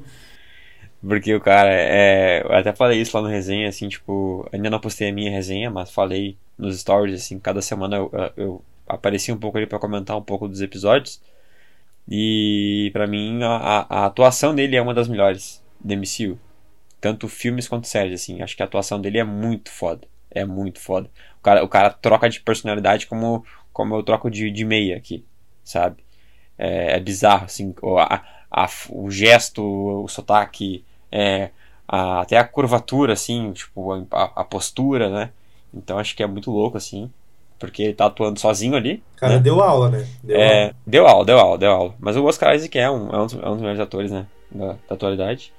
porque 1.01 1.35
o 1.35 1.41
cara 1.41 1.71
é. 1.73 2.43
Eu 2.45 2.53
até 2.55 2.73
falei 2.75 3.01
isso 3.01 3.17
lá 3.17 3.23
no 3.23 3.29
resenha, 3.29 3.69
assim, 3.69 3.89
tipo. 3.89 4.49
Ainda 4.53 4.71
não 4.71 4.81
postei 4.81 5.11
a 5.11 5.13
minha 5.13 5.31
resenha, 5.31 5.71
mas 5.71 5.91
falei 5.91 6.37
nos 6.57 6.81
stories, 6.81 7.23
assim, 7.23 7.39
cada 7.39 7.63
semana 7.63 7.97
eu, 7.97 8.11
eu 8.37 8.63
apareci 8.89 9.31
um 9.33 9.39
pouco 9.39 9.59
ali 9.59 9.67
pra 9.67 9.79
comentar 9.79 10.17
um 10.17 10.23
pouco 10.23 10.49
dos 10.49 10.61
episódios. 10.61 11.21
E 12.09 12.91
pra 12.93 13.07
mim 13.07 13.43
a, 13.43 13.57
a- 13.57 13.87
a 14.03 14.07
atuação 14.07 14.55
dele 14.55 14.77
é 14.77 14.83
uma 14.83 14.95
das 14.95 15.09
melhores 15.09 15.63
do 15.81 15.93
MCU. 15.93 16.39
Tanto 17.01 17.29
filmes 17.29 17.69
quanto 17.69 17.87
séries, 17.87 18.23
assim. 18.23 18.43
Acho 18.43 18.57
que 18.57 18.63
a 18.63 18.67
atuação 18.67 19.01
dele 19.01 19.19
é 19.19 19.25
muito 19.25 19.71
foda. 19.71 20.07
É 20.31 20.45
muito 20.45 20.81
foda. 20.81 21.11
O 21.39 21.43
cara, 21.43 21.65
o 21.65 21.69
cara 21.69 21.91
troca 21.91 22.29
de 22.29 22.41
personalidade 22.41 23.07
como, 23.07 23.45
como 23.73 23.95
eu 23.95 24.03
troco 24.03 24.31
de, 24.31 24.51
de 24.51 24.65
meia 24.65 24.97
aqui. 24.97 25.25
sabe? 25.65 26.05
É, 26.59 26.97
é 26.97 27.01
bizarro, 27.01 27.45
assim, 27.47 27.75
o, 27.83 27.99
a, 27.99 28.23
a- 28.51 28.69
o 28.91 29.11
gesto, 29.11 29.63
o 30.05 30.09
sotaque, 30.09 30.85
é, 31.11 31.51
a- 31.87 32.21
até 32.23 32.37
a 32.37 32.45
curvatura, 32.45 33.13
assim, 33.13 33.53
tipo, 33.53 33.93
a, 34.11 34.25
a 34.37 34.45
postura, 34.45 35.09
né? 35.11 35.31
Então 35.73 35.99
acho 35.99 36.17
que 36.17 36.23
é 36.23 36.27
muito 36.27 36.51
louco, 36.51 36.77
assim, 36.77 37.11
porque 37.59 37.83
ele 37.83 37.95
tá 37.95 38.07
atuando 38.07 38.41
sozinho 38.41 38.77
ali. 38.77 39.03
Cara 39.17 39.35
né? 39.35 39.41
deu 39.41 39.61
aula, 39.61 39.91
né? 39.91 40.07
Deu 40.23 40.37
É, 40.41 40.43
aula. 40.43 40.75
deu 40.87 41.07
aula, 41.07 41.25
deu 41.25 41.39
aula, 41.39 41.59
deu 41.59 41.71
aula. 41.73 41.95
Mas 42.01 42.17
o 42.17 42.25
Oscar 42.25 42.55
Isaac 42.55 42.79
é 42.79 42.91
um, 42.91 43.11
é 43.11 43.19
um, 43.23 43.27
dos, 43.27 43.35
é 43.35 43.49
um 43.49 43.53
dos 43.53 43.59
melhores 43.61 43.81
atores, 43.81 44.11
né? 44.11 44.27
Da, 44.51 44.73
da 44.89 44.95
atualidade. 44.95 45.53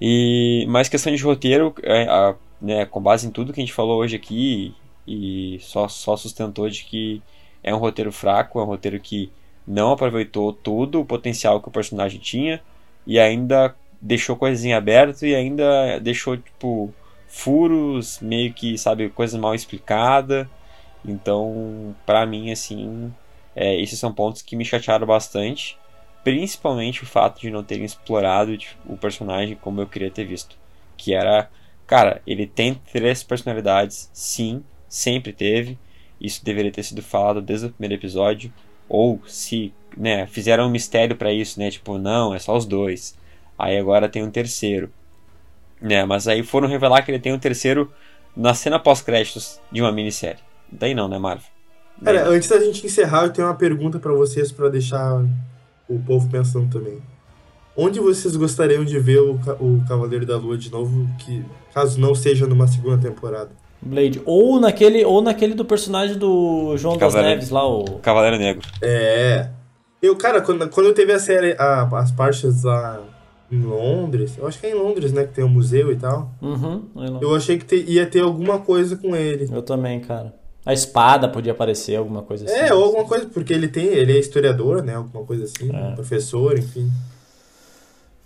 E, 0.00 0.66
mas 0.68 0.88
questão 0.88 1.14
de 1.14 1.22
roteiro, 1.22 1.74
é, 1.82 2.04
a- 2.08 2.34
né, 2.60 2.86
com 2.86 3.00
base 3.00 3.26
em 3.26 3.30
tudo 3.30 3.52
que 3.52 3.60
a 3.60 3.64
gente 3.64 3.72
falou 3.72 3.98
hoje 4.00 4.16
aqui, 4.16 4.74
e 5.06 5.58
só, 5.60 5.88
só 5.88 6.16
sustentou 6.16 6.68
de 6.68 6.84
que 6.84 7.22
é 7.62 7.74
um 7.74 7.78
roteiro 7.78 8.12
fraco, 8.12 8.58
é 8.58 8.62
um 8.62 8.66
roteiro 8.66 8.98
que 9.00 9.30
não 9.66 9.92
aproveitou 9.92 10.52
todo 10.52 11.00
o 11.00 11.04
potencial 11.04 11.60
que 11.60 11.68
o 11.68 11.72
personagem 11.72 12.20
tinha, 12.20 12.62
e 13.06 13.18
ainda 13.18 13.74
deixou 14.00 14.36
coisas 14.36 14.64
em 14.64 14.74
aberto, 14.74 15.24
e 15.26 15.34
ainda 15.34 15.98
deixou, 16.00 16.36
tipo, 16.36 16.92
furos, 17.28 18.18
meio 18.20 18.52
que, 18.52 18.76
sabe, 18.78 19.08
coisa 19.10 19.38
mal 19.38 19.54
explicada. 19.54 20.50
Então, 21.04 21.94
pra 22.06 22.24
mim, 22.26 22.50
assim, 22.50 23.12
é, 23.54 23.78
esses 23.80 23.98
são 23.98 24.12
pontos 24.12 24.42
que 24.42 24.56
me 24.56 24.64
chatearam 24.64 25.06
bastante. 25.06 25.76
Principalmente 26.24 27.02
o 27.02 27.06
fato 27.06 27.40
de 27.40 27.50
não 27.50 27.62
terem 27.62 27.84
explorado 27.84 28.56
tipo, 28.56 28.74
o 28.86 28.96
personagem 28.96 29.56
como 29.60 29.82
eu 29.82 29.86
queria 29.86 30.10
ter 30.10 30.24
visto. 30.24 30.56
Que 30.96 31.12
era, 31.12 31.50
cara, 31.86 32.22
ele 32.26 32.46
tem 32.46 32.80
três 32.90 33.22
personalidades, 33.22 34.10
sim, 34.12 34.64
sempre 34.88 35.32
teve. 35.32 35.78
Isso 36.18 36.42
deveria 36.42 36.72
ter 36.72 36.82
sido 36.82 37.02
falado 37.02 37.42
desde 37.42 37.66
o 37.66 37.70
primeiro 37.70 38.00
episódio. 38.00 38.50
Ou 38.88 39.20
se, 39.26 39.72
né, 39.96 40.26
fizeram 40.26 40.66
um 40.66 40.70
mistério 40.70 41.14
pra 41.14 41.30
isso, 41.32 41.60
né? 41.60 41.70
Tipo, 41.70 41.98
não, 41.98 42.34
é 42.34 42.38
só 42.38 42.56
os 42.56 42.64
dois. 42.64 43.16
Aí 43.58 43.76
agora 43.76 44.08
tem 44.08 44.22
um 44.22 44.30
terceiro. 44.30 44.90
Né, 45.80 46.04
mas 46.06 46.26
aí 46.26 46.42
foram 46.42 46.66
revelar 46.66 47.02
que 47.02 47.10
ele 47.10 47.18
tem 47.18 47.32
um 47.32 47.38
terceiro 47.38 47.92
na 48.34 48.54
cena 48.54 48.78
pós-créditos 48.78 49.60
de 49.70 49.82
uma 49.82 49.92
minissérie. 49.92 50.40
Daí 50.72 50.94
não, 50.94 51.08
né, 51.08 51.18
Marvel? 51.18 51.46
Daí 52.00 52.16
Cara, 52.16 52.28
antes 52.28 52.48
da 52.48 52.58
gente 52.58 52.86
encerrar, 52.86 53.24
eu 53.24 53.32
tenho 53.32 53.46
uma 53.46 53.54
pergunta 53.54 53.98
pra 53.98 54.12
vocês 54.12 54.50
pra 54.50 54.68
deixar 54.68 55.22
o 55.88 55.98
povo 55.98 56.28
pensando 56.30 56.70
também. 56.70 56.98
Onde 57.76 57.98
vocês 57.98 58.36
gostariam 58.36 58.84
de 58.84 58.98
ver 59.00 59.18
o, 59.20 59.32
o 59.60 59.82
Cavaleiro 59.88 60.24
da 60.24 60.36
Lua 60.36 60.56
de 60.56 60.70
novo, 60.70 61.08
que 61.18 61.44
caso 61.72 61.98
não 62.00 62.14
seja 62.14 62.46
numa 62.46 62.68
segunda 62.68 62.98
temporada? 62.98 63.50
Blade. 63.82 64.22
Ou 64.24 64.60
naquele, 64.60 65.04
ou 65.04 65.20
naquele 65.20 65.54
do 65.54 65.64
personagem 65.64 66.16
do 66.16 66.76
João 66.76 66.96
das 66.96 67.12
Cavaleiro. 67.12 67.36
Neves 67.36 67.50
lá, 67.50 67.66
o. 67.68 67.84
Cavaleiro 68.00 68.38
Negro. 68.38 68.66
É. 68.80 69.50
Eu, 70.00 70.14
cara, 70.16 70.40
quando, 70.40 70.68
quando 70.68 70.86
eu 70.86 70.94
teve 70.94 71.12
a 71.12 71.18
série, 71.18 71.54
a- 71.58 71.88
as 71.98 72.10
partes 72.12 72.62
lá 72.62 73.00
em 73.50 73.60
Londres, 73.62 74.36
eu 74.38 74.46
acho 74.46 74.58
que 74.60 74.66
é 74.66 74.70
em 74.70 74.74
Londres, 74.74 75.12
né, 75.12 75.24
que 75.24 75.34
tem 75.34 75.44
o 75.44 75.48
museu 75.48 75.90
e 75.92 75.96
tal. 75.96 76.30
Uhum, 76.40 76.84
eu, 76.96 77.10
não- 77.10 77.20
Eu 77.22 77.34
achei 77.34 77.58
que 77.58 77.64
te- 77.64 77.84
ia 77.90 78.06
ter 78.06 78.20
alguma 78.20 78.58
coisa 78.58 78.96
com 78.96 79.14
ele. 79.16 79.48
eu 79.52 79.62
também, 79.62 80.00
cara. 80.00 80.34
A 80.66 80.72
espada 80.72 81.28
podia 81.28 81.52
aparecer, 81.52 81.96
alguma 81.96 82.22
coisa 82.22 82.46
assim. 82.46 82.54
É, 82.54 82.72
ou 82.72 82.84
alguma 82.84 83.04
coisa, 83.04 83.26
porque 83.26 83.52
ele 83.52 83.68
tem, 83.68 83.84
ele 83.86 84.12
é 84.12 84.18
historiador, 84.18 84.82
né, 84.82 84.94
alguma 84.94 85.24
coisa 85.24 85.44
assim, 85.44 85.70
É. 85.74 85.94
professor, 85.94 86.58
enfim. 86.58 86.90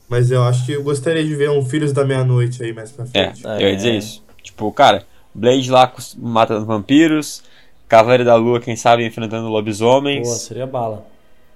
Mas 0.09 0.31
eu 0.31 0.43
acho 0.45 0.65
que 0.65 0.73
eu 0.73 0.83
gostaria 0.83 1.25
de 1.25 1.35
ver 1.35 1.51
um 1.51 1.65
Filhos 1.65 1.93
da 1.93 2.05
Meia-Noite 2.05 2.63
aí 2.63 2.73
mais 2.73 2.91
pra 2.91 3.05
É, 3.13 3.33
frente. 3.35 3.45
eu 3.45 3.61
ia 3.69 3.77
dizer 3.77 3.95
isso. 3.95 4.23
Tipo, 4.43 4.71
cara, 4.73 5.05
Blade 5.35 5.71
lá 5.71 5.93
matando 6.17 6.65
vampiros, 6.65 7.43
Cavaleiro 7.87 8.25
da 8.25 8.35
Lua, 8.37 8.61
quem 8.61 8.77
sabe, 8.77 9.05
enfrentando 9.05 9.47
Pô, 9.47 9.53
lobisomens. 9.53 10.29
seria 10.29 10.67
bala. 10.67 11.05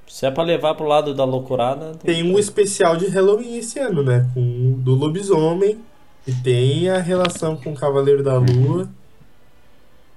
Se 0.06 0.26
é 0.26 0.30
pra 0.30 0.42
levar 0.42 0.74
pro 0.74 0.86
lado 0.86 1.14
da 1.14 1.24
loucurada. 1.24 1.92
Tem 2.04 2.22
um 2.22 2.38
especial 2.38 2.96
de 2.96 3.06
Halloween 3.06 3.56
esse 3.56 3.78
ano, 3.78 4.02
né, 4.02 4.28
com 4.34 4.40
o 4.40 4.72
do 4.76 4.94
lobisomem, 4.94 5.78
e 6.26 6.32
tem 6.32 6.90
a 6.90 6.98
relação 6.98 7.56
com 7.56 7.72
o 7.72 7.74
Cavaleiro 7.74 8.22
da 8.22 8.34
Lua. 8.36 8.88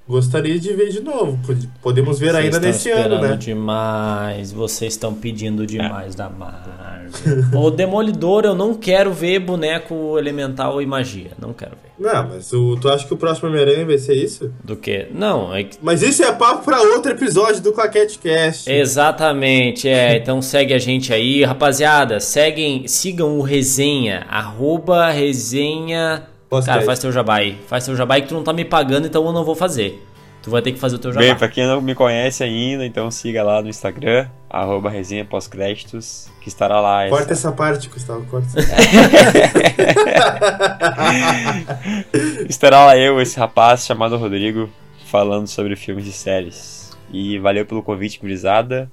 Gostaria 0.08 0.60
de 0.60 0.72
ver 0.74 0.90
de 0.90 1.02
novo, 1.02 1.40
pod- 1.46 1.68
podemos 1.82 2.20
ver 2.20 2.32
Vocês 2.32 2.44
ainda 2.46 2.60
nesse 2.60 2.92
ano, 2.92 3.20
né? 3.20 3.36
demais. 3.36 4.52
Vocês 4.52 4.94
estão 4.94 5.16
pedindo 5.16 5.66
demais 5.66 6.14
da 6.14 6.30
Marvel. 6.30 7.60
o 7.60 7.72
Demolidor, 7.72 8.46
eu 8.46 8.54
não 8.54 8.76
quero 8.76 9.12
ver 9.12 9.40
boneco 9.40 10.18
elemental 10.20 10.80
e 10.80 10.86
magia. 10.86 11.32
Não 11.40 11.54
quero 11.54 11.72
ver. 11.72 11.92
Não, 11.98 12.28
mas 12.30 12.54
o, 12.54 12.78
tu 12.78 12.88
acha 12.88 13.08
que 13.08 13.14
o 13.16 13.18
próximo 13.18 13.50
Homem-Aranha 13.50 13.84
vai 13.86 13.98
ser 13.98 14.14
isso? 14.16 14.52
Do 14.64 14.76
que? 14.76 15.08
Não, 15.12 15.56
é 15.56 15.64
que 15.64 15.78
Mas 15.82 16.04
isso 16.04 16.24
é 16.24 16.32
papo 16.32 16.64
pra 16.64 16.82
outro 16.82 17.12
episódio 17.12 17.62
do 17.62 17.72
Claquete 17.74 18.20
Cast. 18.20 18.70
Exatamente, 18.72 19.88
é. 19.90 20.18
Então 20.18 20.40
segue 20.40 20.74
a 20.74 20.80
gente 20.80 21.12
aí, 21.14 21.44
rapaziada. 21.44 22.20
Seguem, 22.20 22.88
sigam 22.88 23.40
o 23.40 23.42
resenha, 23.42 24.26
arroba 24.30 25.10
resenha. 25.10 26.28
Podcast. 26.50 26.74
Cara, 26.80 26.86
faz 26.86 27.00
teu 27.00 27.12
jabá 27.12 27.36
aí. 27.38 27.58
Faz 27.68 27.86
teu 27.86 27.96
jabá 27.96 28.16
aí 28.16 28.22
que 28.22 28.28
tu 28.30 28.36
não 28.36 28.44
tá 28.44 28.54
me 28.54 28.64
pagando, 28.66 29.08
então 29.08 29.26
eu 29.26 29.34
não 29.34 29.44
vou 29.44 29.56
fazer. 29.56 30.02
Tu 30.44 30.52
vai 30.52 30.62
ter 30.62 30.72
que 30.72 30.78
fazer 30.80 30.98
o 30.98 31.00
teu 31.00 31.12
jabá. 31.12 31.26
Bem, 31.26 31.36
pra 31.36 31.48
quem 31.48 31.66
não 31.66 31.82
me 31.82 31.96
conhece 31.96 32.44
ainda, 32.44 32.86
então 32.86 33.10
siga 33.10 33.42
lá 33.44 33.64
no 33.64 33.68
Instagram, 33.70 34.28
arroba 34.48 34.92
resenha 34.92 35.26
pós-créditos, 35.26 36.30
que 36.40 36.48
estará 36.50 36.80
lá. 36.80 37.10
Corta 37.10 37.34
essa- 37.34 37.48
essa 37.48 37.52
parte, 37.52 37.90
Gustavo, 37.90 38.24
corta 38.28 38.48
essa 38.60 38.62
estará 42.48 42.86
lá 42.86 42.98
eu, 42.98 43.20
esse 43.22 43.38
rapaz 43.40 43.86
chamado 43.86 44.18
Rodrigo, 44.18 44.70
falando 45.06 45.48
sobre 45.48 45.76
filmes 45.76 46.06
e 46.08 46.12
séries. 46.12 46.92
E 47.12 47.38
valeu 47.40 47.66
pelo 47.66 47.84
convite, 47.84 48.20
gurizada. 48.20 48.90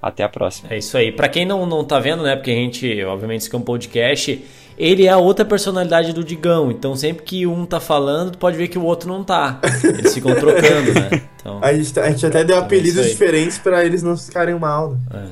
Até 0.00 0.22
a 0.22 0.28
próxima. 0.28 0.68
É 0.72 0.78
isso 0.78 0.96
aí. 0.96 1.10
Pra 1.10 1.28
quem 1.28 1.44
não, 1.44 1.66
não 1.66 1.84
tá 1.84 1.98
vendo, 1.98 2.22
né? 2.22 2.36
Porque 2.36 2.52
a 2.52 2.54
gente, 2.54 3.02
obviamente, 3.04 3.40
isso 3.40 3.48
aqui 3.48 3.56
é 3.56 3.58
um 3.58 3.62
podcast. 3.62 4.44
Ele 4.78 5.06
é 5.06 5.10
a 5.10 5.18
outra 5.18 5.44
personalidade 5.44 6.12
do 6.12 6.22
Digão. 6.22 6.70
Então, 6.70 6.94
sempre 6.94 7.24
que 7.24 7.46
um 7.46 7.66
tá 7.66 7.80
falando, 7.80 8.30
tu 8.32 8.38
pode 8.38 8.56
ver 8.56 8.68
que 8.68 8.78
o 8.78 8.84
outro 8.84 9.08
não 9.08 9.24
tá. 9.24 9.60
Eles 9.82 10.14
ficam 10.14 10.34
trocando, 10.38 10.94
né? 10.94 11.22
Então, 11.40 11.58
A 11.60 11.72
gente, 11.72 11.98
a 11.98 12.10
gente 12.10 12.24
até 12.26 12.44
deu 12.44 12.56
isso 12.56 12.64
apelidos 12.64 12.98
aí. 12.98 13.10
diferentes 13.10 13.58
pra 13.58 13.84
eles 13.84 14.02
não 14.02 14.16
ficarem 14.16 14.54
mal. 14.54 14.96
né? 15.10 15.30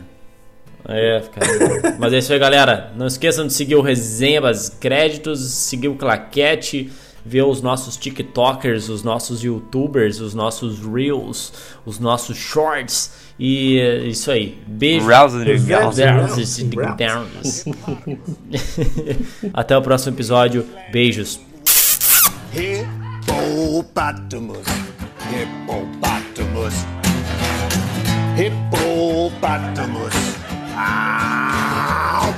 é, 0.88 1.20
fica 1.20 1.40
legal. 1.47 1.94
Mas 1.99 2.12
é 2.12 2.18
isso 2.18 2.32
aí, 2.32 2.38
galera. 2.38 2.92
Não 2.97 3.07
esqueçam 3.07 3.47
de 3.47 3.53
seguir 3.53 3.76
o 3.76 3.82
Resenha 3.82 4.40
Créditos, 4.80 5.40
seguir 5.40 5.88
o 5.88 5.94
Claquete, 5.94 6.90
ver 7.24 7.42
os 7.42 7.62
nossos 7.62 7.97
TikTokers, 7.97 8.88
os 8.88 9.03
nossos 9.03 9.42
YouTubers, 9.42 10.20
os 10.20 10.34
nossos 10.34 10.80
Reels, 10.80 11.53
os 11.84 11.99
nossos 11.99 12.36
Shorts. 12.36 13.26
E 13.39 13.78
é 13.78 13.99
isso 14.07 14.30
aí. 14.30 14.59
Beijo. 14.66 15.07
Até 19.53 19.76
o 19.76 19.82
próximo 19.82 20.16
episódio. 20.16 20.66
Beijos. 20.91 21.39
Hippopotamus. 22.55 24.66
Hippopotamus. 25.30 26.74
Hippopotamus. 28.37 30.14
Ow! 30.78 32.34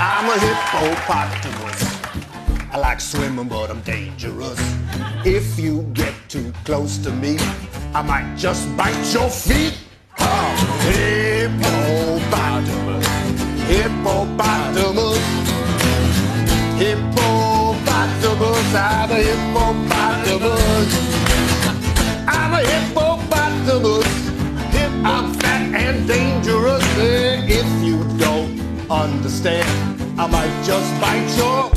I'm 0.00 0.28
a 0.28 0.34
hippopotamus. 0.38 1.80
I 2.72 2.76
like 2.78 3.00
swimming, 3.00 3.48
but 3.48 3.68
I'm 3.70 3.80
dangerous. 3.80 4.60
If 5.24 5.58
you 5.58 5.82
get 5.92 6.14
too 6.28 6.52
close 6.64 6.96
to 6.98 7.10
me, 7.10 7.36
I 7.92 8.00
might 8.00 8.36
just 8.36 8.74
bite 8.74 9.12
your 9.12 9.28
feet. 9.28 9.76
Oh, 10.18 10.56
hippopotamus. 10.88 13.06
Hippopotamus. 13.68 15.18
Hippopotamus, 16.80 18.74
I'm 18.74 19.10
a 19.10 19.16
hippopotamus. 19.28 20.90
I'm 22.26 22.54
a 22.54 22.62
hippopotamus. 22.64 24.06
I'm 25.04 25.34
fat 25.34 25.74
and 25.74 26.08
dangerous. 26.08 26.82
If 26.96 27.66
you 27.84 28.02
don't 28.16 28.58
understand, 28.90 29.68
I 30.18 30.26
might 30.26 30.62
just 30.64 30.98
bite 30.98 31.28
your 31.36 31.70